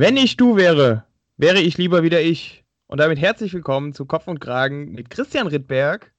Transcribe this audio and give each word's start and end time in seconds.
Wenn 0.00 0.16
ich 0.16 0.36
du 0.36 0.54
wäre, 0.54 1.04
wäre 1.38 1.60
ich 1.60 1.76
lieber 1.76 2.04
wieder 2.04 2.22
ich. 2.22 2.64
Und 2.86 3.00
damit 3.00 3.18
herzlich 3.18 3.52
willkommen 3.52 3.92
zu 3.92 4.06
Kopf 4.06 4.28
und 4.28 4.38
Kragen 4.38 4.92
mit 4.92 5.10
Christian 5.10 5.48
Rittberg 5.48 6.14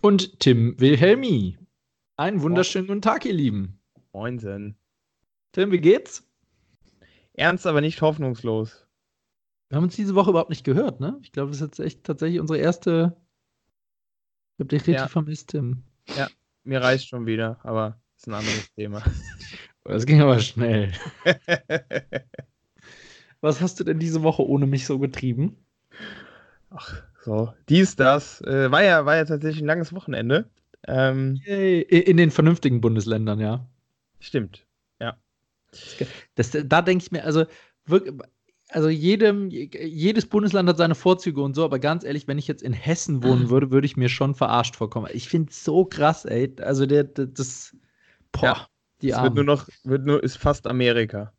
und 0.00 0.40
Tim 0.40 0.80
Wilhelmi. 0.80 1.58
Einen 2.16 2.40
wunderschönen 2.40 2.86
guten 2.86 3.02
Tag, 3.02 3.26
ihr 3.26 3.34
Lieben. 3.34 3.78
Moinsen. 4.14 4.74
Tim, 5.52 5.70
wie 5.70 5.82
geht's? 5.82 6.26
Ernst, 7.34 7.66
aber 7.66 7.82
nicht 7.82 8.00
hoffnungslos. 8.00 8.86
Wir 9.68 9.76
haben 9.76 9.84
uns 9.84 9.96
diese 9.96 10.14
Woche 10.14 10.30
überhaupt 10.30 10.48
nicht 10.48 10.64
gehört, 10.64 11.00
ne? 11.00 11.18
Ich 11.20 11.30
glaube, 11.30 11.50
das 11.50 11.60
ist 11.60 11.76
jetzt 11.76 11.80
echt 11.80 12.04
tatsächlich 12.04 12.40
unsere 12.40 12.58
erste. 12.58 13.14
Ich 14.56 14.62
hab 14.62 14.70
dich 14.70 14.80
richtig 14.80 14.94
ja. 14.94 15.08
vermisst, 15.08 15.50
Tim. 15.50 15.82
Ja, 16.16 16.30
mir 16.64 16.80
reicht 16.80 17.06
schon 17.08 17.26
wieder, 17.26 17.60
aber 17.64 18.00
ist 18.16 18.28
ein 18.28 18.32
anderes 18.32 18.72
Thema. 18.72 19.02
Das 19.84 20.04
ging 20.04 20.20
aber 20.20 20.38
schnell. 20.40 20.92
Was 23.40 23.60
hast 23.60 23.80
du 23.80 23.84
denn 23.84 23.98
diese 23.98 24.22
Woche 24.22 24.46
ohne 24.46 24.66
mich 24.66 24.86
so 24.86 24.98
getrieben? 24.98 25.56
Ach, 26.70 27.02
so, 27.24 27.52
dies, 27.68 27.96
das. 27.96 28.40
Äh, 28.42 28.70
war, 28.70 28.82
ja, 28.82 29.06
war 29.06 29.16
ja 29.16 29.24
tatsächlich 29.24 29.62
ein 29.62 29.66
langes 29.66 29.92
Wochenende. 29.92 30.48
Ähm, 30.86 31.40
in 31.44 32.16
den 32.16 32.30
vernünftigen 32.30 32.80
Bundesländern, 32.80 33.40
ja. 33.40 33.66
Stimmt, 34.18 34.66
ja. 35.00 35.16
Das, 36.34 36.50
da 36.50 36.82
denke 36.82 37.04
ich 37.04 37.12
mir, 37.12 37.24
also, 37.24 37.44
wirklich, 37.86 38.14
also 38.72 38.88
jedem, 38.88 39.50
jedes 39.50 40.26
Bundesland 40.26 40.68
hat 40.68 40.76
seine 40.76 40.94
Vorzüge 40.94 41.42
und 41.42 41.54
so, 41.54 41.64
aber 41.64 41.78
ganz 41.78 42.04
ehrlich, 42.04 42.28
wenn 42.28 42.38
ich 42.38 42.46
jetzt 42.46 42.62
in 42.62 42.72
Hessen 42.72 43.22
wohnen 43.22 43.50
würde, 43.50 43.70
würde 43.70 43.86
ich 43.86 43.96
mir 43.96 44.08
schon 44.08 44.34
verarscht 44.34 44.76
vorkommen. 44.76 45.08
Ich 45.12 45.28
finde 45.28 45.50
es 45.50 45.64
so 45.64 45.84
krass, 45.84 46.24
ey. 46.24 46.54
Also 46.60 46.86
der, 46.86 47.04
der 47.04 47.26
das, 47.26 47.76
boah, 48.32 48.44
ja, 48.44 48.66
die 49.02 49.14
Arme. 49.14 49.24
wird 49.24 49.34
nur 49.34 49.44
noch, 49.44 49.68
wird 49.84 50.06
nur, 50.06 50.22
ist 50.22 50.36
fast 50.38 50.66
Amerika. 50.66 51.32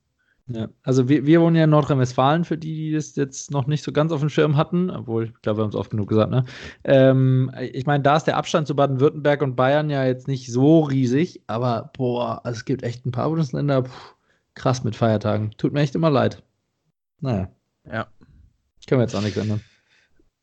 Ja, 0.54 0.70
also 0.84 1.10
wir, 1.10 1.26
wir 1.26 1.42
wohnen 1.42 1.56
ja 1.56 1.66
in 1.66 1.70
Nordrhein-Westfalen, 1.70 2.46
für 2.46 2.58
die, 2.58 2.74
die 2.74 2.92
das 2.92 3.16
jetzt 3.16 3.52
noch 3.52 3.68
nicht 3.68 3.84
so 3.84 3.92
ganz 3.92 4.12
auf 4.12 4.20
dem 4.20 4.30
Schirm 4.30 4.58
hatten, 4.58 4.90
obwohl, 4.90 5.26
ich 5.26 5.42
glaube, 5.42 5.60
wir 5.60 5.64
haben 5.64 5.70
es 5.70 5.76
oft 5.76 5.92
genug 5.92 6.10
gesagt, 6.10 6.32
ne? 6.32 6.46
Ähm, 6.84 7.52
ich 7.74 7.86
meine, 7.86 8.04
da 8.04 8.18
ist 8.18 8.26
der 8.26 8.38
Abstand 8.38 8.68
zu 8.68 8.76
Baden-Württemberg 8.76 9.42
und 9.42 9.56
Bayern 9.56 9.90
ja 9.90 10.06
jetzt 10.06 10.28
nicht 10.28 10.52
so 10.52 10.82
riesig, 10.82 11.42
aber 11.48 11.92
boah, 11.96 12.42
also 12.46 12.58
es 12.58 12.66
gibt 12.66 12.84
echt 12.84 13.06
ein 13.06 13.12
paar 13.12 13.30
Bundesländer, 13.30 13.84
pff, 13.84 14.16
krass 14.56 14.84
mit 14.84 14.96
Feiertagen. 14.96 15.52
Tut 15.58 15.74
mir 15.74 15.82
echt 15.82 15.96
immer 15.96 16.10
leid. 16.10 16.44
Naja. 17.20 17.50
Ja. 17.86 18.08
Können 18.88 19.00
wir 19.00 19.06
jetzt 19.06 19.16
auch 19.16 19.22
nichts 19.22 19.38
ändern. 19.38 19.62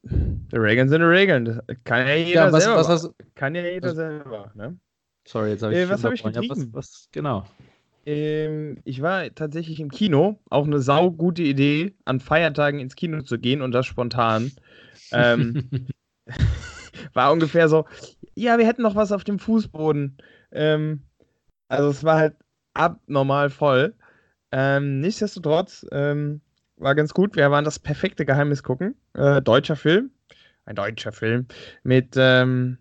Die 0.02 0.56
Regeln 0.56 0.88
sind 0.88 1.00
die 1.00 1.06
Regeln. 1.06 1.44
Das 1.44 1.58
kann 1.84 2.06
ja 2.06 2.14
jeder 2.14 2.46
ja, 2.46 2.52
was, 2.52 2.64
selber. 2.64 2.78
Was, 2.80 2.88
was, 2.88 3.14
kann 3.34 3.54
ja 3.54 3.62
jeder 3.62 3.88
was, 3.88 3.96
selber, 3.96 4.52
ne? 4.54 4.78
Sorry, 5.26 5.50
jetzt 5.50 5.62
habe 5.62 5.74
ich. 5.74 5.80
Äh, 5.80 5.90
was 5.90 6.04
habe 6.04 6.14
ich 6.14 6.22
getrieben? 6.22 6.60
Ja, 6.60 6.66
was, 6.72 7.08
genau. 7.12 7.44
Ähm, 8.08 8.78
ich 8.84 9.02
war 9.02 9.34
tatsächlich 9.34 9.80
im 9.80 9.90
Kino. 9.90 10.40
Auch 10.48 10.64
eine 10.64 10.80
saugute 10.80 11.42
Idee, 11.42 11.94
an 12.06 12.20
Feiertagen 12.20 12.80
ins 12.80 12.96
Kino 12.96 13.20
zu 13.20 13.38
gehen 13.38 13.60
und 13.60 13.72
das 13.72 13.84
spontan. 13.84 14.50
Ähm, 15.12 15.68
war 17.12 17.30
ungefähr 17.32 17.68
so, 17.68 17.84
ja, 18.34 18.56
wir 18.56 18.66
hätten 18.66 18.80
noch 18.80 18.94
was 18.94 19.12
auf 19.12 19.24
dem 19.24 19.38
Fußboden. 19.38 20.16
Ähm, 20.52 21.02
also 21.68 21.90
es 21.90 22.02
war 22.02 22.16
halt 22.16 22.36
abnormal 22.72 23.50
voll. 23.50 23.94
Ähm, 24.52 25.00
nichtsdestotrotz 25.00 25.84
ähm, 25.92 26.40
war 26.76 26.94
ganz 26.94 27.12
gut. 27.12 27.36
Wir 27.36 27.50
waren 27.50 27.64
das 27.66 27.78
perfekte 27.78 28.24
Geheimnis 28.24 28.62
gucken. 28.62 28.94
Äh, 29.12 29.42
deutscher 29.42 29.76
Film. 29.76 30.12
Ein 30.64 30.76
deutscher 30.76 31.12
Film. 31.12 31.46
Mit 31.82 32.14
ähm, 32.16 32.78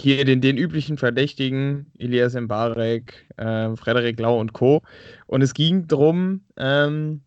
hier 0.00 0.24
den, 0.24 0.40
den 0.40 0.56
üblichen 0.56 0.96
Verdächtigen, 0.96 1.92
Elias 1.98 2.34
Mbarek, 2.34 3.26
äh, 3.36 3.76
Frederik 3.76 4.18
Lau 4.18 4.38
und 4.40 4.52
Co. 4.52 4.82
Und 5.26 5.42
es 5.42 5.54
ging 5.54 5.86
darum, 5.86 6.44
ähm, 6.56 7.22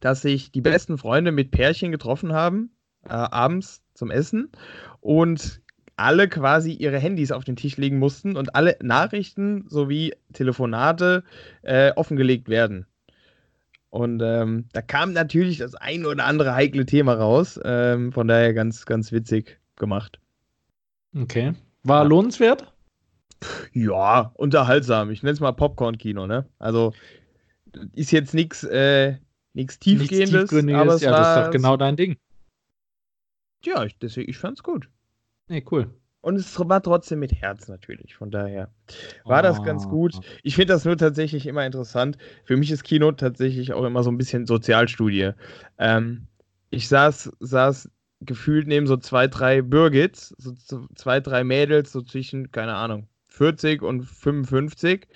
dass 0.00 0.22
sich 0.22 0.52
die 0.52 0.60
besten 0.60 0.98
Freunde 0.98 1.32
mit 1.32 1.50
Pärchen 1.50 1.90
getroffen 1.90 2.32
haben, 2.32 2.70
äh, 3.04 3.12
abends 3.12 3.82
zum 3.94 4.10
Essen 4.10 4.50
und 5.00 5.62
alle 5.96 6.28
quasi 6.28 6.72
ihre 6.72 6.98
Handys 6.98 7.32
auf 7.32 7.44
den 7.44 7.56
Tisch 7.56 7.76
legen 7.76 7.98
mussten 7.98 8.36
und 8.36 8.54
alle 8.54 8.76
Nachrichten 8.82 9.64
sowie 9.68 10.12
Telefonate 10.32 11.24
äh, 11.62 11.92
offengelegt 11.96 12.48
werden. 12.48 12.86
Und 13.88 14.20
ähm, 14.22 14.66
da 14.72 14.82
kam 14.82 15.14
natürlich 15.14 15.58
das 15.58 15.74
ein 15.74 16.04
oder 16.04 16.24
andere 16.24 16.54
heikle 16.54 16.84
Thema 16.84 17.14
raus. 17.14 17.58
Ähm, 17.64 18.12
von 18.12 18.28
daher 18.28 18.52
ganz, 18.52 18.84
ganz 18.84 19.10
witzig 19.10 19.58
gemacht. 19.76 20.20
Okay. 21.18 21.54
War 21.86 22.02
ja. 22.02 22.08
lohnenswert? 22.08 22.72
Ja, 23.72 24.32
unterhaltsam. 24.34 25.10
Ich 25.10 25.22
nenne 25.22 25.34
es 25.34 25.40
mal 25.40 25.52
Popcorn-Kino, 25.52 26.26
ne? 26.26 26.46
Also 26.58 26.94
ist 27.94 28.10
jetzt 28.10 28.34
nichts 28.34 28.64
äh, 28.64 29.18
tiefgehendes, 29.54 30.52
aber 30.52 30.94
es 30.94 31.02
ja, 31.02 31.12
war, 31.12 31.18
das 31.18 31.36
ist 31.36 31.46
doch 31.46 31.50
genau 31.52 31.76
dein 31.76 31.96
Ding. 31.96 32.16
Ja, 33.64 33.84
ich, 33.84 33.98
deswegen, 33.98 34.30
ich 34.30 34.38
fand's 34.38 34.62
gut. 34.62 34.88
Nee, 35.48 35.64
cool. 35.70 35.94
Und 36.22 36.36
es 36.36 36.58
war 36.58 36.82
trotzdem 36.82 37.20
mit 37.20 37.32
Herz 37.32 37.68
natürlich. 37.68 38.16
Von 38.16 38.32
daher 38.32 38.72
war 39.24 39.40
oh. 39.40 39.42
das 39.42 39.62
ganz 39.62 39.84
ah. 39.86 39.88
gut. 39.88 40.14
Ich 40.42 40.56
finde 40.56 40.72
das 40.72 40.84
nur 40.84 40.96
tatsächlich 40.96 41.46
immer 41.46 41.64
interessant. 41.64 42.18
Für 42.44 42.56
mich 42.56 42.72
ist 42.72 42.82
Kino 42.82 43.12
tatsächlich 43.12 43.72
auch 43.74 43.84
immer 43.84 44.02
so 44.02 44.10
ein 44.10 44.18
bisschen 44.18 44.46
Sozialstudie. 44.46 45.32
Ähm, 45.78 46.26
ich 46.70 46.88
saß, 46.88 47.30
saß 47.38 47.90
gefühlt 48.20 48.66
neben 48.66 48.86
so 48.86 48.96
zwei, 48.96 49.26
drei 49.26 49.62
Birgits, 49.62 50.34
so 50.38 50.54
zwei, 50.94 51.20
drei 51.20 51.44
Mädels, 51.44 51.92
so 51.92 52.02
zwischen, 52.02 52.50
keine 52.50 52.74
Ahnung, 52.74 53.08
40 53.28 53.82
und 53.82 54.04
55. 54.04 55.06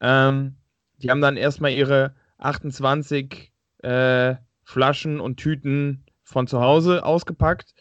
Ähm, 0.00 0.56
die 0.98 1.10
haben 1.10 1.20
dann 1.20 1.36
erstmal 1.36 1.72
ihre 1.72 2.14
28 2.38 3.52
äh, 3.82 4.34
Flaschen 4.64 5.20
und 5.20 5.36
Tüten 5.36 6.04
von 6.22 6.46
zu 6.46 6.60
Hause 6.60 7.04
ausgepackt. 7.04 7.74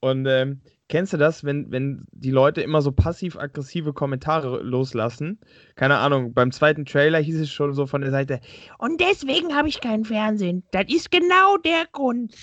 Und 0.00 0.26
ähm, 0.26 0.60
kennst 0.88 1.12
du 1.12 1.16
das, 1.16 1.44
wenn, 1.44 1.70
wenn 1.70 2.04
die 2.10 2.30
Leute 2.30 2.62
immer 2.62 2.80
so 2.82 2.92
passiv-aggressive 2.92 3.92
Kommentare 3.92 4.62
loslassen? 4.62 5.38
Keine 5.74 5.98
Ahnung, 5.98 6.32
beim 6.32 6.52
zweiten 6.52 6.84
Trailer 6.84 7.18
hieß 7.18 7.40
es 7.40 7.50
schon 7.50 7.74
so 7.74 7.86
von 7.86 8.00
der 8.00 8.10
Seite, 8.10 8.40
und 8.78 9.00
deswegen 9.00 9.54
habe 9.54 9.68
ich 9.68 9.80
keinen 9.80 10.04
Fernsehen. 10.04 10.64
Das 10.72 10.86
ist 10.88 11.10
genau 11.10 11.56
der 11.58 11.86
Grund. 11.92 12.34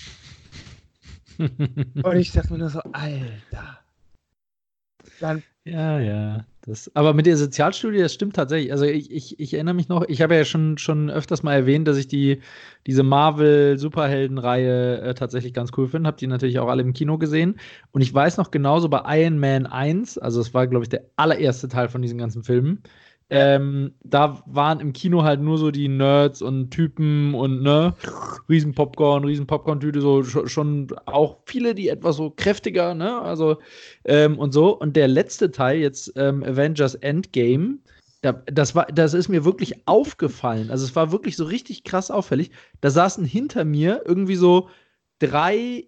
Und 1.38 2.16
ich 2.16 2.32
dachte 2.32 2.52
mir 2.52 2.58
nur 2.58 2.70
so, 2.70 2.80
Alter. 2.92 3.78
Dann 5.20 5.42
ja, 5.70 5.98
ja. 6.00 6.44
Das, 6.62 6.90
aber 6.94 7.12
mit 7.14 7.26
der 7.26 7.36
Sozialstudie, 7.36 7.98
das 7.98 8.14
stimmt 8.14 8.36
tatsächlich. 8.36 8.72
Also 8.72 8.84
ich, 8.84 9.10
ich, 9.10 9.38
ich 9.38 9.54
erinnere 9.54 9.74
mich 9.74 9.88
noch, 9.88 10.04
ich 10.08 10.22
habe 10.22 10.34
ja 10.34 10.44
schon, 10.44 10.78
schon 10.78 11.10
öfters 11.10 11.42
mal 11.42 11.54
erwähnt, 11.54 11.86
dass 11.88 11.96
ich 11.98 12.08
die, 12.08 12.40
diese 12.86 13.02
Marvel-Superhelden-Reihe 13.02 15.00
äh, 15.00 15.14
tatsächlich 15.14 15.52
ganz 15.52 15.70
cool 15.76 15.88
finde. 15.88 16.08
Habe 16.08 16.16
die 16.16 16.26
natürlich 16.26 16.58
auch 16.58 16.68
alle 16.68 16.82
im 16.82 16.94
Kino 16.94 17.18
gesehen. 17.18 17.58
Und 17.92 18.00
ich 18.00 18.12
weiß 18.12 18.38
noch 18.38 18.50
genauso 18.50 18.88
bei 18.88 19.02
Iron 19.20 19.38
Man 19.38 19.66
1, 19.66 20.18
also 20.18 20.40
es 20.40 20.54
war, 20.54 20.66
glaube 20.66 20.84
ich, 20.84 20.88
der 20.88 21.04
allererste 21.16 21.68
Teil 21.68 21.88
von 21.88 22.02
diesen 22.02 22.18
ganzen 22.18 22.42
Filmen, 22.42 22.82
ähm, 23.30 23.94
da 24.02 24.42
waren 24.46 24.80
im 24.80 24.92
Kino 24.92 25.22
halt 25.22 25.40
nur 25.40 25.58
so 25.58 25.70
die 25.70 25.88
Nerds 25.88 26.40
und 26.40 26.70
Typen 26.70 27.34
und 27.34 27.62
ne, 27.62 27.94
riesen 28.48 28.74
Popcorn, 28.74 29.24
riesen 29.24 29.46
Popcorn-Tüte, 29.46 30.00
so 30.00 30.22
schon 30.24 30.88
auch 31.04 31.38
viele, 31.44 31.74
die 31.74 31.88
etwas 31.88 32.16
so 32.16 32.30
kräftiger, 32.30 32.94
ne, 32.94 33.20
also 33.20 33.58
ähm, 34.04 34.38
und 34.38 34.52
so. 34.52 34.78
Und 34.78 34.96
der 34.96 35.08
letzte 35.08 35.50
Teil, 35.50 35.78
jetzt 35.78 36.12
ähm, 36.16 36.42
Avengers 36.42 36.94
Endgame, 36.94 37.78
das, 38.46 38.74
war, 38.74 38.86
das 38.86 39.14
ist 39.14 39.28
mir 39.28 39.44
wirklich 39.44 39.86
aufgefallen. 39.86 40.70
Also 40.70 40.84
es 40.84 40.96
war 40.96 41.12
wirklich 41.12 41.36
so 41.36 41.44
richtig 41.44 41.84
krass 41.84 42.10
auffällig. 42.10 42.50
Da 42.80 42.90
saßen 42.90 43.24
hinter 43.24 43.64
mir 43.64 44.02
irgendwie 44.06 44.36
so 44.36 44.70
drei 45.18 45.86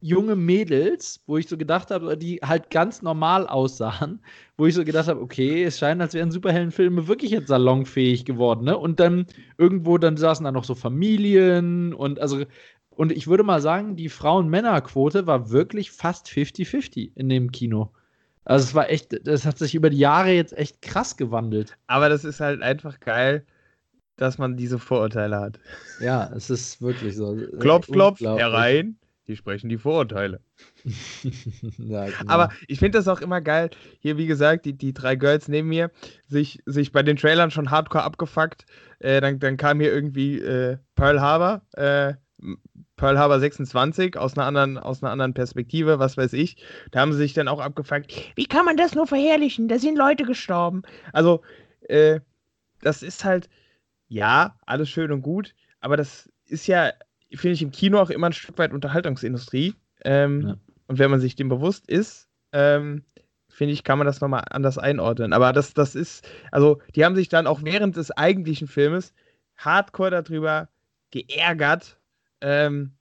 junge 0.00 0.36
Mädels, 0.36 1.20
wo 1.26 1.38
ich 1.38 1.48
so 1.48 1.56
gedacht 1.56 1.90
habe, 1.90 2.16
die 2.16 2.36
halt 2.36 2.70
ganz 2.70 3.02
normal 3.02 3.46
aussahen, 3.46 4.20
wo 4.56 4.66
ich 4.66 4.74
so 4.74 4.84
gedacht 4.84 5.08
habe, 5.08 5.20
okay, 5.20 5.64
es 5.64 5.78
scheint, 5.78 6.00
als 6.00 6.14
wären 6.14 6.30
Superheldenfilme 6.30 7.08
wirklich 7.08 7.32
jetzt 7.32 7.48
salonfähig 7.48 8.24
geworden, 8.24 8.64
ne? 8.64 8.78
Und 8.78 9.00
dann 9.00 9.26
irgendwo, 9.56 9.98
dann 9.98 10.16
saßen 10.16 10.44
da 10.44 10.52
noch 10.52 10.64
so 10.64 10.74
Familien 10.74 11.94
und 11.94 12.20
also, 12.20 12.44
und 12.90 13.12
ich 13.12 13.26
würde 13.26 13.42
mal 13.42 13.60
sagen, 13.60 13.96
die 13.96 14.08
Frauen-Männer-Quote 14.08 15.26
war 15.26 15.50
wirklich 15.50 15.90
fast 15.90 16.28
50-50 16.28 17.12
in 17.14 17.28
dem 17.28 17.50
Kino. 17.52 17.90
Also 18.44 18.64
es 18.64 18.74
war 18.74 18.88
echt, 18.90 19.26
das 19.26 19.44
hat 19.44 19.58
sich 19.58 19.74
über 19.74 19.90
die 19.90 19.98
Jahre 19.98 20.30
jetzt 20.30 20.56
echt 20.56 20.80
krass 20.80 21.16
gewandelt. 21.16 21.76
Aber 21.86 22.08
das 22.08 22.24
ist 22.24 22.40
halt 22.40 22.62
einfach 22.62 22.98
geil, 22.98 23.44
dass 24.16 24.38
man 24.38 24.56
diese 24.56 24.78
Vorurteile 24.78 25.38
hat. 25.38 25.60
Ja, 26.00 26.30
es 26.34 26.50
ist 26.50 26.80
wirklich 26.80 27.14
so. 27.14 27.36
Klopf, 27.60 27.86
klopf, 27.88 28.20
herein. 28.20 28.96
Die 29.28 29.36
sprechen 29.36 29.68
die 29.68 29.76
Vorurteile. 29.76 30.40
ja, 31.78 32.06
genau. 32.06 32.32
Aber 32.32 32.48
ich 32.66 32.78
finde 32.78 32.98
das 32.98 33.08
auch 33.08 33.20
immer 33.20 33.42
geil. 33.42 33.68
Hier, 34.00 34.16
wie 34.16 34.26
gesagt, 34.26 34.64
die, 34.64 34.72
die 34.72 34.94
drei 34.94 35.16
Girls 35.16 35.48
neben 35.48 35.68
mir, 35.68 35.90
sich, 36.26 36.62
sich 36.64 36.92
bei 36.92 37.02
den 37.02 37.18
Trailern 37.18 37.50
schon 37.50 37.70
hardcore 37.70 38.04
abgefuckt. 38.04 38.64
Äh, 39.00 39.20
dann, 39.20 39.38
dann 39.38 39.58
kam 39.58 39.80
hier 39.80 39.92
irgendwie 39.92 40.38
äh, 40.38 40.78
Pearl 40.94 41.20
Harbor, 41.20 41.60
äh, 41.72 42.14
Pearl 42.96 43.18
Harbor 43.18 43.38
26 43.38 44.16
aus 44.16 44.36
einer, 44.36 44.46
anderen, 44.46 44.78
aus 44.78 45.02
einer 45.02 45.12
anderen 45.12 45.34
Perspektive, 45.34 45.98
was 45.98 46.16
weiß 46.16 46.32
ich. 46.32 46.56
Da 46.90 47.00
haben 47.00 47.12
sie 47.12 47.18
sich 47.18 47.34
dann 47.34 47.48
auch 47.48 47.60
abgefuckt. 47.60 48.14
Wie 48.34 48.46
kann 48.46 48.64
man 48.64 48.78
das 48.78 48.94
nur 48.94 49.06
verherrlichen? 49.06 49.68
Da 49.68 49.78
sind 49.78 49.98
Leute 49.98 50.24
gestorben. 50.24 50.82
Also, 51.12 51.42
äh, 51.82 52.20
das 52.80 53.02
ist 53.02 53.24
halt, 53.24 53.50
ja, 54.08 54.56
alles 54.64 54.88
schön 54.88 55.12
und 55.12 55.20
gut, 55.20 55.54
aber 55.80 55.98
das 55.98 56.30
ist 56.46 56.66
ja, 56.66 56.92
finde 57.34 57.54
ich, 57.54 57.62
im 57.62 57.70
Kino 57.70 57.98
auch 57.98 58.10
immer 58.10 58.28
ein 58.28 58.32
Stück 58.32 58.58
weit 58.58 58.72
Unterhaltungsindustrie. 58.72 59.74
Ähm, 60.04 60.42
ja. 60.42 60.56
Und 60.86 60.98
wenn 60.98 61.10
man 61.10 61.20
sich 61.20 61.36
dem 61.36 61.48
bewusst 61.48 61.88
ist, 61.88 62.28
ähm, 62.52 63.04
finde 63.48 63.74
ich, 63.74 63.84
kann 63.84 63.98
man 63.98 64.06
das 64.06 64.20
nochmal 64.20 64.44
anders 64.50 64.78
einordnen. 64.78 65.32
Aber 65.32 65.52
das, 65.52 65.74
das 65.74 65.94
ist, 65.94 66.26
also 66.52 66.80
die 66.94 67.04
haben 67.04 67.16
sich 67.16 67.28
dann 67.28 67.46
auch 67.46 67.62
während 67.62 67.96
des 67.96 68.10
eigentlichen 68.10 68.68
Filmes 68.68 69.12
hardcore 69.56 70.10
darüber 70.10 70.68
geärgert, 71.10 71.98
ähm, 72.40 72.92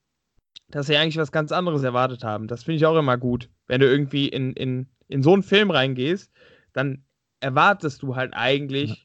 dass 0.70 0.88
sie 0.88 0.98
eigentlich 0.98 1.18
was 1.18 1.32
ganz 1.32 1.52
anderes 1.52 1.84
erwartet 1.84 2.24
haben. 2.24 2.48
Das 2.48 2.64
finde 2.64 2.78
ich 2.78 2.86
auch 2.86 2.98
immer 2.98 3.18
gut. 3.18 3.50
Wenn 3.68 3.82
du 3.82 3.88
irgendwie 3.88 4.28
in, 4.28 4.54
in, 4.54 4.88
in 5.08 5.24
so 5.24 5.34
einen 5.34 5.44
Film 5.44 5.72
reingehst, 5.72 6.32
dann 6.74 7.04
erwartest 7.40 8.02
du 8.02 8.16
halt 8.16 8.34
eigentlich 8.34 8.90
ja. 8.90 8.96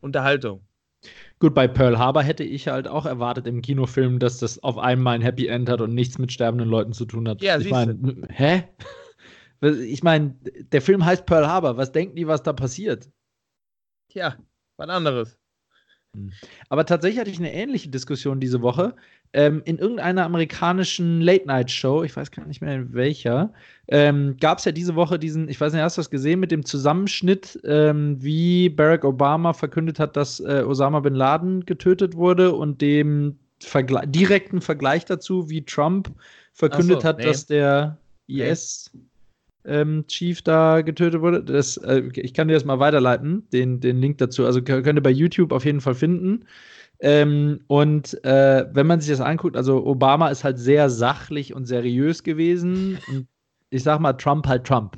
Unterhaltung. 0.00 0.64
Gut, 1.42 1.54
bei 1.54 1.66
Pearl 1.66 1.98
Harbor 1.98 2.22
hätte 2.22 2.44
ich 2.44 2.68
halt 2.68 2.86
auch 2.86 3.04
erwartet 3.04 3.48
im 3.48 3.62
Kinofilm, 3.62 4.20
dass 4.20 4.38
das 4.38 4.62
auf 4.62 4.78
einmal 4.78 5.16
ein 5.16 5.22
Happy 5.22 5.48
End 5.48 5.68
hat 5.68 5.80
und 5.80 5.92
nichts 5.92 6.16
mit 6.16 6.30
sterbenden 6.30 6.68
Leuten 6.68 6.92
zu 6.92 7.04
tun 7.04 7.28
hat. 7.28 7.42
Ja, 7.42 7.58
ich 7.58 7.68
meine, 7.68 7.98
hä? 8.28 8.62
Ich 9.60 10.04
meine, 10.04 10.36
der 10.70 10.80
Film 10.80 11.04
heißt 11.04 11.26
Pearl 11.26 11.48
Harbor. 11.48 11.76
Was 11.76 11.90
denken 11.90 12.14
die, 12.14 12.28
was 12.28 12.44
da 12.44 12.52
passiert? 12.52 13.10
Tja, 14.08 14.36
was 14.76 14.88
anderes. 14.88 15.36
Hm. 16.14 16.30
Aber 16.68 16.86
tatsächlich 16.86 17.18
hatte 17.18 17.30
ich 17.30 17.40
eine 17.40 17.52
ähnliche 17.52 17.88
Diskussion 17.88 18.38
diese 18.38 18.62
Woche. 18.62 18.94
Ähm, 19.34 19.62
in 19.64 19.78
irgendeiner 19.78 20.24
amerikanischen 20.24 21.22
Late-Night-Show, 21.22 22.02
ich 22.02 22.14
weiß 22.14 22.30
gar 22.30 22.46
nicht 22.46 22.60
mehr 22.60 22.74
in 22.74 22.92
welcher, 22.92 23.52
ähm, 23.88 24.36
gab 24.38 24.58
es 24.58 24.66
ja 24.66 24.72
diese 24.72 24.94
Woche 24.94 25.18
diesen, 25.18 25.48
ich 25.48 25.60
weiß 25.60 25.72
nicht, 25.72 25.82
hast 25.82 25.96
du 25.96 26.00
das 26.00 26.10
gesehen, 26.10 26.38
mit 26.40 26.50
dem 26.50 26.64
Zusammenschnitt, 26.64 27.58
ähm, 27.64 28.22
wie 28.22 28.68
Barack 28.68 29.04
Obama 29.04 29.54
verkündet 29.54 29.98
hat, 29.98 30.16
dass 30.16 30.40
äh, 30.40 30.64
Osama 30.66 31.00
bin 31.00 31.14
Laden 31.14 31.64
getötet 31.64 32.14
wurde 32.14 32.52
und 32.52 32.82
dem 32.82 33.38
Vergle 33.60 34.02
direkten 34.06 34.60
Vergleich 34.60 35.04
dazu, 35.06 35.48
wie 35.48 35.64
Trump 35.64 36.10
verkündet 36.52 37.02
so, 37.02 37.08
hat, 37.08 37.18
nee. 37.18 37.24
dass 37.24 37.46
der 37.46 37.96
IS. 38.26 38.90
Nee 38.92 39.00
ähm, 39.64 40.04
Chief 40.08 40.42
da 40.42 40.82
getötet 40.82 41.20
wurde. 41.20 41.42
Das, 41.42 41.76
äh, 41.78 42.02
ich 42.14 42.34
kann 42.34 42.48
dir 42.48 42.54
das 42.54 42.64
mal 42.64 42.78
weiterleiten, 42.78 43.46
den, 43.52 43.80
den 43.80 44.00
Link 44.00 44.18
dazu. 44.18 44.44
Also 44.44 44.62
könnt 44.62 44.86
ihr 44.86 45.02
bei 45.02 45.10
YouTube 45.10 45.52
auf 45.52 45.64
jeden 45.64 45.80
Fall 45.80 45.94
finden. 45.94 46.44
Ähm, 47.04 47.60
und 47.66 48.22
äh, 48.24 48.64
wenn 48.72 48.86
man 48.86 49.00
sich 49.00 49.10
das 49.10 49.20
anguckt, 49.20 49.56
also 49.56 49.84
Obama 49.84 50.28
ist 50.28 50.44
halt 50.44 50.58
sehr 50.58 50.88
sachlich 50.88 51.52
und 51.52 51.66
seriös 51.66 52.22
gewesen. 52.22 52.96
Und 53.08 53.26
ich 53.70 53.82
sag 53.82 53.98
mal, 53.98 54.12
Trump 54.12 54.46
halt 54.46 54.64
Trump. 54.64 54.96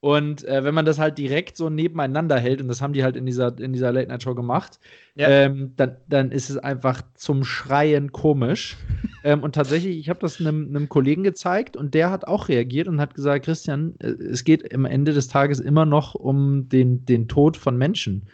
Und 0.00 0.44
äh, 0.44 0.64
wenn 0.64 0.74
man 0.74 0.86
das 0.86 0.98
halt 0.98 1.18
direkt 1.18 1.58
so 1.58 1.68
nebeneinander 1.68 2.38
hält, 2.38 2.62
und 2.62 2.68
das 2.68 2.80
haben 2.80 2.94
die 2.94 3.04
halt 3.04 3.16
in 3.16 3.26
dieser, 3.26 3.58
in 3.60 3.74
dieser 3.74 3.92
Late-Night-Show 3.92 4.34
gemacht, 4.34 4.80
ja. 5.14 5.28
ähm, 5.28 5.74
dann, 5.76 5.98
dann 6.08 6.32
ist 6.32 6.48
es 6.48 6.56
einfach 6.56 7.02
zum 7.16 7.44
Schreien 7.44 8.10
komisch. 8.12 8.78
ähm, 9.22 9.42
und 9.42 9.54
tatsächlich, 9.54 9.98
ich 9.98 10.08
habe 10.08 10.20
das 10.20 10.40
einem, 10.40 10.68
einem 10.68 10.88
Kollegen 10.88 11.22
gezeigt 11.22 11.76
und 11.76 11.92
der 11.92 12.10
hat 12.10 12.26
auch 12.26 12.48
reagiert 12.48 12.88
und 12.88 12.98
hat 12.98 13.14
gesagt, 13.14 13.44
Christian, 13.44 13.94
äh, 13.98 14.06
es 14.06 14.44
geht 14.44 14.74
am 14.74 14.86
Ende 14.86 15.12
des 15.12 15.28
Tages 15.28 15.60
immer 15.60 15.84
noch 15.84 16.14
um 16.14 16.70
den, 16.70 17.04
den 17.04 17.28
Tod 17.28 17.58
von 17.58 17.76
Menschen. 17.76 18.26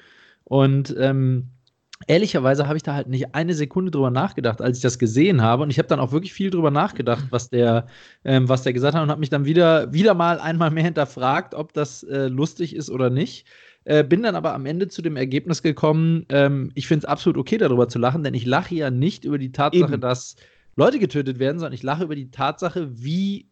Und 0.45 0.95
ähm, 0.97 1.49
ehrlicherweise 2.07 2.67
habe 2.67 2.77
ich 2.77 2.83
da 2.83 2.95
halt 2.95 3.09
nicht 3.09 3.35
eine 3.35 3.55
Sekunde 3.55 3.91
drüber 3.91 4.11
nachgedacht, 4.11 4.61
als 4.61 4.79
ich 4.79 4.83
das 4.83 4.99
gesehen 4.99 5.43
habe. 5.43 5.63
Und 5.63 5.71
ich 5.71 5.79
habe 5.79 5.89
dann 5.89 6.01
auch 6.01 6.13
wirklich 6.13 6.33
viel 6.33 6.51
drüber 6.51 6.71
nachgedacht, 6.71 7.27
was 7.31 7.49
der, 7.49 7.87
ähm, 8.25 8.49
was 8.49 8.63
der 8.63 8.73
gesagt 8.73 8.95
hat 8.95 9.03
und 9.03 9.11
habe 9.11 9.21
mich 9.21 9.31
dann 9.31 9.45
wieder, 9.45 9.93
wieder 9.93 10.15
mal 10.15 10.39
einmal 10.39 10.71
mehr 10.71 10.85
hinterfragt, 10.85 11.55
ob 11.55 11.73
das 11.73 12.03
äh, 12.03 12.29
lustig 12.29 12.75
ist 12.77 12.91
oder 12.91 13.11
nicht. 13.11 13.47
Äh, 13.85 14.03
bin 14.03 14.23
dann 14.23 14.35
aber 14.35 14.53
am 14.53 14.67
Ende 14.67 14.89
zu 14.89 15.01
dem 15.01 15.17
Ergebnis 15.17 15.63
gekommen, 15.63 16.27
ähm, 16.29 16.73
ich 16.75 16.89
finde 16.89 17.05
es 17.07 17.11
absolut 17.11 17.39
okay, 17.39 17.57
darüber 17.57 17.89
zu 17.89 17.99
lachen, 17.99 18.25
denn 18.25 18.35
ich 18.35 18.45
lache 18.45 18.75
ja 18.75 18.91
nicht 18.91 19.25
über 19.25 19.39
die 19.39 19.53
Tatsache, 19.53 19.93
Eben. 19.93 20.01
dass 20.01 20.35
Leute 20.75 20.99
getötet 20.99 21.39
werden, 21.39 21.59
sondern 21.59 21.73
ich 21.73 21.85
lache 21.85 22.05
über 22.05 22.17
die 22.17 22.31
Tatsache, 22.31 22.89
wie 22.93 23.49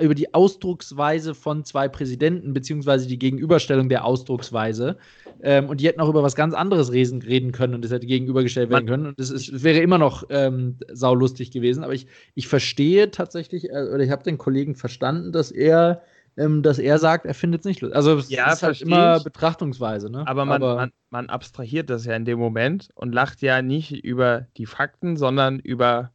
über 0.00 0.14
die 0.14 0.34
Ausdrucksweise 0.34 1.34
von 1.34 1.64
zwei 1.64 1.88
Präsidenten, 1.88 2.52
beziehungsweise 2.54 3.06
die 3.06 3.18
Gegenüberstellung 3.18 3.88
der 3.88 4.04
Ausdrucksweise. 4.04 4.96
Ähm, 5.42 5.68
und 5.68 5.80
die 5.80 5.86
hätten 5.86 6.00
auch 6.00 6.08
über 6.08 6.22
was 6.22 6.36
ganz 6.36 6.54
anderes 6.54 6.92
reden, 6.92 7.22
reden 7.22 7.52
können 7.52 7.74
und 7.74 7.84
es 7.84 7.90
hätte 7.90 8.06
gegenübergestellt 8.06 8.70
werden 8.70 8.86
können. 8.86 9.06
Und 9.06 9.18
es 9.18 9.62
wäre 9.62 9.80
immer 9.80 9.98
noch 9.98 10.24
ähm, 10.30 10.76
saulustig 10.92 11.50
gewesen. 11.50 11.84
Aber 11.84 11.92
ich, 11.92 12.06
ich 12.34 12.48
verstehe 12.48 13.10
tatsächlich, 13.10 13.70
äh, 13.70 13.88
oder 13.92 14.00
ich 14.00 14.10
habe 14.10 14.22
den 14.22 14.38
Kollegen 14.38 14.74
verstanden, 14.74 15.32
dass 15.32 15.50
er, 15.50 16.02
ähm, 16.36 16.62
dass 16.62 16.78
er 16.78 16.98
sagt, 16.98 17.26
er 17.26 17.34
findet 17.34 17.60
es 17.60 17.66
nicht 17.66 17.80
lustig. 17.80 17.96
Also 17.96 18.16
es 18.16 18.30
ja, 18.30 18.52
ist 18.52 18.62
halt 18.62 18.80
immer 18.80 19.18
ich. 19.18 19.24
Betrachtungsweise. 19.24 20.10
Ne? 20.10 20.26
Aber, 20.26 20.44
man, 20.44 20.62
Aber 20.62 20.76
man, 20.76 20.92
man 21.10 21.28
abstrahiert 21.28 21.90
das 21.90 22.04
ja 22.06 22.14
in 22.16 22.24
dem 22.24 22.38
Moment 22.38 22.88
und 22.94 23.12
lacht 23.12 23.42
ja 23.42 23.60
nicht 23.60 23.92
über 24.04 24.46
die 24.56 24.66
Fakten, 24.66 25.16
sondern 25.16 25.58
über 25.58 26.10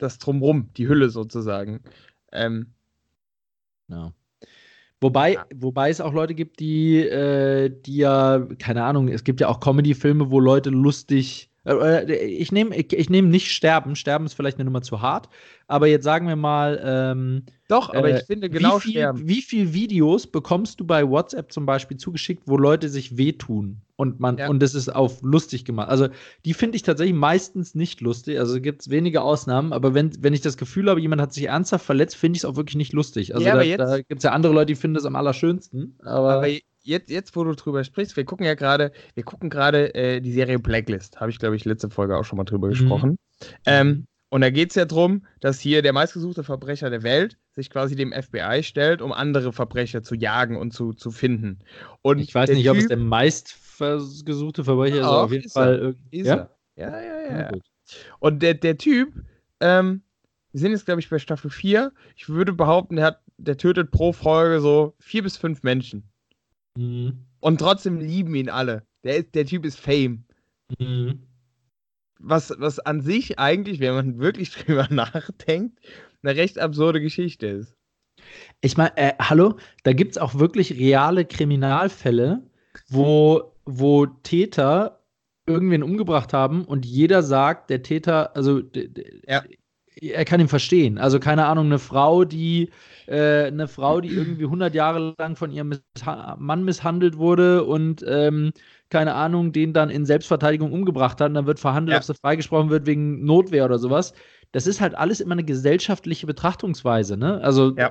das 0.00 0.18
Drumrum, 0.18 0.70
die 0.76 0.88
Hülle 0.88 1.10
sozusagen. 1.10 1.82
Ähm, 2.32 2.72
ja. 3.90 4.12
Wobei, 5.00 5.34
ja. 5.34 5.46
wobei 5.54 5.88
es 5.88 6.00
auch 6.00 6.12
Leute 6.12 6.34
gibt, 6.34 6.60
die, 6.60 6.98
äh, 6.98 7.70
die 7.70 7.96
ja, 7.96 8.46
keine 8.58 8.84
Ahnung, 8.84 9.08
es 9.08 9.24
gibt 9.24 9.40
ja 9.40 9.48
auch 9.48 9.60
Comedy-Filme, 9.60 10.30
wo 10.30 10.40
Leute 10.40 10.70
lustig. 10.70 11.49
Äh, 11.64 12.04
äh 12.04 12.24
ich 12.26 12.52
nehme 12.52 12.74
ich, 12.76 12.92
ich 12.92 13.10
nehm 13.10 13.28
nicht 13.28 13.52
Sterben. 13.52 13.96
Sterben 13.96 14.26
ist 14.26 14.34
vielleicht 14.34 14.58
eine 14.58 14.64
Nummer 14.64 14.82
zu 14.82 15.02
hart. 15.02 15.28
Aber 15.66 15.86
jetzt 15.86 16.04
sagen 16.04 16.26
wir 16.26 16.36
mal. 16.36 16.80
Ähm, 16.82 17.44
Doch, 17.68 17.94
aber 17.94 18.10
äh, 18.10 18.18
ich 18.18 18.24
finde 18.24 18.50
genau 18.50 18.78
wie 18.78 18.80
viel, 18.80 18.90
Sterben. 18.92 19.28
Wie 19.28 19.42
viele 19.42 19.72
Videos 19.72 20.26
bekommst 20.26 20.80
du 20.80 20.84
bei 20.84 21.08
WhatsApp 21.08 21.52
zum 21.52 21.66
Beispiel 21.66 21.96
zugeschickt, 21.96 22.42
wo 22.46 22.56
Leute 22.56 22.88
sich 22.88 23.16
wehtun? 23.16 23.82
Und 23.96 24.18
man, 24.18 24.38
ja. 24.38 24.48
und 24.48 24.62
das 24.62 24.74
ist 24.74 24.88
auf 24.88 25.20
lustig 25.22 25.66
gemacht. 25.66 25.90
Also, 25.90 26.08
die 26.46 26.54
finde 26.54 26.76
ich 26.76 26.82
tatsächlich 26.82 27.14
meistens 27.14 27.74
nicht 27.74 28.00
lustig. 28.00 28.38
Also 28.38 28.58
gibt 28.60 28.80
es 28.80 28.90
wenige 28.90 29.20
Ausnahmen, 29.20 29.74
aber 29.74 29.92
wenn, 29.92 30.10
wenn 30.22 30.32
ich 30.32 30.40
das 30.40 30.56
Gefühl 30.56 30.88
habe, 30.88 31.00
jemand 31.00 31.20
hat 31.20 31.34
sich 31.34 31.48
ernsthaft 31.48 31.84
verletzt, 31.84 32.16
finde 32.16 32.38
ich 32.38 32.40
es 32.40 32.44
auch 32.46 32.56
wirklich 32.56 32.76
nicht 32.76 32.94
lustig. 32.94 33.34
Also 33.34 33.46
ja, 33.46 33.56
da, 33.76 33.86
da 33.86 33.96
gibt 33.98 34.20
es 34.20 34.22
ja 34.22 34.32
andere 34.32 34.54
Leute, 34.54 34.66
die 34.66 34.74
finden 34.74 34.94
das 34.94 35.04
am 35.04 35.16
allerschönsten. 35.16 35.98
Aber, 36.02 36.36
aber 36.36 36.48
jetzt, 36.82 37.10
jetzt, 37.10 37.36
wo 37.36 37.44
du 37.44 37.54
drüber 37.54 37.84
sprichst, 37.84 38.16
wir 38.16 38.24
gucken 38.24 38.46
ja 38.46 38.54
gerade, 38.54 38.92
wir 39.14 39.24
gucken 39.24 39.50
gerade 39.50 39.94
äh, 39.94 40.20
die 40.20 40.32
Serie 40.32 40.58
Blacklist. 40.58 41.20
Habe 41.20 41.30
ich, 41.30 41.38
glaube 41.38 41.56
ich, 41.56 41.64
letzte 41.64 41.90
Folge 41.90 42.16
auch 42.16 42.24
schon 42.24 42.36
mal 42.36 42.44
drüber 42.44 42.68
mhm. 42.68 42.72
gesprochen. 42.72 43.18
Ähm, 43.66 44.06
und 44.28 44.42
da 44.42 44.50
geht 44.50 44.70
es 44.70 44.76
ja 44.76 44.84
darum, 44.84 45.26
dass 45.40 45.58
hier 45.58 45.82
der 45.82 45.92
meistgesuchte 45.92 46.44
Verbrecher 46.44 46.88
der 46.88 47.02
Welt 47.02 47.36
sich 47.56 47.68
quasi 47.68 47.96
dem 47.96 48.12
FBI 48.12 48.62
stellt, 48.62 49.02
um 49.02 49.12
andere 49.12 49.52
Verbrecher 49.52 50.02
zu 50.02 50.14
jagen 50.14 50.56
und 50.56 50.72
zu, 50.72 50.92
zu 50.92 51.10
finden. 51.10 51.58
Und 52.02 52.20
ich 52.20 52.32
weiß 52.32 52.50
nicht, 52.50 52.62
typ, 52.62 52.72
ob 52.72 52.78
es 52.78 52.88
der 52.88 52.96
meist 52.96 53.56
gesuchte 54.24 54.62
Verbrecher 54.62 55.00
ist, 55.00 55.04
aber 55.04 55.24
auf 55.24 55.32
jeden 55.32 55.50
Fall. 55.50 55.96
Ist 56.10 56.26
ja? 56.26 56.34
er. 56.34 56.50
Ja, 56.76 57.00
ja, 57.00 57.20
ja. 57.22 57.40
ja. 57.52 57.58
Und 58.20 58.42
der, 58.42 58.54
der 58.54 58.78
Typ, 58.78 59.12
ähm, 59.60 60.02
wir 60.52 60.60
sind 60.60 60.72
jetzt, 60.72 60.86
glaube 60.86 61.00
ich, 61.00 61.08
bei 61.08 61.18
Staffel 61.18 61.50
4. 61.50 61.92
Ich 62.16 62.28
würde 62.28 62.52
behaupten, 62.52 62.96
der, 62.96 63.06
hat, 63.06 63.22
der 63.36 63.56
tötet 63.56 63.90
pro 63.90 64.12
Folge 64.12 64.60
so 64.60 64.94
vier 64.98 65.22
bis 65.22 65.36
fünf 65.36 65.62
Menschen. 65.62 66.09
Mhm. 66.76 67.26
Und 67.40 67.58
trotzdem 67.58 68.00
lieben 68.00 68.34
ihn 68.34 68.48
alle. 68.48 68.86
Der, 69.04 69.16
ist, 69.16 69.34
der 69.34 69.46
Typ 69.46 69.64
ist 69.64 69.78
Fame. 69.78 70.24
Mhm. 70.78 71.26
Was, 72.18 72.54
was 72.58 72.78
an 72.80 73.00
sich 73.00 73.38
eigentlich, 73.38 73.80
wenn 73.80 73.94
man 73.94 74.18
wirklich 74.20 74.50
drüber 74.52 74.88
nachdenkt, 74.90 75.78
eine 76.22 76.36
recht 76.36 76.58
absurde 76.58 77.00
Geschichte 77.00 77.46
ist. 77.46 77.76
Ich 78.60 78.76
meine, 78.76 78.94
äh, 78.96 79.12
hallo, 79.18 79.56
da 79.82 79.94
gibt 79.94 80.12
es 80.12 80.18
auch 80.18 80.34
wirklich 80.34 80.78
reale 80.78 81.24
Kriminalfälle, 81.24 82.42
wo 82.88 83.50
wo 83.78 84.06
Täter 84.06 85.00
irgendwen 85.46 85.82
umgebracht 85.82 86.32
haben 86.32 86.64
und 86.64 86.86
jeder 86.86 87.22
sagt, 87.22 87.70
der 87.70 87.82
Täter, 87.82 88.36
also 88.36 88.62
ja. 89.26 89.42
er 89.96 90.24
kann 90.24 90.40
ihn 90.40 90.48
verstehen. 90.48 90.98
Also 90.98 91.18
keine 91.18 91.46
Ahnung, 91.46 91.66
eine 91.66 91.78
Frau, 91.78 92.24
die 92.24 92.70
äh, 93.10 93.46
eine 93.46 93.66
Frau, 93.66 94.00
die 94.00 94.08
irgendwie 94.08 94.44
100 94.44 94.74
Jahre 94.74 95.14
lang 95.18 95.36
von 95.36 95.50
ihrem 95.50 95.74
Mann 96.38 96.64
misshandelt 96.64 97.18
wurde 97.18 97.64
und 97.64 98.04
ähm, 98.06 98.52
keine 98.88 99.14
Ahnung, 99.14 99.52
den 99.52 99.72
dann 99.72 99.90
in 99.90 100.06
Selbstverteidigung 100.06 100.72
umgebracht 100.72 101.20
hat, 101.20 101.28
und 101.28 101.34
dann 101.34 101.46
wird 101.46 101.60
verhandelt, 101.60 101.92
ja. 101.94 101.98
ob 101.98 102.04
sie 102.04 102.14
freigesprochen 102.14 102.70
wird 102.70 102.86
wegen 102.86 103.24
Notwehr 103.24 103.64
oder 103.64 103.78
sowas 103.78 104.14
das 104.52 104.66
ist 104.66 104.80
halt 104.80 104.96
alles 104.96 105.20
immer 105.20 105.32
eine 105.32 105.44
gesellschaftliche 105.44 106.26
Betrachtungsweise, 106.26 107.16
ne? 107.16 107.40
Also 107.40 107.76
ja. 107.76 107.90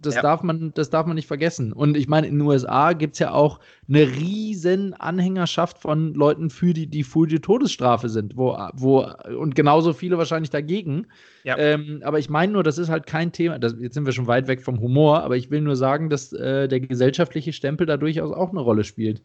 das, 0.00 0.14
ja. 0.14 0.22
darf 0.22 0.44
man, 0.44 0.72
das 0.74 0.90
darf 0.90 1.06
man 1.06 1.16
nicht 1.16 1.26
vergessen. 1.26 1.72
Und 1.72 1.96
ich 1.96 2.06
meine, 2.06 2.28
in 2.28 2.38
den 2.38 2.46
USA 2.46 2.92
gibt 2.92 3.14
es 3.14 3.18
ja 3.18 3.32
auch 3.32 3.58
eine 3.88 4.02
riesen 4.06 4.94
Anhängerschaft 4.94 5.78
von 5.78 6.14
Leuten 6.14 6.50
für 6.50 6.72
die, 6.72 6.86
die 6.86 7.02
für 7.02 7.26
die 7.26 7.40
Todesstrafe 7.40 8.08
sind, 8.08 8.36
wo, 8.36 8.56
wo, 8.74 9.10
und 9.36 9.56
genauso 9.56 9.92
viele 9.92 10.18
wahrscheinlich 10.18 10.50
dagegen. 10.50 11.08
Ja. 11.42 11.58
Ähm, 11.58 12.00
aber 12.04 12.20
ich 12.20 12.30
meine 12.30 12.52
nur, 12.52 12.62
das 12.62 12.78
ist 12.78 12.90
halt 12.90 13.06
kein 13.06 13.32
Thema. 13.32 13.58
Das, 13.58 13.74
jetzt 13.80 13.94
sind 13.94 14.06
wir 14.06 14.12
schon 14.12 14.28
weit 14.28 14.46
weg 14.46 14.62
vom 14.62 14.80
Humor, 14.80 15.24
aber 15.24 15.36
ich 15.36 15.50
will 15.50 15.62
nur 15.62 15.74
sagen, 15.74 16.10
dass 16.10 16.32
äh, 16.32 16.68
der 16.68 16.78
gesellschaftliche 16.78 17.52
Stempel 17.52 17.86
da 17.86 17.96
durchaus 17.96 18.32
auch 18.32 18.50
eine 18.50 18.60
Rolle 18.60 18.84
spielt. 18.84 19.22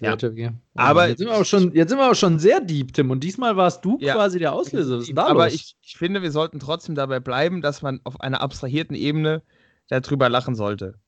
Ja, 0.00 0.14
ja. 0.34 0.52
Aber 0.74 1.08
jetzt 1.08 1.18
sind, 1.18 1.28
wir 1.28 1.36
auch 1.36 1.44
schon, 1.44 1.72
jetzt 1.72 1.88
sind 1.88 1.98
wir 1.98 2.10
auch 2.10 2.14
schon 2.14 2.38
sehr 2.38 2.60
deep, 2.60 2.92
Tim. 2.92 3.10
Und 3.10 3.24
diesmal 3.24 3.56
warst 3.56 3.82
du 3.84 3.98
ja. 4.00 4.14
quasi 4.14 4.38
der 4.38 4.52
Auslöser. 4.52 5.00
Aber 5.16 5.48
ich, 5.48 5.76
ich 5.80 5.96
finde, 5.96 6.20
wir 6.20 6.30
sollten 6.30 6.60
trotzdem 6.60 6.94
dabei 6.94 7.18
bleiben, 7.18 7.62
dass 7.62 7.80
man 7.80 8.00
auf 8.04 8.20
einer 8.20 8.42
abstrahierten 8.42 8.94
Ebene 8.94 9.42
darüber 9.88 10.28
lachen 10.28 10.54
sollte. 10.54 10.98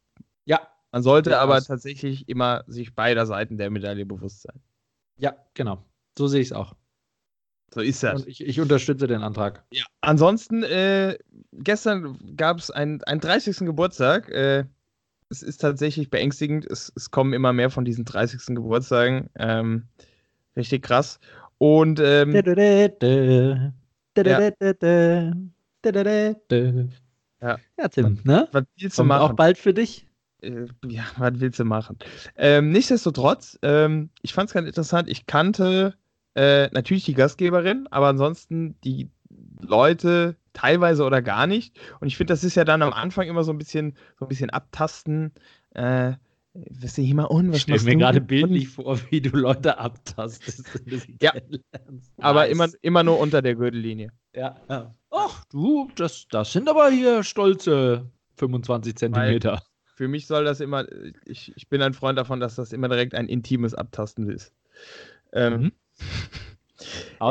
Ja. 0.47 0.67
Man 0.91 1.03
sollte 1.03 1.31
ja, 1.31 1.41
aber 1.41 1.61
tatsächlich 1.61 2.29
immer 2.31 2.65
sich 2.67 2.95
beider 2.95 3.27
Seiten 3.27 3.59
der 3.59 3.69
Medaille 3.69 4.07
bewusst 4.07 4.43
sein. 4.43 4.59
Ja, 5.19 5.37
genau. 5.53 5.85
So 6.17 6.27
sehe 6.27 6.41
ich 6.41 6.49
es 6.49 6.53
auch. 6.53 6.75
So 7.75 7.83
ist 7.83 8.03
das. 8.03 8.23
Und 8.23 8.29
ich, 8.29 8.43
ich 8.43 8.61
unterstütze 8.61 9.07
den 9.07 9.23
Antrag. 9.23 9.65
Ja. 9.71 9.85
Ansonsten, 10.01 10.63
äh, 10.63 11.19
gestern 11.53 12.19
gab 12.37 12.57
es 12.59 12.71
einen, 12.71 13.03
einen 13.05 13.21
30. 13.21 13.59
Geburtstag. 13.59 14.31
Äh, 14.31 14.65
es 15.31 15.43
ist 15.43 15.59
tatsächlich 15.59 16.11
beängstigend. 16.11 16.67
Es, 16.67 16.93
es, 16.97 17.11
kommen 17.11 17.33
immer 17.33 17.53
mehr 17.53 17.71
von 17.71 17.85
diesen 17.85 18.05
30. 18.05 18.55
Geburtstagen. 18.55 19.31
Ähm, 19.37 19.89
richtig 20.57 20.83
krass. 20.83 21.21
Und 21.59 22.01
ähm, 22.01 22.33
ja. 22.35 22.43
Ja. 27.41 27.59
ja, 27.79 27.89
Tim, 27.89 28.19
ne? 28.25 28.49
Was 28.53 28.65
willst 28.77 28.99
du 28.99 29.05
machen? 29.05 29.23
Auch 29.23 29.33
bald 29.35 29.59
für 29.59 29.75
dich? 29.75 30.07
Äh, 30.41 30.67
ja, 30.87 31.05
was 31.19 31.33
willst 31.37 31.59
du 31.59 31.65
machen? 31.65 31.99
Ähm, 32.37 32.71
nichtsdestotrotz, 32.71 33.59
ähm, 33.63 34.11
ich 34.23 34.35
fand 34.35 34.49
es 34.49 34.55
ganz 34.55 34.67
interessant. 34.67 35.09
Ich 35.09 35.27
kannte 35.27 35.95
äh, 36.35 36.69
natürlich 36.73 37.05
die 37.05 37.15
Gastgeberin, 37.15 37.87
aber 37.91 38.09
ansonsten 38.09 38.77
die 38.83 39.11
Leute 39.61 40.37
teilweise 40.53 41.05
oder 41.05 41.23
gar 41.23 41.47
nicht. 41.47 41.79
Und 42.01 42.09
ich 42.09 42.17
finde, 42.17 42.33
das 42.33 42.45
ist 42.45 42.55
ja 42.55 42.65
dann 42.65 42.83
am 42.83 42.93
Anfang 42.93 43.29
immer 43.29 43.45
so 43.45 43.53
ein 43.53 43.59
bisschen, 43.59 43.97
so 44.19 44.25
ein 44.25 44.29
bisschen 44.29 44.51
abtasten. 44.51 45.33
Äh, 45.75 46.15
ihr 46.55 46.89
hier 47.05 47.15
mal 47.15 47.27
un, 47.31 47.51
was 47.51 47.59
Ich 47.59 47.63
stelle 47.63 47.83
mir 47.83 47.97
gerade 47.97 48.21
bildlich 48.21 48.69
vor, 48.69 48.99
wie 49.11 49.21
du 49.21 49.37
Leute 49.37 49.79
abtastest. 49.79 50.65
ja, 51.21 51.33
aber 52.19 52.41
nice. 52.41 52.51
immer, 52.51 52.69
immer 52.83 53.03
nur 53.03 53.19
unter 53.19 53.43
der 53.43 53.55
Gürtellinie. 53.55 54.11
Ja. 54.35 54.57
ja. 54.69 54.95
Ach 55.11 55.45
du, 55.47 55.91
das, 55.95 56.27
das 56.31 56.53
sind 56.53 56.69
aber 56.69 56.91
hier 56.91 57.23
stolze 57.23 58.11
25 58.37 58.97
Zentimeter. 58.97 59.53
Weil 59.53 59.61
für 59.85 60.09
mich 60.09 60.27
soll 60.27 60.45
das 60.45 60.61
immer, 60.61 60.87
ich, 61.25 61.53
ich 61.57 61.69
bin 61.69 61.83
ein 61.83 61.95
Freund 61.95 62.19
davon, 62.19 62.41
dass 62.41 62.55
das 62.55 62.73
immer 62.73 62.89
direkt 62.89 63.15
ein 63.15 63.29
intimes 63.29 63.75
Abtasten 63.75 64.29
ist. 64.31 64.53
Ähm, 65.33 65.61
mhm. 65.61 65.73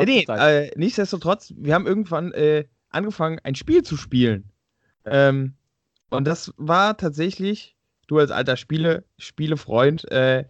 Nee, 0.04 0.24
äh, 0.28 0.70
nichtsdestotrotz, 0.76 1.54
wir 1.56 1.74
haben 1.74 1.86
irgendwann 1.86 2.32
äh, 2.32 2.64
angefangen, 2.90 3.38
ein 3.42 3.54
Spiel 3.54 3.82
zu 3.82 3.96
spielen. 3.96 4.50
Ähm, 5.04 5.54
und 6.10 6.26
das 6.26 6.52
war 6.56 6.96
tatsächlich 6.96 7.76
du 8.08 8.18
als 8.18 8.32
alter 8.32 8.56
Spiele, 8.56 9.04
Spielefreund, 9.18 10.10
äh, 10.10 10.44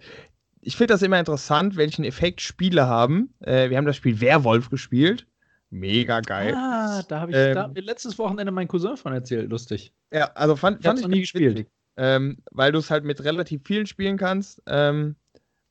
ich 0.60 0.76
finde 0.76 0.94
das 0.94 1.02
immer 1.02 1.18
interessant, 1.18 1.76
welchen 1.76 2.04
Effekt 2.04 2.40
Spiele 2.40 2.86
haben. 2.86 3.32
Äh, 3.40 3.70
wir 3.70 3.76
haben 3.76 3.86
das 3.86 3.96
Spiel 3.96 4.20
Werwolf 4.20 4.70
gespielt. 4.70 5.26
Mega 5.70 6.20
geil. 6.20 6.54
Ah, 6.56 7.02
da 7.08 7.20
habe 7.20 7.30
ich 7.30 7.36
ähm, 7.36 7.54
da, 7.54 7.70
letztes 7.74 8.18
Wochenende 8.18 8.50
mein 8.52 8.68
Cousin 8.68 8.96
von 8.96 9.12
erzählt. 9.12 9.50
Lustig. 9.50 9.92
Ja, 10.12 10.30
also 10.34 10.56
fand, 10.56 10.82
fand 10.82 10.98
ich 10.98 11.04
noch 11.04 11.10
nie 11.10 11.20
gespielt. 11.20 11.66
Ähm, 11.96 12.38
weil 12.50 12.72
du 12.72 12.78
es 12.78 12.90
halt 12.90 13.04
mit 13.04 13.22
relativ 13.22 13.62
vielen 13.64 13.86
spielen 13.86 14.16
kannst. 14.16 14.62
Ähm, 14.66 15.16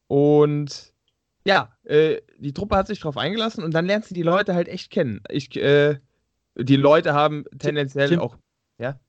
und 0.07 0.93
ja, 1.48 1.72
äh, 1.86 2.18
die 2.38 2.54
Truppe 2.54 2.75
hat 2.75 2.88
sich 2.88 3.00
darauf 3.00 3.18
eingelassen 3.18 3.63
und 3.63 3.74
dann 3.74 3.86
lernst 3.86 4.12
du 4.12 4.16
die 4.16 4.22
Leute 4.22 4.54
halt 4.54 4.68
echt 4.68 4.92
kennen. 4.92 5.22
Ich, 5.30 5.56
äh, 5.56 5.98
die 6.56 6.75
Leute 6.75 7.13
haben 7.13 7.46
tendenziell 7.58 8.10
Tim, 8.10 8.20
auch. 8.20 8.36
Ja? 8.77 9.00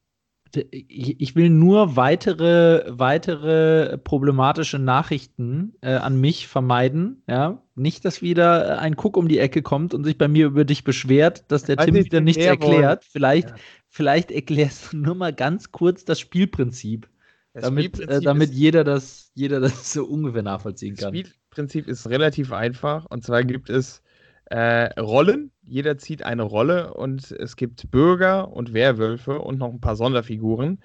ich 0.70 1.36
will 1.36 1.50
nur 1.50 1.96
weitere, 1.96 2.84
weitere 2.88 3.98
problematische 3.98 4.78
Nachrichten 4.78 5.74
äh, 5.82 5.94
an 5.94 6.20
mich 6.20 6.46
vermeiden. 6.46 7.22
Ja? 7.26 7.60
Nicht, 7.74 8.04
dass 8.04 8.22
wieder 8.22 8.78
ein 8.78 8.94
Cook 8.96 9.16
um 9.16 9.28
die 9.28 9.40
Ecke 9.40 9.60
kommt 9.60 9.92
und 9.92 10.04
sich 10.04 10.16
bei 10.16 10.28
mir 10.28 10.46
über 10.46 10.64
dich 10.64 10.84
beschwert, 10.84 11.44
dass 11.48 11.64
der 11.64 11.76
Tim 11.76 11.96
wieder 11.96 12.20
nichts 12.20 12.44
erklärt. 12.44 13.04
Vielleicht, 13.04 13.50
ja. 13.50 13.56
vielleicht 13.88 14.30
erklärst 14.30 14.92
du 14.92 14.98
nur 14.98 15.16
mal 15.16 15.34
ganz 15.34 15.72
kurz 15.72 16.04
das 16.04 16.20
Spielprinzip. 16.20 17.08
Das 17.52 17.64
damit, 17.64 17.84
äh, 17.84 17.88
Spielprinzip 17.88 18.22
äh, 18.22 18.24
damit 18.24 18.50
jeder, 18.52 18.84
das, 18.84 19.32
jeder 19.34 19.60
das 19.60 19.92
so 19.92 20.04
ungefähr 20.04 20.42
nachvollziehen 20.42 20.96
kann. 20.96 21.12
Das 21.12 21.32
Spielprinzip 21.58 21.88
ist 21.88 22.08
relativ 22.08 22.52
einfach. 22.52 23.04
Und 23.06 23.24
zwar 23.24 23.42
gibt 23.42 23.68
es 23.68 24.00
äh, 24.44 25.00
Rollen. 25.00 25.50
Jeder 25.62 25.98
zieht 25.98 26.22
eine 26.22 26.44
Rolle 26.44 26.94
und 26.94 27.32
es 27.32 27.56
gibt 27.56 27.90
Bürger 27.90 28.52
und 28.52 28.74
Werwölfe 28.74 29.40
und 29.40 29.58
noch 29.58 29.72
ein 29.72 29.80
paar 29.80 29.96
Sonderfiguren. 29.96 30.80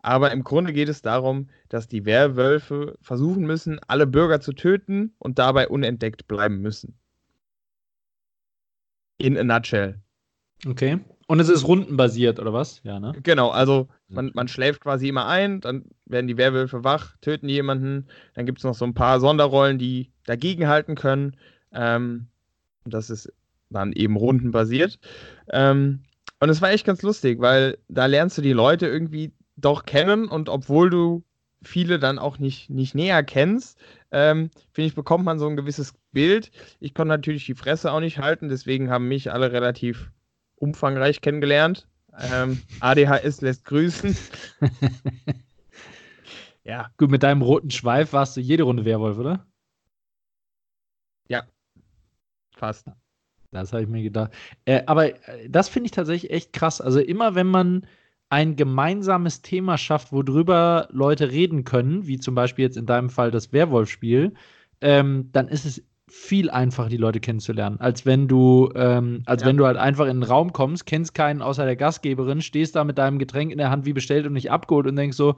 Aber 0.00 0.32
im 0.32 0.42
Grunde 0.42 0.72
geht 0.72 0.88
es 0.88 1.00
darum, 1.00 1.48
dass 1.68 1.86
die 1.86 2.04
Werwölfe 2.04 2.96
versuchen 3.00 3.46
müssen, 3.46 3.78
alle 3.86 4.06
Bürger 4.08 4.40
zu 4.40 4.52
töten 4.52 5.14
und 5.20 5.38
dabei 5.38 5.68
unentdeckt 5.68 6.26
bleiben 6.26 6.60
müssen. 6.60 6.98
In 9.18 9.38
a 9.38 9.44
nutshell. 9.44 10.00
Okay. 10.66 10.98
Und 11.26 11.40
es 11.40 11.48
ist 11.48 11.66
rundenbasiert, 11.66 12.38
oder 12.38 12.52
was? 12.52 12.80
Ja, 12.84 13.00
ne? 13.00 13.12
Genau, 13.22 13.50
also 13.50 13.88
man, 14.08 14.30
man 14.34 14.46
schläft 14.46 14.80
quasi 14.80 15.08
immer 15.08 15.26
ein, 15.26 15.60
dann 15.60 15.86
werden 16.04 16.28
die 16.28 16.36
Werwölfe 16.36 16.84
wach, 16.84 17.16
töten 17.20 17.48
jemanden, 17.48 18.06
dann 18.34 18.46
gibt 18.46 18.58
es 18.58 18.64
noch 18.64 18.74
so 18.74 18.84
ein 18.84 18.94
paar 18.94 19.18
Sonderrollen, 19.18 19.78
die 19.78 20.12
dagegenhalten 20.24 20.94
können. 20.94 21.36
Ähm, 21.72 22.28
das 22.84 23.10
ist 23.10 23.32
dann 23.70 23.92
eben 23.92 24.16
rundenbasiert. 24.16 25.00
Ähm, 25.50 26.04
und 26.38 26.48
es 26.48 26.62
war 26.62 26.70
echt 26.70 26.86
ganz 26.86 27.02
lustig, 27.02 27.40
weil 27.40 27.78
da 27.88 28.06
lernst 28.06 28.38
du 28.38 28.42
die 28.42 28.52
Leute 28.52 28.86
irgendwie 28.86 29.32
doch 29.56 29.84
kennen 29.84 30.28
und 30.28 30.48
obwohl 30.48 30.90
du 30.90 31.24
viele 31.62 31.98
dann 31.98 32.18
auch 32.18 32.38
nicht, 32.38 32.70
nicht 32.70 32.94
näher 32.94 33.24
kennst, 33.24 33.78
ähm, 34.12 34.50
finde 34.72 34.88
ich, 34.88 34.94
bekommt 34.94 35.24
man 35.24 35.38
so 35.38 35.48
ein 35.48 35.56
gewisses 35.56 35.94
Bild. 36.12 36.52
Ich 36.78 36.94
konnte 36.94 37.08
natürlich 37.08 37.46
die 37.46 37.54
Fresse 37.54 37.90
auch 37.90 38.00
nicht 38.00 38.18
halten, 38.18 38.48
deswegen 38.48 38.90
haben 38.90 39.08
mich 39.08 39.32
alle 39.32 39.50
relativ 39.50 40.10
umfangreich 40.56 41.20
kennengelernt. 41.20 41.86
Ähm, 42.18 42.62
ADHS 42.80 43.42
lässt 43.42 43.64
grüßen. 43.64 44.16
ja. 46.64 46.90
Gut, 46.96 47.10
mit 47.10 47.22
deinem 47.22 47.42
roten 47.42 47.70
Schweif 47.70 48.12
warst 48.12 48.36
du 48.36 48.40
jede 48.40 48.64
Runde 48.64 48.84
Werwolf, 48.84 49.18
oder? 49.18 49.46
Ja, 51.28 51.44
Fast. 52.56 52.86
Das 53.52 53.72
habe 53.72 53.84
ich 53.84 53.88
mir 53.88 54.02
gedacht. 54.02 54.32
Äh, 54.64 54.82
aber 54.86 55.14
äh, 55.28 55.48
das 55.48 55.68
finde 55.68 55.86
ich 55.86 55.92
tatsächlich 55.92 56.32
echt 56.32 56.52
krass. 56.52 56.80
Also 56.80 57.00
immer 57.00 57.34
wenn 57.34 57.46
man 57.46 57.86
ein 58.28 58.56
gemeinsames 58.56 59.42
Thema 59.42 59.78
schafft, 59.78 60.12
worüber 60.12 60.88
Leute 60.90 61.30
reden 61.30 61.64
können, 61.64 62.06
wie 62.06 62.18
zum 62.18 62.34
Beispiel 62.34 62.64
jetzt 62.64 62.76
in 62.76 62.86
deinem 62.86 63.08
Fall 63.08 63.30
das 63.30 63.52
Werwolf-Spiel, 63.52 64.34
ähm, 64.80 65.30
dann 65.32 65.48
ist 65.48 65.64
es 65.64 65.84
viel 66.08 66.50
einfacher, 66.50 66.88
die 66.88 66.96
Leute 66.96 67.20
kennenzulernen, 67.20 67.80
als 67.80 68.06
wenn 68.06 68.28
du, 68.28 68.70
ähm, 68.76 69.22
als 69.26 69.42
ja. 69.42 69.48
wenn 69.48 69.56
du 69.56 69.66
halt 69.66 69.76
einfach 69.76 70.04
in 70.04 70.10
einen 70.10 70.22
Raum 70.22 70.52
kommst, 70.52 70.86
kennst 70.86 71.14
keinen 71.14 71.42
außer 71.42 71.64
der 71.64 71.76
Gastgeberin, 71.76 72.42
stehst 72.42 72.76
da 72.76 72.84
mit 72.84 72.98
deinem 72.98 73.18
Getränk 73.18 73.50
in 73.50 73.58
der 73.58 73.70
Hand 73.70 73.86
wie 73.86 73.92
bestellt 73.92 74.26
und 74.26 74.32
nicht 74.32 74.50
abgeholt 74.50 74.86
und 74.86 74.96
denkst 74.96 75.16
so, 75.16 75.36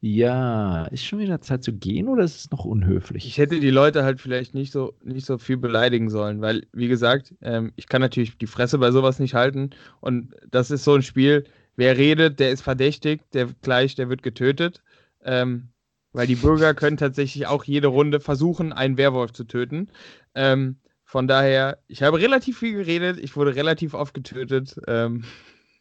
ja, 0.00 0.84
ist 0.86 1.04
schon 1.04 1.18
wieder 1.18 1.40
Zeit 1.40 1.64
zu 1.64 1.72
gehen 1.72 2.08
oder 2.08 2.24
ist 2.24 2.36
es 2.36 2.50
noch 2.50 2.64
unhöflich? 2.64 3.26
Ich 3.26 3.38
hätte 3.38 3.60
die 3.60 3.70
Leute 3.70 4.04
halt 4.04 4.20
vielleicht 4.20 4.54
nicht 4.54 4.72
so, 4.72 4.94
nicht 5.02 5.26
so 5.26 5.38
viel 5.38 5.56
beleidigen 5.56 6.10
sollen, 6.10 6.40
weil, 6.40 6.66
wie 6.72 6.88
gesagt, 6.88 7.34
ähm, 7.42 7.72
ich 7.76 7.88
kann 7.88 8.02
natürlich 8.02 8.36
die 8.38 8.46
Fresse 8.46 8.78
bei 8.78 8.90
sowas 8.90 9.18
nicht 9.18 9.34
halten. 9.34 9.70
Und 10.00 10.34
das 10.50 10.70
ist 10.70 10.84
so 10.84 10.94
ein 10.94 11.02
Spiel, 11.02 11.44
wer 11.76 11.96
redet, 11.96 12.40
der 12.40 12.50
ist 12.50 12.62
verdächtig, 12.62 13.22
der 13.32 13.48
gleich, 13.62 13.94
der 13.94 14.08
wird 14.08 14.22
getötet. 14.22 14.82
Ähm, 15.24 15.68
weil 16.16 16.26
die 16.26 16.34
Bürger 16.34 16.72
können 16.72 16.96
tatsächlich 16.96 17.46
auch 17.46 17.64
jede 17.64 17.88
Runde 17.88 18.20
versuchen, 18.20 18.72
einen 18.72 18.96
Werwolf 18.96 19.32
zu 19.32 19.44
töten. 19.44 19.88
Ähm, 20.34 20.76
von 21.04 21.28
daher, 21.28 21.78
ich 21.88 22.02
habe 22.02 22.18
relativ 22.18 22.58
viel 22.58 22.72
geredet, 22.72 23.18
ich 23.22 23.36
wurde 23.36 23.54
relativ 23.54 23.92
oft 23.92 24.14
getötet. 24.14 24.80
Ähm, 24.88 25.24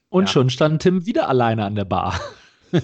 Und 0.09 0.25
ja. 0.25 0.27
schon 0.27 0.49
stand 0.49 0.81
Tim 0.81 1.05
wieder 1.05 1.29
alleine 1.29 1.63
an 1.63 1.75
der 1.75 1.85
Bar. 1.85 2.19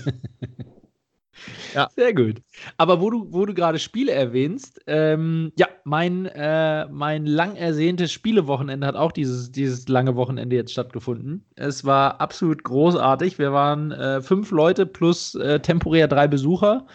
Ja. 1.74 1.89
Sehr 1.96 2.13
gut. 2.13 2.39
Aber 2.77 3.01
wo 3.01 3.10
du, 3.10 3.34
wo 3.34 3.48
du 3.48 3.55
gerade 3.55 3.79
Spiele 3.79 4.12
erwähnst, 4.12 4.79
ähm, 4.86 5.51
ja, 5.58 5.67
mein, 5.86 6.27
äh, 6.27 6.86
mein 6.88 7.25
lang 7.25 7.55
ersehntes 7.55 8.12
Spielewochenende 8.12 8.86
hat 8.86 8.96
auch 8.96 9.12
dieses, 9.12 9.51
dieses 9.51 9.88
lange 9.88 10.15
Wochenende 10.15 10.55
jetzt 10.55 10.72
stattgefunden. 10.72 11.43
Es 11.55 11.84
war 11.84 12.22
absolut 12.22 12.63
großartig. 12.63 13.39
Wir 13.39 13.53
waren 13.53 13.91
äh, 13.91 14.22
fünf 14.22 14.51
Leute 14.51 14.86
plus 14.86 15.34
äh, 15.34 15.60
temporär 15.62 16.08
drei 16.08 16.27
Besucher. 16.27 16.86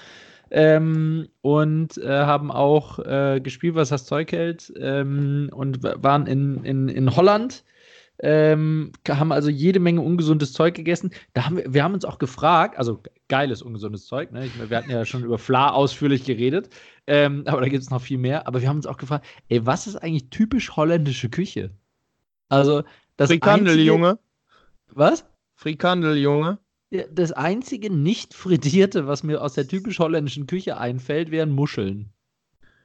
Ähm, 0.59 1.29
und 1.43 1.99
äh, 1.99 2.09
haben 2.09 2.51
auch 2.51 2.99
äh, 2.99 3.41
gespielt, 3.43 3.75
was 3.75 3.91
das 3.91 4.07
Zeug 4.07 4.33
hält. 4.33 4.73
Ähm, 4.81 5.51
und 5.53 5.83
waren 5.83 6.27
in, 6.27 6.65
in, 6.65 6.89
in 6.89 7.15
Holland 7.15 7.63
ähm, 8.21 8.93
haben 9.07 9.33
also 9.33 9.51
jede 9.51 9.79
Menge 9.79 10.01
ungesundes 10.01 10.53
Zeug 10.53 10.75
gegessen. 10.75 11.11
Da 11.35 11.45
haben 11.45 11.59
wir, 11.59 11.75
wir 11.75 11.85
haben 11.85 11.95
uns 11.95 12.05
auch 12.05 12.19
gefragt, 12.19 12.79
also 12.79 13.03
geiles 13.29 13.61
ungesundes 13.61 14.07
Zeug, 14.07 14.33
ne? 14.33 14.47
Ich, 14.47 14.71
wir 14.71 14.77
hatten 14.77 14.91
ja 14.91 15.05
schon 15.05 15.23
über 15.23 15.39
Fla 15.39 15.71
ausführlich 15.71 16.25
geredet, 16.25 16.71
ähm, 17.07 17.43
aber 17.47 17.61
da 17.61 17.69
gibt 17.69 17.83
es 17.83 17.91
noch 17.91 18.01
viel 18.01 18.19
mehr. 18.19 18.47
Aber 18.47 18.63
wir 18.63 18.69
haben 18.69 18.77
uns 18.77 18.87
auch 18.87 18.97
gefragt, 18.97 19.27
ey, 19.49 19.67
was 19.67 19.87
ist 19.87 19.97
eigentlich 19.97 20.31
typisch 20.31 20.77
holländische 20.77 21.29
Küche? 21.29 21.71
Also 22.49 22.85
das 23.17 23.29
Frikandel, 23.29 23.79
Junge. 23.81 24.19
Was? 24.89 25.27
Frikandel, 25.55 26.17
Junge. 26.17 26.59
Ja, 26.97 27.05
das 27.13 27.33
einzige 27.33 27.91
nicht 27.91 28.35
frittierte, 28.35 29.07
was 29.07 29.23
mir 29.23 29.43
aus 29.43 29.55
der 29.55 29.69
typisch 29.69 29.99
holländischen 29.99 30.47
Küche 30.47 30.79
einfällt, 30.79 31.31
wären 31.31 31.51
Muscheln. 31.51 32.11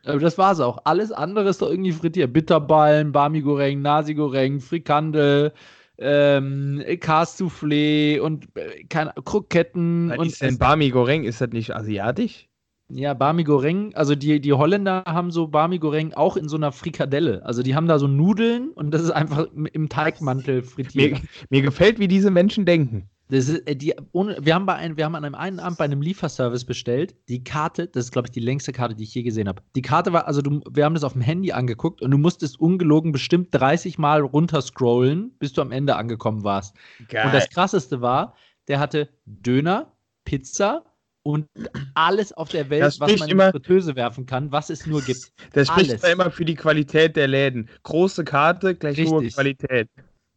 Aber 0.05 0.19
das 0.19 0.37
war's 0.37 0.59
auch. 0.59 0.79
Alles 0.85 1.11
andere 1.11 1.49
ist 1.49 1.61
doch 1.61 1.69
irgendwie 1.69 1.91
frittiert. 1.91 2.33
Bitterballen, 2.33 3.11
Barmigoreng, 3.11 3.81
Nasi-Goreng, 3.81 4.59
Frikandel, 4.59 5.53
ähm, 5.99 6.83
Soufflé 6.87 8.19
und 8.19 8.47
äh, 8.55 8.83
keine 8.85 9.13
Kroketten. 9.23 10.09
Was 10.09 10.17
und 10.17 10.27
ist 10.27 10.41
denn 10.41 10.57
Barmigoreng? 10.57 11.23
Ist 11.23 11.41
das 11.41 11.51
nicht 11.51 11.75
asiatisch? 11.75 12.47
Ja, 12.93 13.13
Barmi 13.13 13.43
Goreng, 13.43 13.93
also 13.95 14.15
die, 14.15 14.41
die 14.41 14.51
Holländer 14.51 15.03
haben 15.07 15.31
so 15.31 15.47
Barmi 15.47 15.79
Goreng 15.79 16.13
auch 16.13 16.35
in 16.35 16.49
so 16.49 16.57
einer 16.57 16.73
Frikadelle. 16.73 17.41
Also 17.45 17.63
die 17.63 17.73
haben 17.73 17.87
da 17.87 17.99
so 17.99 18.07
Nudeln 18.07 18.71
und 18.71 18.91
das 18.91 19.01
ist 19.01 19.11
einfach 19.11 19.47
im 19.53 19.87
Teigmantel 19.87 20.61
frittiert. 20.61 21.13
Mir, 21.13 21.21
mir 21.49 21.61
gefällt, 21.61 21.99
wie 21.99 22.09
diese 22.09 22.31
Menschen 22.31 22.65
denken. 22.65 23.09
Ist, 23.31 23.49
äh, 23.67 23.75
die, 23.75 23.93
ohne, 24.11 24.37
wir, 24.41 24.53
haben 24.53 24.65
bei 24.65 24.75
ein, 24.75 24.97
wir 24.97 25.05
haben 25.05 25.15
an 25.15 25.23
einem 25.23 25.35
einen 25.35 25.59
Abend 25.59 25.77
bei 25.77 25.85
einem 25.85 26.01
Lieferservice 26.01 26.65
bestellt. 26.65 27.15
Die 27.29 27.43
Karte, 27.43 27.87
das 27.87 28.05
ist, 28.05 28.11
glaube 28.11 28.27
ich, 28.27 28.31
die 28.31 28.41
längste 28.41 28.73
Karte, 28.73 28.93
die 28.93 29.03
ich 29.03 29.15
je 29.15 29.23
gesehen 29.23 29.47
habe. 29.47 29.61
Die 29.75 29.81
Karte 29.81 30.11
war, 30.11 30.27
also 30.27 30.41
du, 30.41 30.61
wir 30.69 30.83
haben 30.83 30.93
das 30.93 31.03
auf 31.03 31.13
dem 31.13 31.21
Handy 31.21 31.51
angeguckt 31.53 32.01
und 32.01 32.11
du 32.11 32.17
musstest 32.17 32.59
ungelogen 32.59 33.11
bestimmt 33.11 33.47
30 33.51 33.97
Mal 33.97 34.21
runterscrollen, 34.21 35.31
bis 35.39 35.53
du 35.53 35.61
am 35.61 35.71
Ende 35.71 35.95
angekommen 35.95 36.43
warst. 36.43 36.75
Geil. 37.07 37.25
Und 37.25 37.33
das 37.33 37.49
krasseste 37.49 38.01
war, 38.01 38.35
der 38.67 38.79
hatte 38.79 39.09
Döner, 39.25 39.93
Pizza, 40.25 40.83
und 41.23 41.47
alles 41.93 42.33
auf 42.33 42.49
der 42.49 42.69
Welt, 42.69 42.83
was 42.83 42.99
man 42.99 43.29
in 43.29 43.37
die 43.37 43.51
Fritteuse 43.51 43.95
werfen 43.95 44.25
kann, 44.25 44.51
was 44.51 44.69
es 44.69 44.87
nur 44.87 45.01
gibt. 45.01 45.31
Das 45.53 45.67
spricht 45.67 46.03
immer 46.03 46.31
für 46.31 46.45
die 46.45 46.55
Qualität 46.55 47.15
der 47.15 47.27
Läden. 47.27 47.69
Große 47.83 48.23
Karte, 48.23 48.75
gleich 48.75 48.97
Richtig. 48.97 49.13
hohe 49.13 49.27
Qualität. 49.27 49.87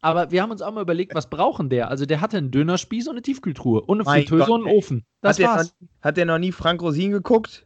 Aber 0.05 0.29
wir 0.29 0.43
haben 0.43 0.51
uns 0.51 0.61
auch 0.61 0.71
mal 0.71 0.83
überlegt, 0.83 1.15
was 1.15 1.31
brauchen 1.31 1.67
der? 1.67 1.89
Also 1.89 2.05
der 2.05 2.21
hatte 2.21 2.37
einen 2.37 2.51
Dönerspieß 2.51 3.07
und 3.07 3.15
eine 3.15 3.23
Tiefkühltruhe 3.23 3.81
und 3.81 4.07
eine 4.07 4.21
Fritteuse 4.21 4.51
und 4.51 4.67
einen 4.67 4.77
Ofen. 4.77 5.03
Das 5.21 5.39
hat 5.39 5.45
war's. 5.47 5.75
Der 5.79 5.87
noch, 5.87 6.03
hat 6.03 6.17
der 6.17 6.25
noch 6.25 6.37
nie 6.37 6.51
Frank 6.51 6.79
Rosin 6.83 7.09
geguckt? 7.09 7.65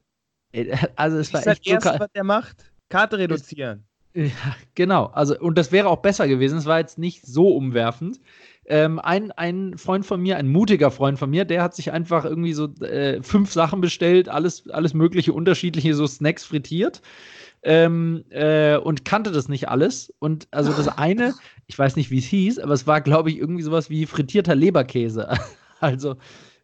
Also 0.96 1.18
es 1.18 1.34
war 1.34 1.46
echt 1.46 1.68
das 1.68 1.68
Erste, 1.68 2.00
was 2.00 2.12
der 2.16 2.24
macht? 2.24 2.72
Karte 2.88 3.18
reduzieren. 3.18 3.84
Ja, 4.14 4.32
genau. 4.74 5.08
Also, 5.08 5.38
und 5.38 5.58
das 5.58 5.74
wäre 5.74 5.90
auch 5.90 5.98
besser 5.98 6.30
gewesen. 6.30 6.58
Es 6.58 6.66
war 6.66 6.80
jetzt 6.80 6.98
nicht 6.98 7.28
so 7.28 7.50
umwerfend. 7.50 8.22
Ähm, 8.66 9.00
ein, 9.00 9.32
ein 9.34 9.78
Freund 9.78 10.06
von 10.06 10.22
mir, 10.22 10.38
ein 10.38 10.48
mutiger 10.48 10.92
Freund 10.92 11.20
von 11.20 11.30
mir, 11.30 11.44
der 11.44 11.62
hat 11.62 11.76
sich 11.76 11.92
einfach 11.92 12.24
irgendwie 12.24 12.54
so 12.54 12.74
äh, 12.82 13.22
fünf 13.22 13.52
Sachen 13.52 13.82
bestellt, 13.82 14.30
alles, 14.30 14.70
alles 14.70 14.94
mögliche, 14.94 15.34
unterschiedliche 15.34 15.94
so 15.94 16.08
Snacks 16.08 16.46
frittiert 16.46 17.02
ähm, 17.64 18.24
äh, 18.30 18.78
und 18.78 19.06
kannte 19.06 19.32
das 19.32 19.50
nicht 19.50 19.70
alles. 19.70 20.14
Und 20.20 20.48
also 20.52 20.72
das 20.72 20.88
eine, 20.98 21.34
ich 21.70 21.78
weiß 21.78 21.96
nicht, 21.96 22.10
wie 22.10 22.18
es 22.18 22.26
hieß, 22.26 22.58
aber 22.58 22.74
es 22.74 22.88
war, 22.88 23.00
glaube 23.00 23.30
ich, 23.30 23.38
irgendwie 23.38 23.62
sowas 23.62 23.92
wie 23.92 24.08
frittierter 24.08 24.56
Leberkäse. 24.56 25.30
also 25.80 26.18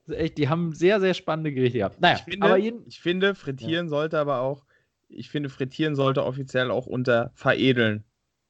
echt, 0.09 0.39
die 0.39 0.50
haben 0.50 0.74
sehr, 0.74 1.00
sehr 1.00 1.13
spannende 1.13 1.53
Gerichte 1.53 1.77
gehabt. 1.77 2.01
Naja, 2.01 2.15
ich 2.15 2.24
finde, 2.24 2.47
aber 2.47 2.57
jeden, 2.57 2.88
ich 2.88 3.00
finde 3.00 3.35
frittieren 3.35 3.85
ja. 3.85 3.89
sollte 3.89 4.17
aber 4.17 4.41
auch, 4.41 4.65
ich 5.07 5.29
finde, 5.29 5.50
frittieren 5.50 5.95
sollte 5.95 6.24
offiziell 6.24 6.71
auch 6.71 6.88
unter 6.88 7.31
veredeln 7.35 8.03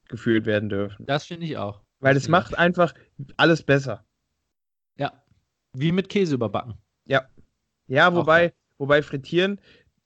gefühlt 0.08 0.46
werden 0.46 0.70
dürfen. 0.70 1.04
Das 1.04 1.26
finde 1.26 1.44
ich 1.44 1.58
auch. 1.58 1.82
Weil 2.00 2.16
es 2.16 2.26
macht 2.26 2.56
einfach 2.56 2.94
alles 3.36 3.62
besser. 3.62 4.06
Ja. 4.96 5.12
Wie 5.74 5.92
mit 5.92 6.08
Käse 6.08 6.36
überbacken. 6.36 6.78
Ja. 7.04 7.28
Ja, 7.86 8.14
wobei, 8.14 8.54
wobei 8.78 9.02
frittieren, 9.02 9.60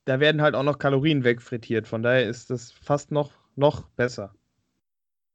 da 0.04 0.18
werden 0.18 0.42
halt 0.42 0.56
auch 0.56 0.64
noch 0.64 0.78
Kalorien 0.78 1.22
wegfrittiert. 1.22 1.86
Von 1.86 2.02
daher 2.02 2.28
ist 2.28 2.50
das 2.50 2.72
fast 2.72 3.12
noch, 3.12 3.30
noch 3.54 3.88
besser. 3.90 4.34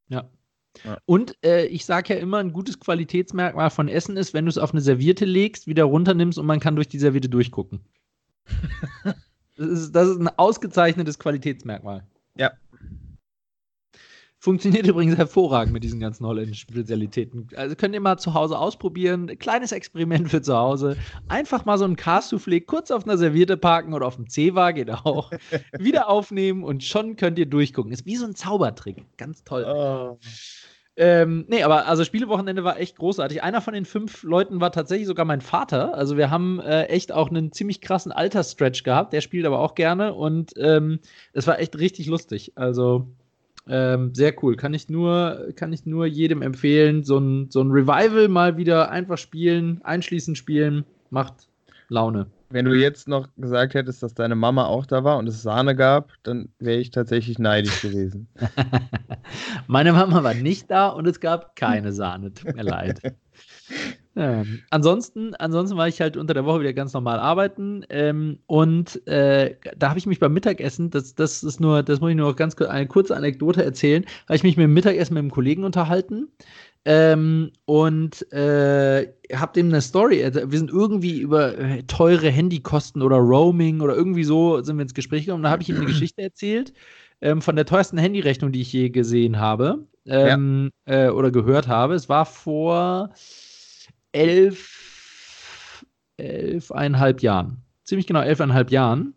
Ja. 0.09 0.29
Ja. 0.83 0.97
Und 1.05 1.35
äh, 1.43 1.65
ich 1.65 1.85
sage 1.85 2.13
ja 2.13 2.19
immer, 2.19 2.37
ein 2.37 2.53
gutes 2.53 2.79
Qualitätsmerkmal 2.79 3.69
von 3.69 3.87
Essen 3.87 4.17
ist, 4.17 4.33
wenn 4.33 4.45
du 4.45 4.49
es 4.49 4.57
auf 4.57 4.71
eine 4.71 4.81
Serviette 4.81 5.25
legst, 5.25 5.67
wieder 5.67 5.85
runternimmst 5.85 6.37
und 6.37 6.45
man 6.45 6.59
kann 6.59 6.75
durch 6.75 6.87
die 6.87 6.99
Serviette 6.99 7.29
durchgucken. 7.29 7.81
das, 9.57 9.67
ist, 9.67 9.91
das 9.91 10.09
ist 10.09 10.19
ein 10.19 10.29
ausgezeichnetes 10.29 11.19
Qualitätsmerkmal. 11.19 12.05
Ja. 12.37 12.51
Funktioniert 14.45 14.85
übrigens 14.87 15.17
hervorragend 15.17 15.73
mit 15.73 15.83
diesen 15.83 15.99
ganzen 15.99 16.23
holländischen 16.23 16.69
Spezialitäten. 16.69 17.47
Also 17.55 17.75
könnt 17.75 17.95
ihr 17.95 17.99
mal 17.99 18.19
zu 18.19 18.35
Hause 18.35 18.59
ausprobieren. 18.59 19.25
Kleines 19.39 19.71
Experiment 19.71 20.29
für 20.29 20.39
zu 20.39 20.55
Hause. 20.55 20.97
Einfach 21.27 21.65
mal 21.65 21.79
so 21.79 21.85
ein 21.85 21.95
Cassoufflé 21.95 22.63
kurz 22.63 22.91
auf 22.91 23.05
einer 23.05 23.17
Serviette 23.17 23.57
parken 23.57 23.95
oder 23.95 24.05
auf 24.05 24.17
dem 24.17 24.29
Zewa 24.29 24.69
geht 24.69 24.91
auch. 24.91 25.31
Wieder 25.79 26.09
aufnehmen 26.09 26.63
und 26.63 26.83
schon 26.83 27.15
könnt 27.15 27.39
ihr 27.39 27.47
durchgucken. 27.47 27.91
Ist 27.91 28.05
wie 28.05 28.17
so 28.17 28.27
ein 28.27 28.35
Zaubertrick. 28.35 29.03
Ganz 29.17 29.43
toll. 29.43 29.65
Oh. 29.67 30.19
Ähm, 30.95 31.45
nee, 31.47 31.63
aber 31.63 31.87
also 31.87 32.03
Spielewochenende 32.03 32.63
war 32.63 32.79
echt 32.79 32.99
großartig. 32.99 33.41
Einer 33.41 33.61
von 33.61 33.73
den 33.73 33.85
fünf 33.85 34.21
Leuten 34.21 34.61
war 34.61 34.71
tatsächlich 34.71 35.07
sogar 35.07 35.25
mein 35.25 35.41
Vater. 35.41 35.95
Also 35.95 36.17
wir 36.17 36.29
haben 36.29 36.59
äh, 36.59 36.83
echt 36.83 37.11
auch 37.11 37.31
einen 37.31 37.51
ziemlich 37.51 37.81
krassen 37.81 38.11
Altersstretch 38.11 38.83
gehabt. 38.83 39.11
Der 39.11 39.21
spielt 39.21 39.47
aber 39.47 39.57
auch 39.57 39.73
gerne 39.73 40.13
und 40.13 40.53
ähm, 40.57 40.99
es 41.33 41.47
war 41.47 41.57
echt 41.57 41.79
richtig 41.79 42.05
lustig. 42.05 42.53
Also 42.53 43.07
ähm, 43.67 44.13
sehr 44.13 44.33
cool. 44.43 44.55
Kann 44.55 44.73
ich 44.73 44.89
nur, 44.89 45.49
kann 45.55 45.73
ich 45.73 45.85
nur 45.85 46.05
jedem 46.05 46.41
empfehlen. 46.41 47.03
So 47.03 47.17
ein, 47.17 47.49
so 47.49 47.61
ein 47.61 47.71
Revival 47.71 48.27
mal 48.27 48.57
wieder 48.57 48.91
einfach 48.91 49.17
spielen, 49.17 49.81
einschließend 49.83 50.37
spielen, 50.37 50.85
macht 51.09 51.47
Laune. 51.89 52.27
Wenn 52.49 52.65
du 52.65 52.73
jetzt 52.73 53.07
noch 53.07 53.27
gesagt 53.37 53.73
hättest, 53.73 54.03
dass 54.03 54.13
deine 54.13 54.35
Mama 54.35 54.65
auch 54.65 54.85
da 54.85 55.03
war 55.03 55.17
und 55.17 55.27
es 55.27 55.41
Sahne 55.41 55.75
gab, 55.75 56.11
dann 56.23 56.49
wäre 56.59 56.79
ich 56.79 56.91
tatsächlich 56.91 57.39
neidisch 57.39 57.81
gewesen. 57.81 58.27
Meine 59.67 59.93
Mama 59.93 60.23
war 60.23 60.35
nicht 60.35 60.69
da 60.69 60.87
und 60.87 61.07
es 61.07 61.19
gab 61.19 61.55
keine 61.55 61.91
Sahne. 61.91 62.33
Tut 62.33 62.55
mir 62.55 62.63
leid. 62.63 63.01
Ähm, 64.17 64.61
ansonsten, 64.69 65.35
ansonsten 65.35 65.75
war 65.75 65.89
ich 65.89 65.99
halt 65.99 66.15
unter 66.15 66.33
der 66.33 66.45
Woche 66.45 66.61
wieder 66.61 66.73
ganz 66.73 66.93
normal 66.93 67.19
arbeiten 67.19 67.83
ähm, 67.89 68.39
und 68.47 69.05
äh, 69.07 69.55
da 69.77 69.89
habe 69.89 69.99
ich 69.99 70.05
mich 70.05 70.19
beim 70.19 70.31
Mittagessen, 70.31 70.89
das, 70.89 71.15
das 71.15 71.43
ist 71.43 71.59
nur, 71.59 71.83
das 71.83 71.99
muss 71.99 72.11
ich 72.11 72.15
nur 72.15 72.29
noch 72.29 72.37
ganz 72.37 72.55
kurz 72.55 72.69
eine 72.69 72.87
kurze 72.87 73.15
Anekdote 73.15 73.63
erzählen, 73.63 74.05
habe 74.27 74.37
ich 74.37 74.43
mich 74.43 74.55
mit 74.55 74.63
dem 74.63 74.73
Mittagessen 74.73 75.15
mit 75.15 75.21
einem 75.21 75.31
Kollegen 75.31 75.65
unterhalten 75.65 76.29
ähm, 76.85 77.51
und 77.65 78.31
äh, 78.31 79.11
habe 79.33 79.53
dem 79.53 79.67
eine 79.67 79.81
Story, 79.81 80.23
wir 80.33 80.57
sind 80.57 80.71
irgendwie 80.71 81.19
über 81.19 81.57
äh, 81.57 81.83
teure 81.83 82.29
Handykosten 82.29 83.01
oder 83.01 83.17
Roaming 83.17 83.81
oder 83.81 83.95
irgendwie 83.95 84.23
so 84.23 84.61
sind 84.61 84.77
wir 84.77 84.83
ins 84.83 84.93
Gespräch 84.93 85.25
gekommen, 85.25 85.43
da 85.43 85.49
habe 85.49 85.61
ich 85.61 85.67
ihm 85.69 85.75
eine 85.75 85.87
Geschichte 85.87 86.21
erzählt 86.21 86.71
ähm, 87.19 87.41
von 87.41 87.57
der 87.57 87.65
teuersten 87.65 87.97
Handyrechnung, 87.97 88.53
die 88.53 88.61
ich 88.61 88.71
je 88.71 88.89
gesehen 88.89 89.39
habe 89.39 89.85
ähm, 90.05 90.71
ja. 90.87 91.07
äh, 91.07 91.09
oder 91.09 91.31
gehört 91.31 91.67
habe. 91.67 91.95
Es 91.95 92.07
war 92.07 92.25
vor 92.25 93.09
elf, 94.15 95.85
elfeinhalb 96.17 97.21
Jahren. 97.21 97.57
Ziemlich 97.83 98.07
genau 98.07 98.21
elfeinhalb 98.21 98.71
Jahren. 98.71 99.13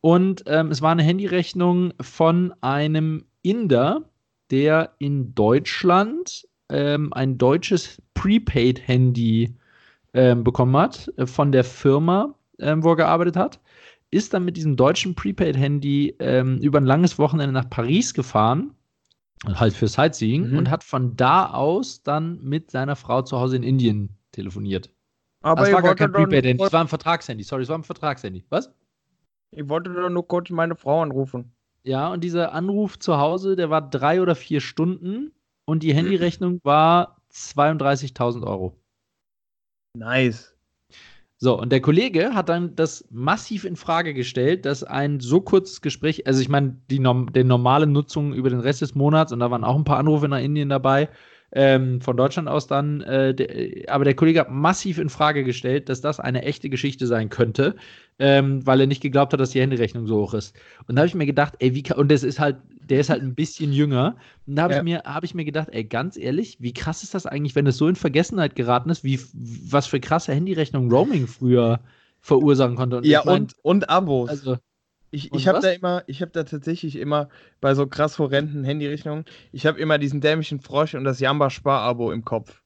Und 0.00 0.42
ähm, 0.46 0.70
es 0.70 0.82
war 0.82 0.90
eine 0.90 1.02
Handyrechnung 1.02 1.94
von 2.00 2.52
einem 2.60 3.24
Inder, 3.42 4.10
der 4.50 4.92
in 4.98 5.34
Deutschland 5.34 6.48
ähm, 6.68 7.12
ein 7.12 7.38
deutsches 7.38 8.02
Prepaid-Handy 8.14 9.54
ähm, 10.12 10.42
bekommen 10.42 10.76
hat 10.76 11.12
äh, 11.16 11.26
von 11.26 11.52
der 11.52 11.64
Firma, 11.64 12.34
ähm, 12.58 12.82
wo 12.82 12.90
er 12.90 12.96
gearbeitet 12.96 13.36
hat. 13.36 13.60
Ist 14.10 14.34
dann 14.34 14.44
mit 14.44 14.56
diesem 14.56 14.74
deutschen 14.74 15.14
Prepaid-Handy 15.14 16.16
ähm, 16.18 16.58
über 16.58 16.80
ein 16.80 16.86
langes 16.86 17.18
Wochenende 17.18 17.52
nach 17.52 17.70
Paris 17.70 18.12
gefahren, 18.12 18.74
halt 19.46 19.74
für 19.74 19.86
Sightseeing, 19.86 20.50
mhm. 20.50 20.58
und 20.58 20.70
hat 20.70 20.82
von 20.82 21.14
da 21.16 21.46
aus 21.50 22.02
dann 22.02 22.42
mit 22.42 22.72
seiner 22.72 22.96
Frau 22.96 23.22
zu 23.22 23.38
Hause 23.38 23.56
in 23.56 23.62
Indien 23.62 24.16
telefoniert. 24.32 24.90
Aber 25.42 25.62
das 25.62 25.72
war 25.72 25.82
gar 25.82 25.94
kein 25.94 26.12
Prepaid-Handy, 26.12 26.62
das 26.62 26.72
war 26.72 26.82
ein 26.82 26.88
Vertragshandy. 26.88 27.42
Sorry, 27.44 27.62
es 27.62 27.68
war 27.68 27.78
ein 27.78 27.84
Vertragshandy. 27.84 28.44
Was? 28.50 28.72
Ich 29.52 29.68
wollte 29.68 29.92
doch 29.92 30.10
nur 30.10 30.26
kurz 30.28 30.50
meine 30.50 30.76
Frau 30.76 31.02
anrufen. 31.02 31.52
Ja, 31.82 32.12
und 32.12 32.22
dieser 32.22 32.52
Anruf 32.52 32.98
zu 32.98 33.16
Hause, 33.16 33.56
der 33.56 33.70
war 33.70 33.88
drei 33.88 34.20
oder 34.20 34.34
vier 34.34 34.60
Stunden 34.60 35.32
und 35.64 35.82
die 35.82 35.94
Handyrechnung 35.94 36.60
war 36.62 37.16
32.000 37.32 38.46
Euro. 38.46 38.76
Nice. 39.94 40.54
So, 41.38 41.58
und 41.58 41.72
der 41.72 41.80
Kollege 41.80 42.34
hat 42.34 42.50
dann 42.50 42.76
das 42.76 43.06
massiv 43.10 43.64
in 43.64 43.76
Frage 43.76 44.12
gestellt, 44.12 44.66
dass 44.66 44.84
ein 44.84 45.20
so 45.20 45.40
kurzes 45.40 45.80
Gespräch, 45.80 46.26
also 46.26 46.42
ich 46.42 46.50
meine, 46.50 46.76
die, 46.90 46.98
die 46.98 47.44
normale 47.44 47.86
Nutzung 47.86 48.34
über 48.34 48.50
den 48.50 48.60
Rest 48.60 48.82
des 48.82 48.94
Monats, 48.94 49.32
und 49.32 49.40
da 49.40 49.50
waren 49.50 49.64
auch 49.64 49.76
ein 49.76 49.84
paar 49.84 49.96
Anrufe 49.96 50.28
nach 50.28 50.38
Indien 50.38 50.68
dabei, 50.68 51.08
ähm, 51.52 52.00
von 52.00 52.16
Deutschland 52.16 52.48
aus 52.48 52.66
dann. 52.66 53.00
Äh, 53.02 53.34
der, 53.34 53.92
aber 53.92 54.04
der 54.04 54.14
Kollege 54.14 54.40
hat 54.40 54.50
massiv 54.50 54.98
in 54.98 55.08
Frage 55.08 55.44
gestellt, 55.44 55.88
dass 55.88 56.00
das 56.00 56.20
eine 56.20 56.42
echte 56.42 56.68
Geschichte 56.70 57.06
sein 57.06 57.28
könnte, 57.28 57.76
ähm, 58.18 58.64
weil 58.66 58.80
er 58.80 58.86
nicht 58.86 59.02
geglaubt 59.02 59.32
hat, 59.32 59.40
dass 59.40 59.50
die 59.50 59.60
Handyrechnung 59.60 60.06
so 60.06 60.22
hoch 60.22 60.34
ist. 60.34 60.54
Und 60.86 60.96
da 60.96 61.00
habe 61.00 61.08
ich 61.08 61.14
mir 61.14 61.26
gedacht, 61.26 61.54
ey, 61.58 61.74
wie 61.74 61.84
und 61.94 62.10
das 62.10 62.22
ist 62.22 62.38
halt, 62.38 62.56
der 62.88 63.00
ist 63.00 63.10
halt 63.10 63.22
ein 63.22 63.34
bisschen 63.34 63.72
jünger. 63.72 64.16
Und 64.46 64.56
da 64.56 64.62
habe 64.62 64.74
ja. 64.74 64.78
ich, 64.78 64.84
mir, 64.84 65.02
hab 65.04 65.24
ich 65.24 65.34
mir 65.34 65.44
gedacht, 65.44 65.68
ey, 65.72 65.84
ganz 65.84 66.16
ehrlich, 66.16 66.58
wie 66.60 66.72
krass 66.72 67.02
ist 67.02 67.14
das 67.14 67.26
eigentlich, 67.26 67.54
wenn 67.54 67.66
es 67.66 67.76
so 67.76 67.88
in 67.88 67.96
Vergessenheit 67.96 68.54
geraten 68.54 68.90
ist, 68.90 69.04
wie 69.04 69.20
was 69.32 69.86
für 69.86 70.00
krasse 70.00 70.32
Handyrechnung 70.32 70.90
Roaming 70.90 71.26
früher 71.26 71.80
verursachen 72.20 72.76
konnte. 72.76 72.98
Und 72.98 73.06
ja, 73.06 73.20
ich 73.20 73.24
mein, 73.24 73.42
und, 73.42 73.54
und 73.62 73.90
Abos. 73.90 74.28
Also, 74.28 74.56
ich, 75.10 75.32
ich 75.32 75.48
habe 75.48 75.60
da 75.60 75.70
immer, 75.70 76.02
ich 76.06 76.22
habe 76.22 76.30
da 76.30 76.44
tatsächlich 76.44 76.96
immer 76.96 77.28
bei 77.60 77.74
so 77.74 77.86
krass 77.86 78.18
horrenden 78.18 78.64
Handyrechnungen, 78.64 79.24
ich 79.52 79.66
habe 79.66 79.80
immer 79.80 79.98
diesen 79.98 80.20
dämlichen 80.20 80.60
Frosch 80.60 80.94
und 80.94 81.04
das 81.04 81.20
Jamba-Spar-Abo 81.20 82.12
im 82.12 82.24
Kopf. 82.24 82.62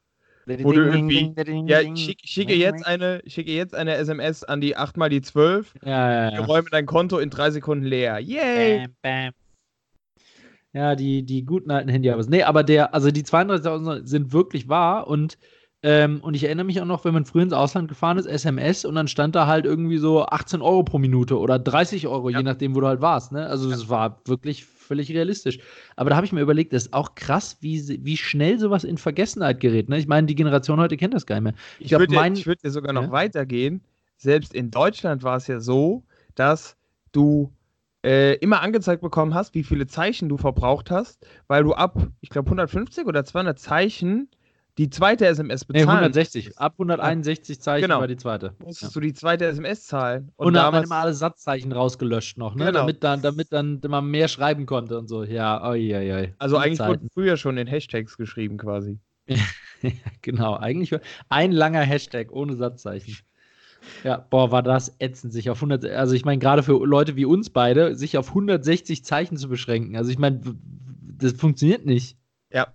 Wo 0.46 0.72
du 0.72 0.82
irgendwie, 0.82 1.32
ja, 1.66 1.80
ich 1.80 2.18
schicke, 2.22 2.54
jetzt 2.54 2.86
eine, 2.86 3.22
schicke 3.26 3.50
jetzt 3.50 3.74
eine 3.74 3.94
SMS 3.94 4.44
an 4.44 4.60
die 4.60 4.76
8 4.76 4.98
mal 4.98 5.08
die 5.08 5.22
12. 5.22 5.72
Ja, 5.82 6.12
ja, 6.12 6.32
ja. 6.34 6.44
Räume 6.44 6.68
dein 6.70 6.84
Konto 6.84 7.18
in 7.18 7.30
drei 7.30 7.50
Sekunden 7.50 7.86
leer. 7.86 8.18
Yay! 8.18 8.80
Bam, 8.80 8.94
bam. 9.00 9.32
Ja, 10.74 10.96
die, 10.96 11.22
die 11.22 11.44
guten 11.44 11.70
alten 11.70 11.88
Handy-Abos. 11.88 12.28
Nee, 12.28 12.42
aber 12.42 12.62
der, 12.62 12.92
also 12.92 13.10
die 13.10 13.22
32.000 13.22 14.06
sind 14.06 14.32
wirklich 14.32 14.68
wahr 14.68 15.06
und 15.06 15.38
Ähm, 15.86 16.20
und 16.22 16.32
ich 16.32 16.44
erinnere 16.44 16.64
mich 16.64 16.80
auch 16.80 16.86
noch, 16.86 17.04
wenn 17.04 17.12
man 17.12 17.26
früher 17.26 17.42
ins 17.42 17.52
Ausland 17.52 17.88
gefahren 17.88 18.16
ist, 18.16 18.24
SMS 18.24 18.86
und 18.86 18.94
dann 18.94 19.06
stand 19.06 19.34
da 19.34 19.46
halt 19.46 19.66
irgendwie 19.66 19.98
so 19.98 20.24
18 20.24 20.62
Euro 20.62 20.82
pro 20.82 20.96
Minute 20.96 21.38
oder 21.38 21.58
30 21.58 22.06
Euro, 22.06 22.30
ja. 22.30 22.38
je 22.38 22.42
nachdem, 22.42 22.74
wo 22.74 22.80
du 22.80 22.86
halt 22.86 23.02
warst. 23.02 23.32
Ne? 23.32 23.46
Also 23.46 23.70
es 23.70 23.82
ja. 23.82 23.88
war 23.90 24.22
wirklich 24.24 24.64
völlig 24.64 25.10
realistisch. 25.12 25.58
Aber 25.96 26.08
da 26.08 26.16
habe 26.16 26.24
ich 26.24 26.32
mir 26.32 26.40
überlegt, 26.40 26.72
das 26.72 26.86
ist 26.86 26.94
auch 26.94 27.14
krass, 27.14 27.58
wie, 27.60 28.02
wie 28.02 28.16
schnell 28.16 28.58
sowas 28.58 28.84
in 28.84 28.96
Vergessenheit 28.96 29.60
gerät. 29.60 29.90
Ne? 29.90 29.98
Ich 29.98 30.06
meine, 30.06 30.26
die 30.26 30.34
Generation 30.34 30.80
heute 30.80 30.96
kennt 30.96 31.12
das 31.12 31.26
gar 31.26 31.34
nicht 31.34 31.44
mehr. 31.44 31.54
Ich, 31.78 31.92
ich 31.92 31.98
würde 31.98 32.14
mein... 32.14 32.34
würd 32.46 32.62
ja 32.62 32.70
sogar 32.70 32.94
noch 32.94 33.02
ja? 33.02 33.12
weitergehen. 33.12 33.82
Selbst 34.16 34.54
in 34.54 34.70
Deutschland 34.70 35.22
war 35.22 35.36
es 35.36 35.48
ja 35.48 35.60
so, 35.60 36.02
dass 36.34 36.78
du 37.12 37.52
äh, 38.02 38.36
immer 38.36 38.62
angezeigt 38.62 39.02
bekommen 39.02 39.34
hast, 39.34 39.54
wie 39.54 39.64
viele 39.64 39.86
Zeichen 39.86 40.30
du 40.30 40.38
verbraucht 40.38 40.90
hast, 40.90 41.26
weil 41.46 41.62
du 41.62 41.74
ab, 41.74 42.08
ich 42.22 42.30
glaube, 42.30 42.46
150 42.46 43.04
oder 43.04 43.22
200 43.22 43.58
Zeichen 43.58 44.30
die 44.78 44.90
zweite 44.90 45.26
SMS 45.26 45.64
bezahlen. 45.64 45.86
Nee, 45.86 45.92
160. 45.92 46.58
Ab 46.58 46.72
161 46.74 47.60
Zeichen 47.60 47.82
genau. 47.82 48.00
war 48.00 48.08
die 48.08 48.16
zweite. 48.16 48.54
Musstest 48.58 48.94
ja. 48.94 49.00
du 49.00 49.06
die 49.06 49.12
zweite 49.12 49.46
SMS 49.46 49.86
zahlen. 49.86 50.32
Und, 50.36 50.48
und 50.48 50.54
da 50.54 50.64
haben 50.64 50.76
wir 50.76 50.82
immer 50.82 50.96
alle 50.96 51.14
Satzzeichen 51.14 51.72
rausgelöscht 51.72 52.38
noch, 52.38 52.54
ne? 52.56 52.66
Genau. 52.66 52.80
damit, 52.80 53.04
dann, 53.04 53.22
damit 53.22 53.52
dann 53.52 53.80
man 53.86 54.06
mehr 54.10 54.28
schreiben 54.28 54.66
konnte 54.66 54.98
und 54.98 55.08
so. 55.08 55.22
Ja, 55.22 55.64
oi, 55.64 55.94
oi, 55.94 56.12
oi. 56.12 56.34
Also 56.38 56.56
eigentlich 56.56 56.78
Zeiten. 56.78 56.90
wurden 56.90 57.08
früher 57.14 57.36
schon 57.36 57.56
in 57.56 57.68
Hashtags 57.68 58.16
geschrieben 58.16 58.56
quasi. 58.56 58.98
genau, 60.22 60.56
eigentlich 60.56 60.98
ein 61.28 61.52
langer 61.52 61.82
Hashtag 61.82 62.32
ohne 62.32 62.56
Satzzeichen. 62.56 63.16
Ja, 64.02 64.16
boah, 64.16 64.50
war 64.50 64.62
das 64.62 64.96
ätzend, 64.98 65.32
sich 65.32 65.50
auf 65.50 65.58
100, 65.58 65.84
also 65.84 66.14
ich 66.14 66.24
meine, 66.24 66.38
gerade 66.38 66.62
für 66.62 66.84
Leute 66.84 67.16
wie 67.16 67.26
uns 67.26 67.50
beide, 67.50 67.94
sich 67.94 68.16
auf 68.18 68.30
160 68.30 69.04
Zeichen 69.04 69.36
zu 69.36 69.48
beschränken. 69.48 69.96
Also 69.96 70.10
ich 70.10 70.18
meine, 70.18 70.40
das 71.02 71.32
funktioniert 71.32 71.84
nicht. 71.84 72.16
Ja, 72.50 72.68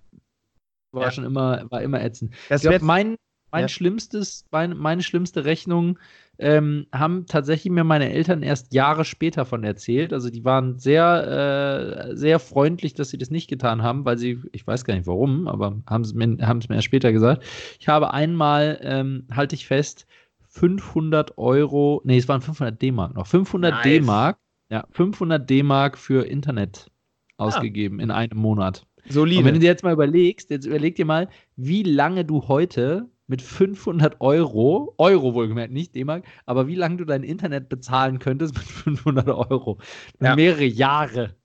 war 0.92 1.04
ja. 1.04 1.12
schon 1.12 1.24
immer, 1.24 1.66
war 1.70 1.82
immer 1.82 2.02
ätzend. 2.02 2.34
Das 2.50 2.64
ich 2.64 2.70
glaube, 2.70 2.86
mein, 2.86 3.16
mein 3.52 3.64
ja. 3.64 3.68
schlimmstes, 3.68 4.46
mein, 4.52 4.78
meine 4.78 5.04
schlimmste 5.04 5.46
Rechnung 5.46 6.00
ähm, 6.38 6.88
haben 6.94 7.26
tatsächlich 7.26 7.72
mir 7.72 7.84
meine 7.84 8.12
Eltern 8.12 8.44
erst 8.44 8.74
Jahre 8.74 9.04
später 9.04 9.46
von 9.46 9.64
erzählt. 9.64 10.14
Also 10.14 10.30
die 10.30 10.46
waren 10.46 10.80
sehr, 10.80 12.10
äh, 12.10 12.16
sehr 12.16 12.40
freundlich, 12.40 12.94
dass 12.94 13.10
sie 13.10 13.18
das 13.18 13.30
nicht 13.30 13.50
getan 13.50 13.84
haben, 13.84 14.06
weil 14.06 14.18
sie, 14.18 14.42
ich 14.54 14.66
weiß 14.66 14.86
gar 14.86 14.94
nicht 14.94 15.08
warum, 15.08 15.48
aber 15.48 15.82
haben 15.88 16.04
es 16.04 16.14
mir, 16.14 16.38
haben 16.42 16.60
es 16.60 16.70
mir 16.70 16.76
erst 16.76 16.86
später 16.86 17.12
gesagt. 17.12 17.44
Ich 17.80 17.88
habe 17.88 18.14
einmal, 18.14 18.80
ähm, 18.82 19.28
halte 19.32 19.56
ich 19.56 19.68
fest, 19.68 20.06
500 20.48 21.38
Euro, 21.38 22.02
nee, 22.06 22.18
es 22.18 22.28
waren 22.28 22.42
500 22.42 22.82
D-Mark 22.82 23.16
noch, 23.16 23.28
500 23.28 23.74
nice. 23.74 23.84
D-Mark, 23.84 24.38
ja, 24.70 24.86
500 24.92 25.48
D-Mark 25.50 25.98
für 25.98 26.26
Internet 26.26 26.90
ah. 27.38 27.46
ausgegeben 27.46 28.00
ja. 28.00 28.06
in 28.06 28.12
einem 28.12 28.40
Monat. 28.40 28.86
Solide. 29.08 29.40
Und 29.40 29.46
wenn 29.46 29.54
du 29.56 29.60
dir 29.60 29.68
jetzt 29.68 29.84
mal 29.84 29.94
überlegst, 29.94 30.50
jetzt 30.50 30.66
überleg 30.66 30.96
dir 30.96 31.06
mal, 31.06 31.30
wie 31.56 31.84
lange 31.84 32.26
du 32.26 32.48
heute 32.48 33.10
mit 33.28 33.42
500 33.42 34.20
Euro, 34.22 34.96
Euro 34.98 35.34
wohlgemerkt, 35.36 35.72
nicht 35.72 35.96
D-Mark, 35.96 36.26
aber 36.46 36.68
wie 36.68 36.76
lange 36.76 36.98
du 36.98 37.06
dein 37.06 37.24
Internet 37.24 37.70
bezahlen 37.70 38.20
könntest 38.20 38.56
mit 38.56 38.64
500 38.64 39.28
Euro. 39.28 39.78
Ja. 40.20 40.36
Mehrere 40.36 40.66
Jahre. 40.66 41.36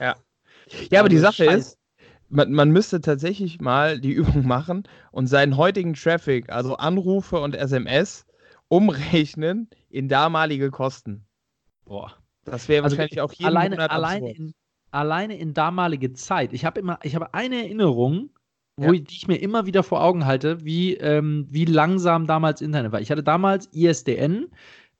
Ja. 0.00 0.16
Ja, 0.90 1.00
aber 1.00 1.08
die 1.08 1.16
Sache 1.16 1.46
Scheiß. 1.46 1.68
ist, 1.68 1.78
man, 2.28 2.52
man, 2.52 2.70
müsste 2.70 3.00
tatsächlich 3.00 3.58
mal 3.58 3.98
die 3.98 4.12
Übung 4.12 4.46
machen 4.46 4.82
und 5.12 5.28
seinen 5.28 5.56
heutigen 5.56 5.94
Traffic, 5.94 6.50
also 6.50 6.76
Anrufe 6.76 7.40
und 7.40 7.54
SMS, 7.54 8.26
umrechnen 8.68 9.70
in 9.88 10.08
damalige 10.08 10.70
Kosten. 10.70 11.24
Boah. 11.86 12.12
Das 12.44 12.68
wäre 12.68 12.84
also 12.84 12.96
wahrscheinlich 12.96 13.22
auch 13.22 13.32
jeden 13.32 13.46
alleine, 13.46 13.76
Monat 13.76 13.90
alleine 13.90 14.34
in, 14.34 14.54
alleine 14.90 15.38
in 15.38 15.54
damalige 15.54 16.12
Zeit, 16.12 16.52
ich 16.52 16.64
habe 16.64 16.80
immer, 16.80 16.98
ich 17.02 17.14
habe 17.14 17.34
eine 17.34 17.56
Erinnerung, 17.56 18.30
wo 18.76 18.86
ja. 18.86 18.92
ich, 18.92 19.04
die 19.04 19.16
ich 19.16 19.28
mir 19.28 19.36
immer 19.36 19.66
wieder 19.66 19.82
vor 19.82 20.02
Augen 20.02 20.24
halte, 20.24 20.64
wie, 20.64 20.94
ähm, 20.94 21.46
wie 21.50 21.64
langsam 21.64 22.26
damals 22.26 22.60
Internet 22.60 22.92
war. 22.92 23.00
Ich 23.00 23.10
hatte 23.10 23.24
damals 23.24 23.66
ISDN 23.72 24.46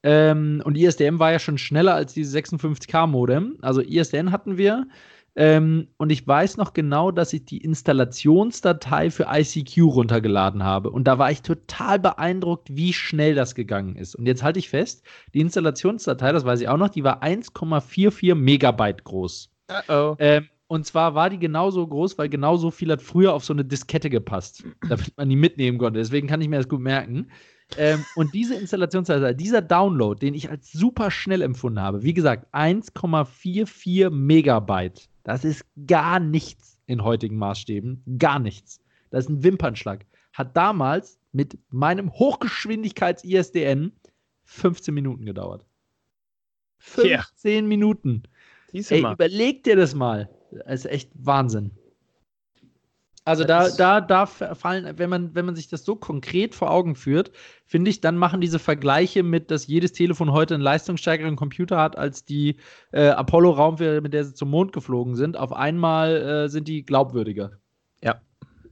ähm, 0.03 0.61
und 0.65 0.77
ISDN 0.77 1.19
war 1.19 1.31
ja 1.31 1.39
schon 1.39 1.57
schneller 1.57 1.95
als 1.95 2.13
diese 2.13 2.37
56K-Modem. 2.37 3.57
Also 3.61 3.81
ISDN 3.81 4.31
hatten 4.31 4.57
wir. 4.57 4.87
Ähm, 5.35 5.87
und 5.97 6.11
ich 6.11 6.27
weiß 6.27 6.57
noch 6.57 6.73
genau, 6.73 7.11
dass 7.11 7.33
ich 7.33 7.45
die 7.45 7.59
Installationsdatei 7.59 9.09
für 9.11 9.27
ICQ 9.29 9.77
runtergeladen 9.83 10.63
habe. 10.63 10.89
Und 10.89 11.05
da 11.05 11.17
war 11.17 11.31
ich 11.31 11.41
total 11.41 11.99
beeindruckt, 11.99 12.67
wie 12.75 12.93
schnell 12.93 13.35
das 13.35 13.55
gegangen 13.55 13.95
ist. 13.95 14.15
Und 14.15 14.25
jetzt 14.25 14.43
halte 14.43 14.59
ich 14.59 14.69
fest, 14.69 15.05
die 15.33 15.39
Installationsdatei, 15.39 16.31
das 16.31 16.45
weiß 16.45 16.61
ich 16.61 16.67
auch 16.67 16.77
noch, 16.77 16.89
die 16.89 17.03
war 17.03 17.23
1,44 17.23 18.35
Megabyte 18.35 19.03
groß. 19.03 19.49
Uh-oh. 19.69 20.15
Ähm, 20.19 20.47
und 20.67 20.85
zwar 20.85 21.15
war 21.15 21.29
die 21.29 21.39
genauso 21.39 21.85
groß, 21.85 22.17
weil 22.17 22.29
genauso 22.29 22.69
viel 22.69 22.91
hat 22.91 23.01
früher 23.01 23.33
auf 23.33 23.43
so 23.43 23.53
eine 23.53 23.65
Diskette 23.65 24.09
gepasst, 24.09 24.63
damit 24.87 25.17
man 25.17 25.29
die 25.29 25.35
mitnehmen 25.35 25.77
konnte. 25.77 25.99
Deswegen 25.99 26.27
kann 26.27 26.41
ich 26.41 26.47
mir 26.47 26.57
das 26.57 26.69
gut 26.69 26.81
merken. 26.81 27.31
Ähm, 27.77 28.03
und 28.15 28.33
diese 28.33 28.55
Installationsdatei, 28.55 29.33
dieser 29.33 29.61
Download, 29.61 30.19
den 30.19 30.33
ich 30.33 30.49
als 30.49 30.71
super 30.71 31.11
schnell 31.11 31.41
empfunden 31.41 31.79
habe, 31.79 32.03
wie 32.03 32.13
gesagt, 32.13 32.53
1,44 32.53 34.09
Megabyte. 34.09 35.09
Das 35.23 35.43
ist 35.45 35.65
gar 35.85 36.19
nichts 36.19 36.79
in 36.87 37.03
heutigen 37.03 37.37
Maßstäben. 37.37 38.03
Gar 38.17 38.39
nichts. 38.39 38.79
Das 39.11 39.25
ist 39.25 39.29
ein 39.29 39.43
Wimpernschlag. 39.43 40.05
Hat 40.33 40.55
damals 40.55 41.19
mit 41.31 41.57
meinem 41.69 42.11
Hochgeschwindigkeits-ISDN 42.11 43.91
15 44.45 44.93
Minuten 44.93 45.25
gedauert. 45.25 45.65
15 46.79 47.09
yeah. 47.09 47.61
Minuten. 47.61 48.23
Ey, 48.73 48.99
überleg 48.99 49.63
dir 49.63 49.75
das 49.75 49.95
mal. 49.95 50.29
Das 50.51 50.85
ist 50.85 50.85
echt 50.85 51.11
Wahnsinn. 51.13 51.71
Also 53.25 53.43
da, 53.43 53.69
da, 53.69 54.01
da 54.01 54.25
fallen, 54.25 54.97
wenn 54.97 55.09
man, 55.09 55.35
wenn 55.35 55.45
man 55.45 55.55
sich 55.55 55.67
das 55.67 55.85
so 55.85 55.95
konkret 55.95 56.55
vor 56.55 56.71
Augen 56.71 56.95
führt, 56.95 57.31
finde 57.63 57.91
ich, 57.91 58.01
dann 58.01 58.17
machen 58.17 58.41
diese 58.41 58.57
Vergleiche 58.57 59.21
mit, 59.21 59.51
dass 59.51 59.67
jedes 59.67 59.91
Telefon 59.91 60.31
heute 60.31 60.55
einen 60.55 60.63
leistungsstärkeren 60.63 61.35
Computer 61.35 61.77
hat 61.77 61.95
als 61.95 62.25
die 62.25 62.55
äh, 62.91 63.09
Apollo-Raumfähre, 63.09 64.01
mit 64.01 64.13
der 64.13 64.25
sie 64.25 64.33
zum 64.33 64.49
Mond 64.49 64.73
geflogen 64.73 65.15
sind. 65.15 65.37
Auf 65.37 65.53
einmal 65.53 66.15
äh, 66.15 66.49
sind 66.49 66.67
die 66.67 66.83
glaubwürdiger. 66.83 67.51
Ja. 68.01 68.19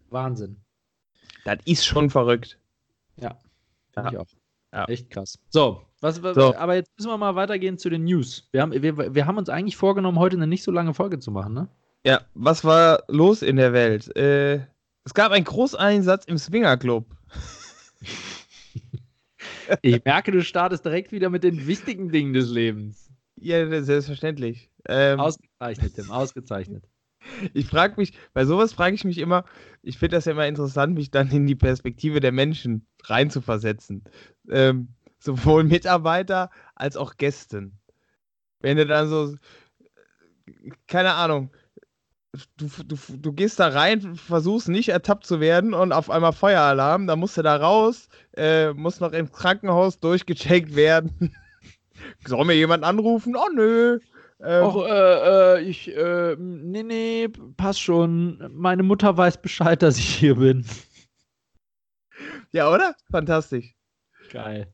Wahnsinn. 0.10 0.64
Das 1.46 1.60
ist 1.66 1.86
schon 1.86 2.10
verrückt. 2.10 2.58
Ja. 3.18 3.38
Finde 3.94 4.14
ja. 4.14 4.14
ich 4.14 4.18
auch. 4.18 4.37
Ja. 4.74 4.86
Echt 4.86 5.10
krass. 5.10 5.40
So, 5.50 5.82
was, 6.02 6.18
so, 6.18 6.56
aber 6.56 6.76
jetzt 6.76 6.92
müssen 6.98 7.10
wir 7.10 7.18
mal 7.18 7.36
weitergehen 7.36 7.78
zu 7.78 7.90
den 7.90 8.04
News. 8.04 8.48
Wir 8.52 8.62
haben, 8.62 8.72
wir, 8.72 9.16
wir 9.16 9.26
haben 9.26 9.38
uns 9.38 9.50
eigentlich 9.50 9.78
vorgenommen, 9.78 10.20
heute 10.20 10.36
eine 10.36 10.48
nicht 10.48 10.64
so 10.64 10.72
lange 10.72 10.94
Folge 10.94 11.20
zu 11.20 11.32
machen, 11.32 11.54
ne? 11.54 11.70
Ja, 12.06 12.22
was 12.36 12.64
war 12.64 13.04
los 13.08 13.42
in 13.42 13.56
der 13.56 13.74
Welt? 13.74 14.16
Äh, 14.16 14.62
es 15.04 15.14
gab 15.14 15.32
einen 15.32 15.46
Großeinsatz 15.46 16.26
im 16.26 16.38
Swingerclub. 16.38 17.06
ich 19.82 20.04
merke, 20.06 20.32
du 20.32 20.44
startest 20.44 20.86
direkt 20.86 21.12
wieder 21.12 21.30
mit 21.30 21.44
den 21.44 21.66
wichtigen 21.66 22.12
Dingen 22.12 22.34
des 22.34 22.50
Lebens. 22.50 23.10
Ja, 23.36 23.82
selbstverständlich. 23.82 24.70
Ähm, 24.88 25.20
ausgezeichnet, 25.20 25.96
Tim, 25.96 26.12
ausgezeichnet. 26.12 26.84
Ich 27.54 27.68
frage 27.68 27.96
mich, 27.98 28.14
bei 28.34 28.46
sowas 28.46 28.74
frage 28.74 28.96
ich 28.96 29.04
mich 29.04 29.18
immer, 29.18 29.46
ich 29.82 29.98
finde 29.98 30.18
das 30.18 30.26
ja 30.26 30.32
immer 30.32 30.48
interessant, 30.48 30.96
mich 30.96 31.12
dann 31.12 31.30
in 31.32 31.46
die 31.46 31.56
Perspektive 31.56 32.20
der 32.20 32.32
Menschen 32.32 32.88
reinzuversetzen. 33.04 34.04
Ähm, 34.50 34.90
sowohl 35.20 35.64
Mitarbeiter 35.64 36.50
als 36.76 36.98
auch 36.98 37.16
Gästen. 37.18 37.80
Wenn 38.60 38.78
du 38.78 38.86
dann 38.86 39.08
so, 39.08 39.36
keine 40.88 41.14
Ahnung, 41.14 41.52
du, 42.58 42.68
du, 42.84 42.98
du 43.18 43.34
gehst 43.34 43.60
da 43.60 43.68
rein, 43.68 44.16
versuchst 44.16 44.70
nicht 44.70 44.90
ertappt 44.90 45.26
zu 45.26 45.40
werden 45.40 45.74
und 45.74 45.92
auf 45.92 46.10
einmal 46.10 46.34
Feueralarm, 46.34 47.08
dann 47.08 47.20
musst 47.20 47.38
du 47.38 47.42
da 47.42 47.56
raus, 47.56 48.10
äh, 48.36 48.74
musst 48.74 49.02
noch 49.02 49.14
ins 49.14 49.32
Krankenhaus 49.32 50.00
durchgecheckt 50.00 50.76
werden. 50.76 51.36
Soll 52.26 52.46
mir 52.46 52.54
jemand 52.54 52.84
anrufen? 52.84 53.36
Oh 53.36 53.50
nö. 53.54 54.00
Ähm, 54.40 54.64
Och, 54.64 54.86
äh, 54.86 55.58
äh, 55.58 55.62
ich, 55.62 55.96
äh, 55.96 56.36
nee, 56.38 56.84
nee, 56.84 57.28
passt 57.58 57.82
schon. 57.82 58.52
Meine 58.54 58.84
Mutter 58.84 59.18
weiß 59.18 59.42
Bescheid, 59.42 59.82
dass 59.82 59.98
ich 59.98 60.16
hier 60.16 60.36
bin. 60.36 60.66
Ja, 62.52 62.72
oder? 62.72 62.96
Fantastisch. 63.12 63.76
Geil. 64.32 64.68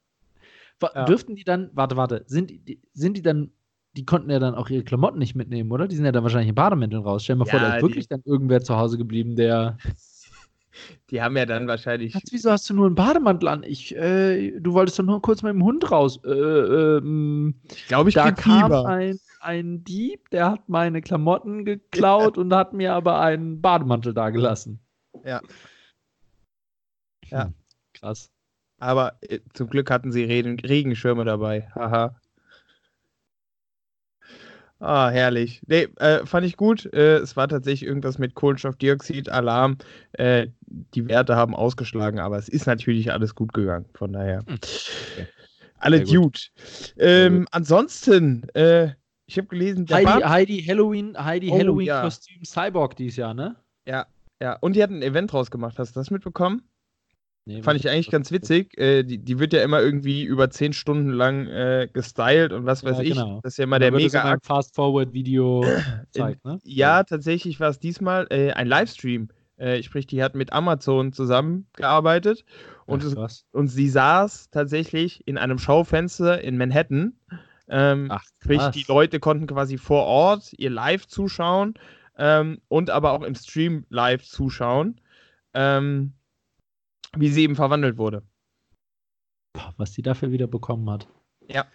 Ja. 0.81 1.05
Dürften 1.05 1.35
die 1.35 1.45
dann, 1.45 1.69
warte, 1.73 1.95
warte, 1.95 2.25
sind 2.27 2.49
die, 2.49 2.81
sind 2.93 3.15
die 3.15 3.21
dann, 3.21 3.51
die 3.95 4.05
konnten 4.05 4.29
ja 4.29 4.39
dann 4.39 4.53
auch 4.55 4.69
ihre 4.69 4.83
Klamotten 4.83 5.17
nicht 5.17 5.33
mitnehmen, 5.33 5.71
oder? 5.71 5.87
Die 5.87 5.95
sind 5.95 6.03
ja 6.03 6.11
dann 6.11 6.23
wahrscheinlich 6.23 6.49
in 6.49 6.55
Bademänteln 6.55 7.03
raus. 7.03 7.23
Stell 7.23 7.35
dir 7.35 7.39
mal 7.39 7.45
ja, 7.45 7.51
vor, 7.51 7.59
da 7.61 7.75
ist 7.77 7.81
wirklich 7.81 8.07
dann 8.09 8.21
irgendwer 8.25 8.61
zu 8.61 8.75
Hause 8.75 8.97
geblieben, 8.97 9.35
der. 9.35 9.77
Die 11.11 11.21
haben 11.21 11.37
ja 11.37 11.45
dann 11.45 11.67
wahrscheinlich. 11.67 12.13
Schatz, 12.13 12.31
wieso 12.31 12.51
hast 12.51 12.67
du 12.69 12.73
nur 12.73 12.87
einen 12.87 12.95
Bademantel 12.95 13.47
an? 13.47 13.63
Ich, 13.63 13.95
äh, 13.95 14.59
du 14.59 14.73
wolltest 14.73 14.97
doch 14.97 15.03
nur 15.03 15.21
kurz 15.21 15.43
mit 15.43 15.53
dem 15.53 15.63
Hund 15.63 15.89
raus. 15.91 16.19
Äh, 16.25 16.31
ähm, 16.31 17.55
ich 17.69 17.87
glaube, 17.87 18.09
ich 18.09 18.15
da 18.15 18.31
kam 18.31 18.71
ein, 18.73 19.19
ein 19.43 19.83
Dieb, 19.83 20.29
der 20.29 20.51
hat 20.51 20.69
meine 20.69 21.01
Klamotten 21.01 21.65
geklaut 21.65 22.37
und 22.37 22.53
hat 22.53 22.73
mir 22.73 22.93
aber 22.93 23.19
einen 23.19 23.61
Bademantel 23.61 24.13
dagelassen. 24.13 24.79
Ja. 25.23 25.41
Ja. 27.29 27.45
Hm, 27.45 27.53
krass. 27.93 28.31
Aber 28.79 29.17
äh, 29.21 29.39
zum 29.53 29.69
Glück 29.69 29.89
hatten 29.89 30.11
sie 30.11 30.23
Regen 30.23 30.59
Regenschirme 30.59 31.25
dabei. 31.25 31.69
Haha. 31.73 32.19
Ah, 34.79 35.09
herrlich. 35.09 35.61
Nee, 35.67 35.87
äh, 35.99 36.25
fand 36.25 36.45
ich 36.45 36.57
gut. 36.57 36.91
Äh, 36.93 37.19
es 37.19 37.37
war 37.37 37.47
tatsächlich 37.47 37.87
irgendwas 37.87 38.17
mit 38.17 38.35
Kohlenstoffdioxid, 38.35 39.29
Alarm. 39.29 39.77
Äh, 40.11 40.47
die 40.67 41.07
Werte 41.07 41.37
haben 41.37 41.55
ausgeschlagen, 41.55 42.19
aber 42.19 42.37
es 42.37 42.49
ist 42.49 42.65
natürlich 42.65 43.13
alles 43.13 43.33
gut 43.33 43.53
gegangen. 43.53 43.85
Von 43.93 44.11
daher. 44.11 44.39
Hm. 44.45 44.55
Okay. 44.55 45.27
Alle 45.77 46.03
gut. 46.03 46.51
Ähm. 46.97 47.47
Ansonsten, 47.51 48.47
äh, 48.53 48.91
ich 49.25 49.37
habe 49.37 49.47
gelesen, 49.47 49.87
Heidi, 49.89 50.21
Heidi 50.23 50.63
Halloween, 50.63 51.17
Heidi 51.17 51.49
oh, 51.49 51.57
Halloween 51.57 51.87
ja. 51.87 52.01
Kostüm 52.01 52.43
Cyborg 52.43 52.95
dieses 52.95 53.17
Jahr, 53.17 53.33
ne? 53.33 53.55
Ja, 53.87 54.05
ja. 54.41 54.57
Und 54.59 54.75
die 54.75 54.83
hat 54.83 54.89
ein 54.89 55.01
Event 55.01 55.31
draus 55.31 55.51
gemacht. 55.51 55.79
Hast 55.79 55.95
du 55.95 55.99
das 55.99 56.11
mitbekommen? 56.11 56.63
Nee, 57.45 57.61
Fand 57.61 57.77
ich 57.77 57.89
eigentlich 57.89 58.09
ganz 58.09 58.31
witzig. 58.31 58.77
Äh, 58.77 59.03
die, 59.03 59.17
die 59.17 59.37
wird 59.37 59.51
ja 59.51 59.63
immer 59.63 59.81
irgendwie 59.81 60.23
über 60.23 60.49
zehn 60.49 60.71
Stunden 60.71 61.09
lang 61.09 61.47
äh, 61.47 61.89
gestylt 61.91 62.53
und 62.53 62.65
was 62.65 62.85
weiß 62.85 62.97
ja, 62.97 63.03
ich. 63.03 63.13
Genau. 63.13 63.41
Das 63.43 63.53
ist 63.53 63.57
ja 63.57 63.65
immer 63.65 63.79
der 63.79 63.91
mega. 63.91 64.37
Fast-Forward-Video 64.41 65.65
zeigt, 66.11 66.45
ne? 66.45 66.59
Ja, 66.63 66.97
ja, 66.99 67.03
tatsächlich 67.03 67.59
war 67.59 67.69
es 67.69 67.79
diesmal 67.79 68.27
äh, 68.29 68.51
ein 68.51 68.67
Livestream. 68.67 69.27
Äh, 69.57 69.83
sprich, 69.83 70.07
die 70.07 70.23
hat 70.23 70.35
mit 70.35 70.53
Amazon 70.53 71.11
zusammengearbeitet 71.11 72.43
und, 72.85 73.05
Ach, 73.17 73.29
und 73.51 73.67
sie 73.67 73.89
saß 73.89 74.49
tatsächlich 74.49 75.27
in 75.27 75.37
einem 75.37 75.59
Schaufenster 75.59 76.41
in 76.41 76.57
Manhattan. 76.57 77.13
Ähm, 77.67 78.07
Ach, 78.09 78.23
sprich, 78.41 78.61
die 78.67 78.85
Leute 78.87 79.19
konnten 79.19 79.47
quasi 79.47 79.77
vor 79.77 80.05
Ort 80.05 80.53
ihr 80.57 80.69
Live 80.69 81.07
zuschauen 81.07 81.75
ähm, 82.17 82.61
und 82.67 82.89
aber 82.89 83.11
auch 83.13 83.23
im 83.23 83.35
Stream 83.35 83.85
live 83.89 84.23
zuschauen. 84.23 84.99
Ähm, 85.53 86.13
wie 87.15 87.29
sie 87.29 87.43
eben 87.43 87.55
verwandelt 87.55 87.97
wurde. 87.97 88.23
Was 89.77 89.93
sie 89.93 90.01
dafür 90.01 90.31
wieder 90.31 90.47
bekommen 90.47 90.89
hat. 90.89 91.07
Ja. 91.47 91.65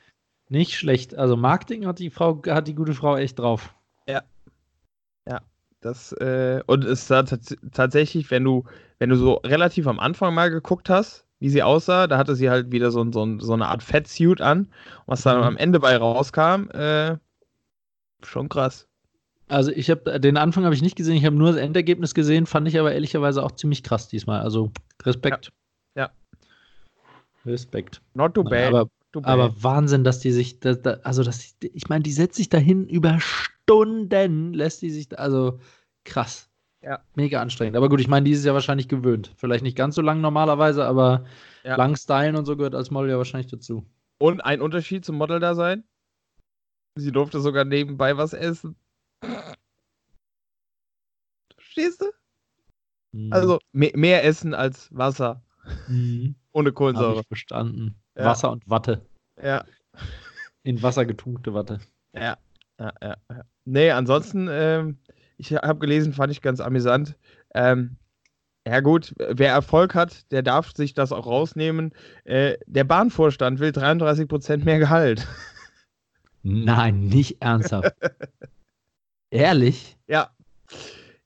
Nicht 0.49 0.77
schlecht. 0.77 1.15
Also 1.15 1.37
Marketing 1.37 1.87
hat 1.87 1.99
die 1.99 2.11
Frau, 2.11 2.43
hat 2.47 2.67
die 2.67 2.75
gute 2.75 2.95
Frau 2.95 3.17
echt 3.17 3.39
drauf. 3.39 3.75
Ja. 4.09 4.23
Ja. 5.29 5.41
Das, 5.81 6.13
äh, 6.13 6.63
und 6.67 6.85
es 6.85 7.07
sah 7.07 7.23
tatsächlich, 7.23 8.31
wenn 8.31 8.43
du, 8.43 8.65
wenn 8.99 9.11
du 9.11 9.17
so 9.17 9.35
relativ 9.35 9.87
am 9.87 10.01
Anfang 10.01 10.35
mal 10.35 10.51
geguckt 10.51 10.91
hast, 10.91 11.28
wie 11.41 11.51
sie 11.51 11.63
aussah, 11.63 12.07
da 12.07 12.19
hatte 12.19 12.35
sie 12.35 12.51
halt 12.51 12.73
wieder 12.73 12.91
so, 12.91 13.11
so, 13.13 13.39
so 13.39 13.53
eine 13.53 13.69
Art 13.69 13.83
Fettsuit 13.83 14.41
an. 14.41 14.69
Was 15.07 15.23
dann 15.23 15.39
mhm. 15.39 15.45
am 15.45 15.57
Ende 15.57 15.81
bei 15.81 15.97
rauskam, 15.97 16.69
äh, 16.71 17.17
schon 18.23 18.49
krass. 18.49 18.87
Also 19.49 19.71
ich 19.71 19.89
habe 19.89 20.21
den 20.21 20.37
Anfang 20.37 20.65
habe 20.65 20.75
ich 20.75 20.83
nicht 20.83 20.97
gesehen, 20.97 21.17
ich 21.17 21.25
habe 21.25 21.37
nur 21.37 21.53
das 21.53 21.61
Endergebnis 21.61 22.15
gesehen, 22.15 22.45
fand 22.45 22.69
ich 22.69 22.79
aber 22.79 22.93
ehrlicherweise 22.93 23.43
auch 23.43 23.53
ziemlich 23.53 23.83
krass 23.83 24.09
diesmal. 24.09 24.41
Also 24.41 24.71
Respekt. 25.05 25.53
Ja. 25.95 26.03
ja. 26.05 26.11
Respekt. 27.47 28.03
Not 28.15 28.35
too 28.35 28.45
bad. 28.45 28.69
Aber, 28.69 28.91
too 29.13 29.23
bad. 29.23 29.31
aber 29.31 29.63
Wahnsinn, 29.63 30.05
dass 30.05 30.21
die 30.21 30.33
sich, 30.33 30.61
da, 30.61 30.75
da, 30.75 30.99
also 31.03 31.23
dass 31.23 31.55
ich 31.61 31.89
meine, 31.89 32.03
die 32.03 32.13
setzt 32.13 32.37
sich 32.37 32.51
dahin 32.51 32.87
über 32.89 33.19
Stunden, 33.21 34.53
lässt 34.53 34.83
die 34.83 34.91
sich, 34.91 35.19
also 35.19 35.61
krass. 36.05 36.51
Ja. 36.83 37.01
Mega 37.15 37.41
anstrengend. 37.41 37.77
Aber 37.77 37.89
gut, 37.89 38.01
ich 38.01 38.09
meine, 38.09 38.25
die 38.25 38.31
ist 38.33 38.45
ja 38.45 38.55
wahrscheinlich 38.55 38.89
gewöhnt. 38.89 39.33
Vielleicht 39.37 39.65
nicht 39.65 39.77
ganz 39.77 39.95
so 39.95 40.03
lang 40.03 40.21
normalerweise, 40.21 40.85
aber 40.85 41.25
ja. 41.65 41.77
lang 41.77 41.97
stylen 41.97 42.37
und 42.37 42.45
so 42.45 42.57
gehört 42.57 42.75
als 42.75 42.91
Model 42.91 43.11
ja 43.11 43.19
wahrscheinlich 43.19 43.51
dazu. 43.51 43.85
Und 44.19 44.41
ein 44.41 44.61
Unterschied 44.61 45.05
zum 45.05 45.17
Model 45.17 45.41
da 45.41 45.55
sein? 45.55 45.85
Sie 46.97 47.13
durfte 47.13 47.41
sogar 47.41 47.65
nebenbei 47.65 48.17
was 48.17 48.33
essen. 48.33 48.77
Verstehst 51.55 52.01
du? 52.01 52.07
Mhm. 53.13 53.33
Also 53.33 53.59
mehr, 53.73 53.93
mehr, 53.95 54.25
Essen 54.25 54.55
als 54.55 54.95
Wasser. 54.97 55.43
Mhm. 55.87 56.35
Ohne 56.53 56.73
Kohlensäure. 56.73 57.17
Hab 57.17 57.23
ich 57.23 57.29
verstanden. 57.29 57.95
Ja. 58.17 58.25
Wasser 58.25 58.51
und 58.51 58.69
Watte. 58.69 59.07
Ja. 59.41 59.65
In 60.65 60.83
Wasser 60.83 61.07
getunkte 61.07 61.55
Watte. 61.55 61.81
Ja. 62.15 62.37
ja, 62.81 62.93
ja, 63.01 63.17
ja. 63.31 63.45
Nee, 63.65 63.91
ansonsten, 63.91 64.49
ähm, 64.51 64.99
ich 65.39 65.53
habe 65.55 65.79
gelesen, 65.79 66.13
fand 66.13 66.33
ich 66.33 66.43
ganz 66.43 66.61
amüsant. 66.61 67.17
Ähm, 67.55 67.97
ja 68.67 68.81
gut, 68.81 69.15
wer 69.19 69.51
Erfolg 69.51 69.95
hat, 69.95 70.31
der 70.31 70.43
darf 70.43 70.73
sich 70.75 70.93
das 70.93 71.13
auch 71.13 71.27
rausnehmen. 71.27 71.95
Äh, 72.25 72.59
der 72.67 72.85
Bahnvorstand 72.85 73.61
will 73.61 73.71
33% 73.71 74.65
mehr 74.65 74.79
Gehalt. 74.79 75.27
Nein, 76.43 77.07
nicht 77.07 77.41
ernsthaft. 77.41 77.95
Ehrlich? 79.31 79.97
Ja. 80.07 80.31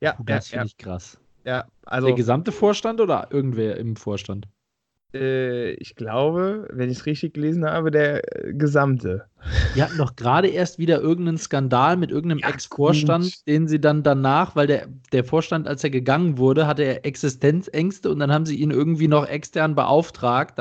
Ja, 0.01 0.17
das 0.25 0.51
ja, 0.51 0.51
finde 0.51 0.57
ja. 0.57 0.67
ich 0.67 0.79
krass. 0.79 1.19
Ja, 1.45 1.67
also. 1.85 2.07
Der 2.07 2.17
gesamte 2.17 2.53
Vorstand 2.53 3.01
oder 3.01 3.29
irgendwer 3.31 3.77
im 3.77 3.97
Vorstand? 3.97 4.47
Äh, 5.15 5.73
ich 5.73 5.95
glaube, 5.95 6.69
wenn 6.73 6.91
ich 6.91 6.99
es 6.99 7.07
richtig 7.07 7.35
gelesen 7.35 7.65
habe, 7.65 7.91
der 7.91 8.47
äh, 8.47 8.53
gesamte. 8.55 9.27
Die 9.75 9.83
hatten 9.83 9.99
doch 9.99 10.17
gerade 10.17 10.49
erst 10.49 10.79
wieder 10.79 11.01
irgendeinen 11.01 11.39
Skandal 11.39 11.97
mit 11.97 12.11
irgendeinem 12.11 12.39
ja, 12.39 12.49
Ex-Vorstand, 12.49 13.47
den 13.47 13.69
sie 13.69 13.81
dann 13.81 14.03
danach, 14.03 14.55
weil 14.55 14.67
der, 14.67 14.87
der 15.13 15.25
Vorstand, 15.25 15.67
als 15.67 15.83
er 15.83 15.91
gegangen 15.91 16.39
wurde, 16.39 16.67
hatte 16.67 16.85
er 16.85 17.05
Existenzängste 17.05 18.11
und 18.11 18.21
dann 18.21 18.33
haben 18.33 18.47
sie 18.47 18.57
ihn 18.57 18.71
irgendwie 18.71 19.09
noch 19.09 19.27
extern 19.27 19.75
beauftragt, 19.75 20.59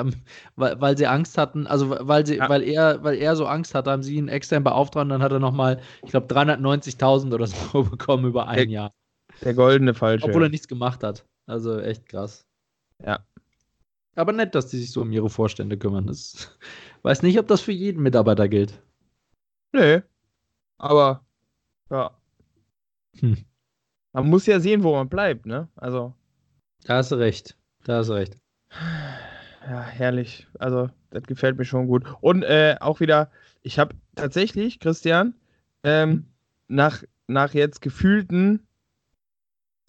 weil, 0.56 0.82
weil 0.82 0.98
sie 0.98 1.08
Angst 1.08 1.38
hatten, 1.38 1.68
also 1.68 1.96
weil, 2.00 2.26
sie, 2.26 2.38
ja. 2.38 2.50
weil, 2.50 2.64
er, 2.64 3.04
weil 3.04 3.16
er 3.16 3.36
so 3.36 3.46
Angst 3.46 3.76
hatte, 3.76 3.92
haben 3.92 4.04
sie 4.04 4.16
ihn 4.16 4.28
extern 4.28 4.64
beauftragt 4.64 5.04
und 5.04 5.10
dann 5.10 5.24
hat 5.24 5.32
er 5.32 5.40
nochmal, 5.40 5.80
ich 6.04 6.12
glaube, 6.12 6.34
390.000 6.34 7.34
oder 7.34 7.48
so 7.48 7.84
bekommen 7.90 8.26
über 8.26 8.48
ein 8.48 8.58
der, 8.58 8.68
Jahr. 8.68 8.94
Der 9.44 9.54
goldene 9.54 9.94
Falsche. 9.94 10.26
Obwohl 10.26 10.44
er 10.44 10.50
nichts 10.50 10.68
gemacht 10.68 11.04
hat. 11.04 11.24
Also 11.46 11.80
echt 11.80 12.08
krass. 12.08 12.46
Ja. 13.04 13.20
Aber 14.16 14.34
nett, 14.34 14.56
dass 14.56 14.68
die 14.68 14.78
sich 14.78 14.92
so 14.92 15.02
um 15.02 15.12
ihre 15.12 15.30
Vorstände 15.30 15.78
kümmern. 15.78 16.10
Ich 16.10 16.48
weiß 17.04 17.24
nicht, 17.24 17.40
ob 17.40 17.48
das 17.48 17.62
für 17.62 17.72
jeden 17.72 18.04
Mitarbeiter 18.04 18.48
gilt. 18.48 18.82
Nee. 19.72 20.02
Aber, 20.78 21.26
ja. 21.90 22.12
Hm. 23.20 23.38
Man 24.14 24.30
muss 24.30 24.46
ja 24.46 24.60
sehen, 24.60 24.84
wo 24.84 24.94
man 24.94 25.08
bleibt, 25.08 25.46
ne? 25.46 25.70
Also. 25.76 26.14
Da 26.84 26.98
hast 26.98 27.12
du 27.12 27.16
recht. 27.16 27.56
Da 27.86 27.98
hast 27.98 28.10
du 28.10 28.14
recht. 28.14 28.38
Ja, 29.64 29.82
herrlich. 29.82 30.48
Also, 30.60 30.90
das 31.12 31.24
gefällt 31.24 31.58
mir 31.58 31.66
schon 31.66 31.88
gut. 31.88 32.04
Und 32.20 32.44
äh, 32.44 32.76
auch 32.80 33.00
wieder, 33.00 33.32
ich 33.62 33.80
habe 33.80 33.96
tatsächlich, 34.16 34.80
Christian, 34.80 35.36
ähm, 35.84 36.26
nach, 36.68 37.04
nach 37.28 37.54
jetzt 37.54 37.82
gefühlten 37.82 38.68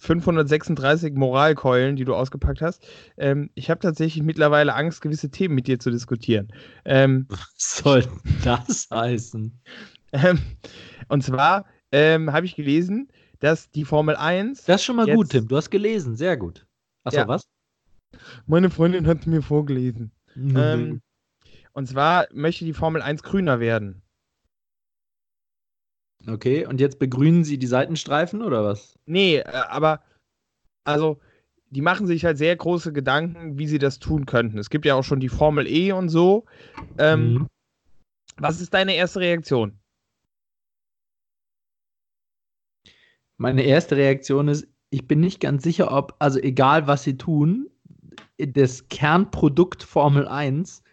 536 0.03 1.13
Moralkeulen, 1.15 1.95
die 1.95 2.03
du 2.03 2.13
ausgepackt 2.13 2.61
hast. 2.61 2.85
Ähm, 3.17 3.49
ich 3.55 3.69
habe 3.69 3.79
tatsächlich 3.79 4.23
mittlerweile 4.23 4.75
Angst, 4.75 5.01
gewisse 5.01 5.31
Themen 5.31 5.55
mit 5.55 5.67
dir 5.67 5.79
zu 5.79 5.91
diskutieren. 5.91 6.51
Ähm, 6.83 7.25
Was 7.29 7.77
soll 7.77 8.03
das 8.43 8.87
heißen? 8.91 9.59
Ähm, 10.11 10.39
und 11.07 11.23
zwar 11.23 11.65
ähm, 11.91 12.33
habe 12.33 12.45
ich 12.45 12.55
gelesen, 12.55 13.09
dass 13.39 13.71
die 13.71 13.85
Formel 13.85 14.15
1. 14.15 14.65
Das 14.65 14.81
ist 14.81 14.85
schon 14.85 14.97
mal 14.97 15.07
gut, 15.07 15.29
Tim. 15.29 15.47
Du 15.47 15.55
hast 15.55 15.69
gelesen. 15.69 16.15
Sehr 16.15 16.37
gut. 16.37 16.67
Achso, 17.03 17.19
ja. 17.19 17.27
was? 17.27 17.47
Meine 18.45 18.69
Freundin 18.69 19.07
hat 19.07 19.25
mir 19.25 19.41
vorgelesen. 19.41 20.11
Mhm. 20.35 21.01
und 21.73 21.87
zwar 21.87 22.27
möchte 22.33 22.65
die 22.65 22.73
Formel 22.73 23.01
1 23.01 23.21
grüner 23.21 23.59
werden. 23.59 24.02
Okay, 26.27 26.65
und 26.65 26.79
jetzt 26.79 26.99
begrünen 26.99 27.43
sie 27.43 27.57
die 27.57 27.67
Seitenstreifen 27.67 28.41
oder 28.41 28.63
was? 28.63 28.97
Nee, 29.05 29.37
äh, 29.37 29.43
aber 29.43 30.01
also 30.85 31.19
die 31.69 31.81
machen 31.81 32.07
sich 32.07 32.23
halt 32.23 32.37
sehr 32.37 32.55
große 32.55 32.93
Gedanken, 32.93 33.57
wie 33.57 33.67
sie 33.67 33.79
das 33.79 33.99
tun 33.99 34.25
könnten. 34.25 34.59
Es 34.59 34.69
gibt 34.69 34.85
ja 34.85 34.95
auch 34.95 35.03
schon 35.03 35.19
die 35.19 35.29
Formel 35.29 35.67
E 35.67 35.91
und 35.91 36.09
so. 36.09 36.45
Ähm, 36.97 37.33
mhm. 37.33 37.47
Was 38.37 38.61
ist 38.61 38.73
deine 38.73 38.95
erste 38.95 39.19
Reaktion? 39.19 39.79
Meine 43.37 43.63
erste 43.63 43.97
Reaktion 43.97 44.47
ist, 44.47 44.67
ich 44.91 45.07
bin 45.07 45.19
nicht 45.19 45.39
ganz 45.39 45.63
sicher, 45.63 45.91
ob, 45.91 46.15
also 46.19 46.39
egal 46.39 46.85
was 46.85 47.03
sie 47.03 47.17
tun, 47.17 47.69
das 48.37 48.87
Kernprodukt 48.89 49.83
Formel 49.83 50.27
1 50.27 50.83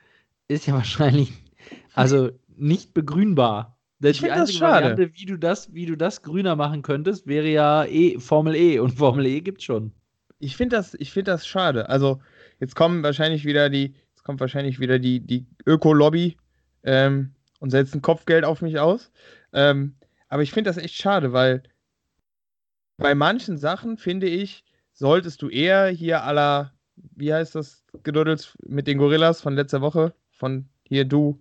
ist 0.49 0.67
ja 0.67 0.75
wahrscheinlich, 0.75 1.33
also 1.95 2.31
nicht 2.57 2.95
begrünbar. 2.95 3.80
Ich 4.01 4.21
die 4.21 4.31
einzige 4.31 4.59
das 4.59 4.71
schade. 4.71 4.91
Variante, 4.91 5.13
wie 5.15 5.27
du 5.27 5.37
das, 5.37 5.75
wie 5.75 5.87
du 5.87 5.97
das 5.97 6.23
grüner 6.23 6.57
machen 6.57 6.83
könntest, 6.83 7.27
wäre 7.27 7.49
ja 7.49 7.85
e, 7.85 8.19
Formel 8.19 8.57
E 8.57 8.79
und 8.79 8.93
Formel 8.93 9.27
E 9.27 9.41
gibt's 9.41 9.65
schon. 9.65 9.93
Ich 10.39 10.57
finde 10.57 10.77
das, 10.77 10.97
find 11.03 11.29
das 11.29 11.47
schade. 11.47 11.89
Also 11.89 12.21
jetzt 12.61 12.75
kommen 12.75 13.03
wahrscheinlich 13.03 13.45
wieder 13.45 13.69
die, 13.69 13.95
jetzt 14.11 14.25
kommt 14.25 14.41
wahrscheinlich 14.41 14.81
wieder 14.81 14.99
die, 14.99 15.21
die 15.21 15.47
Öko-Lobby 15.67 16.39
ähm, 16.83 17.35
und 17.59 17.71
setzen 17.71 18.01
Kopfgeld 18.01 18.45
auf 18.45 18.63
mich 18.63 18.79
aus. 18.79 19.13
Ähm, 19.53 19.97
aber 20.29 20.43
ich 20.43 20.53
finde 20.53 20.71
das 20.71 20.79
echt 20.79 20.95
schade, 20.95 21.35
weil 21.35 21.63
bei 22.97 23.15
manchen 23.15 23.59
Sachen 23.59 23.99
finde 23.99 24.29
ich, 24.29 24.65
solltest 24.93 25.43
du 25.43 25.49
eher 25.49 25.89
hier 25.89 26.23
aller, 26.25 26.73
wie 26.97 27.35
heißt 27.35 27.55
das, 27.55 27.85
geduddelt 28.03 28.55
mit 28.67 28.87
den 28.87 28.97
Gorillas 28.97 29.43
von 29.43 29.55
letzter 29.55 29.83
Woche, 29.83 30.15
von 30.31 30.69
hier 30.87 31.05
du 31.05 31.39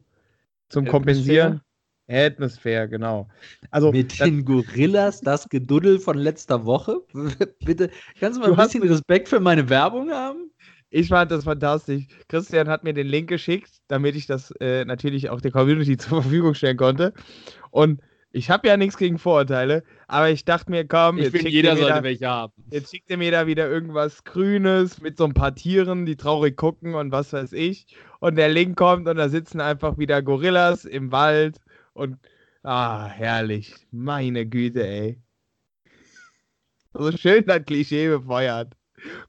zum 0.68 0.86
Kompensieren. 0.86 1.62
Atmosphere, 2.10 2.90
genau. 2.90 3.28
Also, 3.72 3.92
Mit 3.92 4.20
den 4.20 4.44
Gorillas, 4.44 5.22
das 5.22 5.48
Geduddel 5.48 6.00
von 6.00 6.18
letzter 6.18 6.66
Woche? 6.66 7.02
Bitte, 7.66 7.90
kannst 8.20 8.38
du 8.38 8.42
mal 8.42 8.48
du 8.48 8.60
ein 8.60 8.68
bisschen 8.68 8.84
Respekt 8.84 9.30
für 9.30 9.40
meine 9.40 9.70
Werbung 9.70 10.12
haben? 10.12 10.52
Ich 10.90 11.10
fand 11.10 11.30
das 11.30 11.44
fantastisch. 11.44 12.08
Christian 12.28 12.68
hat 12.68 12.84
mir 12.84 12.94
den 12.94 13.08
Link 13.08 13.30
geschickt, 13.30 13.70
damit 13.88 14.16
ich 14.16 14.26
das 14.26 14.52
äh, 14.60 14.86
natürlich 14.86 15.30
auch 15.30 15.40
der 15.40 15.52
Community 15.52 15.98
zur 15.98 16.24
Verfügung 16.24 16.56
stellen 16.56 16.78
konnte. 16.78 17.14
Und 17.70 18.02
ich 18.32 18.50
habe 18.50 18.68
ja 18.68 18.78
nichts 18.78 18.98
gegen 18.98 19.18
Vorurteile, 19.18 19.84
aber 20.08 20.30
ich 20.30 20.46
dachte 20.46 20.70
mir, 20.70 20.88
komm, 20.88 21.18
ich 21.18 21.30
finde, 21.30 21.50
jeder 21.50 21.76
sollte 21.76 21.94
da, 21.94 22.04
welche 22.04 22.28
haben. 22.28 22.54
Jetzt 22.70 22.92
schickt 22.92 23.10
er 23.10 23.18
mir 23.18 23.32
da 23.32 23.48
wieder 23.48 23.68
irgendwas 23.68 24.24
Grünes 24.24 25.02
mit 25.02 25.18
so 25.18 25.26
ein 25.26 25.34
paar 25.34 25.56
Tieren, 25.56 26.06
die 26.06 26.16
traurig 26.16 26.56
gucken 26.56 26.94
und 26.94 27.12
was 27.12 27.34
weiß 27.34 27.54
ich. 27.54 27.88
Und 28.20 28.36
der 28.36 28.50
Link 28.50 28.78
kommt 28.78 29.08
und 29.08 29.18
da 29.18 29.30
sitzen 29.30 29.62
einfach 29.62 29.98
wieder 29.98 30.22
Gorillas 30.22 30.86
im 30.86 31.12
Wald 31.12 31.58
und 31.94 32.18
ah, 32.64 33.06
herrlich. 33.08 33.74
Meine 33.92 34.46
Güte, 34.46 34.88
ey. 34.88 35.22
So 36.94 37.12
schön 37.12 37.46
das 37.46 37.66
Klischee 37.66 38.10
befeuert. 38.10 38.76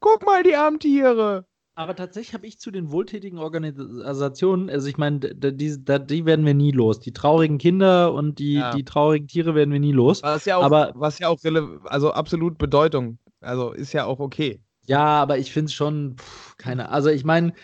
Guck 0.00 0.24
mal, 0.24 0.42
die 0.42 0.56
armen 0.56 0.80
Tiere. 0.80 1.46
Aber 1.74 1.96
tatsächlich 1.96 2.34
habe 2.34 2.46
ich 2.46 2.58
zu 2.58 2.70
den 2.70 2.90
wohltätigen 2.90 3.38
Organisationen, 3.38 4.68
also 4.68 4.86
ich 4.88 4.98
meine, 4.98 5.20
die, 5.20 5.56
die, 5.56 6.26
werden 6.26 6.44
wir 6.44 6.52
nie 6.52 6.72
los. 6.72 7.00
Die 7.00 7.12
traurigen 7.12 7.58
Kinder 7.58 8.12
und 8.12 8.38
die, 8.38 8.54
ja. 8.54 8.74
die 8.74 8.84
traurigen 8.84 9.28
Tiere 9.28 9.54
werden 9.54 9.72
wir 9.72 9.80
nie 9.80 9.92
los. 9.92 10.22
Was 10.22 10.44
ja 10.44 10.58
auch, 10.58 10.62
aber, 10.62 10.92
was 10.94 11.18
ja 11.20 11.28
auch 11.28 11.38
also 11.84 12.12
absolut 12.12 12.58
Bedeutung, 12.58 13.18
also 13.40 13.72
ist 13.72 13.94
ja 13.94 14.04
auch 14.04 14.20
okay. 14.20 14.60
Ja, 14.86 15.22
aber 15.22 15.38
ich 15.38 15.52
finde 15.52 15.66
es 15.66 15.72
schon, 15.72 16.16
pff, 16.18 16.56
keine, 16.58 16.90
also 16.90 17.08
ich 17.08 17.24
meine, 17.24 17.54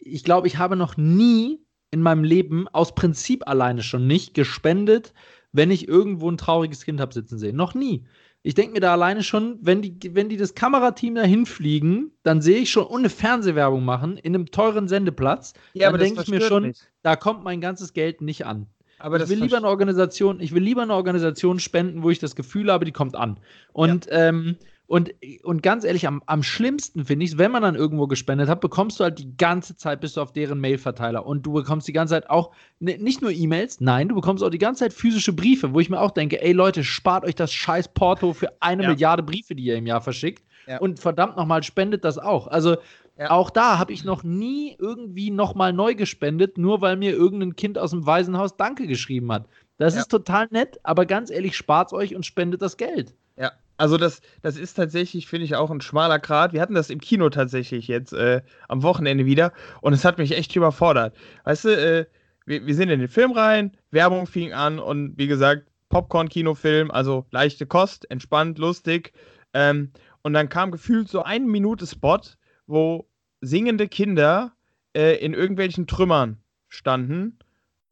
ich 0.00 0.24
glaube, 0.24 0.46
ich 0.46 0.58
habe 0.58 0.76
noch 0.76 0.96
nie 0.96 1.63
in 1.94 2.02
meinem 2.02 2.24
Leben 2.24 2.68
aus 2.68 2.94
Prinzip 2.94 3.48
alleine 3.48 3.82
schon 3.82 4.06
nicht 4.06 4.34
gespendet, 4.34 5.14
wenn 5.52 5.70
ich 5.70 5.88
irgendwo 5.88 6.30
ein 6.30 6.36
trauriges 6.36 6.84
Kind 6.84 7.00
habe 7.00 7.14
sitzen 7.14 7.38
sehen. 7.38 7.56
Noch 7.56 7.74
nie 7.74 8.04
ich 8.46 8.54
denke 8.54 8.72
mir 8.74 8.80
da 8.80 8.92
alleine 8.92 9.22
schon, 9.22 9.58
wenn 9.62 9.80
die, 9.80 10.14
wenn 10.14 10.28
die 10.28 10.36
das 10.36 10.54
Kamerateam 10.54 11.14
dahin 11.14 11.46
fliegen, 11.46 12.12
dann 12.22 12.42
sehe 12.42 12.58
ich 12.58 12.70
schon 12.70 12.86
ohne 12.86 13.08
Fernsehwerbung 13.08 13.82
machen 13.82 14.18
in 14.18 14.34
einem 14.34 14.50
teuren 14.50 14.86
Sendeplatz. 14.86 15.54
Ja, 15.72 15.90
dann 15.90 15.98
denke 15.98 16.20
ich 16.20 16.28
mir 16.28 16.42
schon, 16.42 16.64
mich. 16.64 16.78
da 17.02 17.16
kommt 17.16 17.42
mein 17.42 17.62
ganzes 17.62 17.94
Geld 17.94 18.20
nicht 18.20 18.44
an. 18.44 18.66
Aber 18.98 19.18
ich 19.18 19.28
will 19.30 19.40
lieber 19.40 19.56
eine 19.56 19.66
Organisation, 19.66 20.40
ich 20.40 20.54
will 20.54 20.62
lieber 20.62 20.82
eine 20.82 20.94
Organisation 20.94 21.58
spenden, 21.58 22.02
wo 22.02 22.10
ich 22.10 22.18
das 22.18 22.36
Gefühl 22.36 22.70
habe, 22.70 22.84
die 22.84 22.92
kommt 22.92 23.16
an. 23.16 23.40
Und 23.72 24.06
ja. 24.06 24.28
ähm, 24.28 24.56
und, 24.86 25.14
und 25.44 25.62
ganz 25.62 25.84
ehrlich, 25.84 26.06
am, 26.06 26.22
am 26.26 26.42
schlimmsten 26.42 27.06
finde 27.06 27.24
ich 27.24 27.32
es, 27.32 27.38
wenn 27.38 27.50
man 27.50 27.62
dann 27.62 27.74
irgendwo 27.74 28.06
gespendet 28.06 28.48
hat, 28.48 28.60
bekommst 28.60 29.00
du 29.00 29.04
halt 29.04 29.18
die 29.18 29.34
ganze 29.36 29.76
Zeit, 29.76 30.02
bist 30.02 30.16
du 30.16 30.20
auf 30.20 30.32
deren 30.32 30.60
Mailverteiler. 30.60 31.24
Und 31.24 31.46
du 31.46 31.54
bekommst 31.54 31.88
die 31.88 31.94
ganze 31.94 32.12
Zeit 32.14 32.28
auch 32.28 32.50
ne, 32.80 32.98
nicht 32.98 33.22
nur 33.22 33.30
E-Mails, 33.30 33.80
nein, 33.80 34.08
du 34.08 34.14
bekommst 34.14 34.44
auch 34.44 34.50
die 34.50 34.58
ganze 34.58 34.84
Zeit 34.84 34.92
physische 34.92 35.32
Briefe, 35.32 35.72
wo 35.72 35.80
ich 35.80 35.88
mir 35.88 36.00
auch 36.00 36.10
denke, 36.10 36.42
ey 36.42 36.52
Leute, 36.52 36.84
spart 36.84 37.24
euch 37.24 37.34
das 37.34 37.50
scheiß 37.50 37.88
Porto 37.88 38.34
für 38.34 38.52
eine 38.60 38.82
ja. 38.82 38.90
Milliarde 38.90 39.22
Briefe, 39.22 39.54
die 39.54 39.64
ihr 39.64 39.76
im 39.76 39.86
Jahr 39.86 40.02
verschickt. 40.02 40.44
Ja. 40.66 40.78
Und 40.78 41.00
verdammt 41.00 41.36
nochmal, 41.36 41.62
spendet 41.62 42.04
das 42.04 42.18
auch. 42.18 42.46
Also 42.46 42.76
ja. 43.18 43.30
auch 43.30 43.48
da 43.48 43.78
habe 43.78 43.92
ich 43.92 44.04
noch 44.04 44.22
nie 44.22 44.76
irgendwie 44.78 45.30
nochmal 45.30 45.72
neu 45.72 45.94
gespendet, 45.94 46.58
nur 46.58 46.82
weil 46.82 46.96
mir 46.96 47.12
irgendein 47.12 47.56
Kind 47.56 47.78
aus 47.78 47.90
dem 47.90 48.04
Waisenhaus 48.04 48.56
Danke 48.58 48.86
geschrieben 48.86 49.32
hat. 49.32 49.46
Das 49.78 49.96
ist 49.96 50.08
total 50.08 50.46
nett, 50.50 50.78
aber 50.82 51.04
ganz 51.04 51.30
ehrlich, 51.30 51.56
spart 51.56 51.92
euch 51.92 52.14
und 52.14 52.24
spendet 52.24 52.62
das 52.62 52.76
Geld. 52.76 53.12
Ja, 53.36 53.52
also 53.76 53.96
das, 53.96 54.20
das 54.42 54.56
ist 54.56 54.74
tatsächlich, 54.74 55.26
finde 55.26 55.44
ich, 55.44 55.56
auch 55.56 55.70
ein 55.70 55.80
schmaler 55.80 56.18
Grat. 56.18 56.52
Wir 56.52 56.60
hatten 56.60 56.74
das 56.74 56.90
im 56.90 57.00
Kino 57.00 57.28
tatsächlich 57.30 57.88
jetzt 57.88 58.12
äh, 58.12 58.42
am 58.68 58.82
Wochenende 58.82 59.26
wieder 59.26 59.52
und 59.80 59.92
es 59.92 60.04
hat 60.04 60.18
mich 60.18 60.36
echt 60.36 60.54
überfordert. 60.54 61.16
Weißt 61.44 61.64
du, 61.64 61.68
äh, 61.70 62.06
wir, 62.46 62.66
wir 62.66 62.74
sind 62.74 62.90
in 62.90 63.00
den 63.00 63.08
Film 63.08 63.32
rein, 63.32 63.76
Werbung 63.90 64.26
fing 64.26 64.52
an 64.52 64.78
und 64.78 65.18
wie 65.18 65.26
gesagt, 65.26 65.68
Popcorn-Kinofilm, 65.88 66.90
also 66.90 67.26
leichte 67.30 67.66
Kost, 67.66 68.10
entspannt, 68.10 68.58
lustig. 68.58 69.12
Ähm, 69.52 69.92
und 70.22 70.32
dann 70.32 70.48
kam 70.48 70.70
gefühlt 70.70 71.08
so 71.08 71.22
eine 71.22 71.46
Minute 71.46 71.86
Spot, 71.86 72.20
wo 72.66 73.08
singende 73.40 73.88
Kinder 73.88 74.52
äh, 74.96 75.16
in 75.16 75.34
irgendwelchen 75.34 75.86
Trümmern 75.86 76.38
standen. 76.68 77.38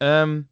Ähm, 0.01 0.49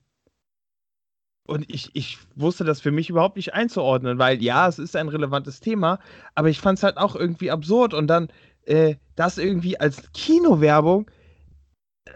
und 1.50 1.68
ich, 1.68 1.90
ich 1.94 2.18
wusste 2.36 2.64
das 2.64 2.80
für 2.80 2.92
mich 2.92 3.10
überhaupt 3.10 3.36
nicht 3.36 3.54
einzuordnen, 3.54 4.18
weil 4.18 4.42
ja, 4.42 4.68
es 4.68 4.78
ist 4.78 4.94
ein 4.94 5.08
relevantes 5.08 5.60
Thema, 5.60 5.98
aber 6.34 6.48
ich 6.48 6.60
fand 6.60 6.78
es 6.78 6.84
halt 6.84 6.96
auch 6.96 7.16
irgendwie 7.16 7.50
absurd 7.50 7.92
und 7.92 8.06
dann 8.06 8.28
äh, 8.66 8.94
das 9.16 9.36
irgendwie 9.36 9.78
als 9.78 10.12
Kinowerbung. 10.12 11.10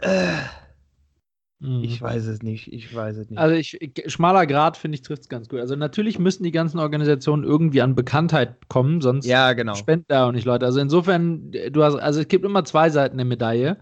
Äh, 0.01 0.35
mhm. 1.59 1.83
Ich 1.83 2.01
weiß 2.01 2.27
es 2.27 2.43
nicht, 2.43 2.73
ich 2.73 2.95
weiß 2.95 3.17
es 3.17 3.29
nicht. 3.29 3.39
Also 3.39 3.57
ich, 3.57 3.79
schmaler 4.07 4.47
Grad 4.47 4.77
finde 4.77 4.95
ich 4.95 5.03
trifft 5.03 5.23
es 5.23 5.29
ganz 5.29 5.49
gut. 5.49 5.59
Also 5.59 5.75
natürlich 5.75 6.21
müssen 6.21 6.45
die 6.45 6.53
ganzen 6.53 6.79
Organisationen 6.79 7.43
irgendwie 7.43 7.83
an 7.83 7.97
Bekanntheit 7.97 8.69
kommen, 8.69 9.01
sonst 9.01 9.27
ja, 9.27 9.53
genau. 9.53 9.75
spenden 9.75 10.07
da 10.07 10.29
auch 10.29 10.33
nicht 10.33 10.45
Leute. 10.45 10.65
Also 10.65 10.79
insofern, 10.79 11.51
du 11.51 11.83
hast, 11.83 11.97
also 11.97 12.21
es 12.21 12.29
gibt 12.29 12.45
immer 12.45 12.65
zwei 12.65 12.89
Seiten 12.89 13.17
der 13.17 13.27
Medaille. 13.27 13.79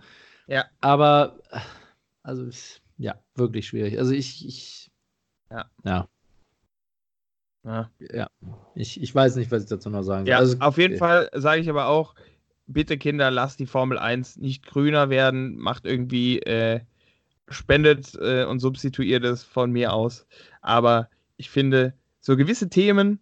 Ja. 0.47 0.65
Aber 0.81 1.41
also 2.23 2.49
ja, 2.97 3.17
wirklich 3.35 3.67
schwierig. 3.67 3.99
Also 3.99 4.13
ich, 4.13 4.47
ich 4.47 4.92
ja. 5.53 5.71
Ja. 5.85 6.09
Ja. 7.65 7.91
ja. 8.01 8.29
Ich, 8.75 9.01
ich 9.01 9.15
weiß 9.15 9.37
nicht, 9.37 9.51
was 9.51 9.65
ich 9.65 9.69
dazu 9.69 9.91
noch 9.91 10.03
sagen 10.03 10.25
soll. 10.25 10.31
Ja, 10.31 10.39
also, 10.39 10.59
auf 10.59 10.79
jeden 10.79 10.95
okay. 10.95 10.99
Fall 10.99 11.31
sage 11.35 11.61
ich 11.61 11.71
aber 11.71 11.87
auch, 11.87 12.15
bitte 12.67 12.99
Kinder, 12.99 13.31
lasst 13.31 13.61
die 13.61 13.67
Formel 13.67 13.99
1 13.99 14.37
nicht 14.37 14.67
grüner 14.67 15.11
werden, 15.11 15.57
macht 15.59 15.85
irgendwie, 15.85 16.41
äh, 16.41 16.81
spendet 17.49 18.15
äh, 18.21 18.45
und 18.45 18.61
substituiert 18.61 19.25
es 19.25 19.45
von 19.45 19.71
mir 19.71 19.93
aus. 19.93 20.27
Aber 20.61 21.09
ich 21.37 21.51
finde, 21.51 21.95
so 22.21 22.37
gewisse 22.37 22.69
Themen, 22.69 23.21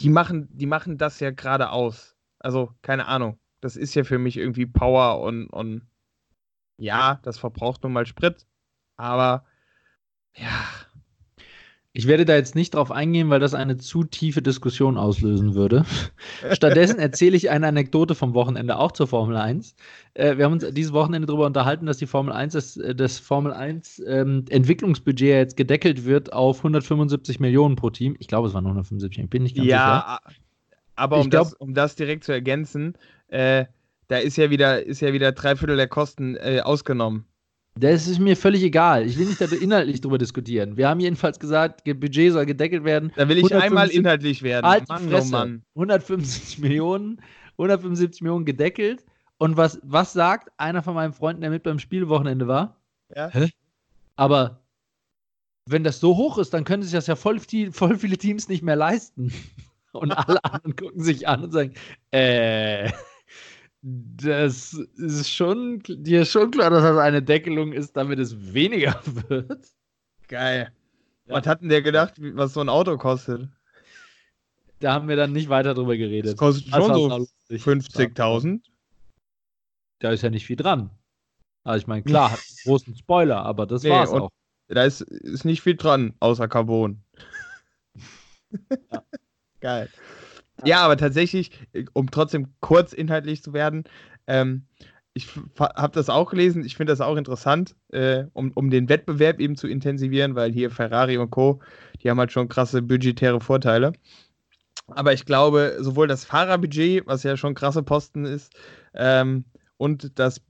die 0.00 0.10
machen, 0.10 0.48
die 0.52 0.66
machen 0.66 0.98
das 0.98 1.20
ja 1.20 1.30
gerade 1.30 1.70
aus. 1.70 2.16
Also, 2.38 2.72
keine 2.82 3.06
Ahnung. 3.06 3.38
Das 3.60 3.76
ist 3.76 3.94
ja 3.94 4.04
für 4.04 4.18
mich 4.18 4.36
irgendwie 4.36 4.66
Power 4.66 5.20
und, 5.22 5.46
und 5.46 5.82
ja, 6.76 7.20
das 7.22 7.38
verbraucht 7.38 7.82
nun 7.82 7.92
mal 7.92 8.04
Sprit, 8.04 8.46
aber 8.96 9.44
ja. 10.36 10.64
Ich 11.96 12.08
werde 12.08 12.24
da 12.24 12.34
jetzt 12.34 12.56
nicht 12.56 12.74
drauf 12.74 12.90
eingehen, 12.90 13.30
weil 13.30 13.38
das 13.38 13.54
eine 13.54 13.76
zu 13.76 14.02
tiefe 14.02 14.42
Diskussion 14.42 14.98
auslösen 14.98 15.54
würde. 15.54 15.84
Stattdessen 16.50 16.98
erzähle 16.98 17.36
ich 17.36 17.50
eine 17.50 17.68
Anekdote 17.68 18.16
vom 18.16 18.34
Wochenende 18.34 18.80
auch 18.80 18.90
zur 18.90 19.06
Formel 19.06 19.36
1. 19.36 19.76
Äh, 20.14 20.36
wir 20.36 20.44
haben 20.44 20.54
uns 20.54 20.66
dieses 20.72 20.92
Wochenende 20.92 21.26
darüber 21.26 21.46
unterhalten, 21.46 21.86
dass 21.86 21.98
die 21.98 22.08
Formel 22.08 22.32
1, 22.32 22.54
das, 22.54 22.76
äh, 22.78 22.96
das 22.96 23.20
Formel 23.20 23.52
1 23.52 24.02
ähm, 24.08 24.44
Entwicklungsbudget 24.48 25.28
jetzt 25.28 25.56
gedeckelt 25.56 26.04
wird 26.04 26.32
auf 26.32 26.58
175 26.58 27.38
Millionen 27.38 27.76
pro 27.76 27.90
Team. 27.90 28.16
Ich 28.18 28.26
glaube, 28.26 28.48
es 28.48 28.54
waren 28.54 28.64
175, 28.66 29.22
ich 29.22 29.30
bin 29.30 29.44
nicht 29.44 29.54
ganz 29.54 29.68
ja, 29.68 30.18
sicher. 30.24 30.36
aber 30.96 31.20
um, 31.20 31.30
glaub, 31.30 31.44
das, 31.44 31.54
um 31.54 31.74
das 31.74 31.94
direkt 31.94 32.24
zu 32.24 32.32
ergänzen, 32.32 32.98
äh, 33.28 33.66
da 34.08 34.16
ist 34.16 34.36
ja 34.36 34.50
wieder, 34.50 34.84
ist 34.84 35.00
ja 35.00 35.12
wieder 35.12 35.30
drei 35.30 35.54
Viertel 35.54 35.76
der 35.76 35.86
Kosten 35.86 36.34
äh, 36.34 36.60
ausgenommen. 36.60 37.24
Das 37.76 38.06
ist 38.06 38.20
mir 38.20 38.36
völlig 38.36 38.62
egal. 38.62 39.04
Ich 39.04 39.18
will 39.18 39.26
nicht 39.26 39.40
inhaltlich 39.40 40.00
darüber 40.00 40.18
diskutieren. 40.18 40.76
Wir 40.76 40.88
haben 40.88 41.00
jedenfalls 41.00 41.40
gesagt, 41.40 41.82
Budget 41.84 42.32
soll 42.32 42.46
gedeckelt 42.46 42.84
werden. 42.84 43.12
Da 43.16 43.28
will 43.28 43.38
ich 43.38 43.44
150, 43.44 43.62
einmal 43.62 43.88
inhaltlich 43.90 44.42
werden. 44.42 44.66
Halt 44.66 44.88
Mann, 44.88 45.08
Fresse. 45.08 45.28
Oh 45.28 45.32
Mann. 45.32 45.62
175 45.74 46.58
Millionen, 46.60 47.20
175 47.58 48.22
Millionen 48.22 48.44
gedeckelt. 48.44 49.04
Und 49.38 49.56
was, 49.56 49.80
was 49.82 50.12
sagt 50.12 50.52
einer 50.56 50.82
von 50.84 50.94
meinen 50.94 51.12
Freunden, 51.12 51.40
der 51.40 51.50
mit 51.50 51.64
beim 51.64 51.80
Spielwochenende 51.80 52.46
war? 52.46 52.76
Ja. 53.14 53.28
Hä? 53.30 53.50
Aber 54.14 54.60
wenn 55.66 55.82
das 55.82 55.98
so 55.98 56.16
hoch 56.16 56.38
ist, 56.38 56.54
dann 56.54 56.64
können 56.64 56.84
sich 56.84 56.92
das 56.92 57.08
ja 57.08 57.16
voll, 57.16 57.40
voll 57.72 57.98
viele 57.98 58.18
Teams 58.18 58.48
nicht 58.48 58.62
mehr 58.62 58.76
leisten. 58.76 59.32
Und 59.92 60.12
alle 60.12 60.44
anderen 60.44 60.76
gucken 60.76 61.02
sich 61.02 61.26
an 61.26 61.42
und 61.42 61.52
sagen, 61.52 61.74
äh 62.12 62.92
das 63.86 64.72
ist 64.72 65.30
schon, 65.30 65.82
dir 65.82 66.22
ist 66.22 66.32
schon 66.32 66.50
klar, 66.50 66.70
dass 66.70 66.82
das 66.82 66.96
eine 66.96 67.22
Deckelung 67.22 67.72
ist, 67.72 67.94
damit 67.94 68.18
es 68.18 68.54
weniger 68.54 68.98
wird. 69.28 69.68
Geil. 70.26 70.72
Ja. 71.26 71.34
Was 71.34 71.46
hat 71.46 71.60
denn 71.60 71.68
der 71.68 71.82
gedacht, 71.82 72.14
was 72.18 72.54
so 72.54 72.60
ein 72.60 72.70
Auto 72.70 72.96
kostet? 72.96 73.48
Da 74.80 74.94
haben 74.94 75.06
wir 75.08 75.16
dann 75.16 75.32
nicht 75.32 75.50
weiter 75.50 75.74
drüber 75.74 75.98
geredet. 75.98 76.32
Das 76.32 76.38
kostet 76.38 76.72
schon 76.72 76.94
so 76.94 77.26
50.000. 77.50 78.60
Da 79.98 80.12
ist 80.12 80.22
ja 80.22 80.30
nicht 80.30 80.46
viel 80.46 80.56
dran. 80.56 80.90
Also 81.62 81.82
ich 81.82 81.86
meine, 81.86 82.02
klar, 82.02 82.32
hat 82.32 82.38
einen 82.38 82.56
großen 82.64 82.96
Spoiler, 82.96 83.44
aber 83.44 83.66
das 83.66 83.82
nee, 83.82 83.90
war's 83.90 84.10
auch. 84.10 84.30
Da 84.68 84.84
ist, 84.84 85.02
ist 85.02 85.44
nicht 85.44 85.60
viel 85.60 85.76
dran, 85.76 86.14
außer 86.20 86.48
Carbon. 86.48 87.02
Ja. 88.92 89.02
Geil. 89.58 89.88
Ja, 90.66 90.80
aber 90.80 90.96
tatsächlich, 90.96 91.50
um 91.92 92.10
trotzdem 92.10 92.54
kurz 92.60 92.92
inhaltlich 92.92 93.42
zu 93.42 93.52
werden, 93.52 93.84
ähm, 94.26 94.66
ich 95.14 95.28
habe 95.60 95.92
das 95.92 96.10
auch 96.10 96.30
gelesen, 96.30 96.64
ich 96.64 96.76
finde 96.76 96.92
das 96.92 97.00
auch 97.00 97.16
interessant, 97.16 97.76
äh, 97.92 98.24
um, 98.32 98.50
um 98.54 98.70
den 98.70 98.88
Wettbewerb 98.88 99.38
eben 99.38 99.56
zu 99.56 99.68
intensivieren, 99.68 100.34
weil 100.34 100.52
hier 100.52 100.70
Ferrari 100.70 101.18
und 101.18 101.30
Co., 101.30 101.60
die 102.02 102.10
haben 102.10 102.18
halt 102.18 102.32
schon 102.32 102.48
krasse 102.48 102.82
budgetäre 102.82 103.40
Vorteile. 103.40 103.92
Aber 104.88 105.12
ich 105.12 105.24
glaube, 105.24 105.76
sowohl 105.80 106.08
das 106.08 106.24
Fahrerbudget, 106.24 107.06
was 107.06 107.22
ja 107.22 107.36
schon 107.36 107.54
krasse 107.54 107.82
Posten 107.82 108.24
ist, 108.24 108.52
ähm, 108.92 109.44
und 109.76 110.18
das 110.18 110.42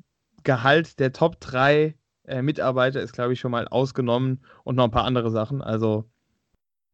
Gehalt 0.42 0.98
der 0.98 1.12
Top 1.12 1.40
3 1.40 1.94
äh, 2.24 2.42
Mitarbeiter 2.42 3.00
ist, 3.00 3.12
glaube 3.12 3.34
ich, 3.34 3.40
schon 3.40 3.50
mal 3.50 3.68
ausgenommen 3.68 4.44
und 4.64 4.76
noch 4.76 4.84
ein 4.84 4.90
paar 4.90 5.04
andere 5.04 5.30
Sachen. 5.30 5.62
Also 5.62 6.10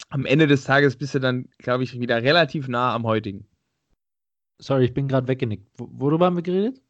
am 0.08 0.26
Ende 0.26 0.46
des 0.46 0.64
Tages 0.64 0.96
bist 0.96 1.14
du 1.14 1.18
dann, 1.18 1.48
glaube 1.58 1.84
ich, 1.84 1.98
wieder 2.00 2.22
relativ 2.22 2.68
nah 2.68 2.94
am 2.94 3.04
heutigen. 3.04 3.46
Sorry, 4.58 4.84
ich 4.84 4.94
bin 4.94 5.08
gerade 5.08 5.28
weggenickt. 5.28 5.66
Worüber 5.78 6.26
haben 6.26 6.36
wir 6.36 6.42
geredet? 6.42 6.80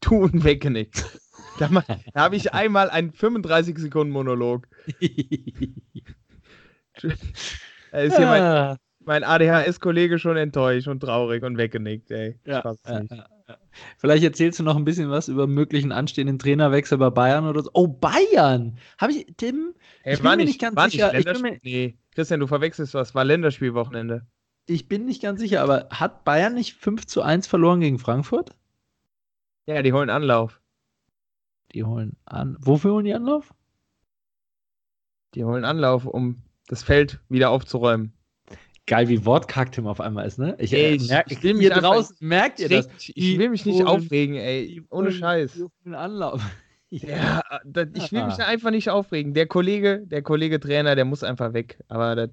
tun 0.00 0.44
weggenickt. 0.44 1.04
Da, 1.58 1.68
da 2.14 2.20
habe 2.20 2.36
ich 2.36 2.52
einmal 2.52 2.90
einen 2.90 3.12
35 3.12 3.78
Sekunden 3.78 4.12
Monolog. 4.12 4.68
da 7.00 7.98
ist 7.98 8.16
hier 8.16 8.26
mein, 8.26 8.42
ah. 8.42 8.76
mein 9.00 9.24
ADHS-Kollege 9.24 10.18
schon 10.18 10.36
enttäuscht 10.36 10.88
und 10.88 11.00
traurig 11.00 11.42
und 11.42 11.58
weggenickt, 11.58 12.10
ey. 12.10 12.38
Ja, 12.44 12.62
Vielleicht 13.96 14.24
erzählst 14.24 14.58
du 14.58 14.62
noch 14.62 14.76
ein 14.76 14.84
bisschen 14.84 15.10
was 15.10 15.28
über 15.28 15.46
möglichen 15.46 15.90
anstehenden 15.90 16.38
Trainerwechsel 16.38 16.98
bei 16.98 17.08
Bayern 17.10 17.46
oder 17.46 17.62
so. 17.62 17.70
Oh, 17.72 17.88
Bayern! 17.88 18.78
Habe 18.98 19.12
ich, 19.12 19.26
Tim? 19.38 19.74
Hey, 20.02 20.14
ich 20.14 20.22
bin 20.22 20.30
mir 20.30 20.44
nicht 20.44 20.60
ganz 20.60 20.92
sicher. 20.92 21.12
Nicht 21.12 21.26
ich 21.26 21.42
mir, 21.42 21.58
nee, 21.62 21.96
Christian, 22.18 22.40
du 22.40 22.48
verwechselst 22.48 22.94
was. 22.94 23.14
War 23.14 23.24
Länderspielwochenende. 23.24 24.26
Ich 24.66 24.88
bin 24.88 25.04
nicht 25.04 25.22
ganz 25.22 25.38
sicher, 25.38 25.62
aber 25.62 25.86
hat 25.90 26.24
Bayern 26.24 26.52
nicht 26.52 26.74
5 26.74 27.06
zu 27.06 27.22
1 27.22 27.46
verloren 27.46 27.78
gegen 27.78 28.00
Frankfurt? 28.00 28.56
Ja, 29.66 29.82
die 29.82 29.92
holen 29.92 30.10
Anlauf. 30.10 30.60
Die 31.72 31.84
holen 31.84 32.16
an. 32.24 32.56
Wofür 32.58 32.94
holen 32.94 33.04
die 33.04 33.14
Anlauf? 33.14 33.54
Die 35.36 35.44
holen 35.44 35.64
Anlauf, 35.64 36.06
um 36.06 36.42
das 36.66 36.82
Feld 36.82 37.20
wieder 37.28 37.50
aufzuräumen. 37.50 38.12
Geil, 38.88 39.08
wie 39.08 39.24
wortkarg 39.24 39.70
Tim 39.70 39.86
auf 39.86 40.00
einmal 40.00 40.26
ist, 40.26 40.40
ne? 40.40 40.56
Ich, 40.58 40.72
ey, 40.72 40.96
ich, 40.96 41.08
merk, 41.08 41.30
ich 41.30 41.40
will 41.44 41.54
mich 41.54 41.68
draußen, 41.68 42.16
merkt 42.18 42.58
ihr 42.58 42.68
das? 42.68 42.88
Ich 43.14 43.38
will 43.38 43.50
mich 43.50 43.64
nicht 43.64 43.84
aufregen, 43.84 44.34
ey. 44.34 44.82
Ohne 44.90 45.12
Scheiß. 45.12 45.62
Anlauf. 45.84 46.42
Ja, 46.90 47.42
das, 47.64 47.88
ich 47.94 48.12
will 48.12 48.24
mich 48.24 48.38
einfach 48.38 48.70
nicht 48.70 48.90
aufregen. 48.90 49.34
Der 49.34 49.46
Kollege, 49.46 50.02
der 50.06 50.22
Kollege 50.22 50.60
Trainer, 50.60 50.94
der 50.94 51.04
muss 51.04 51.22
einfach 51.22 51.52
weg. 51.52 51.78
Aber 51.88 52.16
das, 52.16 52.30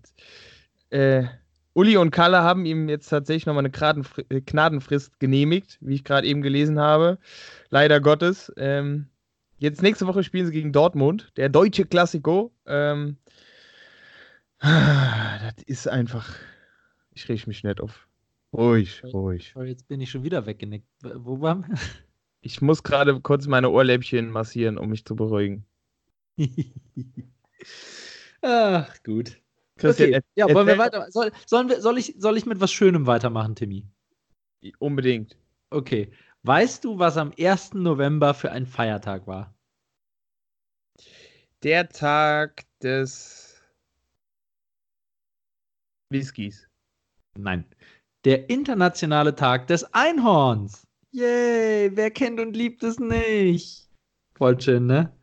äh, 0.90 1.26
Uli 1.74 1.98
und 1.98 2.12
Kalle 2.12 2.42
haben 2.42 2.66
ihm 2.66 2.88
jetzt 2.88 3.10
tatsächlich 3.10 3.46
nochmal 3.46 3.66
eine 3.66 4.04
äh, 4.30 4.42
Gnadenfrist 4.42 5.20
genehmigt, 5.20 5.78
wie 5.82 5.96
ich 5.96 6.04
gerade 6.06 6.26
eben 6.26 6.42
gelesen 6.42 6.80
habe. 6.80 7.18
Leider 7.70 8.00
Gottes. 8.00 8.52
Ähm, 8.56 9.08
jetzt 9.58 9.82
nächste 9.82 10.08
Woche 10.08 10.24
spielen 10.24 10.46
sie 10.46 10.54
gegen 10.54 10.72
Dortmund, 10.72 11.34
der 11.36 11.50
deutsche 11.50 11.86
Klassiko. 11.86 12.54
Ähm, 12.66 13.18
das 14.60 15.64
ist 15.66 15.88
einfach. 15.90 16.34
Ich 17.12 17.28
rieche 17.28 17.48
mich 17.50 17.64
nicht 17.64 17.82
auf. 17.82 18.08
Ruhig, 18.54 19.04
ruhig. 19.04 19.54
Jetzt 19.66 19.90
bin 19.90 20.00
ich 20.00 20.10
schon 20.10 20.24
wieder 20.24 20.46
weggenickt. 20.46 20.88
Wo 21.02 21.42
waren 21.42 21.68
wir? 21.68 21.76
Ich 22.46 22.62
muss 22.62 22.84
gerade 22.84 23.20
kurz 23.22 23.48
meine 23.48 23.72
Ohrläppchen 23.72 24.30
massieren, 24.30 24.78
um 24.78 24.90
mich 24.90 25.04
zu 25.04 25.16
beruhigen. 25.16 25.66
Ach, 28.44 29.04
gut. 29.04 29.42
Christian, 29.78 30.10
okay. 30.10 30.22
Ja, 30.36 30.54
wollen 30.54 30.68
wir 30.68 30.78
weiter? 30.78 31.10
Soll, 31.10 31.32
sollen 31.48 31.70
wir, 31.70 31.82
soll, 31.82 31.98
ich, 31.98 32.14
soll 32.20 32.38
ich 32.38 32.46
mit 32.46 32.62
was 32.62 32.72
Schönem 32.72 33.08
weitermachen, 33.08 33.56
Timmy? 33.56 33.88
Unbedingt. 34.78 35.36
Okay. 35.72 36.12
Weißt 36.44 36.86
du, 36.86 37.00
was 37.00 37.18
am 37.18 37.34
1. 37.36 37.74
November 37.74 38.36
für 38.36 38.52
ein 38.52 38.68
Feiertag 38.68 39.26
war? 39.26 39.56
Der 41.64 41.90
Tag 41.90 42.64
des 42.84 43.60
Whiskys. 46.12 46.70
Nein. 47.40 47.66
Der 48.24 48.52
internationale 48.52 49.34
Tag 49.34 49.66
des 49.66 49.84
Einhorns. 49.96 50.85
Yay, 51.16 51.92
wer 51.96 52.12
kennt 52.12 52.42
und 52.42 52.58
liebt 52.58 52.84
es 52.84 53.00
nicht? 53.00 53.88
Voll 54.38 54.60
schön, 54.60 54.86
ne? 54.86 55.14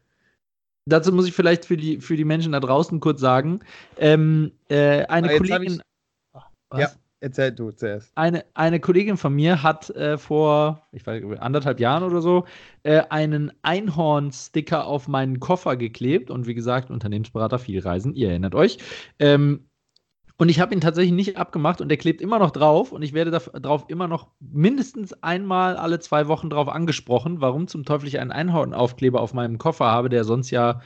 Dazu 0.87 1.13
muss 1.13 1.29
ich 1.29 1.35
vielleicht 1.35 1.67
für 1.67 1.77
die, 1.77 2.01
für 2.01 2.17
die 2.17 2.25
Menschen 2.25 2.53
da 2.53 2.61
draußen 2.61 2.99
kurz 2.99 3.21
sagen. 3.21 3.61
Ähm, 3.99 4.53
äh, 4.69 5.05
eine 5.05 5.29
ah, 5.29 5.37
Kollegin. 5.37 5.83
Ich... 6.73 6.81
Ja, 6.81 6.91
erzähl 7.21 7.53
du 7.53 7.73
zuerst. 7.73 8.11
Eine, 8.15 8.47
eine 8.55 8.81
Kollegin 8.81 9.19
von 9.19 9.35
mir 9.35 9.63
hat 9.63 9.91
äh, 9.91 10.17
vor, 10.17 10.89
ich 10.93 11.07
weiß 11.07 11.23
anderthalb 11.41 11.79
Jahren 11.79 12.05
oder 12.05 12.23
so, 12.23 12.47
äh, 12.85 13.03
einen 13.11 13.53
Einhorn-Sticker 13.61 14.87
auf 14.87 15.09
meinen 15.09 15.41
Koffer 15.41 15.77
geklebt. 15.77 16.31
Und 16.31 16.47
wie 16.47 16.55
gesagt, 16.55 16.91
Unternehmensberater, 16.91 17.59
viel 17.59 17.81
Reisen, 17.81 18.15
ihr 18.15 18.31
erinnert 18.31 18.55
euch. 18.55 18.79
Ähm, 19.19 19.69
und 20.43 20.49
ich 20.49 20.59
habe 20.59 20.75
ihn 20.75 20.81
tatsächlich 20.81 21.13
nicht 21.13 21.37
abgemacht 21.37 21.81
und 21.81 21.89
der 21.89 21.99
klebt 21.99 22.21
immer 22.21 22.41
noch 22.41 22.51
drauf 22.51 22.91
und 22.91 23.03
ich 23.03 23.13
werde 23.13 23.31
darauf 23.31 23.85
immer 23.87 24.09
noch 24.09 24.27
mindestens 24.41 25.13
einmal 25.23 25.77
alle 25.77 26.01
zwei 26.01 26.27
Wochen 26.27 26.51
drauf 26.51 26.69
angesprochen, 26.69 27.41
warum 27.41 27.69
zum 27.69 27.85
Teufel 27.85 28.09
ich 28.09 28.19
einen 28.19 28.33
Einhornaufkleber 28.33 29.21
auf 29.21 29.35
meinem 29.35 29.59
Koffer 29.59 29.85
habe, 29.85 30.09
der 30.09 30.25
sonst 30.25 30.51
ja 30.51 30.81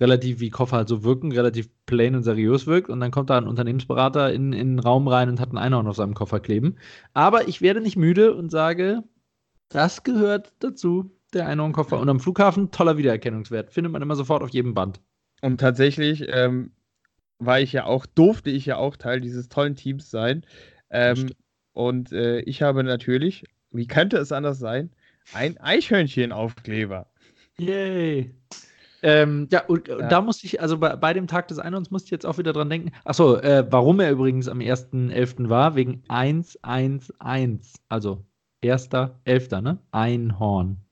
relativ 0.00 0.40
wie 0.40 0.50
Koffer 0.50 0.78
halt 0.78 0.88
so 0.88 1.04
wirken, 1.04 1.30
relativ 1.30 1.68
plain 1.86 2.16
und 2.16 2.24
seriös 2.24 2.66
wirkt. 2.66 2.90
Und 2.90 2.98
dann 2.98 3.12
kommt 3.12 3.30
da 3.30 3.38
ein 3.38 3.46
Unternehmensberater 3.46 4.32
in, 4.32 4.52
in 4.52 4.72
den 4.72 4.78
Raum 4.80 5.06
rein 5.06 5.28
und 5.28 5.38
hat 5.38 5.52
ein 5.52 5.58
Einhorn 5.58 5.86
auf 5.86 5.94
seinem 5.94 6.14
Koffer 6.14 6.40
kleben. 6.40 6.74
Aber 7.14 7.46
ich 7.46 7.62
werde 7.62 7.80
nicht 7.80 7.96
müde 7.96 8.34
und 8.34 8.50
sage, 8.50 9.04
das 9.68 10.02
gehört 10.02 10.52
dazu, 10.58 11.12
der 11.32 11.46
Einhornkoffer. 11.46 12.00
Und 12.00 12.08
am 12.08 12.18
Flughafen 12.18 12.72
toller 12.72 12.96
Wiedererkennungswert. 12.96 13.72
Findet 13.72 13.92
man 13.92 14.02
immer 14.02 14.16
sofort 14.16 14.42
auf 14.42 14.50
jedem 14.50 14.74
Band. 14.74 15.00
Und 15.42 15.60
tatsächlich, 15.60 16.26
ähm, 16.28 16.72
war 17.38 17.60
ich 17.60 17.72
ja 17.72 17.84
auch, 17.84 18.06
durfte 18.06 18.50
ich 18.50 18.66
ja 18.66 18.76
auch 18.76 18.96
Teil 18.96 19.20
dieses 19.20 19.48
tollen 19.48 19.76
Teams 19.76 20.10
sein. 20.10 20.44
Ähm, 20.90 21.30
und 21.72 22.12
äh, 22.12 22.40
ich 22.40 22.62
habe 22.62 22.84
natürlich, 22.84 23.44
wie 23.70 23.86
könnte 23.86 24.16
es 24.16 24.32
anders 24.32 24.58
sein, 24.58 24.90
ein 25.32 25.58
Eichhörnchen-Aufkleber. 25.58 27.06
Yay! 27.58 28.34
Ähm, 29.02 29.48
ja, 29.52 29.64
und 29.66 29.88
ja. 29.88 30.08
da 30.08 30.20
musste 30.20 30.46
ich, 30.46 30.60
also 30.60 30.78
bei, 30.78 30.96
bei, 30.96 31.12
dem 31.12 31.26
Tag 31.26 31.48
des 31.48 31.58
Einhorns 31.58 31.90
musste 31.90 32.06
ich 32.06 32.10
jetzt 32.12 32.26
auch 32.26 32.38
wieder 32.38 32.52
dran 32.52 32.70
denken. 32.70 32.92
Achso, 33.04 33.36
äh, 33.36 33.66
warum 33.70 34.00
er 34.00 34.10
übrigens 34.10 34.48
am 34.48 34.58
1.11. 34.58 35.48
war, 35.48 35.76
wegen 35.76 36.02
111. 36.08 37.12
Also 37.88 38.24
1.11., 38.64 39.60
ne? 39.60 39.78
Einhorn. 39.90 40.85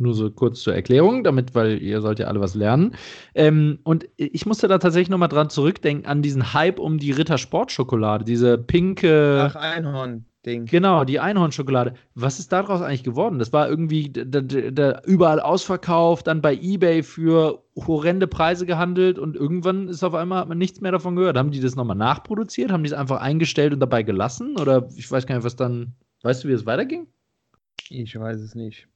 Nur 0.00 0.14
so 0.14 0.30
kurz 0.30 0.62
zur 0.62 0.74
Erklärung, 0.74 1.24
damit, 1.24 1.54
weil 1.54 1.80
ihr 1.82 2.00
sollt 2.00 2.18
ja 2.18 2.26
alle 2.26 2.40
was 2.40 2.54
lernen. 2.54 2.94
Ähm, 3.34 3.78
und 3.84 4.08
ich 4.16 4.46
musste 4.46 4.66
da 4.66 4.78
tatsächlich 4.78 5.10
nochmal 5.10 5.28
dran 5.28 5.50
zurückdenken, 5.50 6.06
an 6.06 6.22
diesen 6.22 6.54
Hype 6.54 6.78
um 6.78 6.98
die 6.98 7.10
Ritter 7.10 7.36
Sportschokolade, 7.36 8.24
diese 8.24 8.56
pinke. 8.56 9.50
Ach, 9.50 9.56
Einhorn. 9.56 10.24
Ding. 10.46 10.64
Genau, 10.64 11.04
die 11.04 11.20
Einhornschokolade. 11.20 11.94
Was 12.14 12.38
ist 12.38 12.50
daraus 12.50 12.80
eigentlich 12.80 13.04
geworden? 13.04 13.38
Das 13.38 13.52
war 13.52 13.68
irgendwie 13.68 14.10
da, 14.10 14.40
da, 14.40 15.02
überall 15.04 15.38
ausverkauft, 15.38 16.26
dann 16.26 16.40
bei 16.40 16.54
Ebay 16.54 17.02
für 17.02 17.62
horrende 17.76 18.26
Preise 18.26 18.64
gehandelt 18.64 19.18
und 19.18 19.36
irgendwann 19.36 19.88
ist 19.88 20.02
auf 20.02 20.14
einmal 20.14 20.40
hat 20.40 20.48
man 20.48 20.56
nichts 20.56 20.80
mehr 20.80 20.92
davon 20.92 21.14
gehört. 21.14 21.36
Haben 21.36 21.50
die 21.50 21.60
das 21.60 21.76
nochmal 21.76 21.96
nachproduziert? 21.96 22.72
Haben 22.72 22.84
die 22.84 22.88
es 22.88 22.94
einfach 22.94 23.20
eingestellt 23.20 23.74
und 23.74 23.80
dabei 23.80 24.02
gelassen? 24.02 24.56
Oder 24.58 24.88
ich 24.96 25.10
weiß 25.10 25.26
gar 25.26 25.34
nicht, 25.34 25.44
was 25.44 25.56
dann. 25.56 25.92
Weißt 26.22 26.42
du, 26.42 26.48
wie 26.48 26.52
es 26.52 26.64
weiterging? 26.64 27.06
Ich 27.90 28.18
weiß 28.18 28.40
es 28.40 28.54
nicht. 28.54 28.88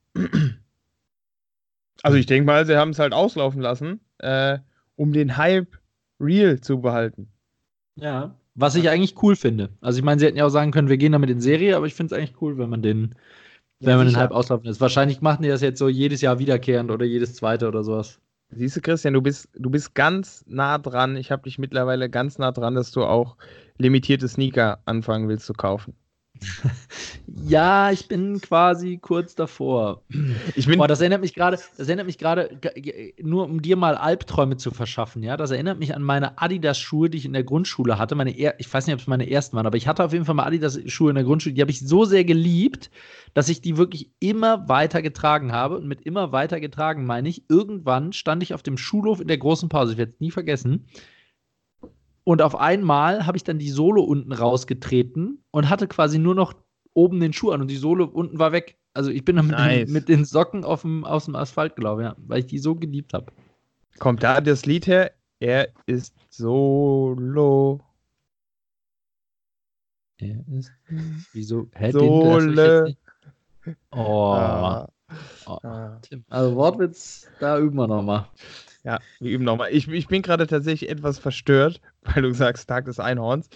Also 2.02 2.18
ich 2.18 2.26
denke 2.26 2.46
mal, 2.46 2.66
sie 2.66 2.76
haben 2.76 2.90
es 2.90 2.98
halt 2.98 3.12
auslaufen 3.12 3.60
lassen, 3.60 4.00
äh, 4.18 4.58
um 4.96 5.12
den 5.12 5.36
Hype 5.36 5.78
real 6.20 6.60
zu 6.60 6.80
behalten. 6.80 7.28
Ja, 7.96 8.34
was 8.54 8.76
ich 8.76 8.88
eigentlich 8.88 9.20
cool 9.22 9.36
finde. 9.36 9.70
Also 9.80 9.98
ich 9.98 10.04
meine, 10.04 10.20
sie 10.20 10.26
hätten 10.26 10.36
ja 10.36 10.46
auch 10.46 10.50
sagen 10.50 10.70
können, 10.70 10.88
wir 10.88 10.96
gehen 10.96 11.12
damit 11.12 11.30
in 11.30 11.40
Serie, 11.40 11.76
aber 11.76 11.86
ich 11.86 11.94
finde 11.94 12.14
es 12.14 12.18
eigentlich 12.18 12.40
cool, 12.40 12.56
wenn 12.56 12.70
man 12.70 12.82
den, 12.82 13.14
wenn 13.80 13.90
ja, 13.90 13.96
man 13.96 14.06
den 14.06 14.16
Hype 14.16 14.30
auslaufen 14.30 14.66
lässt. 14.66 14.80
Wahrscheinlich 14.80 15.20
machen 15.20 15.42
die 15.42 15.48
das 15.48 15.60
jetzt 15.60 15.78
so 15.78 15.88
jedes 15.88 16.20
Jahr 16.20 16.38
wiederkehrend 16.38 16.90
oder 16.90 17.04
jedes 17.04 17.34
zweite 17.34 17.66
oder 17.66 17.82
sowas. 17.82 18.20
Siehst 18.50 18.76
du, 18.76 18.80
Christian, 18.80 19.14
du 19.14 19.22
bist, 19.22 19.48
du 19.54 19.70
bist 19.70 19.94
ganz 19.94 20.44
nah 20.46 20.78
dran. 20.78 21.16
Ich 21.16 21.32
habe 21.32 21.42
dich 21.42 21.58
mittlerweile 21.58 22.08
ganz 22.08 22.38
nah 22.38 22.52
dran, 22.52 22.76
dass 22.76 22.92
du 22.92 23.04
auch 23.04 23.36
limitierte 23.78 24.28
Sneaker 24.28 24.78
anfangen 24.84 25.28
willst 25.28 25.46
zu 25.46 25.54
kaufen. 25.54 25.94
Ja, 27.46 27.90
ich 27.90 28.06
bin 28.08 28.40
quasi 28.40 28.98
kurz 28.98 29.34
davor. 29.34 30.02
Ich 30.54 30.66
bin 30.66 30.78
Boah, 30.78 30.88
das 30.88 31.00
erinnert 31.00 31.20
mich 31.20 31.34
gerade, 31.34 31.58
das 31.76 31.88
erinnert 31.88 32.06
mich 32.06 32.16
gerade, 32.16 32.58
nur 33.20 33.44
um 33.44 33.60
dir 33.60 33.76
mal 33.76 33.96
Albträume 33.96 34.56
zu 34.56 34.70
verschaffen, 34.70 35.22
ja. 35.22 35.36
Das 35.36 35.50
erinnert 35.50 35.78
mich 35.78 35.94
an 35.94 36.02
meine 36.02 36.38
Adidas-Schuhe, 36.38 37.10
die 37.10 37.18
ich 37.18 37.24
in 37.24 37.32
der 37.32 37.44
Grundschule 37.44 37.98
hatte. 37.98 38.14
Meine 38.14 38.30
ich 38.30 38.72
weiß 38.72 38.86
nicht, 38.86 38.94
ob 38.94 39.00
es 39.00 39.06
meine 39.06 39.28
ersten 39.28 39.56
waren, 39.56 39.66
aber 39.66 39.76
ich 39.76 39.88
hatte 39.88 40.04
auf 40.04 40.12
jeden 40.12 40.24
Fall 40.24 40.34
mal 40.34 40.46
Adidas-Schuhe 40.46 41.10
in 41.10 41.16
der 41.16 41.24
Grundschule, 41.24 41.54
die 41.54 41.60
habe 41.60 41.70
ich 41.70 41.80
so 41.80 42.04
sehr 42.04 42.24
geliebt, 42.24 42.90
dass 43.34 43.48
ich 43.48 43.60
die 43.60 43.76
wirklich 43.76 44.12
immer 44.20 44.68
weiter 44.68 45.02
getragen 45.02 45.52
habe. 45.52 45.76
Und 45.76 45.86
mit 45.86 46.02
immer 46.02 46.32
weiter 46.32 46.60
getragen 46.60 47.04
meine 47.04 47.28
ich, 47.28 47.44
irgendwann 47.48 48.12
stand 48.12 48.42
ich 48.42 48.54
auf 48.54 48.62
dem 48.62 48.78
Schulhof 48.78 49.20
in 49.20 49.28
der 49.28 49.38
großen 49.38 49.68
Pause, 49.68 49.92
ich 49.92 49.98
werde 49.98 50.12
es 50.12 50.20
nie 50.20 50.30
vergessen, 50.30 50.86
und 52.24 52.40
auf 52.40 52.56
einmal 52.56 53.26
habe 53.26 53.36
ich 53.36 53.44
dann 53.44 53.58
die 53.58 53.70
Sohle 53.70 54.00
unten 54.00 54.32
rausgetreten 54.32 55.44
und 55.50 55.68
hatte 55.68 55.86
quasi 55.86 56.18
nur 56.18 56.34
noch 56.34 56.54
oben 56.94 57.20
den 57.20 57.32
Schuh 57.32 57.50
an 57.50 57.60
und 57.60 57.68
die 57.68 57.76
Sohle 57.76 58.06
unten 58.06 58.38
war 58.38 58.52
weg. 58.52 58.78
Also 58.94 59.10
ich 59.10 59.24
bin 59.24 59.36
dann 59.36 59.48
mit, 59.48 59.56
nice. 59.56 59.86
den, 59.86 59.92
mit 59.92 60.08
den 60.08 60.24
Socken 60.24 60.64
auf 60.64 60.82
dem, 60.82 61.04
aus 61.04 61.26
dem 61.26 61.36
Asphalt 61.36 61.76
gelaufen, 61.76 62.02
ja, 62.02 62.14
weil 62.18 62.40
ich 62.40 62.46
die 62.46 62.58
so 62.58 62.74
geliebt 62.74 63.12
habe. 63.12 63.32
Kommt 63.98 64.22
da 64.22 64.40
das 64.40 64.64
Lied 64.64 64.86
her? 64.86 65.12
Er 65.40 65.68
ist 65.86 66.14
solo. 66.30 67.80
Er 70.18 70.44
ist. 70.48 70.72
Wieso? 71.32 71.68
Hä, 71.74 71.90
Sohle. 71.90 72.96
Oh. 73.90 74.32
Ah. 74.32 74.88
oh. 75.46 75.58
Ah. 75.62 76.00
Also 76.28 76.56
Wortwitz, 76.56 77.28
da 77.40 77.58
üben 77.58 77.76
wir 77.76 77.86
nochmal. 77.86 78.28
Ja, 78.84 78.98
wir 79.18 79.30
üben 79.30 79.44
nochmal. 79.44 79.70
Ich, 79.72 79.88
ich 79.88 80.08
bin 80.08 80.20
gerade 80.20 80.46
tatsächlich 80.46 80.90
etwas 80.90 81.18
verstört, 81.18 81.80
weil 82.02 82.22
du 82.22 82.32
sagst 82.32 82.68
Tag 82.68 82.84
des 82.84 83.00
Einhorns, 83.00 83.48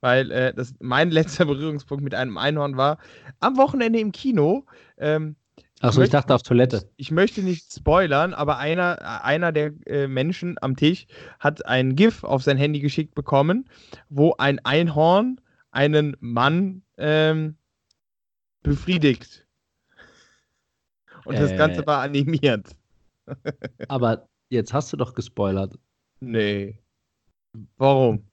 weil 0.00 0.30
äh, 0.30 0.54
das, 0.54 0.74
mein 0.78 1.10
letzter 1.10 1.46
Berührungspunkt 1.46 2.04
mit 2.04 2.14
einem 2.14 2.36
Einhorn 2.36 2.76
war 2.76 2.98
am 3.40 3.56
Wochenende 3.56 3.98
im 3.98 4.12
Kino. 4.12 4.66
Ähm, 4.98 5.36
Achso, 5.80 6.00
ich, 6.00 6.06
ich 6.06 6.12
dachte 6.12 6.34
auf 6.34 6.42
Toilette. 6.42 6.88
Ich, 6.96 7.06
ich, 7.06 7.10
möchte 7.10 7.42
nicht 7.42 7.72
spoilern, 7.72 8.34
aber 8.34 8.58
einer, 8.58 9.24
einer 9.24 9.52
der 9.52 9.72
äh, 9.86 10.06
Menschen 10.06 10.56
am 10.60 10.76
Tisch 10.76 11.06
hat 11.40 11.64
ein 11.64 11.96
GIF 11.96 12.22
auf 12.22 12.42
sein 12.42 12.58
Handy 12.58 12.80
geschickt 12.80 13.14
bekommen, 13.14 13.68
wo 14.10 14.34
ein 14.36 14.64
Einhorn 14.64 15.40
einen 15.70 16.16
Mann 16.20 16.82
ähm, 16.98 17.56
befriedigt. 18.62 19.46
Und 21.24 21.36
äh, 21.36 21.40
das 21.40 21.56
Ganze 21.56 21.86
war 21.86 22.02
animiert. 22.02 22.76
aber 23.88 24.28
jetzt 24.50 24.72
hast 24.72 24.92
du 24.92 24.96
doch 24.96 25.14
gespoilert. 25.14 25.78
Nee. 26.20 26.78
Warum? 27.76 28.24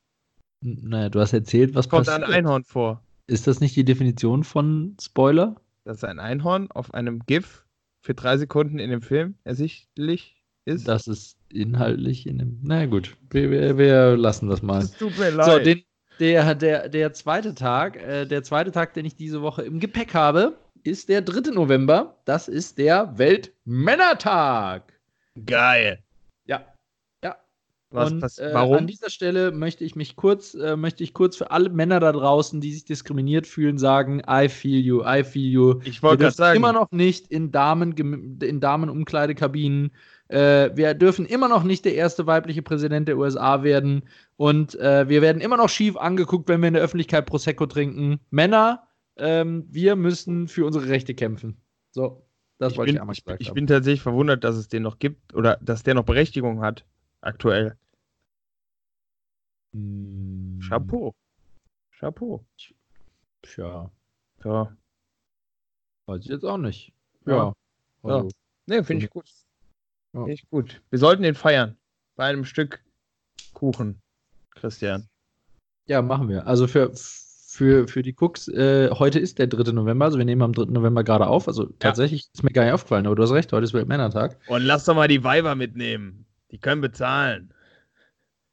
Naja, 0.63 1.09
du 1.09 1.19
hast 1.19 1.33
erzählt, 1.33 1.75
was 1.75 1.89
Kommt 1.89 2.05
passiert. 2.05 2.27
ein 2.27 2.33
Einhorn 2.33 2.63
vor. 2.63 3.03
Ist 3.27 3.47
das 3.47 3.59
nicht 3.59 3.75
die 3.75 3.85
Definition 3.85 4.43
von 4.43 4.95
Spoiler? 5.01 5.55
Dass 5.83 6.03
ein 6.03 6.19
Einhorn 6.19 6.69
auf 6.71 6.93
einem 6.93 7.19
GIF 7.25 7.65
für 8.03 8.13
drei 8.13 8.37
Sekunden 8.37 8.79
in 8.79 8.89
dem 8.89 9.01
Film 9.01 9.35
ersichtlich 9.43 10.43
ist. 10.65 10.87
Das 10.87 11.07
ist 11.07 11.37
inhaltlich 11.49 12.27
in 12.27 12.37
dem. 12.37 12.59
Na 12.61 12.85
gut, 12.85 13.15
wir, 13.29 13.49
wir, 13.49 13.77
wir 13.77 14.17
lassen 14.17 14.49
das 14.49 14.61
mal. 14.61 14.81
Es 14.81 14.91
tut 14.93 15.17
mir 15.17 15.31
leid. 15.31 15.45
So, 15.45 15.59
den, 15.59 15.83
der, 16.19 16.53
der, 16.55 16.89
der 16.89 17.13
zweite 17.13 17.55
Tag, 17.55 17.95
äh, 17.97 18.25
der 18.25 18.43
zweite 18.43 18.71
Tag, 18.71 18.93
den 18.93 19.05
ich 19.05 19.15
diese 19.15 19.41
Woche 19.41 19.63
im 19.63 19.79
Gepäck 19.79 20.13
habe, 20.13 20.57
ist 20.83 21.09
der 21.09 21.21
3. 21.21 21.51
November. 21.51 22.17
Das 22.25 22.47
ist 22.47 22.77
der 22.77 23.17
Weltmännertag. 23.17 24.93
Geil. 25.45 26.03
Was, 27.91 28.11
und, 28.11 28.23
äh, 28.39 28.53
warum? 28.53 28.77
An 28.77 28.87
dieser 28.87 29.09
Stelle 29.09 29.51
möchte 29.51 29.83
ich 29.83 29.97
mich 29.97 30.15
kurz, 30.15 30.53
äh, 30.53 30.77
möchte 30.77 31.03
ich 31.03 31.13
kurz 31.13 31.35
für 31.35 31.51
alle 31.51 31.69
Männer 31.69 31.99
da 31.99 32.13
draußen, 32.13 32.61
die 32.61 32.71
sich 32.71 32.85
diskriminiert 32.85 33.45
fühlen, 33.47 33.77
sagen: 33.77 34.21
I 34.29 34.47
feel 34.47 34.79
you, 34.79 35.03
I 35.05 35.23
feel 35.23 35.51
you. 35.51 35.81
Ich 35.83 36.01
wollte 36.01 36.23
gerade 36.23 36.35
sagen. 36.35 36.55
Immer 36.55 36.71
noch 36.71 36.89
nicht 36.91 37.27
in 37.27 37.51
Damen 37.51 37.91
in 38.41 38.59
Damenumkleidekabinen. 38.61 39.91
Äh, 40.29 40.69
wir 40.73 40.93
dürfen 40.93 41.25
immer 41.25 41.49
noch 41.49 41.63
nicht 41.63 41.83
der 41.83 41.95
erste 41.95 42.25
weibliche 42.25 42.61
Präsident 42.61 43.09
der 43.09 43.17
USA 43.17 43.61
werden. 43.63 44.03
Und 44.37 44.75
äh, 44.79 45.09
wir 45.09 45.21
werden 45.21 45.41
immer 45.41 45.57
noch 45.57 45.69
schief 45.69 45.97
angeguckt, 45.97 46.47
wenn 46.47 46.61
wir 46.61 46.69
in 46.69 46.75
der 46.75 46.83
Öffentlichkeit 46.83 47.25
Prosecco 47.25 47.65
trinken. 47.65 48.21
Männer, 48.29 48.87
ähm, 49.17 49.65
wir 49.69 49.97
müssen 49.97 50.47
für 50.47 50.65
unsere 50.65 50.87
Rechte 50.87 51.13
kämpfen. 51.13 51.57
So, 51.91 52.25
das 52.61 52.73
ich 52.73 52.77
wollte 52.77 52.89
bin, 52.89 52.95
ich 52.95 53.01
einmal 53.01 53.15
gesagt 53.15 53.41
ich, 53.41 53.47
ich 53.47 53.53
bin 53.53 53.65
tatsächlich 53.65 54.03
verwundert, 54.03 54.43
dass 54.43 54.55
es 54.55 54.67
den 54.67 54.83
noch 54.83 54.99
gibt 54.99 55.33
oder 55.33 55.57
dass 55.61 55.81
der 55.81 55.95
noch 55.95 56.05
Berechtigung 56.05 56.61
hat 56.61 56.85
aktuell. 57.19 57.75
Hm. 59.73 60.59
Chapeau. 60.67 61.15
Chapeau. 61.97 62.45
Tja. 63.41 63.89
Ja. 64.43 64.77
Weiß 66.05 66.21
ich 66.21 66.27
jetzt 66.27 66.45
auch 66.45 66.57
nicht. 66.57 66.93
Ja. 67.25 67.35
ja. 67.35 67.53
Also, 68.03 68.27
ja. 68.27 68.33
Ne, 68.67 68.83
finde 68.83 69.05
ich 69.05 69.09
gut. 69.09 69.25
Ja. 70.13 70.19
Finde 70.19 70.33
ich 70.33 70.49
gut. 70.49 70.81
Wir 70.91 70.99
sollten 70.99 71.23
den 71.23 71.35
feiern. 71.35 71.77
Bei 72.15 72.25
einem 72.25 72.45
Stück 72.45 72.83
Kuchen, 73.53 73.99
Christian. 74.51 75.07
Ja, 75.87 76.03
machen 76.03 76.29
wir. 76.29 76.45
Also 76.45 76.67
für, 76.67 76.91
für, 77.51 77.85
für 77.87 78.01
die 78.01 78.15
Cooks, 78.17 78.47
äh, 78.47 78.89
heute 78.91 79.19
ist 79.19 79.37
der 79.37 79.47
3. 79.47 79.73
November, 79.73 80.05
also 80.05 80.17
wir 80.17 80.23
nehmen 80.23 80.41
am 80.41 80.53
3. 80.53 80.71
November 80.71 81.03
gerade 81.03 81.27
auf. 81.27 81.49
Also 81.49 81.65
tatsächlich 81.79 82.29
ist 82.33 82.43
mir 82.43 82.51
gar 82.51 82.63
nicht 82.63 82.73
aufgefallen, 82.73 83.05
aber 83.05 83.15
du 83.15 83.23
hast 83.23 83.33
recht, 83.33 83.51
heute 83.51 83.65
ist 83.65 83.73
Weltmännertag. 83.73 84.37
Und 84.47 84.61
lass 84.61 84.85
doch 84.85 84.95
mal 84.95 85.09
die 85.09 85.23
Weiber 85.25 85.55
mitnehmen. 85.55 86.25
Die 86.51 86.57
können 86.57 86.79
bezahlen. 86.79 87.53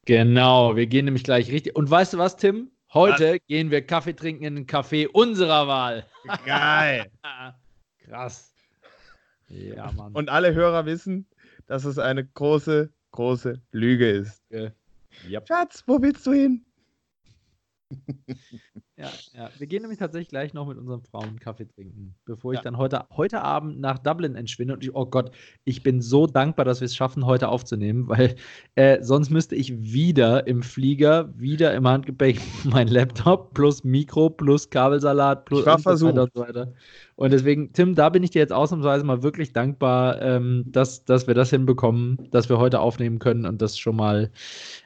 Genau, 0.04 0.74
wir 0.74 0.88
gehen 0.88 1.04
nämlich 1.04 1.22
gleich 1.22 1.50
richtig. 1.52 1.76
Und 1.76 1.88
weißt 1.88 2.14
du 2.14 2.18
was, 2.18 2.36
Tim? 2.36 2.72
Heute 2.92 3.34
was? 3.34 3.46
gehen 3.46 3.70
wir 3.70 3.86
Kaffee 3.86 4.14
trinken 4.14 4.42
in 4.42 4.56
einen 4.56 4.66
Café 4.66 5.06
unserer 5.06 5.68
Wahl. 5.68 6.04
Geil. 6.44 7.06
Krass. 8.04 8.52
Ja, 9.46 9.92
Mann. 9.92 10.12
Und 10.12 10.28
alle 10.28 10.54
Hörer 10.54 10.86
wissen, 10.86 11.24
dass 11.66 11.84
es 11.84 12.00
eine 12.00 12.26
große, 12.26 12.92
große 13.12 13.60
Lüge 13.70 14.10
ist. 14.10 14.42
Äh, 14.50 14.70
yep. 15.28 15.46
Schatz, 15.46 15.84
wo 15.86 16.02
willst 16.02 16.26
du 16.26 16.32
hin? 16.32 16.64
Ja, 18.98 19.10
ja. 19.32 19.48
Wir 19.56 19.68
gehen 19.68 19.82
nämlich 19.82 20.00
tatsächlich 20.00 20.28
gleich 20.28 20.54
noch 20.54 20.66
mit 20.66 20.76
unseren 20.76 21.02
Frauen 21.02 21.38
Kaffee 21.38 21.68
trinken, 21.68 22.16
bevor 22.24 22.52
ich 22.52 22.58
ja. 22.58 22.64
dann 22.64 22.78
heute, 22.78 23.04
heute 23.16 23.42
Abend 23.42 23.78
nach 23.78 23.98
Dublin 24.00 24.34
entschwinde. 24.34 24.74
Und 24.74 24.82
ich, 24.82 24.92
oh 24.92 25.06
Gott, 25.06 25.30
ich 25.64 25.84
bin 25.84 26.02
so 26.02 26.26
dankbar, 26.26 26.64
dass 26.64 26.80
wir 26.80 26.86
es 26.86 26.96
schaffen, 26.96 27.24
heute 27.24 27.48
aufzunehmen, 27.48 28.08
weil 28.08 28.34
äh, 28.74 29.00
sonst 29.00 29.30
müsste 29.30 29.54
ich 29.54 29.72
wieder 29.80 30.48
im 30.48 30.64
Flieger, 30.64 31.32
wieder 31.38 31.74
im 31.74 31.86
Handgepäck 31.86 32.40
mein 32.64 32.88
Laptop 32.88 33.54
plus 33.54 33.84
Mikro 33.84 34.30
plus 34.30 34.68
Kabelsalat 34.68 35.44
plus 35.44 35.64
und 35.64 35.98
so 35.98 36.08
weiter 36.08 36.22
und 36.24 36.32
so 36.34 36.40
weiter. 36.40 36.72
Und 37.14 37.32
deswegen, 37.32 37.72
Tim, 37.72 37.94
da 37.94 38.08
bin 38.08 38.22
ich 38.22 38.30
dir 38.30 38.40
jetzt 38.40 38.52
ausnahmsweise 38.52 39.04
mal 39.04 39.22
wirklich 39.22 39.52
dankbar, 39.52 40.20
ähm, 40.22 40.64
dass, 40.66 41.04
dass 41.04 41.26
wir 41.26 41.34
das 41.34 41.50
hinbekommen, 41.50 42.28
dass 42.30 42.48
wir 42.48 42.58
heute 42.58 42.80
aufnehmen 42.80 43.18
können 43.18 43.44
und 43.44 43.60
das 43.60 43.76
schon 43.78 43.96
mal 43.96 44.30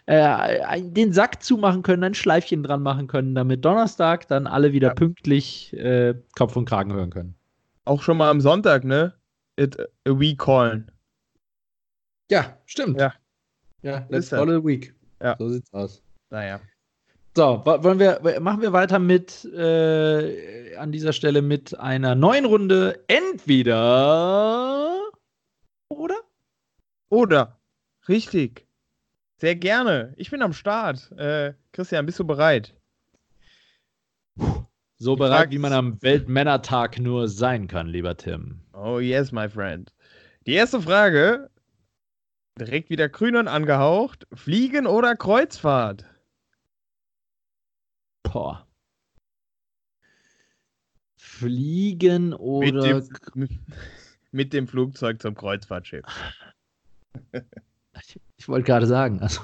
äh, 0.06 0.82
den 0.82 1.12
Sack 1.12 1.42
zumachen 1.42 1.82
können, 1.82 2.04
ein 2.04 2.14
Schleifchen 2.14 2.62
dran 2.62 2.82
machen 2.82 3.06
können, 3.06 3.34
damit 3.34 3.64
Donnerstag 3.64 4.01
dann 4.30 4.46
alle 4.46 4.72
wieder 4.72 4.88
ja. 4.88 4.94
pünktlich 4.94 5.72
äh, 5.74 6.14
Kopf 6.36 6.56
und 6.56 6.68
Kragen 6.68 6.92
hören 6.92 7.10
können. 7.10 7.34
Auch 7.84 8.02
schon 8.02 8.16
mal 8.16 8.30
am 8.30 8.40
Sonntag, 8.40 8.84
ne? 8.84 9.14
It 9.56 9.76
a 10.06 10.18
week 10.18 10.38
callen. 10.38 10.90
Ja, 12.30 12.56
stimmt. 12.66 13.00
Ja. 13.00 13.12
Ja, 13.82 14.06
let's 14.08 14.30
call 14.30 14.48
it 14.48 14.62
a 14.62 14.64
week. 14.64 14.94
Ja. 15.22 15.36
So 15.38 15.48
sieht's 15.48 15.72
aus. 15.72 16.02
Naja. 16.30 16.60
So, 17.34 17.62
wollen 17.64 17.98
wir, 17.98 18.20
machen 18.40 18.60
wir 18.60 18.72
weiter 18.72 18.98
mit 18.98 19.44
äh, 19.46 20.76
an 20.76 20.92
dieser 20.92 21.12
Stelle 21.14 21.40
mit 21.40 21.78
einer 21.78 22.14
neuen 22.14 22.44
Runde. 22.44 23.02
Entweder 23.08 24.92
oder? 25.88 26.20
Oder. 27.08 27.58
Richtig. 28.08 28.66
Sehr 29.38 29.56
gerne. 29.56 30.14
Ich 30.16 30.30
bin 30.30 30.42
am 30.42 30.52
Start. 30.52 31.10
Äh, 31.12 31.54
Christian, 31.72 32.06
bist 32.06 32.18
du 32.18 32.26
bereit? 32.26 32.74
So 35.02 35.16
bereit, 35.16 35.50
wie 35.50 35.58
man 35.58 35.72
am 35.72 36.00
Weltmännertag 36.00 37.00
nur 37.00 37.26
sein 37.26 37.66
kann, 37.66 37.88
lieber 37.88 38.16
Tim. 38.16 38.60
Oh 38.72 39.00
yes, 39.00 39.32
my 39.32 39.48
friend. 39.48 39.92
Die 40.46 40.52
erste 40.52 40.80
Frage, 40.80 41.50
direkt 42.56 42.88
wieder 42.88 43.08
grün 43.08 43.34
und 43.34 43.48
angehaucht. 43.48 44.28
Fliegen 44.32 44.86
oder 44.86 45.16
Kreuzfahrt? 45.16 46.04
Boah. 48.22 48.64
Fliegen 51.16 52.32
oder. 52.32 52.94
Mit 52.94 53.10
dem, 53.34 53.48
mit 54.30 54.52
dem 54.52 54.68
Flugzeug 54.68 55.20
zum 55.20 55.34
Kreuzfahrtschiff. 55.34 56.04
Ich, 58.00 58.20
ich 58.36 58.48
wollte 58.48 58.66
gerade 58.66 58.86
sagen, 58.86 59.20
also 59.20 59.40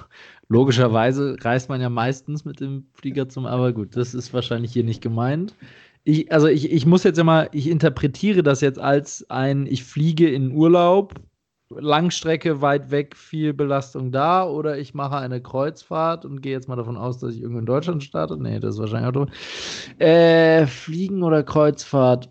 logischerweise 0.48 1.36
reist 1.40 1.68
man 1.68 1.80
ja 1.80 1.90
meistens 1.90 2.44
mit 2.44 2.60
dem 2.60 2.86
Flieger 2.94 3.28
zum, 3.28 3.46
aber 3.46 3.72
gut, 3.72 3.96
das 3.96 4.14
ist 4.14 4.32
wahrscheinlich 4.32 4.72
hier 4.72 4.84
nicht 4.84 5.02
gemeint. 5.02 5.54
Ich, 6.04 6.32
also 6.32 6.46
ich, 6.46 6.72
ich 6.72 6.86
muss 6.86 7.04
jetzt 7.04 7.18
immer, 7.18 7.48
ich 7.52 7.68
interpretiere 7.68 8.42
das 8.42 8.60
jetzt 8.60 8.78
als 8.78 9.28
ein, 9.28 9.66
ich 9.66 9.84
fliege 9.84 10.28
in 10.28 10.52
Urlaub 10.52 11.14
Langstrecke 11.70 12.62
weit 12.62 12.90
weg, 12.90 13.14
viel 13.14 13.52
Belastung 13.52 14.10
da 14.10 14.46
oder 14.46 14.78
ich 14.78 14.94
mache 14.94 15.18
eine 15.18 15.42
Kreuzfahrt 15.42 16.24
und 16.24 16.40
gehe 16.40 16.52
jetzt 16.52 16.66
mal 16.66 16.76
davon 16.76 16.96
aus, 16.96 17.18
dass 17.18 17.34
ich 17.34 17.42
irgendwo 17.42 17.58
in 17.58 17.66
Deutschland 17.66 18.02
starte. 18.02 18.38
Nee, 18.40 18.58
das 18.58 18.76
ist 18.76 18.80
wahrscheinlich 18.80 19.14
auch 19.14 19.26
äh, 19.98 20.66
Fliegen 20.66 21.22
oder 21.22 21.42
Kreuzfahrt? 21.42 22.30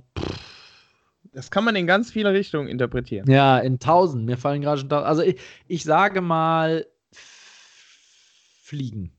Das 1.34 1.51
kann 1.51 1.63
man 1.63 1.76
in 1.76 1.86
ganz 1.86 2.09
viele 2.09 2.34
Richtungen 2.34 2.68
interpretieren. 2.68 3.30
Ja, 3.30 3.59
in 3.59 3.78
tausend. 3.78 4.26
Mir 4.26 4.38
fallen 4.38 4.63
gerade 4.63 4.80
schon 4.80 4.89
tausend. 4.89 5.07
Also 5.07 5.22
ich, 5.22 5.39
ich 5.68 5.84
sage 5.84 6.22
mal 6.22 6.88
Fliegen. 8.68 9.11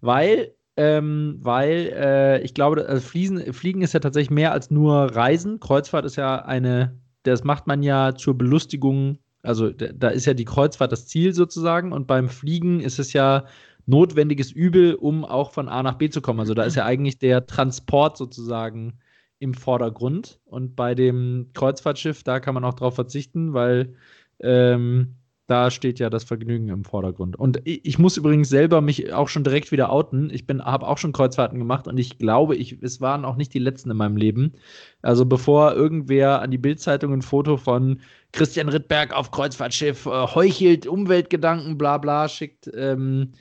Weil 0.00 0.54
ähm, 0.78 1.38
weil 1.40 1.90
äh, 1.94 2.42
ich 2.42 2.52
glaube, 2.52 2.86
also 2.86 3.00
Fliegen, 3.00 3.52
Fliegen 3.54 3.80
ist 3.80 3.94
ja 3.94 4.00
tatsächlich 4.00 4.30
mehr 4.30 4.52
als 4.52 4.70
nur 4.70 5.16
Reisen. 5.16 5.58
Kreuzfahrt 5.58 6.04
ist 6.04 6.16
ja 6.16 6.44
eine, 6.44 7.00
das 7.22 7.44
macht 7.44 7.66
man 7.66 7.82
ja 7.82 8.14
zur 8.14 8.36
Belustigung 8.36 9.18
also 9.46 9.70
da 9.70 10.08
ist 10.08 10.26
ja 10.26 10.34
die 10.34 10.44
Kreuzfahrt 10.44 10.92
das 10.92 11.06
Ziel 11.06 11.32
sozusagen 11.32 11.92
und 11.92 12.06
beim 12.06 12.28
Fliegen 12.28 12.80
ist 12.80 12.98
es 12.98 13.12
ja 13.12 13.46
notwendiges 13.86 14.50
Übel, 14.50 14.94
um 14.94 15.24
auch 15.24 15.52
von 15.52 15.68
A 15.68 15.82
nach 15.82 15.94
B 15.94 16.10
zu 16.10 16.20
kommen. 16.20 16.40
Also 16.40 16.54
da 16.54 16.64
ist 16.64 16.74
ja 16.74 16.84
eigentlich 16.84 17.18
der 17.18 17.46
Transport 17.46 18.16
sozusagen 18.16 18.98
im 19.38 19.54
Vordergrund 19.54 20.40
und 20.46 20.74
bei 20.74 20.94
dem 20.94 21.50
Kreuzfahrtschiff, 21.54 22.24
da 22.24 22.40
kann 22.40 22.54
man 22.54 22.64
auch 22.64 22.74
drauf 22.74 22.96
verzichten, 22.96 23.52
weil 23.54 23.94
ähm, 24.40 25.14
da 25.46 25.70
steht 25.70 25.98
ja 26.00 26.10
das 26.10 26.24
Vergnügen 26.24 26.68
im 26.68 26.84
Vordergrund. 26.84 27.36
Und 27.36 27.60
ich, 27.64 27.98
muss 27.98 28.16
übrigens 28.16 28.48
selber 28.48 28.80
mich 28.80 29.12
auch 29.12 29.28
schon 29.28 29.44
direkt 29.44 29.70
wieder 29.70 29.90
outen. 29.90 30.28
Ich 30.30 30.44
habe 30.48 30.88
auch 30.88 30.98
schon 30.98 31.12
Kreuzfahrten 31.12 31.58
gemacht 31.58 31.86
und 31.86 31.98
ich 31.98 32.18
glaube, 32.18 32.56
ich, 32.56 32.82
es 32.82 33.00
waren 33.00 33.24
auch 33.24 33.36
nicht 33.36 33.54
die 33.54 33.60
letzten 33.60 33.90
in 33.90 33.96
meinem 33.96 34.16
Leben. 34.16 34.54
Also 35.02 35.24
bevor 35.24 35.74
irgendwer 35.74 36.42
an 36.42 36.50
die 36.50 36.58
Bildzeitung 36.58 37.12
ein 37.12 37.22
Foto 37.22 37.56
von 37.56 38.00
Christian 38.32 38.68
Rittberg 38.68 39.16
auf 39.16 39.30
Kreuzfahrtschiff 39.30 40.06
äh, 40.06 40.10
heuchelt, 40.10 40.86
Umweltgedanken, 40.86 41.78
bla 41.78 41.98
bla 41.98 42.28
schickt, 42.28 42.68
ähm, 42.74 43.32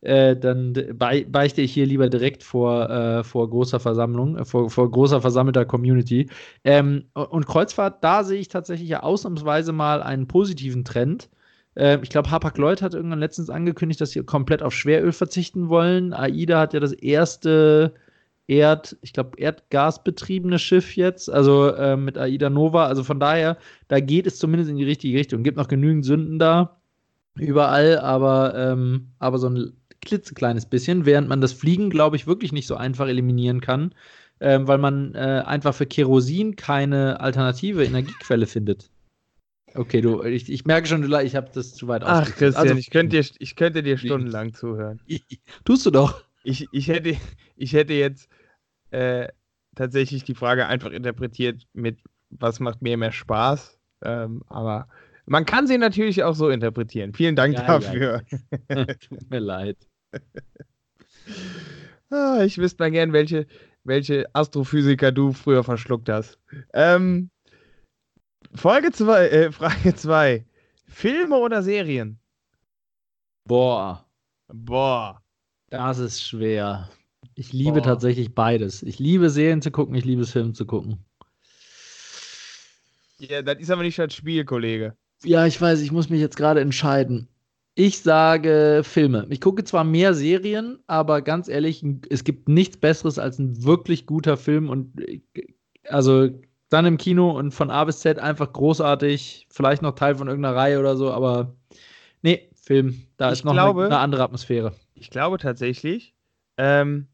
äh, 0.00 0.36
dann 0.36 0.74
beichte 0.98 1.62
ich 1.62 1.72
hier 1.72 1.86
lieber 1.86 2.08
direkt 2.08 2.42
vor, 2.42 2.90
äh, 2.90 3.22
vor 3.22 3.48
großer 3.48 3.78
Versammlung, 3.78 4.36
äh, 4.36 4.44
vor, 4.44 4.68
vor, 4.68 4.90
großer 4.90 5.20
versammelter 5.20 5.64
Community. 5.64 6.28
Ähm, 6.64 7.04
und 7.14 7.46
Kreuzfahrt, 7.46 8.02
da 8.02 8.24
sehe 8.24 8.40
ich 8.40 8.48
tatsächlich 8.48 8.88
ja 8.88 9.04
ausnahmsweise 9.04 9.72
mal 9.72 10.02
einen 10.02 10.26
positiven 10.26 10.84
Trend. 10.84 11.30
Äh, 11.74 11.98
ich 12.02 12.10
glaube, 12.10 12.30
Hapag-Lloyd 12.30 12.82
hat 12.82 12.94
irgendwann 12.94 13.20
letztens 13.20 13.50
angekündigt, 13.50 14.00
dass 14.00 14.10
sie 14.10 14.22
komplett 14.24 14.62
auf 14.62 14.74
Schweröl 14.74 15.12
verzichten 15.12 15.68
wollen. 15.68 16.12
AIDA 16.12 16.60
hat 16.60 16.74
ja 16.74 16.80
das 16.80 16.92
erste 16.92 17.94
Erd, 18.48 18.96
ich 19.02 19.12
glaube, 19.12 19.38
erdgasbetriebene 19.38 20.58
Schiff 20.58 20.96
jetzt, 20.96 21.30
also 21.30 21.68
äh, 21.68 21.96
mit 21.96 22.18
AIDA 22.18 22.50
Nova. 22.50 22.86
Also 22.86 23.04
von 23.04 23.20
daher, 23.20 23.56
da 23.88 24.00
geht 24.00 24.26
es 24.26 24.38
zumindest 24.38 24.70
in 24.70 24.76
die 24.76 24.84
richtige 24.84 25.18
Richtung. 25.18 25.42
Gibt 25.42 25.56
noch 25.56 25.68
genügend 25.68 26.04
Sünden 26.04 26.38
da 26.38 26.76
überall, 27.36 27.98
aber, 27.98 28.54
ähm, 28.54 29.08
aber 29.18 29.38
so 29.38 29.48
ein 29.48 29.72
klitzekleines 30.02 30.66
bisschen, 30.66 31.06
während 31.06 31.28
man 31.28 31.40
das 31.40 31.52
Fliegen, 31.52 31.88
glaube 31.88 32.16
ich, 32.16 32.26
wirklich 32.26 32.52
nicht 32.52 32.66
so 32.66 32.76
einfach 32.76 33.06
eliminieren 33.08 33.60
kann, 33.60 33.94
ähm, 34.40 34.66
weil 34.68 34.78
man 34.78 35.14
äh, 35.14 35.42
einfach 35.46 35.74
für 35.74 35.86
Kerosin 35.86 36.56
keine 36.56 37.20
alternative 37.20 37.84
Energiequelle 37.84 38.46
findet. 38.46 38.90
Okay, 39.74 40.00
du, 40.00 40.22
ich, 40.22 40.50
ich 40.50 40.64
merke 40.64 40.86
schon, 40.86 41.02
ich 41.22 41.36
habe 41.36 41.50
das 41.52 41.74
zu 41.74 41.88
weit 41.88 42.02
Ach, 42.04 42.26
Christian, 42.26 42.68
also, 42.68 42.74
ich, 42.74 42.90
könnte 42.90 43.20
dir, 43.20 43.28
ich 43.38 43.56
könnte 43.56 43.82
dir 43.82 43.96
stundenlang 43.96 44.52
zuhören. 44.52 45.00
Tust 45.64 45.86
du 45.86 45.90
doch. 45.90 46.24
Ich, 46.44 46.66
ich, 46.72 46.88
hätte, 46.88 47.16
ich 47.56 47.72
hätte 47.72 47.94
jetzt 47.94 48.28
äh, 48.90 49.28
tatsächlich 49.74 50.24
die 50.24 50.34
Frage 50.34 50.66
einfach 50.66 50.90
interpretiert 50.90 51.66
mit, 51.72 51.98
was 52.30 52.60
macht 52.60 52.82
mir 52.82 52.96
mehr 52.96 53.12
Spaß? 53.12 53.78
Ähm, 54.02 54.42
aber 54.48 54.88
man 55.26 55.46
kann 55.46 55.66
sie 55.66 55.78
natürlich 55.78 56.22
auch 56.24 56.34
so 56.34 56.50
interpretieren. 56.50 57.14
Vielen 57.14 57.36
Dank 57.36 57.54
ja, 57.54 57.66
dafür. 57.66 58.22
Ja. 58.68 58.84
Tut 58.94 59.30
mir 59.30 59.38
leid. 59.38 59.78
ah, 62.10 62.42
ich 62.44 62.58
wüsste 62.58 62.82
mal 62.82 62.90
gern, 62.90 63.12
welche, 63.12 63.46
welche 63.84 64.26
Astrophysiker 64.34 65.12
du 65.12 65.32
früher 65.32 65.64
verschluckt 65.64 66.08
hast. 66.08 66.38
Ähm, 66.74 67.30
Folge 68.54 68.92
2, 68.92 69.28
äh, 69.28 69.52
Frage 69.52 69.94
2. 69.94 70.44
Filme 70.86 71.36
oder 71.36 71.62
Serien? 71.62 72.18
Boah. 73.44 74.06
Boah. 74.52 75.22
Das 75.70 75.98
ist 75.98 76.22
schwer. 76.22 76.90
Ich 77.34 77.52
liebe 77.52 77.80
Boah. 77.80 77.82
tatsächlich 77.82 78.34
beides. 78.34 78.82
Ich 78.82 78.98
liebe 78.98 79.30
Serien 79.30 79.62
zu 79.62 79.70
gucken, 79.70 79.94
ich 79.94 80.04
liebe 80.04 80.26
Filme 80.26 80.52
zu 80.52 80.66
gucken. 80.66 81.04
Ja, 83.18 83.40
das 83.40 83.58
ist 83.58 83.70
aber 83.70 83.82
nicht 83.82 83.98
das 83.98 84.14
Spiel, 84.14 84.44
Kollege. 84.44 84.96
Ja, 85.24 85.46
ich 85.46 85.60
weiß, 85.60 85.80
ich 85.80 85.92
muss 85.92 86.10
mich 86.10 86.20
jetzt 86.20 86.36
gerade 86.36 86.60
entscheiden. 86.60 87.28
Ich 87.74 88.00
sage 88.00 88.82
Filme. 88.84 89.26
Ich 89.30 89.40
gucke 89.40 89.64
zwar 89.64 89.84
mehr 89.84 90.12
Serien, 90.12 90.78
aber 90.88 91.22
ganz 91.22 91.48
ehrlich, 91.48 91.82
es 92.10 92.24
gibt 92.24 92.48
nichts 92.48 92.76
Besseres 92.76 93.18
als 93.18 93.38
ein 93.38 93.64
wirklich 93.64 94.04
guter 94.04 94.36
Film 94.36 94.68
und 94.68 94.92
also 95.88 96.28
dann 96.72 96.86
im 96.86 96.96
Kino 96.96 97.30
und 97.30 97.52
von 97.52 97.70
A 97.70 97.84
bis 97.84 98.00
Z 98.00 98.18
einfach 98.18 98.52
großartig, 98.52 99.46
vielleicht 99.50 99.82
noch 99.82 99.94
Teil 99.94 100.16
von 100.16 100.28
irgendeiner 100.28 100.56
Reihe 100.56 100.80
oder 100.80 100.96
so, 100.96 101.12
aber 101.12 101.54
nee, 102.22 102.48
Film, 102.54 103.06
da 103.16 103.28
ich 103.28 103.40
ist 103.40 103.44
noch 103.44 103.52
glaube, 103.52 103.86
eine, 103.86 103.94
eine, 103.94 103.98
andere 103.98 104.22
Atmosphäre. 104.22 104.72
Ich 104.94 105.10
glaube 105.10 105.38
tatsächlich, 105.38 106.14
ähm, 106.56 107.08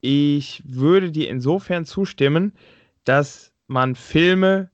ich 0.00 0.62
würde 0.66 1.10
dir 1.10 1.28
insofern 1.28 1.84
zustimmen, 1.84 2.52
dass 3.04 3.52
man 3.66 3.94
Filme 3.94 4.70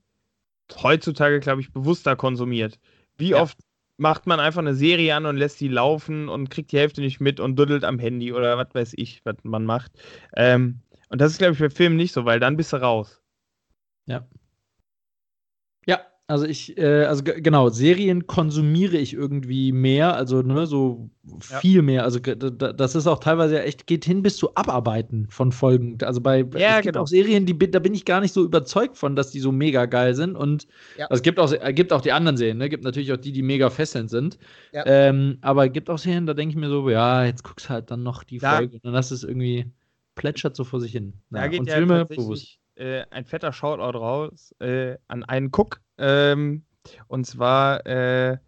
heutzutage, 0.83 1.41
glaube 1.41 1.61
ich, 1.61 1.73
bewusster 1.73 2.17
konsumiert. 2.17 2.79
Wie 3.17 3.31
ja. 3.31 3.43
oft 3.43 3.59
macht 3.97 4.27
man 4.27 4.41
einfach 4.41 4.61
eine 4.61 4.75
Serie 4.75 5.15
an 5.15 5.27
und 5.27 5.37
lässt 5.37 5.61
die 5.61 5.69
laufen 5.69 6.29
und 6.29 6.49
kriegt 6.49 6.73
die 6.73 6.79
Hälfte 6.79 7.01
nicht 7.01 7.21
mit 7.21 7.39
und 7.39 7.57
duddelt 7.57 7.85
am 7.85 7.99
Handy 7.99 8.33
oder 8.33 8.57
was 8.57 8.69
weiß 8.73 8.93
ich, 8.97 9.21
was 9.25 9.37
man 9.43 9.65
macht. 9.65 9.93
Ähm, 10.37 10.81
und 11.11 11.21
das 11.21 11.33
ist, 11.33 11.39
glaube 11.39 11.53
ich, 11.53 11.59
bei 11.59 11.71
Filmen 11.71 11.97
nicht 11.97 12.13
so, 12.13 12.25
weil 12.25 12.41
dann 12.41 12.57
bist 12.57 12.73
du 12.73 12.77
raus. 12.77 13.21
Ja. 14.11 14.27
Ja, 15.87 16.01
also 16.27 16.47
ich, 16.47 16.77
äh, 16.79 17.05
also 17.05 17.23
genau, 17.25 17.71
Serien 17.71 18.27
konsumiere 18.27 18.97
ich 18.97 19.15
irgendwie 19.15 19.73
mehr, 19.73 20.15
also 20.15 20.43
ne, 20.43 20.67
so 20.67 21.11
ja. 21.49 21.59
viel 21.59 21.83
mehr. 21.83 22.05
Also 22.05 22.21
das 22.21 22.95
ist 22.95 23.07
auch 23.07 23.21
teilweise 23.21 23.57
ja 23.57 23.63
echt, 23.63 23.87
geht 23.87 24.05
hin 24.05 24.23
bis 24.23 24.37
zu 24.37 24.55
Abarbeiten 24.57 25.29
von 25.31 25.53
Folgen. 25.53 25.99
Also 26.03 26.21
bei 26.21 26.39
ja, 26.57 26.77
es 26.79 26.83
gibt 26.83 26.95
genau. 26.95 27.03
auch 27.03 27.07
Serien, 27.07 27.47
die 27.47 27.57
da 27.59 27.79
bin 27.79 27.95
ich 27.95 28.05
gar 28.05 28.21
nicht 28.21 28.33
so 28.33 28.45
überzeugt 28.45 28.97
von, 28.97 29.17
dass 29.17 29.31
die 29.31 29.41
so 29.41 29.53
mega 29.53 29.87
geil 29.87 30.15
sind. 30.15 30.37
Und 30.37 30.67
ja. 30.99 31.07
also 31.07 31.19
es 31.19 31.23
gibt 31.23 31.39
auch, 31.39 31.53
äh, 31.53 31.73
gibt 31.73 31.93
auch 31.93 32.01
die 32.01 32.13
anderen 32.13 32.37
Serien, 32.37 32.59
ne? 32.59 32.69
Gibt 32.69 32.85
natürlich 32.85 33.13
auch 33.13 33.17
die, 33.17 33.33
die 33.33 33.43
mega 33.43 33.71
fesselnd 33.71 34.11
sind. 34.11 34.39
Ja. 34.73 34.85
Ähm, 34.87 35.39
aber 35.41 35.67
es 35.67 35.73
gibt 35.73 35.89
auch 35.89 35.99
Serien, 35.99 36.27
da 36.27 36.35
denke 36.35 36.53
ich 36.53 36.57
mir 36.57 36.69
so, 36.69 36.89
ja, 36.91 37.25
jetzt 37.25 37.45
guckst 37.45 37.67
du 37.67 37.71
halt 37.71 37.91
dann 37.91 38.03
noch 38.03 38.25
die 38.25 38.41
Folge 38.41 38.75
und 38.75 38.85
dann 38.85 38.95
hast 38.95 39.11
es 39.13 39.25
irgendwie 39.25 39.67
plätschert 40.15 40.55
so 40.55 40.65
vor 40.65 40.81
sich 40.81 40.93
hin. 40.93 41.15
Da 41.31 41.49
geht 41.49 41.61
und 41.61 41.69
ja 41.69 41.75
Filme 41.75 42.05
bewusst. 42.05 42.60
Äh, 42.81 43.05
ein 43.11 43.27
fetter 43.27 43.53
Shoutout 43.53 43.99
raus 43.99 44.55
äh, 44.59 44.97
an 45.07 45.23
einen 45.25 45.51
Cook, 45.55 45.83
ähm, 45.99 46.65
und 47.09 47.27
zwar 47.27 47.85
äh, 47.85 48.39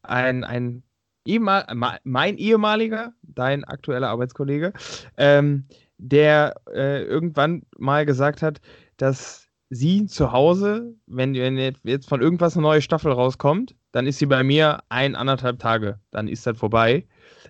ein, 0.00 0.44
ein 0.44 0.82
ehemal, 1.26 1.66
mein 2.02 2.38
ehemaliger, 2.38 3.12
dein 3.20 3.64
aktueller 3.64 4.08
Arbeitskollege, 4.08 4.72
ähm, 5.18 5.66
der 5.98 6.54
äh, 6.72 7.02
irgendwann 7.02 7.64
mal 7.76 8.06
gesagt 8.06 8.40
hat, 8.40 8.62
dass 8.96 9.48
sie 9.68 10.06
zu 10.06 10.32
Hause, 10.32 10.94
wenn, 11.06 11.34
jetzt 11.34 12.08
von 12.08 12.22
irgendwas 12.22 12.56
eine 12.56 12.62
neue 12.62 12.80
Staffel 12.80 13.12
rauskommt, 13.12 13.76
dann 13.92 14.06
ist 14.06 14.18
sie 14.18 14.26
bei 14.26 14.42
mir 14.42 14.80
ein, 14.88 15.14
anderthalb 15.16 15.58
Tage, 15.58 16.00
dann 16.10 16.28
ist 16.28 16.46
das 16.46 16.56
vorbei. 16.56 17.06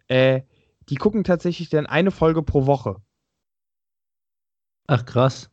Äh, 0.09 0.43
die 0.89 0.97
gucken 0.97 1.23
tatsächlich 1.23 1.69
dann 1.69 1.87
eine 1.87 2.11
Folge 2.11 2.43
pro 2.43 2.67
Woche. 2.67 2.97
Ach 4.89 5.05
krass. 5.05 5.52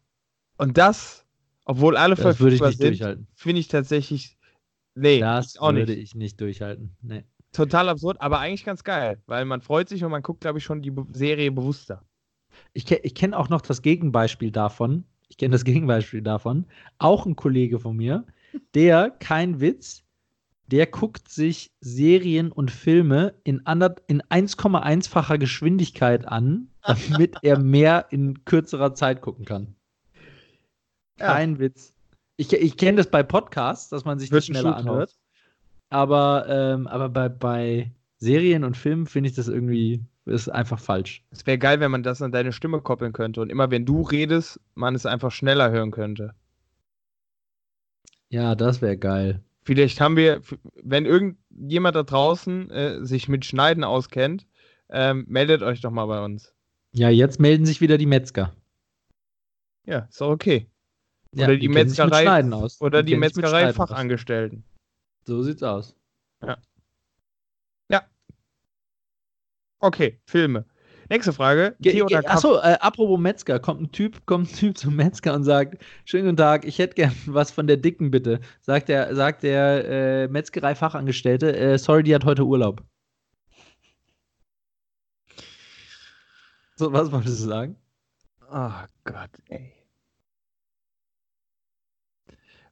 Und 0.59 0.77
das 0.77 1.25
obwohl 1.69 1.97
alle 1.97 2.15
das 2.15 2.39
würde 2.39 2.55
ich 2.55 2.61
nicht 2.63 2.79
sind, 2.79 2.87
durchhalten. 2.87 3.27
Finde 3.35 3.59
ich 3.59 3.67
tatsächlich. 3.67 4.39
Nee, 4.95 5.19
das 5.19 5.55
auch 5.59 5.71
würde 5.71 5.91
nicht. 5.93 6.01
ich 6.01 6.15
nicht 6.15 6.41
durchhalten. 6.41 6.95
Nee. 7.03 7.25
Total 7.51 7.89
absurd, 7.89 8.19
aber 8.19 8.39
eigentlich 8.39 8.65
ganz 8.65 8.83
geil, 8.83 9.21
weil 9.27 9.45
man 9.45 9.61
freut 9.61 9.87
sich 9.87 10.03
und 10.03 10.09
man 10.09 10.23
guckt, 10.23 10.41
glaube 10.41 10.57
ich, 10.57 10.63
schon 10.63 10.81
die 10.81 10.91
Serie 11.13 11.51
bewusster. 11.51 12.03
Ich, 12.73 12.89
ich 12.89 13.13
kenne 13.13 13.37
auch 13.37 13.49
noch 13.49 13.61
das 13.61 13.83
Gegenbeispiel 13.83 14.49
davon. 14.49 15.03
Ich 15.27 15.37
kenne 15.37 15.51
das 15.51 15.63
Gegenbeispiel 15.63 16.23
davon. 16.23 16.65
Auch 16.97 17.27
ein 17.27 17.35
Kollege 17.35 17.77
von 17.77 17.95
mir, 17.95 18.25
der, 18.73 19.11
kein 19.11 19.61
Witz, 19.61 20.03
der 20.65 20.87
guckt 20.87 21.29
sich 21.29 21.71
Serien 21.81 22.51
und 22.51 22.71
Filme 22.71 23.35
in, 23.43 23.57
in 23.57 24.21
1,1-facher 24.23 25.37
Geschwindigkeit 25.37 26.27
an, 26.27 26.69
damit 26.81 27.35
er 27.43 27.59
mehr 27.59 28.07
in 28.09 28.43
kürzerer 28.43 28.95
Zeit 28.95 29.21
gucken 29.21 29.45
kann. 29.45 29.75
Kein 31.19 31.53
ja. 31.53 31.59
Witz. 31.59 31.93
Ich, 32.37 32.53
ich 32.53 32.77
kenne 32.77 32.97
das 32.97 33.11
bei 33.11 33.23
Podcasts, 33.23 33.89
dass 33.89 34.05
man 34.05 34.19
sich 34.19 34.31
Wird 34.31 34.39
das 34.39 34.45
schneller 34.47 34.75
anhört. 34.75 35.15
Aber, 35.89 36.45
ähm, 36.47 36.87
aber 36.87 37.09
bei, 37.09 37.29
bei 37.29 37.91
Serien 38.17 38.63
und 38.63 38.77
Filmen 38.77 39.07
finde 39.07 39.29
ich 39.29 39.35
das 39.35 39.47
irgendwie 39.47 40.03
ist 40.29 40.47
einfach 40.49 40.79
falsch. 40.79 41.23
Es 41.31 41.45
wäre 41.45 41.57
geil, 41.57 41.79
wenn 41.79 41.91
man 41.91 42.03
das 42.03 42.21
an 42.21 42.31
deine 42.31 42.53
Stimme 42.53 42.81
koppeln 42.81 43.13
könnte 43.13 43.41
und 43.41 43.49
immer 43.49 43.71
wenn 43.71 43.85
du 43.85 44.01
redest, 44.01 44.59
man 44.75 44.95
es 44.95 45.05
einfach 45.05 45.31
schneller 45.31 45.71
hören 45.71 45.91
könnte. 45.91 46.33
Ja, 48.29 48.55
das 48.55 48.81
wäre 48.81 48.97
geil. 48.97 49.41
Vielleicht 49.63 49.99
haben 49.99 50.15
wir, 50.15 50.41
wenn 50.81 51.05
irgendjemand 51.05 51.95
da 51.95 52.03
draußen 52.03 52.69
äh, 52.69 53.05
sich 53.05 53.27
mit 53.27 53.45
Schneiden 53.45 53.83
auskennt, 53.83 54.47
ähm, 54.89 55.25
meldet 55.27 55.61
euch 55.61 55.81
doch 55.81 55.91
mal 55.91 56.05
bei 56.05 56.23
uns. 56.23 56.53
Ja, 56.91 57.09
jetzt 57.09 57.39
melden 57.39 57.65
sich 57.65 57.81
wieder 57.81 57.97
die 57.97 58.05
Metzger. 58.05 58.53
Ja, 59.85 60.07
ist 60.09 60.21
auch 60.21 60.31
okay. 60.31 60.67
Ja, 61.35 61.45
oder 61.45 61.53
die, 61.55 61.59
die 61.59 61.69
Metzgerei 61.69 62.43
oder 62.79 63.03
die, 63.03 63.11
die 63.11 63.17
Metzgerei-Fachangestellten. 63.17 64.63
So 65.25 65.43
sieht's 65.43 65.61
aus. 65.61 65.95
Ja. 66.41 66.57
Ja. 67.89 68.03
Okay, 69.79 70.19
Filme. 70.25 70.65
Nächste 71.09 71.33
Frage. 71.33 71.75
Ge 71.79 71.93
ge 72.05 72.15
achso, 72.25 72.57
äh, 72.57 72.77
apropos 72.79 73.19
Metzger, 73.19 73.59
kommt 73.59 73.81
ein 73.81 73.91
Typ, 73.91 74.25
kommt 74.27 74.51
ein 74.51 74.55
Typ 74.55 74.77
zum 74.77 74.95
Metzger 74.95 75.33
und 75.33 75.43
sagt: 75.43 75.83
Schönen 76.05 76.25
guten 76.25 76.37
Tag, 76.37 76.65
ich 76.65 76.77
hätte 76.79 76.95
gern 76.95 77.13
was 77.25 77.51
von 77.51 77.67
der 77.67 77.77
Dicken, 77.77 78.11
bitte. 78.11 78.39
Sagt 78.61 78.89
der, 78.89 79.15
sagt 79.15 79.43
der 79.43 79.85
äh, 79.87 80.27
Metzgerei-Fachangestellte, 80.27 81.55
äh, 81.55 81.77
sorry, 81.77 82.03
die 82.03 82.13
hat 82.13 82.25
heute 82.25 82.43
Urlaub. 82.43 82.83
So, 86.75 86.93
was 86.93 87.11
wolltest 87.11 87.43
du 87.43 87.47
sagen? 87.49 87.75
Oh 88.51 88.71
Gott, 89.03 89.31
ey. 89.49 89.78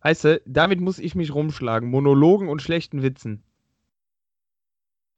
Weißt 0.02 0.24
du, 0.24 0.42
damit 0.46 0.80
muss 0.80 1.00
ich 1.00 1.16
mich 1.16 1.34
rumschlagen. 1.34 1.90
Monologen 1.90 2.50
und 2.50 2.62
schlechten 2.62 3.02
Witzen. 3.02 3.44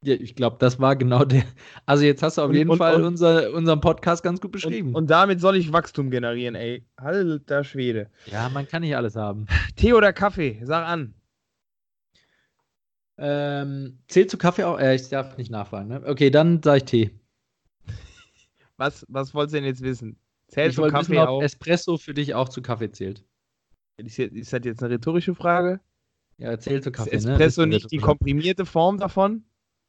Ja, 0.02 0.14
ich 0.14 0.34
glaube, 0.34 0.56
das 0.58 0.80
war 0.80 0.96
genau 0.96 1.24
der. 1.24 1.44
Also, 1.84 2.04
jetzt 2.04 2.22
hast 2.22 2.38
du 2.38 2.42
auf 2.42 2.48
und, 2.48 2.54
jeden 2.56 2.70
und, 2.70 2.78
Fall 2.78 2.94
und, 2.96 3.04
unser, 3.04 3.52
unseren 3.52 3.80
Podcast 3.80 4.22
ganz 4.22 4.40
gut 4.40 4.50
beschrieben. 4.50 4.94
Und, 4.94 5.10
damit 5.10 5.40
soll 5.40 5.56
ich 5.56 5.72
Wachstum 5.72 6.10
generieren, 6.10 6.54
ey. 6.54 6.86
Alter 6.96 7.64
Schwede. 7.64 8.08
Ja, 8.26 8.48
man 8.48 8.66
kann 8.66 8.80
nicht 8.80 8.96
alles 8.96 9.14
haben. 9.14 9.46
Tee 9.76 9.92
oder 9.92 10.14
Kaffee? 10.14 10.60
Sag 10.64 10.86
an. 10.86 11.14
Ähm, 13.18 13.98
zählt 14.08 14.30
zu 14.30 14.38
Kaffee 14.38 14.64
auch? 14.64 14.78
Äh, 14.78 14.94
ich 14.94 15.10
darf 15.10 15.36
nicht 15.36 15.50
nachfragen, 15.50 15.88
ne? 15.88 16.02
Okay, 16.06 16.30
dann 16.30 16.62
sage 16.62 16.78
ich 16.78 16.84
Tee. 16.84 17.10
Was, 18.78 19.04
was 19.10 19.34
wolltest 19.34 19.54
du 19.54 19.58
denn 19.58 19.66
jetzt 19.66 19.82
wissen? 19.82 20.18
Zählt 20.48 20.70
ich 20.70 20.76
zu 20.76 20.82
Kaffee 20.84 21.12
wissen, 21.12 21.18
auch? 21.18 21.42
Espresso 21.42 21.98
für 21.98 22.14
dich 22.14 22.34
auch 22.34 22.48
zu 22.48 22.62
Kaffee 22.62 22.90
zählt. 22.90 23.22
Ist, 24.06 24.18
ist 24.18 24.52
das 24.52 24.60
jetzt 24.64 24.82
eine 24.82 24.94
rhetorische 24.94 25.34
Frage? 25.34 25.80
Ja, 26.38 26.58
zählt 26.58 26.84
zu 26.84 26.90
Kaffee. 26.90 27.10
Ist 27.10 27.26
ne? 27.26 27.32
Espresso 27.32 27.62
ne? 27.62 27.68
nicht 27.68 27.90
die 27.92 27.98
komprimierte 27.98 28.64
Form 28.66 28.98
davon? 28.98 29.44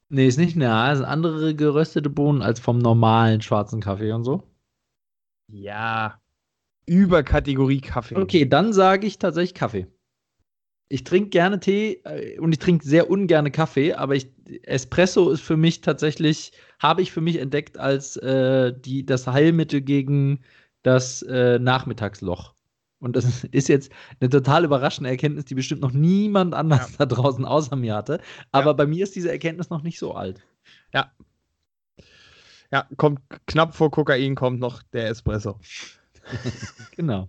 Nee, 0.08 0.26
ist 0.26 0.38
nicht, 0.38 0.56
na, 0.56 0.92
es 0.92 0.98
sind 0.98 1.06
andere 1.06 1.54
geröstete 1.54 2.10
Bohnen 2.10 2.42
als 2.42 2.60
vom 2.60 2.78
normalen 2.78 3.40
schwarzen 3.40 3.80
Kaffee 3.80 4.12
und 4.12 4.24
so. 4.24 4.42
Ja, 5.48 6.20
über 6.84 7.22
Kategorie 7.22 7.80
Kaffee. 7.80 8.16
Okay, 8.16 8.46
dann 8.46 8.74
sage 8.74 9.06
ich 9.06 9.18
tatsächlich 9.18 9.54
Kaffee. 9.54 9.86
Ich 10.88 11.04
trinke 11.04 11.30
gerne 11.30 11.58
Tee 11.60 12.02
äh, 12.04 12.38
und 12.38 12.52
ich 12.52 12.58
trinke 12.58 12.86
sehr 12.86 13.08
ungerne 13.08 13.50
Kaffee, 13.50 13.94
aber 13.94 14.14
ich, 14.14 14.28
Espresso 14.64 15.30
ist 15.30 15.40
für 15.40 15.56
mich 15.56 15.80
tatsächlich, 15.80 16.52
habe 16.78 17.00
ich 17.00 17.12
für 17.12 17.22
mich 17.22 17.38
entdeckt 17.38 17.78
als 17.78 18.18
äh, 18.18 18.74
die, 18.78 19.06
das 19.06 19.26
Heilmittel 19.26 19.80
gegen 19.80 20.40
das 20.82 21.22
äh, 21.22 21.58
Nachmittagsloch. 21.58 22.51
Und 23.02 23.16
das 23.16 23.44
ist 23.50 23.68
jetzt 23.68 23.92
eine 24.20 24.30
total 24.30 24.64
überraschende 24.64 25.10
Erkenntnis, 25.10 25.44
die 25.44 25.54
bestimmt 25.54 25.82
noch 25.82 25.92
niemand 25.92 26.54
anders 26.54 26.92
ja. 26.92 26.96
da 26.98 27.06
draußen 27.06 27.44
außer 27.44 27.76
mir 27.76 27.94
hatte. 27.94 28.20
Aber 28.52 28.70
ja. 28.70 28.72
bei 28.72 28.86
mir 28.86 29.02
ist 29.02 29.14
diese 29.14 29.30
Erkenntnis 29.30 29.70
noch 29.70 29.82
nicht 29.82 29.98
so 29.98 30.14
alt. 30.14 30.40
Ja. 30.94 31.10
Ja, 32.70 32.86
kommt 32.96 33.20
knapp 33.46 33.74
vor 33.74 33.90
Kokain 33.90 34.34
kommt 34.34 34.58
noch 34.58 34.82
der 34.94 35.08
Espresso. 35.08 35.58
genau. 36.96 37.28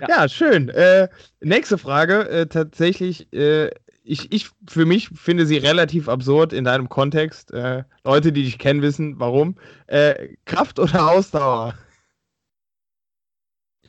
ja. 0.00 0.08
ja. 0.08 0.28
schön. 0.28 0.70
Äh, 0.70 1.08
nächste 1.40 1.78
Frage. 1.78 2.28
Äh, 2.28 2.46
tatsächlich, 2.46 3.32
äh, 3.32 3.70
ich, 4.02 4.32
ich 4.32 4.50
für 4.68 4.86
mich 4.86 5.10
finde 5.10 5.46
sie 5.46 5.58
relativ 5.58 6.08
absurd 6.08 6.52
in 6.52 6.64
deinem 6.64 6.88
Kontext. 6.88 7.52
Äh, 7.52 7.84
Leute, 8.02 8.32
die 8.32 8.42
dich 8.42 8.58
kennen, 8.58 8.82
wissen 8.82 9.20
warum. 9.20 9.56
Äh, 9.86 10.34
Kraft 10.46 10.80
oder 10.80 11.12
Ausdauer? 11.12 11.74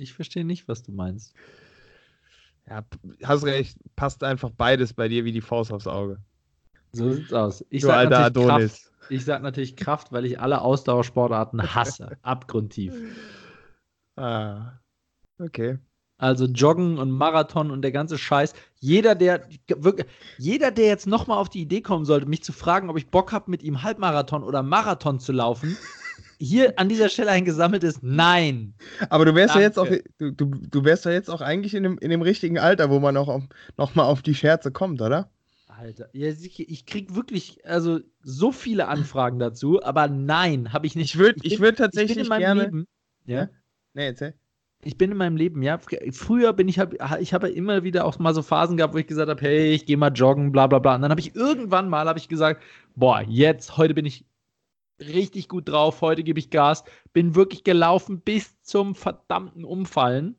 Ich 0.01 0.13
verstehe 0.13 0.43
nicht, 0.43 0.67
was 0.67 0.81
du 0.81 0.91
meinst. 0.91 1.33
Ja, 2.67 2.83
hast 3.23 3.43
recht. 3.45 3.77
Passt 3.95 4.23
einfach 4.23 4.49
beides 4.49 4.93
bei 4.93 5.07
dir 5.07 5.25
wie 5.25 5.31
die 5.31 5.41
Faust 5.41 5.71
aufs 5.71 5.87
Auge. 5.87 6.17
So 6.91 7.11
sieht's 7.11 7.31
aus. 7.31 7.63
Ich 7.69 7.83
sag 7.83 7.97
alter 7.97 8.25
Adonis. 8.25 8.73
Kraft. 8.73 8.91
Ich 9.09 9.25
sag 9.25 9.43
natürlich 9.43 9.75
Kraft, 9.75 10.11
weil 10.11 10.25
ich 10.25 10.39
alle 10.39 10.61
Ausdauersportarten 10.61 11.75
hasse. 11.75 12.17
Abgrundtief. 12.23 12.93
Ah, 14.15 14.79
okay. 15.39 15.77
Also 16.17 16.45
Joggen 16.45 16.97
und 16.97 17.11
Marathon 17.11 17.71
und 17.71 17.81
der 17.81 17.91
ganze 17.91 18.17
Scheiß. 18.17 18.53
Jeder, 18.79 19.15
der 19.15 19.47
wirklich, 19.67 20.07
jeder, 20.37 20.71
der 20.71 20.85
jetzt 20.85 21.07
nochmal 21.07 21.37
auf 21.37 21.49
die 21.49 21.61
Idee 21.61 21.81
kommen 21.81 22.05
sollte, 22.05 22.27
mich 22.27 22.43
zu 22.43 22.53
fragen, 22.53 22.89
ob 22.89 22.97
ich 22.97 23.09
Bock 23.09 23.31
habe, 23.31 23.49
mit 23.49 23.63
ihm 23.63 23.83
Halbmarathon 23.83 24.43
oder 24.43 24.63
Marathon 24.63 25.19
zu 25.19 25.31
laufen, 25.31 25.77
hier 26.41 26.79
an 26.79 26.89
dieser 26.89 27.09
Stelle 27.09 27.31
ein 27.31 27.45
gesammeltes 27.45 27.99
Nein. 28.01 28.73
Aber 29.09 29.25
du 29.25 29.35
wärst 29.35 29.55
ja 29.55 29.61
jetzt 29.61 29.77
auch, 29.77 29.87
du, 30.17 30.31
du, 30.31 30.45
du 30.45 30.83
wärst 30.83 31.05
ja 31.05 31.11
jetzt 31.11 31.29
auch 31.29 31.41
eigentlich 31.41 31.75
in 31.75 31.83
dem, 31.83 31.97
in 31.99 32.09
dem 32.09 32.21
richtigen 32.21 32.57
Alter, 32.57 32.89
wo 32.89 32.99
man 32.99 33.15
auch 33.15 33.41
noch 33.77 33.95
mal 33.95 34.05
auf 34.05 34.21
die 34.21 34.33
Scherze 34.33 34.71
kommt, 34.71 35.01
oder? 35.01 35.29
Alter, 35.67 36.09
ja, 36.13 36.29
ich 36.29 36.85
krieg 36.85 37.15
wirklich 37.15 37.65
also 37.65 37.99
so 38.21 38.51
viele 38.51 38.87
Anfragen 38.87 39.39
dazu, 39.39 39.81
aber 39.83 40.07
nein, 40.07 40.73
habe 40.73 40.85
ich 40.87 40.95
nicht. 40.95 41.15
Ich 41.15 41.19
würde 41.19 41.39
ich 41.43 41.59
würd 41.59 41.77
tatsächlich 41.77 42.17
ich 42.17 42.29
gerne. 42.29 42.63
Leben, 42.63 42.87
ja? 43.25 43.49
Nee, 43.93 44.07
erzähl. 44.07 44.33
Ich 44.83 44.97
bin 44.97 45.11
in 45.11 45.17
meinem 45.17 45.37
Leben, 45.37 45.61
ja. 45.61 45.79
Früher 46.11 46.53
bin 46.53 46.67
ich, 46.67 46.79
hab, 46.79 46.93
ich 47.19 47.33
habe 47.35 47.49
immer 47.49 47.83
wieder 47.83 48.05
auch 48.05 48.17
mal 48.17 48.33
so 48.33 48.41
Phasen 48.41 48.77
gehabt, 48.77 48.95
wo 48.95 48.97
ich 48.97 49.05
gesagt 49.05 49.29
habe, 49.29 49.41
hey, 49.41 49.73
ich 49.73 49.85
gehe 49.85 49.97
mal 49.97 50.11
joggen, 50.11 50.51
bla 50.51 50.65
bla 50.65 50.79
bla. 50.79 50.95
Und 50.95 51.03
dann 51.03 51.11
habe 51.11 51.21
ich 51.21 51.35
irgendwann 51.35 51.87
mal 51.87 52.07
habe 52.07 52.17
ich 52.17 52.27
gesagt, 52.27 52.63
boah, 52.95 53.21
jetzt, 53.27 53.77
heute 53.77 53.93
bin 53.93 54.05
ich 54.05 54.25
richtig 55.01 55.47
gut 55.47 55.69
drauf, 55.69 56.01
heute 56.01 56.23
gebe 56.23 56.39
ich 56.39 56.49
Gas, 56.49 56.83
bin 57.13 57.35
wirklich 57.35 57.63
gelaufen 57.63 58.21
bis 58.21 58.61
zum 58.61 58.95
verdammten 58.95 59.65
Umfallen 59.65 60.35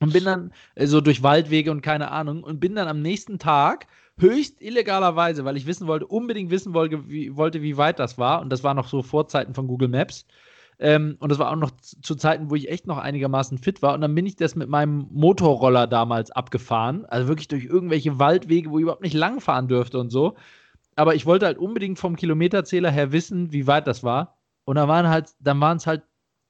und 0.00 0.12
bin 0.12 0.24
dann 0.24 0.52
so 0.76 1.00
durch 1.00 1.22
Waldwege 1.22 1.70
und 1.70 1.82
keine 1.82 2.10
Ahnung 2.10 2.42
und 2.42 2.60
bin 2.60 2.74
dann 2.74 2.88
am 2.88 3.02
nächsten 3.02 3.38
Tag 3.38 3.86
höchst 4.18 4.60
illegalerweise, 4.60 5.44
weil 5.44 5.56
ich 5.56 5.66
wissen 5.66 5.86
wollte, 5.86 6.06
unbedingt 6.06 6.50
wissen 6.50 6.74
wollte 6.74 7.08
wie, 7.08 7.36
wollte, 7.36 7.62
wie 7.62 7.76
weit 7.76 7.98
das 7.98 8.18
war 8.18 8.40
und 8.40 8.50
das 8.50 8.64
war 8.64 8.74
noch 8.74 8.88
so 8.88 9.02
vor 9.02 9.28
Zeiten 9.28 9.54
von 9.54 9.66
Google 9.68 9.88
Maps. 9.88 10.26
Ähm, 10.78 11.16
und 11.20 11.30
das 11.30 11.38
war 11.38 11.50
auch 11.52 11.56
noch 11.56 11.70
zu 11.80 12.16
Zeiten, 12.16 12.50
wo 12.50 12.56
ich 12.56 12.68
echt 12.68 12.88
noch 12.88 12.98
einigermaßen 12.98 13.58
fit 13.58 13.82
war. 13.82 13.94
Und 13.94 14.00
dann 14.00 14.14
bin 14.16 14.26
ich 14.26 14.34
das 14.34 14.56
mit 14.56 14.68
meinem 14.68 15.06
Motorroller 15.12 15.86
damals 15.86 16.32
abgefahren. 16.32 17.04
Also 17.04 17.28
wirklich 17.28 17.46
durch 17.46 17.64
irgendwelche 17.64 18.18
Waldwege, 18.18 18.70
wo 18.70 18.78
ich 18.78 18.82
überhaupt 18.82 19.02
nicht 19.02 19.14
langfahren 19.14 19.68
dürfte 19.68 20.00
und 20.00 20.10
so 20.10 20.34
aber 20.96 21.14
ich 21.14 21.26
wollte 21.26 21.46
halt 21.46 21.58
unbedingt 21.58 21.98
vom 21.98 22.16
Kilometerzähler 22.16 22.90
her 22.90 23.12
wissen, 23.12 23.52
wie 23.52 23.66
weit 23.66 23.86
das 23.86 24.02
war. 24.02 24.38
Und 24.64 24.76
dann 24.76 24.88
waren 24.88 25.08
halt, 25.08 25.30
dann 25.40 25.60
waren 25.60 25.76
es 25.76 25.86
halt, 25.86 26.02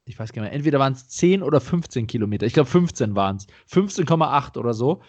ich 0.04 0.18
weiß 0.18 0.32
gar 0.32 0.42
nicht 0.42 0.50
mehr, 0.50 0.56
entweder 0.56 0.78
waren 0.78 0.92
es 0.92 1.08
10 1.08 1.42
oder 1.42 1.60
15 1.60 2.06
Kilometer. 2.06 2.46
Ich 2.46 2.52
glaube 2.52 2.68
15 2.68 3.14
waren 3.14 3.36
es. 3.36 3.46
15,8 3.70 4.58
oder 4.58 4.74
so. 4.74 5.00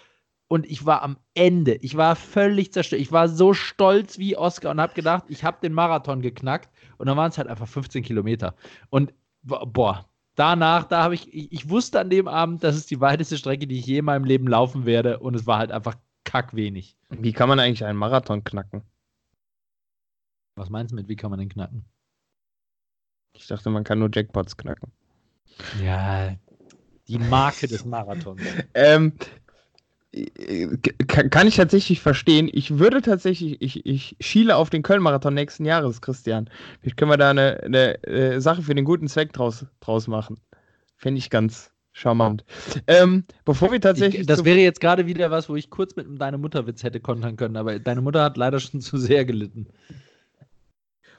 Und 0.48 0.68
ich 0.68 0.86
war 0.86 1.02
am 1.02 1.18
Ende. 1.34 1.76
Ich 1.76 1.98
war 1.98 2.16
völlig 2.16 2.72
zerstört. 2.72 3.02
Ich 3.02 3.12
war 3.12 3.28
so 3.28 3.54
stolz 3.54 4.20
wie 4.20 4.38
Oscar 4.38 4.70
und 4.72 4.80
habe 4.80 4.94
gedacht, 4.94 5.26
ich 5.30 5.44
habe 5.44 5.58
den 5.64 5.74
Marathon 5.74 6.22
geknackt. 6.22 6.70
Und 6.98 7.08
dann 7.08 7.18
waren 7.18 7.32
es 7.32 7.38
halt 7.38 7.48
einfach 7.48 7.68
15 7.68 8.04
Kilometer. 8.04 8.54
Und 8.90 9.14
boah, 9.42 10.08
danach, 10.36 10.84
da 10.84 11.02
habe 11.02 11.16
ich, 11.16 11.34
ich, 11.34 11.52
ich 11.52 11.70
wusste 11.70 12.00
an 12.00 12.12
dem 12.12 12.28
Abend, 12.28 12.64
das 12.64 12.76
ist 12.76 12.92
die 12.92 13.02
weiteste 13.02 13.38
Strecke, 13.38 13.66
die 13.66 13.80
ich 13.80 13.88
je 13.88 14.00
in 14.00 14.06
meinem 14.06 14.26
Leben 14.26 14.48
laufen 14.48 14.86
werde. 14.86 15.20
Und 15.20 15.36
es 15.36 15.48
war 15.48 15.58
halt 15.58 15.72
einfach 15.72 15.96
kackwenig. 16.24 16.96
Wie 17.10 17.34
kann 17.34 17.50
man 17.50 17.60
eigentlich 17.60 17.84
einen 17.84 17.98
Marathon 17.98 18.44
knacken? 18.44 18.84
Was 20.56 20.70
meinst 20.70 20.92
du 20.92 20.96
mit, 20.96 21.08
wie 21.08 21.16
kann 21.16 21.32
man 21.32 21.40
den 21.40 21.50
knacken? 21.50 21.86
Ich 23.36 23.48
dachte, 23.48 23.70
man 23.70 23.84
kann 23.84 24.00
nur 24.00 24.10
Jackpots 24.14 24.58
knacken. 24.58 24.92
Ja, 25.84 26.36
die 27.08 27.18
Marke 27.18 27.68
des 27.68 27.86
Marathons. 27.86 28.42
ähm, 28.74 29.14
kann, 31.08 31.48
ich 31.48 31.56
tatsächlich 31.56 32.00
verstehen. 32.00 32.50
Ich 32.54 32.78
würde 32.78 33.02
tatsächlich, 33.02 33.60
ich, 33.62 33.86
ich 33.86 34.16
schiele 34.20 34.56
auf 34.56 34.70
den 34.70 34.84
Köln-Marathon 34.84 35.34
nächsten 35.34 35.66
Jahres, 35.66 36.02
Christian. 36.02 36.50
Vielleicht 36.82 36.98
können 36.98 37.12
wir 37.12 37.18
da 37.18 37.32
eine, 37.32 37.64
eine, 37.64 38.04
äh, 38.04 38.40
Sache 38.40 38.62
für 38.62 38.76
den 38.76 38.86
guten 38.86 39.08
Zweck 39.08 39.34
draus, 39.34 39.66
draus 39.80 40.08
machen. 40.08 40.40
Fände 40.96 41.18
ich 41.18 41.32
ganz 41.32 41.72
charmant. 41.94 42.46
Ähm, 42.86 43.26
bevor 43.44 43.72
wir 43.72 43.82
tatsächlich. 43.82 44.22
Ich, 44.22 44.28
das 44.28 44.46
wäre 44.46 44.60
jetzt 44.60 44.82
gerade 44.82 45.08
wieder 45.08 45.32
was, 45.32 45.50
wo 45.50 45.56
ich 45.56 45.72
kurz 45.72 45.96
mit 45.96 46.06
deinem 46.22 46.42
Mutterwitz 46.42 46.84
hätte 46.84 47.00
kontern 47.00 47.36
können, 47.36 47.58
aber 47.58 47.80
deine 47.80 48.02
Mutter 48.02 48.24
hat 48.24 48.38
leider 48.38 48.60
schon 48.60 48.82
zu 48.82 48.98
sehr 48.98 49.26
gelitten. 49.26 49.68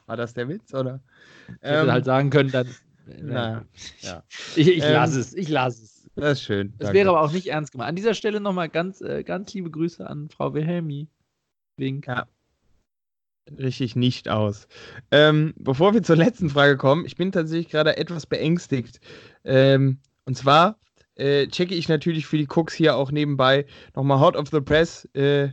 War 0.07 0.16
das 0.16 0.34
der 0.34 0.48
Witz, 0.48 0.74
oder? 0.74 1.00
Ich 1.48 1.55
hätte 1.62 1.82
ähm, 1.82 1.92
halt 1.92 2.05
sagen 2.05 2.30
können, 2.30 2.50
dann. 2.50 2.68
Naja, 3.07 3.64
ja. 4.00 4.22
Ich, 4.57 4.68
ich 4.68 4.82
ähm, 4.82 4.92
lasse 4.92 5.20
es, 5.20 5.34
ich 5.34 5.48
lasse 5.48 5.84
es. 5.84 6.11
Das 6.16 6.38
ist 6.38 6.44
schön. 6.44 6.74
Das 6.78 6.92
wäre 6.92 7.09
aber 7.09 7.22
auch 7.22 7.32
nicht 7.32 7.48
ernst 7.48 7.72
gemeint. 7.72 7.88
An 7.88 7.96
dieser 7.96 8.14
Stelle 8.14 8.40
nochmal 8.40 8.68
ganz, 8.68 9.00
äh, 9.00 9.24
ganz 9.24 9.52
liebe 9.52 9.70
Grüße 9.70 10.09
an 10.09 10.28
Frau 10.28 10.55
Wilhelmi. 10.55 11.09
Wink. 11.76 12.07
Ja. 12.07 12.26
Richtig 13.59 13.94
nicht 13.96 14.28
aus. 14.28 14.68
Ähm, 15.11 15.55
bevor 15.57 15.92
wir 15.92 16.02
zur 16.02 16.16
letzten 16.16 16.48
Frage 16.48 16.76
kommen, 16.76 17.05
ich 17.05 17.16
bin 17.16 17.32
tatsächlich 17.32 17.68
gerade 17.68 17.96
etwas 17.96 18.26
beängstigt. 18.26 19.00
Ähm, 19.44 19.98
und 20.24 20.36
zwar 20.36 20.78
äh, 21.16 21.46
checke 21.48 21.74
ich 21.74 21.88
natürlich 21.88 22.26
für 22.26 22.38
die 22.38 22.48
Cooks 22.48 22.72
hier 22.72 22.96
auch 22.96 23.11
nebenbei 23.11 23.66
nochmal 23.94 24.20
Hot 24.20 24.36
of 24.36 24.48
the 24.50 24.61
Press, 24.61 25.05
äh, 25.14 25.50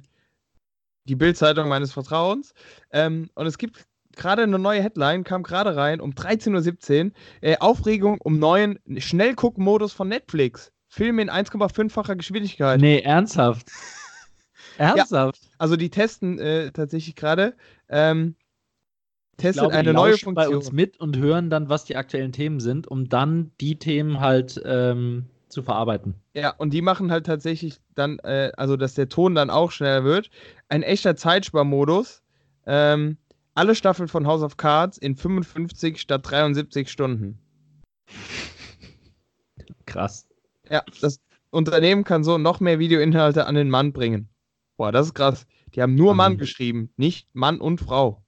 die 1.05 1.15
Bildzeitung 1.15 1.67
meines 1.67 1.91
Vertrauens. 1.91 2.53
Ähm, 2.91 3.29
und 3.33 3.45
es 3.45 3.57
gibt 3.57 3.85
gerade 4.21 4.43
eine 4.43 4.59
neue 4.59 4.81
Headline, 4.81 5.23
kam 5.23 5.43
gerade 5.43 5.75
rein 5.75 5.99
um 5.99 6.11
13.17 6.11 7.05
Uhr. 7.05 7.11
Äh, 7.41 7.57
Aufregung 7.57 8.21
um 8.21 8.39
neuen 8.39 8.79
Schnellguck-Modus 8.97 9.93
von 9.93 10.07
Netflix. 10.07 10.71
Filme 10.87 11.21
in 11.21 11.29
1,5-facher 11.29 12.15
Geschwindigkeit. 12.15 12.79
Nee, 12.79 12.99
ernsthaft. 12.99 13.71
ernsthaft. 14.77 15.43
Ja, 15.43 15.49
also 15.57 15.75
die 15.75 15.89
testen 15.89 16.37
äh, 16.37 16.71
tatsächlich 16.71 17.15
gerade. 17.15 17.55
Ähm, 17.89 18.35
testet 19.37 19.61
glaube, 19.61 19.75
eine 19.75 19.93
neue 19.93 20.17
Funktion. 20.17 20.35
bei 20.35 20.49
uns 20.49 20.71
mit 20.71 20.99
und 20.99 21.17
hören 21.17 21.49
dann, 21.49 21.69
was 21.69 21.85
die 21.85 21.95
aktuellen 21.95 22.31
Themen 22.31 22.59
sind, 22.59 22.87
um 22.87 23.09
dann 23.09 23.51
die 23.59 23.79
Themen 23.79 24.19
halt 24.19 24.61
ähm, 24.65 25.25
zu 25.47 25.63
verarbeiten. 25.63 26.15
Ja, 26.33 26.51
und 26.57 26.73
die 26.73 26.81
machen 26.81 27.11
halt 27.11 27.25
tatsächlich 27.25 27.79
dann, 27.95 28.19
äh, 28.19 28.51
also 28.55 28.77
dass 28.77 28.93
der 28.93 29.09
Ton 29.09 29.33
dann 29.33 29.49
auch 29.49 29.71
schneller 29.71 30.03
wird. 30.03 30.29
Ein 30.69 30.83
echter 30.83 31.15
Zeitsparmodus. 31.15 32.21
Ähm, 32.65 33.17
alle 33.53 33.75
Staffeln 33.75 34.07
von 34.07 34.27
House 34.27 34.43
of 34.43 34.57
Cards 34.57 34.97
in 34.97 35.15
55 35.15 35.99
statt 35.99 36.21
73 36.23 36.89
Stunden. 36.89 37.39
Krass. 39.85 40.27
Ja, 40.69 40.83
das 41.01 41.19
Unternehmen 41.49 42.03
kann 42.03 42.23
so 42.23 42.37
noch 42.37 42.59
mehr 42.59 42.79
Videoinhalte 42.79 43.45
an 43.45 43.55
den 43.55 43.69
Mann 43.69 43.93
bringen. 43.93 44.29
Boah, 44.77 44.91
das 44.91 45.07
ist 45.07 45.13
krass. 45.13 45.45
Die 45.75 45.81
haben 45.81 45.95
nur 45.95 46.15
Mann 46.15 46.37
geschrieben, 46.37 46.93
nicht 46.97 47.27
Mann 47.33 47.59
und 47.59 47.79
Frau. 47.79 48.23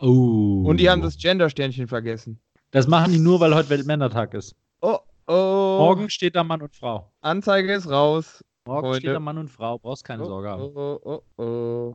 Oh. 0.00 0.62
Und 0.66 0.78
die 0.78 0.90
haben 0.90 1.02
das 1.02 1.16
Gender-Sternchen 1.16 1.88
vergessen. 1.88 2.40
Das 2.70 2.86
machen 2.86 3.12
die 3.12 3.18
nur, 3.18 3.40
weil 3.40 3.54
heute 3.54 3.70
Weltmännertag 3.70 4.34
ist. 4.34 4.54
Oh, 4.80 4.98
oh. 5.26 5.76
Morgen 5.78 6.10
steht 6.10 6.36
da 6.36 6.44
Mann 6.44 6.62
und 6.62 6.74
Frau. 6.74 7.12
Anzeige 7.20 7.72
ist 7.72 7.88
raus. 7.88 8.44
Morgen 8.66 8.88
Freunde. 8.88 9.00
steht 9.00 9.14
da 9.14 9.20
Mann 9.20 9.38
und 9.38 9.48
Frau, 9.48 9.78
brauchst 9.78 10.04
keine 10.04 10.24
oh, 10.24 10.26
Sorge 10.26 10.48
haben. 10.48 10.62
Oh, 10.62 11.00
oh, 11.02 11.22
oh, 11.36 11.42
oh. 11.42 11.94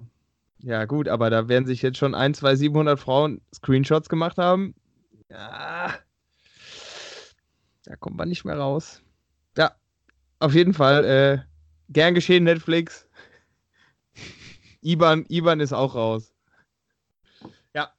Ja, 0.64 0.86
gut, 0.86 1.08
aber 1.08 1.30
da 1.30 1.48
werden 1.48 1.66
sich 1.66 1.82
jetzt 1.82 1.98
schon 1.98 2.14
ein, 2.14 2.34
zwei, 2.34 2.56
700 2.56 3.00
Frauen 3.00 3.42
Screenshots 3.54 4.10
gemacht 4.10 4.38
haben. 4.38 4.76
Ja. 5.30 5.94
Da 7.84 7.96
kommt 7.96 8.18
man 8.18 8.30
nicht 8.30 8.46
mehr 8.46 8.58
raus. 8.58 9.02
Ja, 9.58 9.72
auf 10.40 10.54
jeden 10.54 10.74
Fall. 10.74 11.04
Äh, 11.06 11.40
gern 11.90 12.14
geschehen, 12.14 12.44
Netflix. 12.44 13.08
Iban, 14.82 15.26
Iban 15.30 15.60
ist 15.60 15.74
auch 15.74 15.96
raus. 15.96 16.34
Ja, 17.74 17.92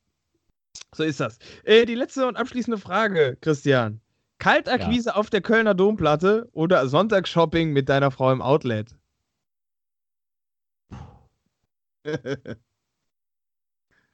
so 0.95 1.03
ist 1.03 1.19
das. 1.19 1.39
Äh, 1.65 1.85
die 1.85 1.97
letzte 1.97 2.27
und 2.29 2.37
abschließende 2.37 2.79
Frage, 2.79 3.37
Christian. 3.41 4.01
Kaltakquise 4.39 5.11
ja. 5.11 5.15
auf 5.17 5.31
der 5.31 5.41
Kölner 5.41 5.75
Domplatte 5.75 6.49
oder 6.53 6.87
Sonntagsshopping 6.87 7.73
mit 7.73 7.89
deiner 7.89 8.11
Frau 8.11 8.33
im 8.33 8.43
Outlet? 8.43 8.95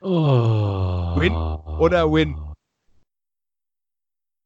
Oh. 0.00 1.14
Win 1.16 1.32
oder 1.34 2.10
Win? 2.12 2.36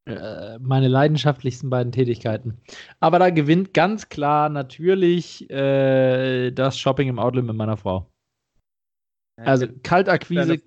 Äh, 0.05 0.59
meine 0.59 0.89
leidenschaftlichsten 0.89 1.71
beiden 1.71 1.93
Tätigkeiten. 1.93 2.61
Aber 2.99 3.19
da 3.21 3.31
gewinnt 3.31 3.73
ganz 3.73 4.09
klar 4.09 4.49
natürlich 4.49 5.49
äh, 5.51 6.51
das 6.51 6.79
Shopping 6.79 7.09
im 7.09 7.21
Outlet 7.21 7.45
mit 7.45 7.57
meiner 7.57 7.77
Frau. 7.77 8.09
Also 9.37 9.67
Kaltakquise, 9.83 10.59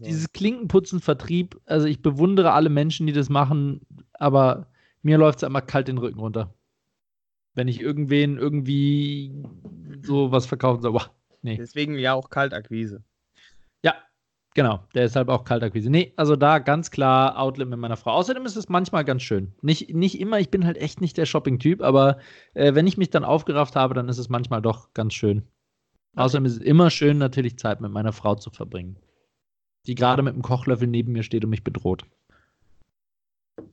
dieses 0.00 0.32
Klinkenputzen, 0.32 1.00
Vertrieb, 1.00 1.58
also 1.64 1.86
ich 1.86 2.02
bewundere 2.02 2.52
alle 2.52 2.68
Menschen, 2.68 3.06
die 3.06 3.12
das 3.12 3.28
machen, 3.28 3.80
aber 4.12 4.70
mir 5.02 5.18
läuft 5.18 5.38
es 5.38 5.42
immer 5.44 5.62
kalt 5.62 5.88
den 5.88 5.98
Rücken 5.98 6.20
runter. 6.20 6.54
Wenn 7.54 7.66
ich 7.66 7.80
irgendwen 7.80 8.36
irgendwie 8.38 9.42
so 10.02 10.30
was 10.30 10.46
verkaufen 10.46 10.82
soll. 10.82 10.92
Boah, 10.92 11.10
nee. 11.42 11.56
Deswegen 11.56 11.98
ja 11.98 12.14
auch 12.14 12.30
Kaltakquise. 12.30 13.02
Ja, 13.82 13.94
genau. 14.54 14.84
Deshalb 14.94 15.28
auch 15.28 15.44
Kaltakquise. 15.44 15.90
Nee, 15.90 16.12
also 16.16 16.36
da 16.36 16.58
ganz 16.58 16.90
klar 16.90 17.38
Outlet 17.38 17.68
mit 17.68 17.78
meiner 17.78 17.96
Frau. 17.96 18.12
Außerdem 18.12 18.46
ist 18.46 18.56
es 18.56 18.68
manchmal 18.68 19.04
ganz 19.04 19.22
schön. 19.22 19.52
Nicht, 19.62 19.94
nicht 19.94 20.20
immer, 20.20 20.40
ich 20.40 20.50
bin 20.50 20.64
halt 20.64 20.76
echt 20.76 21.00
nicht 21.00 21.16
der 21.16 21.26
Shopping-Typ, 21.26 21.82
aber 21.82 22.18
äh, 22.54 22.74
wenn 22.74 22.86
ich 22.86 22.98
mich 22.98 23.10
dann 23.10 23.24
aufgerafft 23.24 23.76
habe, 23.76 23.94
dann 23.94 24.08
ist 24.08 24.18
es 24.18 24.28
manchmal 24.28 24.62
doch 24.62 24.92
ganz 24.94 25.14
schön. 25.14 25.42
Außerdem 26.16 26.46
ist 26.46 26.52
es 26.52 26.58
immer 26.58 26.90
schön, 26.90 27.18
natürlich 27.18 27.58
Zeit 27.58 27.80
mit 27.80 27.92
meiner 27.92 28.12
Frau 28.12 28.34
zu 28.34 28.50
verbringen. 28.50 28.98
Die 29.86 29.94
gerade 29.94 30.22
mit 30.22 30.34
dem 30.34 30.42
Kochlöffel 30.42 30.88
neben 30.88 31.12
mir 31.12 31.22
steht 31.22 31.44
und 31.44 31.50
mich 31.50 31.64
bedroht. 31.64 32.04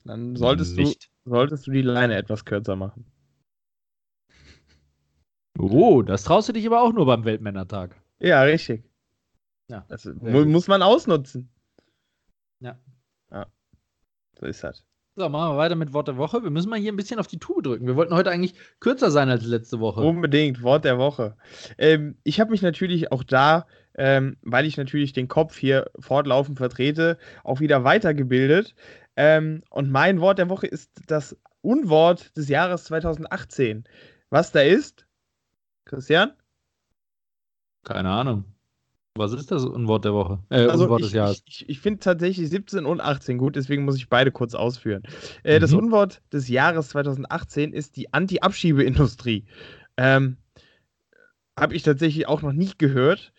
Dann 0.03 0.35
solltest, 0.35 0.77
du, 0.77 0.93
solltest 1.25 1.67
du 1.67 1.71
die 1.71 1.81
Leine 1.81 2.15
etwas 2.15 2.45
kürzer 2.45 2.75
machen. 2.75 3.05
Oh, 5.57 6.01
das 6.01 6.23
traust 6.23 6.49
du 6.49 6.53
dich 6.53 6.65
aber 6.67 6.81
auch 6.81 6.93
nur 6.93 7.05
beim 7.05 7.25
Weltmännertag. 7.25 7.95
Ja, 8.19 8.41
richtig. 8.43 8.83
Ja, 9.67 9.85
das 9.87 10.05
muss 10.05 10.67
man 10.67 10.81
ausnutzen. 10.81 11.49
Ja. 12.59 12.77
Ja. 13.31 13.47
So 14.39 14.45
ist 14.45 14.63
das. 14.63 14.83
So, 15.17 15.29
machen 15.29 15.53
wir 15.53 15.57
weiter 15.57 15.75
mit 15.75 15.93
Wort 15.93 16.09
der 16.09 16.17
Woche. 16.17 16.43
Wir 16.43 16.49
müssen 16.49 16.69
mal 16.69 16.77
hier 16.77 16.91
ein 16.91 16.97
bisschen 16.97 17.19
auf 17.19 17.27
die 17.27 17.39
Tube 17.39 17.63
drücken. 17.63 17.87
Wir 17.87 17.95
wollten 17.95 18.13
heute 18.13 18.31
eigentlich 18.31 18.53
kürzer 18.81 19.11
sein 19.11 19.29
als 19.29 19.45
letzte 19.45 19.79
Woche. 19.79 20.01
Unbedingt, 20.01 20.61
Wort 20.61 20.83
der 20.83 20.97
Woche. 20.97 21.37
Ähm, 21.77 22.17
ich 22.23 22.41
habe 22.41 22.51
mich 22.51 22.61
natürlich 22.61 23.13
auch 23.13 23.23
da, 23.23 23.65
ähm, 23.97 24.35
weil 24.41 24.65
ich 24.65 24.75
natürlich 24.75 25.13
den 25.13 25.29
Kopf 25.29 25.57
hier 25.57 25.89
fortlaufend 25.99 26.57
vertrete, 26.57 27.17
auch 27.45 27.61
wieder 27.61 27.85
weitergebildet. 27.85 28.75
Ähm, 29.15 29.63
und 29.69 29.89
mein 29.89 30.19
Wort 30.19 30.37
der 30.37 30.49
Woche 30.49 30.67
ist 30.67 30.91
das 31.07 31.37
Unwort 31.61 32.35
des 32.35 32.49
Jahres 32.49 32.83
2018. 32.83 33.85
Was 34.29 34.51
da 34.51 34.59
ist? 34.59 35.04
Christian? 35.85 36.33
Keine 37.83 38.09
Ahnung. 38.09 38.45
Was 39.17 39.31
ist 39.31 39.49
das 39.49 39.63
Unwort 39.63 40.03
der 40.03 40.13
Woche? 40.13 40.39
Äh, 40.49 40.65
also 40.65 40.83
Unwort 40.85 40.99
ich, 40.99 41.07
des 41.07 41.13
Jahres. 41.13 41.43
Ich, 41.45 41.69
ich, 41.69 41.79
finde 41.79 41.99
tatsächlich 42.01 42.49
17 42.49 42.85
und 42.85 42.99
18 42.99 43.37
gut, 43.37 43.55
deswegen 43.55 43.85
muss 43.85 43.95
ich 43.95 44.09
beide 44.09 44.31
kurz 44.31 44.55
ausführen. 44.55 45.03
Äh, 45.43 45.57
mhm. 45.57 45.61
Das 45.61 45.73
Unwort 45.73 46.21
des 46.33 46.49
Jahres 46.49 46.89
2018 46.89 47.71
ist 47.71 47.95
die 47.95 48.11
Anti-Abschiebeindustrie. 48.13 49.45
Ähm, 49.95 50.35
Habe 51.57 51.75
ich 51.75 51.83
tatsächlich 51.83 52.27
auch 52.27 52.41
noch 52.41 52.51
nie 52.51 52.71
gehört. 52.77 53.31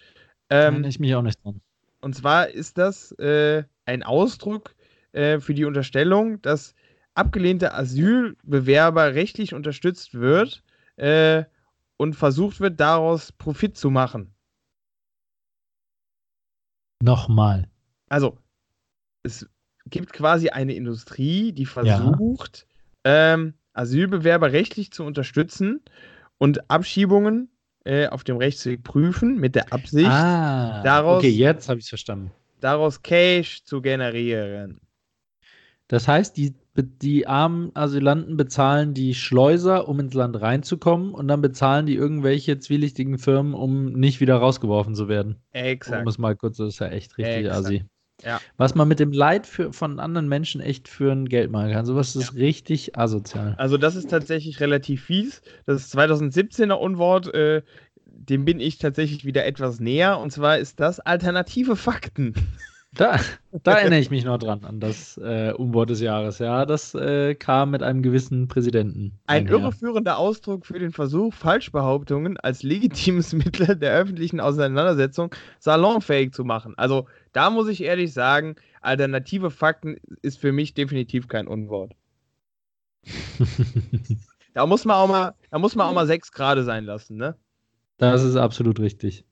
Ähm, 0.49 0.83
ich 0.85 0.99
mich 0.99 1.15
auch 1.15 1.23
nicht 1.23 1.45
dran. 1.45 1.61
Und 2.01 2.15
zwar 2.15 2.49
ist 2.49 2.79
das 2.79 3.13
äh, 3.19 3.65
ein 3.85 4.03
Ausdruck 4.03 4.75
äh, 5.13 5.41
für 5.41 5.53
die 5.53 5.67
Unterstellung, 5.67 6.41
dass 6.41 6.75
abgelehnte 7.15 7.75
Asylbewerber 7.75 9.15
rechtlich 9.15 9.53
unterstützt 9.53 10.15
wird 10.15 10.63
äh, 10.97 11.45
und 11.97 12.15
versucht 12.15 12.61
wird, 12.61 12.81
daraus 12.81 13.33
Profit 13.33 13.77
zu 13.77 13.91
machen. 13.91 14.35
Nochmal. 17.03 17.69
Also, 18.09 18.39
es 19.23 19.49
gibt 19.87 20.13
quasi 20.13 20.51
eine 20.51 20.75
Industrie, 20.75 21.53
die 21.53 21.67
versucht, 21.67 22.67
ja. 23.05 23.35
ähm, 23.35 23.55
Asylbewerber 23.73 24.53
rechtlich 24.53 24.91
zu 24.93 25.05
unterstützen 25.05 25.83
und 26.39 26.71
Abschiebungen 26.71 27.51
äh, 27.85 28.09
auf 28.09 28.25
dem 28.25 28.37
Rechtsweg 28.37 28.83
prüfen 28.83 29.39
mit 29.39 29.55
der 29.55 29.73
Absicht, 29.73 30.11
ah, 30.11 30.83
daraus, 30.83 31.19
okay, 31.19 31.31
jetzt 31.31 31.69
habe 31.69 31.79
ich 31.79 31.89
verstanden. 31.89 32.33
daraus 32.61 33.03
Cash 33.03 33.65
zu 33.65 33.81
generieren. 33.81 34.81
Das 35.89 36.09
heißt, 36.09 36.37
die, 36.37 36.55
die 36.83 37.27
armen 37.27 37.71
Asylanten 37.75 38.37
bezahlen 38.37 38.95
die 38.95 39.15
Schleuser, 39.15 39.89
um 39.89 40.01
ins 40.01 40.15
Land 40.15 40.41
reinzukommen, 40.41 41.15
und 41.15 41.29
dann 41.29 41.41
bezahlen 41.41 41.87
die 41.87 41.95
irgendwelche 41.95 42.59
zwielichtigen 42.59 43.19
Firmen, 43.19 43.55
um 43.55 43.93
nicht 43.93 44.21
wieder 44.21 44.37
rausgeworfen 44.37 44.95
zu 44.95 45.09
werden. 45.09 45.37
Exakt. 45.53 46.03
Um 46.03 46.09
es 46.09 46.19
mal 46.19 46.37
kurz, 46.37 46.59
das 46.59 46.69
ist 46.69 46.79
ja 46.81 46.89
echt 46.89 47.17
richtig 47.19 47.47
Exakt. 47.47 47.57
assi. 47.57 47.85
Ja. 48.25 48.41
Was 48.57 48.75
man 48.75 48.89
mit 48.89 48.99
dem 48.99 49.13
Leid 49.13 49.47
für, 49.47 49.73
von 49.73 50.01
anderen 50.01 50.29
Menschen 50.29 50.61
echt 50.61 50.89
für 50.89 51.13
ein 51.13 51.29
Geld 51.29 51.51
machen 51.51 51.73
kann. 51.73 51.85
Sowas 51.85 52.17
ist 52.17 52.33
ja. 52.33 52.41
richtig 52.41 52.97
asozial. 52.99 53.55
Also, 53.59 53.77
das 53.77 53.95
ist 53.95 54.11
tatsächlich 54.11 54.61
relativ 54.61 55.05
fies. 55.05 55.43
Das 55.67 55.83
ist 55.83 55.97
2017er 55.97 56.73
Unwort. 56.73 57.33
Äh, 57.35 57.63
dem 58.07 58.45
bin 58.45 58.61
ich 58.61 58.79
tatsächlich 58.79 59.25
wieder 59.25 59.45
etwas 59.45 59.81
näher. 59.81 60.19
Und 60.19 60.31
zwar 60.31 60.59
ist 60.59 60.81
das 60.81 61.01
alternative 61.01 61.77
Fakten. 61.77 62.35
Da, 62.97 63.21
da 63.63 63.79
erinnere 63.79 64.01
ich 64.01 64.11
mich 64.11 64.25
noch 64.25 64.39
dran, 64.39 64.65
an 64.65 64.81
das 64.81 65.19
äh, 65.19 65.53
Unwort 65.53 65.91
des 65.91 66.01
Jahres. 66.01 66.39
Ja, 66.39 66.65
das 66.65 66.95
äh, 66.95 67.35
kam 67.35 67.71
mit 67.71 67.83
einem 67.83 68.03
gewissen 68.03 68.49
Präsidenten. 68.49 69.13
Ein 69.27 69.43
einher. 69.43 69.59
irreführender 69.59 70.19
Ausdruck 70.19 70.65
für 70.65 70.79
den 70.79 70.93
Versuch, 70.93 71.35
Falschbehauptungen 71.35 72.39
als 72.39 72.63
legitimes 72.63 73.33
Mittel 73.35 73.77
der 73.77 73.93
öffentlichen 73.95 74.41
Auseinandersetzung 74.41 75.35
salonfähig 75.59 76.33
zu 76.33 76.45
machen. 76.45 76.75
Also, 76.79 77.07
da 77.33 77.51
muss 77.51 77.69
ich 77.69 77.83
ehrlich 77.83 78.13
sagen, 78.15 78.57
alternative 78.81 79.51
Fakten 79.51 79.97
ist 80.23 80.39
für 80.39 80.53
mich 80.53 80.73
definitiv 80.73 81.29
kein 81.29 81.49
Unwort. 81.49 81.93
da 84.55 84.67
muss 84.67 84.85
man 84.87 84.97
auch 84.97 85.09
mal, 85.09 85.35
da 85.51 85.59
muss 85.59 85.75
man 85.75 85.87
auch 85.87 85.95
mal 85.95 86.07
sechs 86.07 86.33
Grad 86.33 86.65
sein 86.65 86.85
lassen, 86.85 87.17
ne? 87.17 87.37
Das 87.99 88.23
ist 88.23 88.37
absolut 88.37 88.81
richtig. 88.81 89.25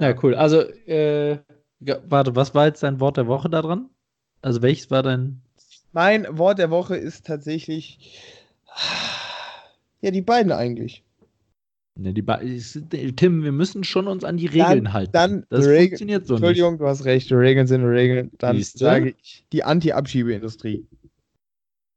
Ja. 0.00 0.14
Cool. 0.22 0.34
Also, 0.34 0.60
äh, 0.60 1.38
warte, 1.80 2.34
was 2.36 2.54
war 2.54 2.66
jetzt 2.66 2.82
dein 2.82 3.00
Wort 3.00 3.16
der 3.16 3.26
Woche 3.26 3.48
da 3.48 3.62
dran? 3.62 3.90
Also, 4.42 4.62
welches 4.62 4.90
war 4.90 5.02
dein. 5.02 5.42
Mein 5.92 6.26
Wort 6.38 6.58
der 6.58 6.70
Woche 6.70 6.96
ist 6.96 7.26
tatsächlich. 7.26 8.20
Ja, 10.00 10.10
die 10.10 10.22
beiden 10.22 10.52
eigentlich. 10.52 11.04
Ne, 11.96 12.12
die 12.12 13.12
Tim, 13.14 13.44
wir 13.44 13.52
müssen 13.52 13.84
schon 13.84 14.08
uns 14.08 14.24
an 14.24 14.36
die 14.36 14.46
Regeln 14.46 14.84
dann, 14.84 14.92
halten. 14.92 15.12
Dann 15.12 15.46
das 15.48 15.64
Reg 15.66 15.90
funktioniert 15.90 16.26
so 16.26 16.34
Entschuldigung, 16.34 16.72
nicht. 16.72 16.80
du 16.80 16.88
hast 16.88 17.04
recht, 17.04 17.30
Regeln 17.30 17.68
sind 17.68 17.84
Regeln. 17.84 18.32
Dann 18.38 18.56
Siehste? 18.56 18.78
sage 18.78 19.14
ich 19.22 19.46
die 19.52 19.62
Anti-Abschiebeindustrie. 19.62 20.84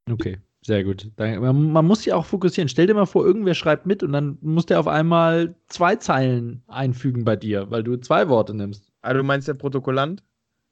Okay. 0.09 0.37
Sehr 0.67 0.83
gut. 0.83 1.09
Man 1.17 1.85
muss 1.85 2.03
sich 2.03 2.11
auch 2.11 2.25
fokussieren. 2.25 2.67
Stell 2.67 2.87
dir 2.87 2.93
mal 2.93 3.05
vor, 3.05 3.25
irgendwer 3.25 3.53
schreibt 3.53 3.85
mit 3.85 4.03
und 4.03 4.11
dann 4.11 4.37
muss 4.41 4.65
der 4.65 4.81
auf 4.81 4.87
einmal 4.89 5.55
zwei 5.67 5.95
Zeilen 5.95 6.61
einfügen 6.67 7.23
bei 7.23 7.37
dir, 7.37 7.71
weil 7.71 7.83
du 7.83 7.95
zwei 7.95 8.27
Worte 8.27 8.53
nimmst. 8.53 8.91
Also 9.01 9.19
du 9.19 9.23
meinst 9.23 9.47
der 9.47 9.53
Protokollant? 9.53 10.25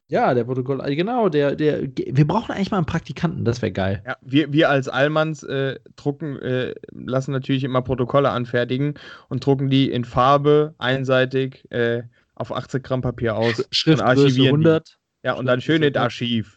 Ja, 0.10 0.34
der 0.34 0.43
Protokollant, 0.43 0.93
genau, 0.98 1.30
der, 1.30 1.56
der, 1.56 1.84
wir 1.84 2.28
brauchen 2.28 2.52
eigentlich 2.52 2.72
mal 2.72 2.78
einen 2.78 2.86
Praktikanten, 2.86 3.46
das 3.46 3.62
wäre 3.62 3.72
geil. 3.72 4.04
Ja, 4.06 4.18
wir, 4.20 4.52
wir 4.52 4.70
als 4.70 4.89
Allmanns 4.89 5.43
äh, 5.43 5.80
drucken, 5.96 6.39
äh, 6.41 6.76
lassen 6.91 7.32
natürlich 7.32 7.64
immer 7.64 7.82
Protokolle 7.82 8.32
anfertigen 8.32 8.96
und 9.30 9.46
drucken 9.46 9.70
die 9.70 9.89
in 9.89 10.04
Farbe 10.04 10.76
einseitig 10.78 11.72
äh, 11.72 12.04
auf 12.34 12.52
80 12.52 12.84
Gramm 12.84 13.00
Papier 13.00 13.38
aus. 13.38 13.66
Schriftgröße 13.72 14.43
100. 14.43 14.89
Die. 14.89 15.28
Ja, 15.28 15.36
und 15.36 15.46
dann 15.46 15.62
schön 15.62 15.84
in 15.84 15.96
Archiv. 15.96 16.55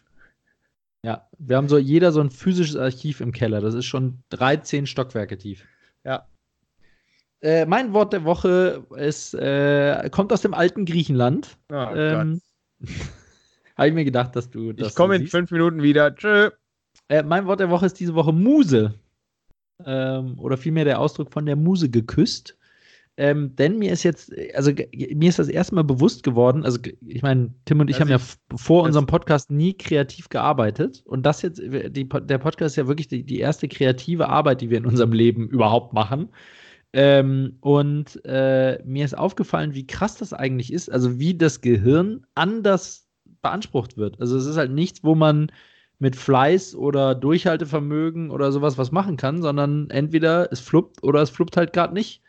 Ja, 1.05 1.27
wir 1.37 1.55
haben 1.55 1.69
so 1.69 1.77
jeder 1.77 2.11
so 2.11 2.19
ein 2.19 2.29
physisches 2.29 2.75
Archiv 2.75 3.21
im 3.21 3.31
Keller. 3.31 3.61
Das 3.61 3.73
ist 3.73 3.85
schon 3.85 4.21
13 4.31 4.85
Stockwerke 4.85 5.37
tief. 5.37 5.65
Ja. 6.03 6.27
Äh, 7.41 7.65
mein 7.65 7.93
Wort 7.93 8.11
der 8.11 8.25
Woche 8.25 8.85
ist, 8.97 9.33
äh, 9.33 10.09
kommt 10.11 10.33
aus 10.33 10.41
dem 10.41 10.53
alten 10.53 10.85
Griechenland. 10.85 11.57
Oh, 11.71 11.75
ähm, 11.95 12.41
Habe 13.77 13.87
ich 13.87 13.93
mir 13.93 14.03
gedacht, 14.03 14.35
dass 14.35 14.49
du 14.49 14.73
das. 14.73 14.89
Ich 14.89 14.95
komme 14.95 15.15
in 15.15 15.21
siehst. 15.21 15.31
fünf 15.31 15.51
Minuten 15.51 15.81
wieder. 15.81 16.13
Tschö. 16.13 16.49
Äh, 17.07 17.23
mein 17.23 17.45
Wort 17.45 17.61
der 17.61 17.69
Woche 17.69 17.85
ist 17.85 17.97
diese 17.99 18.13
Woche 18.13 18.33
Muse. 18.33 18.99
ähm, 19.85 20.37
oder 20.37 20.57
vielmehr 20.57 20.83
der 20.83 20.99
Ausdruck 20.99 21.31
von 21.31 21.45
der 21.45 21.55
Muse 21.55 21.89
geküsst. 21.89 22.57
Ähm, 23.21 23.53
denn 23.57 23.77
mir 23.77 23.91
ist 23.91 24.03
jetzt, 24.03 24.31
also 24.55 24.71
mir 24.71 25.27
ist 25.27 25.39
das 25.39 25.49
erste 25.49 25.75
Mal 25.75 25.83
bewusst 25.83 26.23
geworden, 26.23 26.63
also 26.63 26.79
ich 27.05 27.21
meine, 27.21 27.53
Tim 27.65 27.81
und 27.81 27.89
ich 27.89 27.97
also 27.97 28.13
haben 28.13 28.21
ja 28.21 28.55
vor 28.55 28.83
unserem 28.83 29.07
Podcast 29.07 29.51
nie 29.51 29.73
kreativ 29.73 30.29
gearbeitet. 30.29 31.03
Und 31.05 31.25
das 31.25 31.41
jetzt, 31.41 31.61
die, 31.61 32.07
der 32.07 32.37
Podcast 32.37 32.71
ist 32.71 32.75
ja 32.77 32.87
wirklich 32.87 33.09
die, 33.09 33.25
die, 33.25 33.39
erste 33.39 33.67
kreative 33.67 34.29
Arbeit, 34.29 34.61
die 34.61 34.69
wir 34.69 34.77
in 34.77 34.85
unserem 34.85 35.11
Leben 35.11 35.49
überhaupt 35.49 35.91
machen. 35.91 36.29
Ähm, 36.93 37.57
und 37.59 38.23
äh, 38.23 38.81
mir 38.85 39.03
ist 39.03 39.17
aufgefallen, 39.17 39.73
wie 39.73 39.85
krass 39.85 40.15
das 40.15 40.31
eigentlich 40.31 40.71
ist, 40.71 40.89
also 40.89 41.19
wie 41.19 41.37
das 41.37 41.59
Gehirn 41.59 42.25
anders 42.35 43.09
beansprucht 43.41 43.97
wird. 43.97 44.21
Also 44.21 44.37
es 44.37 44.45
ist 44.45 44.55
halt 44.55 44.71
nichts, 44.71 45.03
wo 45.03 45.13
man 45.13 45.51
mit 45.97 46.15
Fleiß 46.15 46.73
oder 46.73 47.15
Durchhaltevermögen 47.15 48.31
oder 48.31 48.53
sowas 48.53 48.77
was 48.77 48.93
machen 48.93 49.17
kann, 49.17 49.41
sondern 49.41 49.89
entweder 49.89 50.53
es 50.53 50.61
fluppt 50.61 51.03
oder 51.03 51.21
es 51.21 51.29
fluppt 51.29 51.57
halt 51.57 51.73
gerade 51.73 51.93
nicht. 51.93 52.21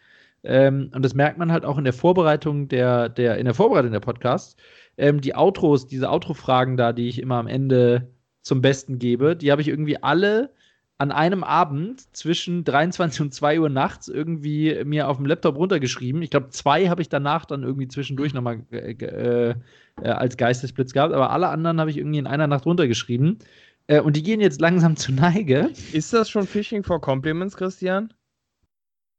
Ähm, 0.43 0.91
und 0.95 1.05
das 1.05 1.14
merkt 1.14 1.38
man 1.38 1.53
halt 1.53 1.64
auch 1.64 1.78
in 1.78 1.84
der 1.84 1.93
Vorbereitung 1.93 2.68
der, 2.68 3.09
der, 3.09 3.38
in 3.38 3.45
der 3.45 3.55
Vorbereitung 3.55 3.93
der 3.93 4.01
Podcasts. 4.01 4.57
Ähm, 4.97 5.20
die 5.20 5.34
Outros, 5.34 5.86
diese 5.86 6.11
Outro-Fragen 6.11 6.76
da, 6.76 6.93
die 6.93 7.09
ich 7.09 7.20
immer 7.20 7.36
am 7.36 7.47
Ende 7.47 8.11
zum 8.43 8.62
Besten 8.62 8.99
gebe, 8.99 9.36
die 9.36 9.53
habe 9.53 9.62
ich 9.62 9.68
irgendwie 9.68 10.03
alle 10.03 10.51
an 11.01 11.12
einem 11.12 11.45
Abend 11.45 12.14
zwischen 12.14 12.62
23 12.62 13.22
und 13.22 13.32
2 13.32 13.61
Uhr 13.61 13.70
nachts 13.70 14.09
irgendwie 14.09 14.84
mir 14.84 15.09
auf 15.09 15.16
dem 15.16 15.24
Laptop 15.24 15.57
runtergeschrieben. 15.57 16.20
Ich 16.20 16.28
glaube, 16.28 16.51
zwei 16.51 16.91
habe 16.91 17.01
ich 17.01 17.09
danach 17.09 17.47
dann 17.47 17.62
irgendwie 17.62 17.88
zwischendurch 17.88 18.34
nochmal 18.34 18.61
äh, 18.70 18.93
äh, 18.93 19.55
als 20.03 20.36
Geistesblitz 20.36 20.93
gehabt, 20.93 21.14
aber 21.14 21.30
alle 21.30 21.49
anderen 21.49 21.80
habe 21.80 21.91
ich 21.91 21.97
irgendwie 21.97 22.18
in 22.18 22.26
einer 22.26 22.47
Nacht 22.47 22.66
runtergeschrieben. 22.66 23.38
Äh, 23.86 24.01
und 24.01 24.14
die 24.14 24.22
gehen 24.22 24.43
jetzt 24.43 24.61
langsam 24.61 24.95
zu 24.97 25.12
Neige. 25.12 25.70
Ist 25.95 26.12
das 26.12 26.28
schon 26.28 26.47
Phishing 26.47 26.82
for 26.82 27.01
Compliments, 27.01 27.57
Christian? 27.57 28.12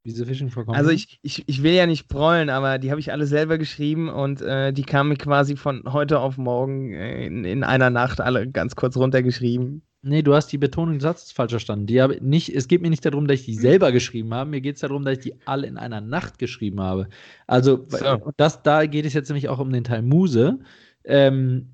Wieso 0.04 0.26
Fishing 0.26 0.50
for 0.50 0.68
Also 0.70 0.90
ich, 0.90 1.20
ich, 1.22 1.44
ich 1.48 1.62
will 1.62 1.74
ja 1.74 1.86
nicht 1.86 2.08
prollen, 2.08 2.50
aber 2.50 2.80
die 2.80 2.90
habe 2.90 3.00
ich 3.00 3.12
alle 3.12 3.28
selber 3.28 3.60
geschrieben 3.60 4.10
und 4.10 4.42
äh, 4.42 4.74
die 4.74 4.82
kamen 4.82 5.16
quasi 5.18 5.56
von 5.56 5.84
heute 5.94 6.20
auf 6.20 6.38
morgen 6.38 6.92
äh, 6.94 7.28
in, 7.28 7.46
in 7.46 7.64
einer 7.64 7.92
Nacht 7.92 8.20
alle 8.20 8.50
ganz 8.50 8.76
kurz 8.76 8.98
runtergeschrieben. 8.98 9.84
Nee, 10.04 10.24
du 10.24 10.34
hast 10.34 10.48
die 10.48 10.58
Betonung 10.58 10.96
des 10.96 11.04
Satzes 11.04 11.32
falsch 11.32 11.52
verstanden. 11.52 11.86
Die 11.86 12.02
habe 12.02 12.18
nicht, 12.20 12.50
es 12.50 12.68
geht 12.68 12.82
mir 12.82 12.90
nicht 12.90 13.06
darum, 13.06 13.28
dass 13.28 13.42
ich 13.42 13.46
die 13.46 13.54
selber 13.54 13.92
geschrieben 13.92 14.34
habe, 14.34 14.50
mir 14.50 14.62
geht 14.62 14.76
es 14.76 14.82
darum, 14.82 15.06
dass 15.06 15.20
ich 15.20 15.24
die 15.24 15.36
alle 15.46 15.68
in 15.68 15.78
einer 15.78 16.02
Nacht 16.02 16.40
geschrieben 16.40 16.82
habe. 16.82 17.08
Also, 17.46 17.86
so. 17.88 18.32
das, 18.38 18.64
da 18.64 18.88
geht 18.88 19.06
es 19.06 19.14
jetzt 19.14 19.30
nämlich 19.30 19.50
auch 19.50 19.60
um 19.60 19.72
den 19.72 19.84
Teil 19.84 20.02
Muse. 20.02 20.58
Ähm, 21.04 21.70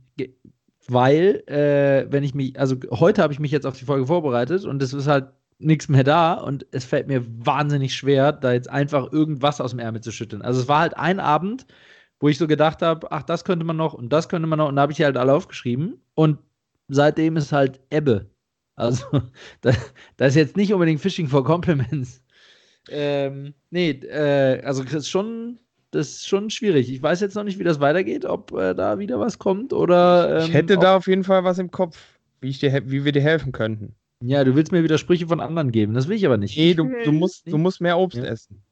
weil, 0.90 1.44
äh, 1.48 2.12
wenn 2.12 2.24
ich 2.24 2.34
mich, 2.34 2.60
also 2.60 2.76
heute 2.92 3.22
habe 3.22 3.32
ich 3.32 3.40
mich 3.40 3.52
jetzt 3.52 3.66
auf 3.66 3.78
die 3.78 3.86
Folge 3.86 4.08
vorbereitet 4.08 4.66
und 4.66 4.82
es 4.82 4.94
ist 4.94 5.08
halt 5.08 5.28
nichts 5.60 5.90
mehr 5.90 6.04
da 6.04 6.34
und 6.34 6.66
es 6.72 6.86
fällt 6.86 7.08
mir 7.08 7.26
wahnsinnig 7.46 7.96
schwer, 7.96 8.32
da 8.32 8.54
jetzt 8.54 8.70
einfach 8.70 9.12
irgendwas 9.12 9.60
aus 9.60 9.72
dem 9.72 9.80
Ärmel 9.80 10.02
zu 10.02 10.12
schütteln. 10.12 10.42
Also 10.42 10.62
es 10.62 10.68
war 10.68 10.82
halt 10.82 10.98
ein 10.98 11.20
Abend, 11.20 11.66
wo 12.20 12.28
ich 12.28 12.38
so 12.38 12.48
gedacht 12.48 12.82
habe, 12.82 13.12
ach, 13.12 13.24
das 13.24 13.44
könnte 13.44 13.66
man 13.66 13.78
noch 13.78 13.94
und 13.94 14.10
das 14.10 14.30
könnte 14.30 14.48
man 14.48 14.60
noch 14.60 14.70
und 14.70 14.76
da 14.76 14.84
habe 14.84 14.92
ich 14.92 14.98
die 14.98 15.06
halt 15.06 15.18
alle 15.18 15.34
aufgeschrieben 15.34 16.02
und 16.16 16.40
seitdem 16.88 17.38
ist 17.38 17.52
halt 17.52 17.80
Ebbe. 17.90 18.30
Also 18.76 19.06
das, 19.62 19.78
das 20.18 20.30
ist 20.30 20.36
jetzt 20.36 20.58
nicht 20.58 20.74
unbedingt 20.74 21.02
Fishing 21.02 21.28
for 21.28 21.44
Compliments. 21.44 22.24
Ähm, 22.90 23.54
nee, 23.70 23.90
äh, 23.90 24.62
also 24.64 24.84
das 24.84 24.94
ist 24.94 25.10
schon, 25.10 25.60
das 25.92 26.10
ist 26.10 26.28
schon 26.28 26.50
schwierig. 26.50 26.92
Ich 26.92 27.02
weiß 27.02 27.20
jetzt 27.20 27.36
noch 27.36 27.44
nicht, 27.44 27.60
wie 27.60 27.64
das 27.64 27.80
weitergeht, 27.80 28.26
ob 28.26 28.52
äh, 28.54 28.74
da 28.74 29.00
wieder 29.00 29.20
was 29.20 29.40
kommt 29.40 29.74
oder. 29.74 30.38
Ähm, 30.38 30.46
ich 30.46 30.54
hätte 30.54 30.78
da 30.78 30.98
auf 30.98 31.08
jeden 31.08 31.24
Fall 31.24 31.44
was 31.44 31.60
im 31.60 31.72
Kopf, 31.72 31.98
wie, 32.40 32.50
ich 32.50 32.60
dir, 32.60 32.90
wie 32.90 33.04
wir 33.04 33.12
dir 33.12 33.22
helfen 33.22 33.52
könnten. 33.52 33.96
Ja, 34.24 34.44
du 34.44 34.56
willst 34.56 34.72
mir 34.72 34.84
Widersprüche 34.84 35.28
von 35.28 35.40
anderen 35.40 35.72
geben. 35.72 35.94
Das 35.94 36.08
will 36.08 36.18
ich 36.18 36.26
aber 36.26 36.38
nicht. 36.38 36.58
Nee, 36.58 36.74
du, 36.74 36.90
du, 37.04 37.12
musst, 37.12 37.48
du 37.48 37.58
musst 37.58 37.82
mehr 37.82 37.98
Obst 37.98 38.18
ja. 38.18 38.26
essen. 38.26 38.64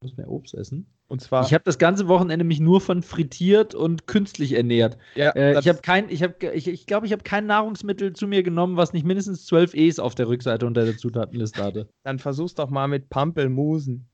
Du 0.00 0.06
musst 0.06 0.16
mehr 0.16 0.28
Obst 0.28 0.54
essen. 0.54 0.86
Und 1.06 1.20
zwar. 1.20 1.44
Ich 1.44 1.52
habe 1.52 1.64
das 1.64 1.78
ganze 1.78 2.08
Wochenende 2.08 2.44
mich 2.44 2.60
nur 2.60 2.80
von 2.80 3.02
frittiert 3.02 3.74
und 3.74 4.06
künstlich 4.06 4.52
ernährt. 4.52 4.96
Ja, 5.14 5.30
äh, 5.30 5.58
ich 5.58 5.68
habe 5.68 5.80
kein, 5.82 6.08
ich 6.08 6.22
habe, 6.22 6.34
ich, 6.54 6.66
ich 6.66 6.86
glaube, 6.86 7.06
ich 7.06 7.12
habe 7.12 7.22
kein 7.22 7.46
Nahrungsmittel 7.46 8.14
zu 8.14 8.26
mir 8.26 8.42
genommen, 8.42 8.78
was 8.78 8.94
nicht 8.94 9.04
mindestens 9.04 9.44
12 9.44 9.74
E's 9.74 9.98
auf 9.98 10.14
der 10.14 10.28
Rückseite 10.28 10.66
unter 10.66 10.86
der 10.86 10.96
Zutatenliste 10.96 11.62
hatte. 11.62 11.88
Dann 12.04 12.18
versuch's 12.18 12.54
doch 12.54 12.70
mal 12.70 12.88
mit 12.88 13.10
Pampelmusen. 13.10 14.08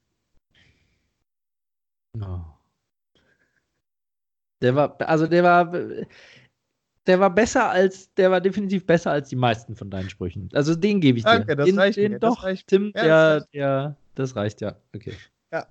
Oh. 2.20 2.40
Der 4.62 4.74
war, 4.74 5.00
also 5.00 5.26
der 5.26 5.44
war, 5.44 5.72
der 7.10 7.18
war 7.18 7.34
besser 7.34 7.68
als, 7.68 8.14
der 8.14 8.30
war 8.30 8.40
definitiv 8.40 8.86
besser 8.86 9.10
als 9.10 9.28
die 9.28 9.36
meisten 9.36 9.74
von 9.74 9.90
deinen 9.90 10.08
Sprüchen. 10.08 10.48
Also 10.52 10.76
den 10.76 11.00
gebe 11.00 11.18
ich 11.18 11.24
dir. 11.24 11.30
Danke, 11.30 11.56
das 11.56 11.66
den, 11.66 11.76
reicht 11.76 11.96
den, 11.96 12.12
mir. 12.12 12.20
Doch, 12.20 12.44
reicht. 12.44 12.68
Tim, 12.68 12.92
ja, 12.94 13.02
der, 13.02 13.34
das 13.40 13.50
der, 13.50 13.96
das 14.14 14.36
reicht 14.36 14.60
ja. 14.60 14.76
Okay. 14.94 15.14
Ja. 15.52 15.66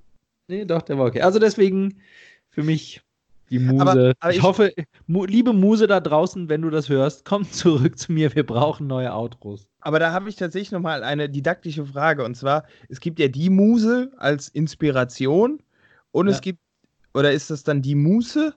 Nee, 0.50 0.66
doch, 0.66 0.82
der 0.82 0.98
war 0.98 1.06
okay. 1.06 1.22
Also 1.22 1.40
deswegen 1.40 2.02
für 2.50 2.64
mich 2.64 3.02
die 3.50 3.60
Muse. 3.60 3.82
Aber, 3.82 3.92
aber 4.20 4.32
ich, 4.32 4.40
ich, 4.40 4.44
hoffe, 4.44 4.74
mu 5.08 5.24
liebe 5.24 5.54
Muse 5.54 5.88
da 5.88 6.02
draußen, 6.02 6.50
wenn 6.50 6.62
du 6.62 6.70
das 6.70 6.90
hörst, 6.90 7.24
komm 7.24 7.44
zurück 7.52 7.98
zu 7.98 8.12
mir. 8.12 8.36
Wir 8.36 8.46
brauchen 8.46 8.88
neue 8.88 9.14
Outros. 9.14 9.66
Aber 9.80 10.00
da 10.00 10.12
habe 10.12 10.28
ich 10.28 10.36
tatsächlich 10.36 10.74
nochmal 10.74 11.02
eine 11.04 11.30
didaktische 11.30 11.86
Frage. 11.86 12.26
Und 12.26 12.36
zwar, 12.36 12.66
es 12.90 13.00
gibt 13.00 13.18
ja 13.18 13.30
die 13.30 13.50
Muse 13.50 14.12
als 14.18 14.50
Inspiration 14.50 15.64
und 16.12 16.28
ja. 16.28 16.34
es 16.34 16.42
gibt, 16.42 16.60
oder 17.14 17.32
ist 17.32 17.50
das 17.50 17.64
dann 17.64 17.82
die 17.82 17.96
Muse? 17.96 18.56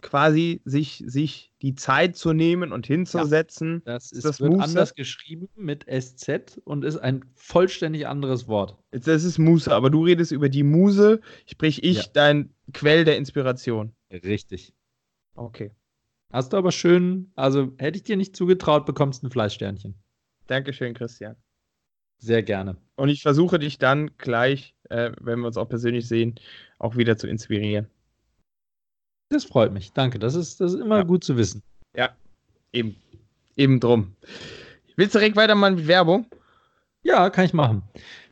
Quasi 0.00 0.60
sich, 0.64 1.02
sich 1.06 1.52
die 1.60 1.74
Zeit 1.74 2.16
zu 2.16 2.32
nehmen 2.32 2.72
und 2.72 2.86
hinzusetzen. 2.86 3.82
Ja, 3.84 3.94
das, 3.94 4.12
ist, 4.12 4.24
das 4.24 4.40
wird 4.40 4.52
Muse? 4.52 4.64
anders 4.64 4.94
geschrieben 4.94 5.48
mit 5.56 5.86
SZ 5.90 6.60
und 6.64 6.84
ist 6.84 6.98
ein 6.98 7.24
vollständig 7.34 8.06
anderes 8.06 8.46
Wort. 8.46 8.76
Das 8.90 9.24
ist 9.24 9.38
Muse, 9.38 9.74
aber 9.74 9.90
du 9.90 10.04
redest 10.04 10.32
über 10.32 10.48
die 10.48 10.62
Muse, 10.62 11.20
sprich 11.46 11.82
ich, 11.82 11.96
ja. 11.96 12.04
dein 12.12 12.54
Quell 12.72 13.04
der 13.04 13.16
Inspiration. 13.16 13.92
Richtig. 14.10 14.72
Okay. 15.34 15.72
Hast 16.30 16.52
du 16.52 16.58
aber 16.58 16.72
schön, 16.72 17.32
also 17.34 17.72
hätte 17.78 17.96
ich 17.96 18.04
dir 18.04 18.16
nicht 18.16 18.36
zugetraut, 18.36 18.86
bekommst 18.86 19.24
ein 19.24 19.30
Fleischsternchen. 19.30 19.94
Dankeschön, 20.46 20.94
Christian. 20.94 21.36
Sehr 22.18 22.42
gerne. 22.42 22.76
Und 22.96 23.08
ich 23.08 23.22
versuche 23.22 23.58
dich 23.58 23.78
dann 23.78 24.10
gleich, 24.18 24.74
äh, 24.90 25.12
wenn 25.20 25.40
wir 25.40 25.46
uns 25.46 25.56
auch 25.56 25.68
persönlich 25.68 26.06
sehen, 26.06 26.34
auch 26.78 26.96
wieder 26.96 27.16
zu 27.16 27.28
inspirieren. 27.28 27.88
Das 29.30 29.44
freut 29.44 29.72
mich. 29.72 29.92
Danke. 29.92 30.18
Das 30.18 30.34
ist, 30.34 30.60
das 30.60 30.74
ist 30.74 30.80
immer 30.80 30.98
ja. 30.98 31.02
gut 31.02 31.24
zu 31.24 31.36
wissen. 31.36 31.62
Ja, 31.94 32.10
eben. 32.72 32.96
Eben 33.56 33.80
drum. 33.80 34.16
Willst 34.96 35.14
du 35.14 35.18
direkt 35.18 35.36
weitermachen 35.36 35.76
mit 35.76 35.86
Werbung? 35.86 36.26
Ja, 37.02 37.30
kann 37.30 37.44
ich 37.44 37.52
machen. 37.52 37.82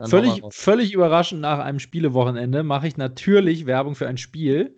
völlig, 0.01 0.41
völlig 0.51 0.93
überraschend 0.93 1.41
nach 1.41 1.59
einem 1.59 1.79
Spielewochenende 1.79 2.63
mache 2.63 2.87
ich 2.87 2.97
natürlich 2.97 3.65
Werbung 3.65 3.95
für 3.95 4.07
ein 4.07 4.17
Spiel. 4.17 4.76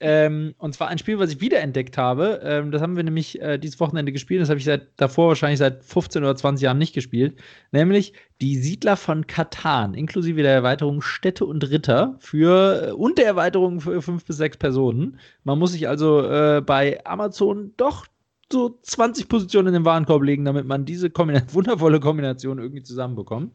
Ähm, 0.00 0.54
und 0.58 0.74
zwar 0.74 0.88
ein 0.88 0.98
Spiel, 0.98 1.18
was 1.18 1.32
ich 1.32 1.40
wiederentdeckt 1.40 1.98
habe. 1.98 2.40
Ähm, 2.44 2.70
das 2.70 2.80
haben 2.80 2.96
wir 2.96 3.02
nämlich 3.02 3.40
äh, 3.42 3.58
dieses 3.58 3.80
Wochenende 3.80 4.12
gespielt. 4.12 4.40
Das 4.40 4.48
habe 4.48 4.58
ich 4.58 4.64
seit 4.64 4.88
davor 4.96 5.28
wahrscheinlich 5.28 5.58
seit 5.58 5.82
15 5.82 6.22
oder 6.22 6.36
20 6.36 6.62
Jahren 6.62 6.78
nicht 6.78 6.94
gespielt. 6.94 7.36
Nämlich 7.72 8.12
die 8.40 8.56
Siedler 8.56 8.96
von 8.96 9.26
Katan, 9.26 9.94
inklusive 9.94 10.42
der 10.42 10.52
Erweiterung 10.52 11.02
Städte 11.02 11.44
und 11.46 11.68
Ritter 11.68 12.14
für 12.20 12.90
äh, 12.90 12.92
und 12.92 13.18
der 13.18 13.26
Erweiterung 13.26 13.80
für 13.80 14.00
fünf 14.00 14.24
bis 14.24 14.36
sechs 14.36 14.56
Personen. 14.56 15.18
Man 15.42 15.58
muss 15.58 15.72
sich 15.72 15.88
also 15.88 16.22
äh, 16.22 16.62
bei 16.64 17.04
Amazon 17.04 17.72
doch 17.76 18.06
so 18.50 18.78
20 18.82 19.28
Positionen 19.28 19.68
in 19.68 19.74
den 19.74 19.84
Warenkorb 19.84 20.22
legen, 20.22 20.44
damit 20.44 20.66
man 20.66 20.84
diese 20.84 21.10
Kombina 21.10 21.42
wundervolle 21.52 22.00
Kombination 22.00 22.58
irgendwie 22.58 22.82
zusammenbekommt. 22.82 23.52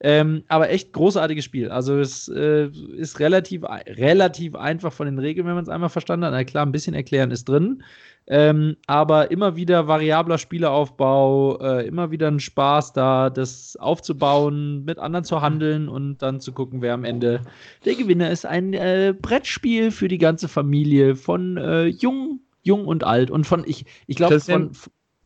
Ähm, 0.00 0.42
aber 0.48 0.70
echt 0.70 0.92
großartiges 0.92 1.44
Spiel. 1.44 1.70
Also 1.70 1.98
es 1.98 2.28
äh, 2.28 2.68
ist 2.96 3.20
relativ, 3.20 3.62
relativ 3.64 4.56
einfach 4.56 4.92
von 4.92 5.06
den 5.06 5.18
Regeln, 5.18 5.46
wenn 5.46 5.54
man 5.54 5.62
es 5.62 5.70
einmal 5.70 5.90
verstanden 5.90 6.26
hat. 6.26 6.32
Na 6.32 6.44
klar, 6.44 6.66
ein 6.66 6.72
bisschen 6.72 6.94
erklären 6.94 7.30
ist 7.30 7.48
drin. 7.48 7.84
Ähm, 8.28 8.76
aber 8.86 9.30
immer 9.32 9.56
wieder 9.56 9.88
variabler 9.88 10.38
Spieleraufbau, 10.38 11.58
äh, 11.60 11.86
immer 11.86 12.12
wieder 12.12 12.28
ein 12.28 12.38
Spaß 12.38 12.92
da, 12.92 13.30
das 13.30 13.76
aufzubauen, 13.76 14.84
mit 14.84 14.98
anderen 14.98 15.24
zu 15.24 15.42
handeln 15.42 15.88
und 15.88 16.22
dann 16.22 16.40
zu 16.40 16.52
gucken, 16.52 16.82
wer 16.82 16.94
am 16.94 17.04
Ende 17.04 17.42
der 17.84 17.96
Gewinner 17.96 18.30
ist. 18.30 18.46
Ein 18.46 18.74
äh, 18.74 19.12
Brettspiel 19.20 19.90
für 19.90 20.06
die 20.06 20.18
ganze 20.18 20.46
Familie 20.46 21.16
von 21.16 21.56
äh, 21.56 21.86
jung 21.86 22.40
jung 22.62 22.86
und 22.86 23.04
alt. 23.04 23.30
Und 23.30 23.46
von, 23.46 23.64
ich, 23.66 23.84
ich 24.06 24.16
glaube, 24.16 24.40
von, 24.40 24.72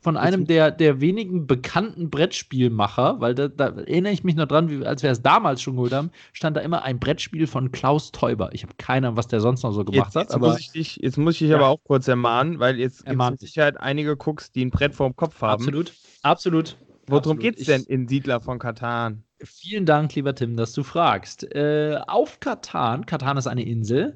von 0.06 0.16
einem 0.16 0.46
der, 0.46 0.70
der 0.70 1.00
wenigen 1.00 1.48
bekannten 1.48 2.10
Brettspielmacher, 2.10 3.20
weil 3.20 3.34
da, 3.34 3.48
da 3.48 3.70
erinnere 3.70 4.12
ich 4.12 4.22
mich 4.22 4.36
noch 4.36 4.46
dran, 4.46 4.70
wie, 4.70 4.86
als 4.86 5.02
wir 5.02 5.10
es 5.10 5.20
damals 5.20 5.60
schon 5.60 5.74
geholt 5.74 5.92
haben, 5.92 6.12
stand 6.32 6.56
da 6.56 6.60
immer 6.60 6.84
ein 6.84 7.00
Brettspiel 7.00 7.48
von 7.48 7.72
Klaus 7.72 8.12
Teuber. 8.12 8.50
Ich 8.52 8.62
habe 8.62 8.74
keine 8.78 9.08
Ahnung, 9.08 9.16
was 9.16 9.26
der 9.26 9.40
sonst 9.40 9.64
noch 9.64 9.72
so 9.72 9.84
gemacht 9.84 10.08
jetzt, 10.08 10.14
hat. 10.14 10.22
Jetzt, 10.26 10.34
aber, 10.34 10.50
muss 10.50 10.60
ich 10.60 10.70
dich, 10.70 10.96
jetzt 11.02 11.18
muss 11.18 11.34
ich 11.34 11.38
dich 11.40 11.48
ja. 11.50 11.56
aber 11.56 11.66
auch 11.66 11.80
kurz 11.82 12.06
ermahnen, 12.06 12.60
weil 12.60 12.78
jetzt 12.78 13.04
gibt 13.04 13.20
es 13.20 13.30
mit 13.30 13.40
Sicherheit 13.40 13.80
einige 13.80 14.12
Cooks, 14.12 14.52
die 14.52 14.64
ein 14.64 14.70
Brett 14.70 14.94
vorm 14.94 15.16
Kopf 15.16 15.42
haben. 15.42 15.60
Absolut, 15.60 15.92
absolut. 16.22 16.76
Worum 17.08 17.38
geht 17.38 17.58
es 17.58 17.66
denn 17.66 17.82
in 17.82 18.06
Siedler 18.06 18.40
von 18.40 18.60
Katan? 18.60 19.24
Vielen 19.42 19.86
Dank, 19.86 20.14
lieber 20.14 20.34
Tim, 20.34 20.56
dass 20.56 20.72
du 20.72 20.82
fragst. 20.82 21.52
Äh, 21.54 21.98
auf 22.06 22.40
Katan, 22.40 23.06
Katan 23.06 23.36
ist 23.36 23.46
eine 23.46 23.64
Insel, 23.64 24.14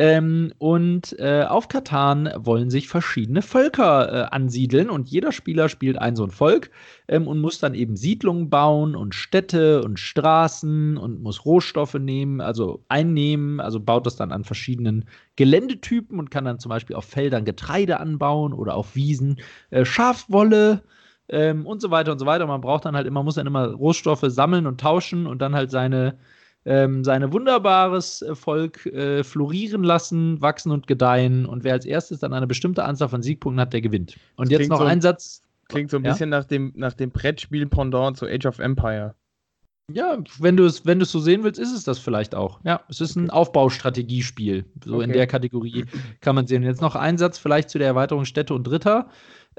Ähm, 0.00 0.54
und 0.56 1.14
äh, 1.18 1.44
auf 1.46 1.68
Katan 1.68 2.32
wollen 2.34 2.70
sich 2.70 2.88
verschiedene 2.88 3.42
Völker 3.42 4.10
äh, 4.10 4.34
ansiedeln 4.34 4.88
und 4.88 5.10
jeder 5.10 5.30
Spieler 5.30 5.68
spielt 5.68 5.98
ein 5.98 6.16
so 6.16 6.24
ein 6.24 6.30
Volk 6.30 6.70
ähm, 7.06 7.28
und 7.28 7.38
muss 7.38 7.58
dann 7.58 7.74
eben 7.74 7.96
Siedlungen 7.96 8.48
bauen 8.48 8.96
und 8.96 9.14
Städte 9.14 9.84
und 9.84 9.98
Straßen 10.00 10.96
und 10.96 11.22
muss 11.22 11.44
Rohstoffe 11.44 11.92
nehmen, 11.92 12.40
also 12.40 12.82
einnehmen, 12.88 13.60
also 13.60 13.78
baut 13.78 14.06
das 14.06 14.16
dann 14.16 14.32
an 14.32 14.44
verschiedenen 14.44 15.04
Geländetypen 15.36 16.18
und 16.18 16.30
kann 16.30 16.46
dann 16.46 16.58
zum 16.60 16.70
Beispiel 16.70 16.96
auf 16.96 17.04
Feldern 17.04 17.44
Getreide 17.44 18.00
anbauen 18.00 18.54
oder 18.54 18.76
auf 18.76 18.96
Wiesen 18.96 19.38
äh, 19.68 19.84
Schafwolle 19.84 20.82
ähm, 21.28 21.66
und 21.66 21.82
so 21.82 21.90
weiter 21.90 22.12
und 22.12 22.20
so 22.20 22.24
weiter. 22.24 22.46
Man 22.46 22.62
braucht 22.62 22.86
dann 22.86 22.96
halt 22.96 23.06
immer, 23.06 23.22
muss 23.22 23.34
dann 23.34 23.46
immer 23.46 23.66
Rohstoffe 23.66 24.24
sammeln 24.28 24.66
und 24.66 24.80
tauschen 24.80 25.26
und 25.26 25.42
dann 25.42 25.54
halt 25.54 25.70
seine 25.70 26.16
ähm, 26.64 27.04
sein 27.04 27.32
wunderbares 27.32 28.22
äh, 28.22 28.34
Volk 28.34 28.86
äh, 28.86 29.24
florieren 29.24 29.82
lassen, 29.82 30.40
wachsen 30.40 30.72
und 30.72 30.86
gedeihen. 30.86 31.46
Und 31.46 31.64
wer 31.64 31.72
als 31.72 31.84
erstes 31.84 32.20
dann 32.20 32.32
eine 32.32 32.46
bestimmte 32.46 32.84
Anzahl 32.84 33.08
von 33.08 33.22
Siegpunkten 33.22 33.60
hat, 33.60 33.72
der 33.72 33.80
gewinnt. 33.80 34.16
Und 34.36 34.50
das 34.50 34.60
jetzt 34.60 34.68
noch 34.68 34.78
so, 34.78 34.84
ein 34.84 35.00
Satz. 35.00 35.42
Klingt 35.68 35.90
so 35.90 35.96
ein 35.96 36.04
ja? 36.04 36.12
bisschen 36.12 36.30
nach 36.30 36.44
dem, 36.44 36.72
nach 36.76 36.92
dem 36.92 37.10
Brettspiel-Pendant 37.10 38.16
zu 38.16 38.26
Age 38.26 38.46
of 38.46 38.58
Empire. 38.58 39.14
Ja, 39.92 40.18
wenn 40.38 40.56
du 40.56 40.64
es 40.64 40.86
wenn 40.86 41.04
so 41.04 41.18
sehen 41.18 41.42
willst, 41.42 41.58
ist 41.58 41.72
es 41.72 41.84
das 41.84 41.98
vielleicht 41.98 42.34
auch. 42.34 42.60
Ja, 42.64 42.80
es 42.88 43.00
ist 43.00 43.16
ein 43.16 43.30
Aufbaustrategiespiel. 43.30 44.64
So 44.84 44.96
okay. 44.96 45.04
in 45.04 45.12
der 45.12 45.26
Kategorie 45.26 45.84
kann 46.20 46.36
man 46.36 46.46
sehen. 46.46 46.62
Jetzt 46.62 46.80
noch 46.80 46.94
ein 46.94 47.18
Satz 47.18 47.38
vielleicht 47.38 47.70
zu 47.70 47.78
der 47.78 47.88
Erweiterung 47.88 48.24
Städte 48.24 48.54
und 48.54 48.64
Dritter. 48.64 49.08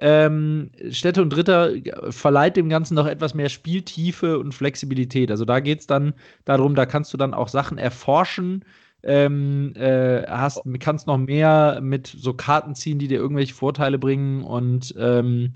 Ähm, 0.03 0.71
Städte 0.89 1.21
und 1.21 1.29
Dritter 1.29 1.73
verleiht 2.09 2.57
dem 2.57 2.69
Ganzen 2.69 2.95
noch 2.95 3.05
etwas 3.05 3.35
mehr 3.35 3.49
Spieltiefe 3.49 4.39
und 4.39 4.51
Flexibilität. 4.51 5.29
Also 5.29 5.45
da 5.45 5.59
geht 5.59 5.81
es 5.81 5.87
dann 5.87 6.13
darum, 6.43 6.73
da 6.73 6.87
kannst 6.87 7.13
du 7.13 7.17
dann 7.17 7.35
auch 7.35 7.47
Sachen 7.47 7.77
erforschen. 7.77 8.65
Ähm, 9.03 9.73
äh, 9.75 10.23
hast, 10.27 10.61
kannst 10.79 11.05
noch 11.05 11.17
mehr 11.17 11.79
mit 11.81 12.07
so 12.07 12.33
Karten 12.33 12.73
ziehen, 12.73 12.97
die 12.97 13.07
dir 13.07 13.19
irgendwelche 13.19 13.53
Vorteile 13.53 13.99
bringen 13.99 14.43
und 14.43 14.93
ähm, 14.97 15.53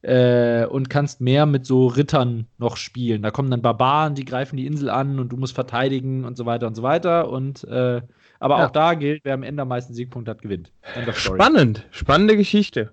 äh, 0.00 0.64
und 0.66 0.90
kannst 0.90 1.20
mehr 1.20 1.44
mit 1.44 1.66
so 1.66 1.86
Rittern 1.86 2.46
noch 2.58 2.76
spielen. 2.76 3.22
Da 3.22 3.30
kommen 3.30 3.50
dann 3.50 3.62
Barbaren, 3.62 4.14
die 4.14 4.24
greifen 4.24 4.56
die 4.56 4.66
Insel 4.66 4.88
an 4.90 5.18
und 5.18 5.30
du 5.30 5.36
musst 5.36 5.54
verteidigen 5.54 6.24
und 6.24 6.36
so 6.36 6.46
weiter 6.46 6.66
und 6.66 6.74
so 6.74 6.82
weiter. 6.82 7.28
Und 7.28 7.64
äh, 7.64 8.00
aber 8.40 8.58
ja. 8.58 8.66
auch 8.66 8.70
da 8.70 8.94
gilt, 8.94 9.24
wer 9.24 9.34
am 9.34 9.42
Ende 9.42 9.62
am 9.62 9.68
meisten 9.68 9.94
Siegpunkt 9.94 10.28
hat, 10.28 10.42
gewinnt. 10.42 10.72
Spannend, 11.36 11.86
spannende 11.90 12.36
Geschichte. 12.36 12.92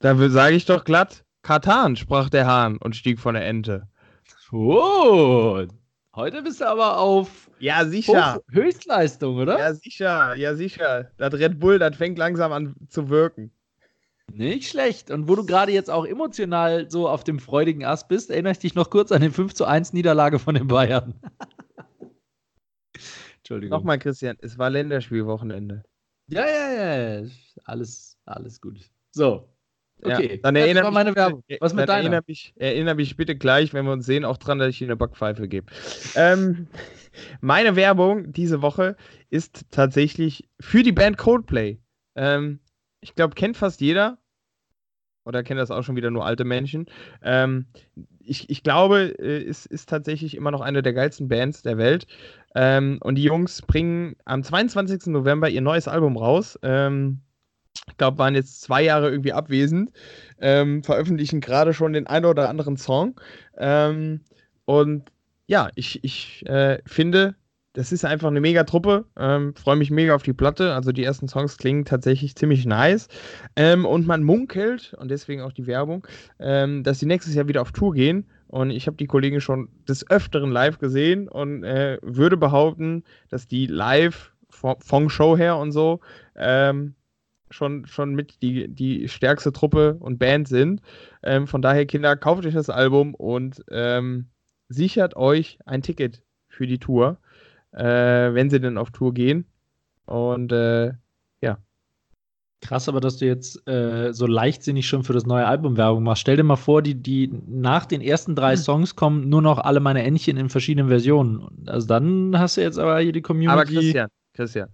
Da 0.00 0.16
sage 0.28 0.54
ich 0.54 0.64
doch 0.64 0.84
glatt, 0.84 1.24
Katan, 1.42 1.96
sprach 1.96 2.30
der 2.30 2.46
Hahn 2.46 2.76
und 2.76 2.94
stieg 2.94 3.18
von 3.18 3.34
der 3.34 3.46
Ente. 3.46 3.88
Oh, 4.52 5.66
heute 6.14 6.42
bist 6.42 6.60
du 6.60 6.68
aber 6.68 6.98
auf 6.98 7.50
ja, 7.58 7.84
sicher. 7.84 8.40
Höchstleistung, 8.50 9.36
oder? 9.38 9.58
Ja, 9.58 9.74
sicher, 9.74 10.36
ja, 10.36 10.54
sicher. 10.54 11.10
Das 11.16 11.34
Red 11.34 11.58
Bull, 11.58 11.80
das 11.80 11.96
fängt 11.96 12.16
langsam 12.16 12.52
an 12.52 12.76
zu 12.88 13.08
wirken. 13.08 13.50
Nicht 14.32 14.68
schlecht. 14.68 15.10
Und 15.10 15.28
wo 15.28 15.34
du 15.34 15.44
gerade 15.44 15.72
jetzt 15.72 15.90
auch 15.90 16.06
emotional 16.06 16.88
so 16.90 17.08
auf 17.08 17.24
dem 17.24 17.40
freudigen 17.40 17.84
Ast 17.84 18.06
bist, 18.08 18.30
erinnere 18.30 18.52
ich 18.52 18.58
dich 18.60 18.74
noch 18.76 18.90
kurz 18.90 19.10
an 19.10 19.22
den 19.22 19.32
5 19.32 19.54
zu 19.54 19.64
1 19.64 19.94
Niederlage 19.94 20.38
von 20.38 20.54
den 20.54 20.68
Bayern. 20.68 21.14
Entschuldigung. 23.38 23.76
Nochmal, 23.76 23.98
Christian, 23.98 24.36
es 24.40 24.58
war 24.58 24.70
Länderspielwochenende. 24.70 25.82
Ja, 26.28 26.46
ja, 26.46 27.20
ja. 27.20 27.28
Alles, 27.64 28.16
alles 28.26 28.60
gut. 28.60 28.78
So. 29.10 29.48
Okay, 30.02 30.34
ja, 30.34 30.36
dann 30.42 30.56
erinnere 30.56 30.84
das 30.84 30.84
war 30.84 30.90
meine 30.92 31.16
Werbung. 31.16 31.42
Was 31.60 31.74
mit 31.74 31.88
deiner? 31.88 32.02
Erinnere 32.04 32.22
mich, 32.26 32.54
erinnere 32.56 32.94
mich 32.94 33.16
bitte 33.16 33.36
gleich, 33.36 33.74
wenn 33.74 33.84
wir 33.84 33.92
uns 33.92 34.06
sehen, 34.06 34.24
auch 34.24 34.36
dran, 34.36 34.58
dass 34.58 34.68
ich 34.68 34.80
Ihnen 34.80 34.90
eine 34.90 34.96
Backpfeife 34.96 35.48
gebe. 35.48 35.66
ähm, 36.14 36.68
meine 37.40 37.76
Werbung 37.76 38.32
diese 38.32 38.62
Woche 38.62 38.96
ist 39.30 39.66
tatsächlich 39.70 40.48
für 40.60 40.82
die 40.82 40.92
Band 40.92 41.18
Coldplay. 41.18 41.78
Ähm, 42.14 42.60
ich 43.00 43.14
glaube, 43.14 43.34
kennt 43.34 43.56
fast 43.56 43.80
jeder. 43.80 44.18
Oder 45.24 45.42
kennt 45.42 45.60
das 45.60 45.70
auch 45.70 45.82
schon 45.82 45.96
wieder 45.96 46.10
nur 46.10 46.24
alte 46.24 46.44
Menschen. 46.44 46.86
Ähm, 47.22 47.66
ich, 48.18 48.48
ich 48.48 48.62
glaube, 48.62 49.14
äh, 49.18 49.44
es 49.44 49.66
ist 49.66 49.88
tatsächlich 49.88 50.34
immer 50.34 50.50
noch 50.50 50.62
eine 50.62 50.82
der 50.82 50.94
geilsten 50.94 51.28
Bands 51.28 51.60
der 51.60 51.76
Welt. 51.76 52.06
Ähm, 52.54 52.98
und 53.02 53.16
die 53.16 53.24
Jungs 53.24 53.60
bringen 53.60 54.16
am 54.24 54.42
22. 54.42 55.06
November 55.12 55.50
ihr 55.50 55.60
neues 55.60 55.86
Album 55.86 56.16
raus. 56.16 56.58
Ähm, 56.62 57.20
ich 57.86 57.96
glaube, 57.96 58.18
waren 58.18 58.34
jetzt 58.34 58.60
zwei 58.62 58.82
Jahre 58.82 59.10
irgendwie 59.10 59.32
abwesend. 59.32 59.90
Ähm, 60.40 60.82
veröffentlichen 60.82 61.40
gerade 61.40 61.74
schon 61.74 61.92
den 61.92 62.06
einen 62.06 62.26
oder 62.26 62.48
anderen 62.48 62.76
Song. 62.76 63.20
Ähm, 63.56 64.20
und 64.64 65.10
ja, 65.46 65.70
ich, 65.74 66.04
ich 66.04 66.46
äh, 66.46 66.78
finde, 66.86 67.34
das 67.72 67.92
ist 67.92 68.04
einfach 68.04 68.28
eine 68.28 68.40
mega 68.40 68.64
Truppe. 68.64 69.04
Ähm, 69.16 69.54
Freue 69.54 69.76
mich 69.76 69.90
mega 69.90 70.14
auf 70.14 70.22
die 70.22 70.32
Platte. 70.32 70.74
Also 70.74 70.92
die 70.92 71.04
ersten 71.04 71.28
Songs 71.28 71.56
klingen 71.56 71.84
tatsächlich 71.84 72.34
ziemlich 72.34 72.66
nice. 72.66 73.08
Ähm, 73.56 73.86
und 73.86 74.06
man 74.06 74.22
munkelt, 74.22 74.94
und 74.98 75.10
deswegen 75.10 75.42
auch 75.42 75.52
die 75.52 75.66
Werbung, 75.66 76.06
ähm, 76.38 76.82
dass 76.82 76.98
sie 76.98 77.06
nächstes 77.06 77.34
Jahr 77.34 77.48
wieder 77.48 77.62
auf 77.62 77.72
Tour 77.72 77.94
gehen. 77.94 78.26
Und 78.48 78.70
ich 78.70 78.86
habe 78.86 78.96
die 78.96 79.06
Kollegen 79.06 79.40
schon 79.40 79.68
des 79.86 80.10
Öfteren 80.10 80.50
live 80.50 80.78
gesehen 80.78 81.28
und 81.28 81.64
äh, 81.64 81.98
würde 82.02 82.36
behaupten, 82.36 83.04
dass 83.28 83.46
die 83.46 83.66
live 83.66 84.32
von 84.50 85.08
Show 85.10 85.36
her 85.36 85.56
und 85.58 85.70
so 85.70 86.00
ähm, 86.34 86.94
schon, 87.50 87.86
schon 87.86 88.14
mit 88.14 88.42
die, 88.42 88.68
die 88.68 89.08
stärkste 89.08 89.52
Truppe 89.52 89.96
und 90.00 90.18
Band 90.18 90.48
sind. 90.48 90.80
Ähm, 91.22 91.46
von 91.46 91.62
daher, 91.62 91.86
Kinder, 91.86 92.16
kauft 92.16 92.46
euch 92.46 92.54
das 92.54 92.70
Album 92.70 93.14
und 93.14 93.64
ähm, 93.70 94.26
sichert 94.68 95.16
euch 95.16 95.58
ein 95.66 95.82
Ticket 95.82 96.22
für 96.48 96.66
die 96.66 96.78
Tour 96.78 97.18
äh, 97.72 98.34
wenn 98.34 98.50
sie 98.50 98.60
denn 98.60 98.78
auf 98.78 98.90
Tour 98.90 99.14
gehen. 99.14 99.46
Und 100.06 100.52
äh, 100.52 100.92
ja. 101.40 101.58
Krass, 102.60 102.88
aber 102.88 103.00
dass 103.00 103.18
du 103.18 103.26
jetzt 103.26 103.66
äh, 103.68 104.12
so 104.12 104.26
leichtsinnig 104.26 104.88
schon 104.88 105.04
für 105.04 105.12
das 105.12 105.26
neue 105.26 105.46
Album 105.46 105.76
Werbung 105.76 106.02
machst. 106.02 106.22
Stell 106.22 106.36
dir 106.36 106.44
mal 106.44 106.56
vor, 106.56 106.82
die, 106.82 106.94
die 106.94 107.30
nach 107.46 107.86
den 107.86 108.00
ersten 108.00 108.34
drei 108.34 108.56
hm. 108.56 108.62
Songs 108.62 108.96
kommen 108.96 109.28
nur 109.28 109.42
noch 109.42 109.58
alle 109.58 109.80
meine 109.80 110.02
Entchen 110.02 110.36
in 110.36 110.48
verschiedenen 110.48 110.88
Versionen. 110.88 111.66
Also 111.66 111.86
dann 111.86 112.38
hast 112.38 112.56
du 112.56 112.62
jetzt 112.62 112.78
aber 112.78 112.98
hier 113.00 113.12
die 113.12 113.22
Community. 113.22 113.52
Aber 113.52 113.64
Christian, 113.64 114.08
Christian, 114.34 114.68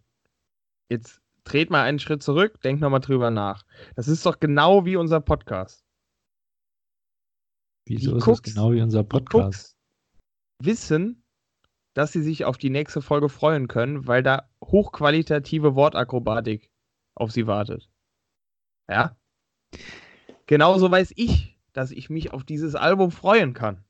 jetzt 0.88 1.20
dreht 1.44 1.70
mal 1.70 1.82
einen 1.82 1.98
Schritt 1.98 2.22
zurück, 2.22 2.60
denk 2.62 2.80
nochmal 2.80 3.00
drüber 3.00 3.30
nach. 3.30 3.64
Das 3.96 4.08
ist 4.08 4.24
doch 4.26 4.40
genau 4.40 4.84
wie 4.84 4.96
unser 4.96 5.20
Podcast. 5.20 5.84
Wieso 7.86 8.12
die 8.12 8.18
ist 8.18 8.26
Cooks, 8.26 8.42
das 8.42 8.54
genau 8.54 8.72
wie 8.72 8.80
unser 8.80 9.04
Podcast? 9.04 9.74
wissen, 10.62 11.22
dass 11.94 12.12
sie 12.12 12.22
sich 12.22 12.44
auf 12.44 12.58
die 12.58 12.70
nächste 12.70 13.02
Folge 13.02 13.28
freuen 13.28 13.68
können, 13.68 14.06
weil 14.06 14.22
da 14.22 14.50
hochqualitative 14.62 15.74
Wortakrobatik 15.74 16.70
auf 17.14 17.30
sie 17.30 17.46
wartet. 17.46 17.90
Ja? 18.88 19.16
Genauso 20.46 20.90
weiß 20.90 21.12
ich, 21.16 21.58
dass 21.72 21.90
ich 21.90 22.10
mich 22.10 22.32
auf 22.32 22.44
dieses 22.44 22.74
Album 22.74 23.10
freuen 23.10 23.54
kann. 23.54 23.84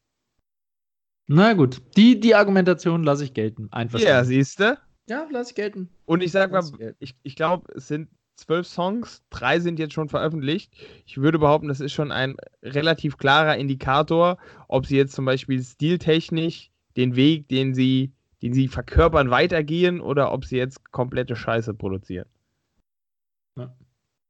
Na 1.27 1.55
gut, 1.55 1.83
die, 1.97 2.21
die 2.21 2.35
Argumentation 2.35 3.03
lasse 3.03 3.25
ich 3.25 3.33
gelten. 3.33 3.73
Einfach. 3.73 3.99
Ja, 3.99 4.25
siehst 4.25 4.61
du? 4.61 4.79
Ja, 5.09 5.27
lasse 5.31 5.51
ich 5.51 5.55
gelten. 5.55 5.91
Und 6.07 6.23
ich 6.23 6.33
sag 6.33 6.51
mal, 6.51 6.65
ich, 6.99 7.15
ich 7.23 7.37
glaube, 7.37 7.73
es 7.75 7.89
sind 7.89 8.09
zwölf 8.37 8.67
Songs, 8.67 9.23
drei 9.31 9.61
sind 9.61 9.79
jetzt 9.79 9.93
schon 9.93 10.09
veröffentlicht. 10.09 10.73
Ich 11.07 11.19
würde 11.19 11.39
behaupten, 11.39 11.69
das 11.69 11.81
ist 11.81 11.93
schon 11.93 12.11
ein 12.11 12.37
relativ 12.63 13.17
klarer 13.17 13.57
Indikator, 13.57 14.39
ob 14.69 14.87
sie 14.87 14.97
jetzt 14.97 15.15
zum 15.15 15.25
Beispiel 15.25 15.63
stiltechnisch 15.63 16.71
den 16.97 17.17
Weg, 17.17 17.49
den 17.49 17.75
sie, 17.75 18.13
den 18.43 18.55
sie 18.55 18.69
verkörpern, 18.69 19.31
weitergehen 19.31 20.01
oder 20.01 20.33
ob 20.33 20.45
sie 20.45 20.57
jetzt 20.57 20.91
komplette 20.91 21.37
Scheiße 21.37 21.75
produzieren. 21.75 22.29
Ja. 23.57 23.75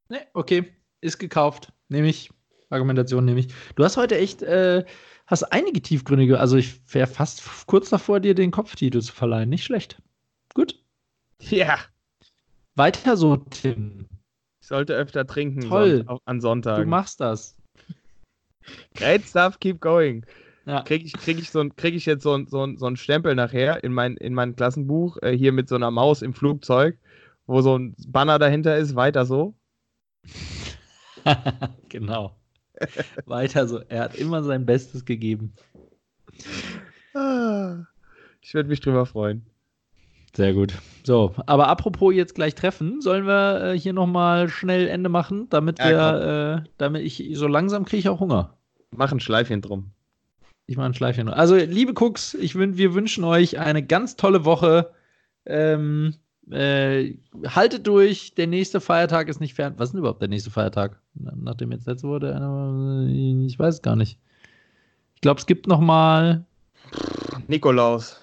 Ne, 0.09 0.21
okay, 0.35 0.73
ist 1.01 1.19
gekauft. 1.19 1.73
Nehme 1.89 2.09
ich. 2.09 2.31
Argumentation 2.71 3.25
nehme 3.25 3.41
ich. 3.41 3.49
Du 3.77 3.85
hast 3.85 3.97
heute 3.97 4.19
echt, 4.19 4.43
äh, 4.43 4.85
hast 5.27 5.45
einige 5.45 5.81
tiefgründige, 5.81 6.41
also 6.41 6.57
ich 6.57 6.81
wäre 6.93 7.07
fast 7.07 7.67
kurz 7.67 7.91
davor, 7.91 8.21
dir 8.21 8.35
den 8.35 8.51
Kopftitel 8.51 9.01
zu 9.01 9.13
verleihen. 9.13 9.49
Nicht 9.49 9.65
schlecht. 9.65 10.03
Gut. 10.55 10.81
Ja. 11.41 11.79
Weiter 12.77 13.17
so, 13.17 13.37
Tim. 13.37 14.09
Ich 14.61 14.69
sollte 14.69 14.95
öfter 14.95 15.27
trinken 15.27 15.69
Toll. 15.69 16.05
Son 16.07 16.19
an 16.25 16.41
Sonntag. 16.41 16.79
Du 16.79 16.87
machst 16.87 17.21
das. 17.21 17.57
Great 18.95 19.25
stuff, 19.25 19.61
keep 19.61 19.81
going. 19.81 20.25
Ja. 20.67 20.83
Kriege 20.83 21.05
ich, 21.05 21.13
krieg 21.13 21.39
ich, 21.39 21.51
so, 21.51 21.69
krieg 21.77 21.95
ich 21.95 22.07
jetzt 22.07 22.23
so, 22.23 22.43
so, 22.47 22.75
so 22.77 22.87
einen 22.87 22.97
Stempel 22.97 23.35
nachher 23.35 23.85
in 23.85 23.93
mein, 23.93 24.17
in 24.17 24.33
mein 24.33 24.57
Klassenbuch, 24.57 25.19
äh, 25.21 25.37
hier 25.37 25.53
mit 25.53 25.69
so 25.69 25.75
einer 25.75 25.91
Maus 25.91 26.23
im 26.23 26.33
Flugzeug, 26.33 26.99
wo 27.47 27.61
so 27.61 27.77
ein 27.77 27.95
Banner 28.09 28.39
dahinter 28.39 28.79
ist, 28.79 28.97
weiter 28.97 29.27
so? 29.27 29.55
genau. 31.91 32.35
weiter 33.27 33.69
so. 33.69 33.81
Er 33.89 34.05
hat 34.05 34.15
immer 34.15 34.43
sein 34.43 34.65
Bestes 34.65 35.05
gegeben. 35.05 35.53
Ah, 37.13 37.85
ich 38.41 38.55
würde 38.55 38.69
mich 38.69 38.81
drüber 38.81 39.05
freuen. 39.05 39.45
Sehr 40.35 40.53
gut. 40.53 40.75
So, 41.05 41.35
aber 41.47 41.69
apropos 41.69 42.15
jetzt 42.15 42.35
gleich 42.35 42.55
treffen, 42.55 43.01
sollen 43.01 43.27
wir 43.27 43.63
äh, 43.63 43.79
hier 43.79 43.93
nochmal 43.93 44.49
schnell 44.49 44.89
Ende 44.89 45.09
machen, 45.09 45.49
damit 45.51 45.79
ja, 45.79 45.89
wir, 45.91 46.65
äh, 46.65 46.69
damit 46.79 47.03
ich 47.03 47.31
so 47.35 47.47
langsam 47.47 47.85
kriege 47.85 48.01
ich 48.01 48.09
auch 48.09 48.21
Hunger. 48.21 48.57
Mach 48.91 49.13
ein 49.13 49.21
Schleifchen 49.21 49.61
drum. 49.61 49.91
Ich 50.67 50.77
mache 50.77 50.87
ein 50.87 50.95
Schleifchen. 50.95 51.29
Also, 51.29 51.57
liebe 51.57 51.93
Cooks, 51.93 52.35
ich, 52.35 52.59
wir 52.59 52.95
wünschen 52.95 53.23
euch 53.25 53.59
eine 53.59 53.85
ganz 53.85 54.17
tolle 54.17 54.45
Woche. 54.45 54.91
Ähm, 55.45 56.15
äh, 56.51 57.15
haltet 57.47 57.87
durch, 57.87 58.35
der 58.35 58.47
nächste 58.47 58.81
Feiertag 58.81 59.29
ist 59.29 59.41
nicht 59.41 59.55
fern. 59.55 59.75
Was 59.77 59.89
ist 59.89 59.93
denn 59.93 60.01
überhaupt 60.01 60.23
der 60.23 60.29
nächste 60.29 60.51
Feiertag? 60.51 61.01
Nachdem 61.15 61.71
jetzt 61.73 61.87
letzte 61.87 62.09
Woche 62.09 62.35
einer, 62.35 63.07
ich 63.47 63.59
weiß 63.59 63.75
es 63.75 63.83
gar 63.83 63.97
nicht. 63.97 64.19
Ich 65.15 65.21
glaube, 65.21 65.39
es 65.39 65.47
gibt 65.47 65.67
noch 65.67 65.81
mal 65.81 66.45
Nikolaus. 67.47 68.21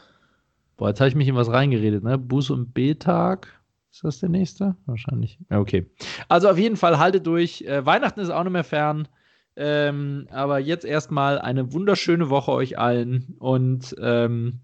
Boah, 0.81 0.89
jetzt 0.89 0.99
habe 0.99 1.09
ich 1.09 1.15
mich 1.15 1.27
in 1.27 1.35
was 1.35 1.51
reingeredet, 1.51 2.03
ne? 2.03 2.17
Buß- 2.17 2.51
und 2.51 2.73
B-Tag. 2.73 3.47
Ist 3.91 4.03
das 4.03 4.19
der 4.19 4.29
nächste? 4.29 4.75
Wahrscheinlich. 4.87 5.37
Okay. 5.51 5.85
Also 6.27 6.49
auf 6.49 6.57
jeden 6.57 6.75
Fall 6.75 6.97
haltet 6.97 7.27
durch. 7.27 7.61
Äh, 7.61 7.85
Weihnachten 7.85 8.19
ist 8.19 8.31
auch 8.31 8.43
nicht 8.43 8.51
mehr 8.51 8.63
fern. 8.63 9.07
Ähm, 9.55 10.27
aber 10.31 10.57
jetzt 10.57 10.83
erstmal 10.83 11.37
eine 11.37 11.71
wunderschöne 11.71 12.31
Woche 12.31 12.51
euch 12.51 12.79
allen 12.79 13.35
und 13.37 13.95
ähm, 14.01 14.61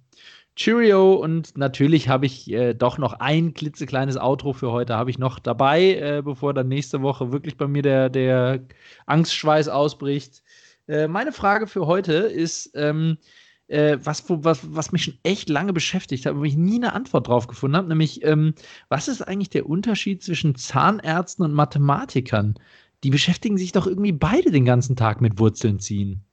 Cheerio 0.55 1.13
und 1.13 1.55
natürlich 1.55 2.09
habe 2.09 2.25
ich 2.25 2.51
äh, 2.51 2.73
doch 2.73 2.97
noch 2.97 3.19
ein 3.19 3.53
klitzekleines 3.53 4.17
Outro 4.17 4.53
für 4.53 4.71
heute 4.71 4.95
habe 4.95 5.11
ich 5.11 5.19
noch 5.19 5.37
dabei, 5.37 5.97
äh, 5.99 6.23
bevor 6.25 6.55
dann 6.55 6.67
nächste 6.67 7.03
Woche 7.03 7.31
wirklich 7.31 7.57
bei 7.57 7.67
mir 7.67 7.83
der, 7.83 8.09
der 8.09 8.61
Angstschweiß 9.05 9.69
ausbricht. 9.69 10.41
Äh, 10.87 11.07
meine 11.07 11.31
Frage 11.31 11.67
für 11.67 11.85
heute 11.85 12.13
ist, 12.13 12.71
ähm, 12.73 13.19
äh, 13.67 13.97
was, 14.03 14.23
was, 14.27 14.75
was 14.75 14.91
mich 14.91 15.03
schon 15.03 15.17
echt 15.23 15.49
lange 15.49 15.73
beschäftigt 15.73 16.25
hat, 16.25 16.35
wo 16.37 16.43
ich 16.43 16.57
nie 16.57 16.75
eine 16.75 16.93
Antwort 16.93 17.27
drauf 17.27 17.47
gefunden 17.47 17.77
habe, 17.77 17.87
nämlich, 17.87 18.23
ähm, 18.23 18.53
was 18.89 19.07
ist 19.07 19.21
eigentlich 19.21 19.49
der 19.49 19.67
Unterschied 19.69 20.23
zwischen 20.23 20.55
Zahnärzten 20.55 21.45
und 21.45 21.53
Mathematikern? 21.53 22.55
Die 23.03 23.09
beschäftigen 23.09 23.57
sich 23.57 23.71
doch 23.71 23.87
irgendwie 23.87 24.11
beide 24.13 24.51
den 24.51 24.65
ganzen 24.65 24.95
Tag 24.95 25.21
mit 25.21 25.39
Wurzeln 25.39 25.79
ziehen. 25.79 26.26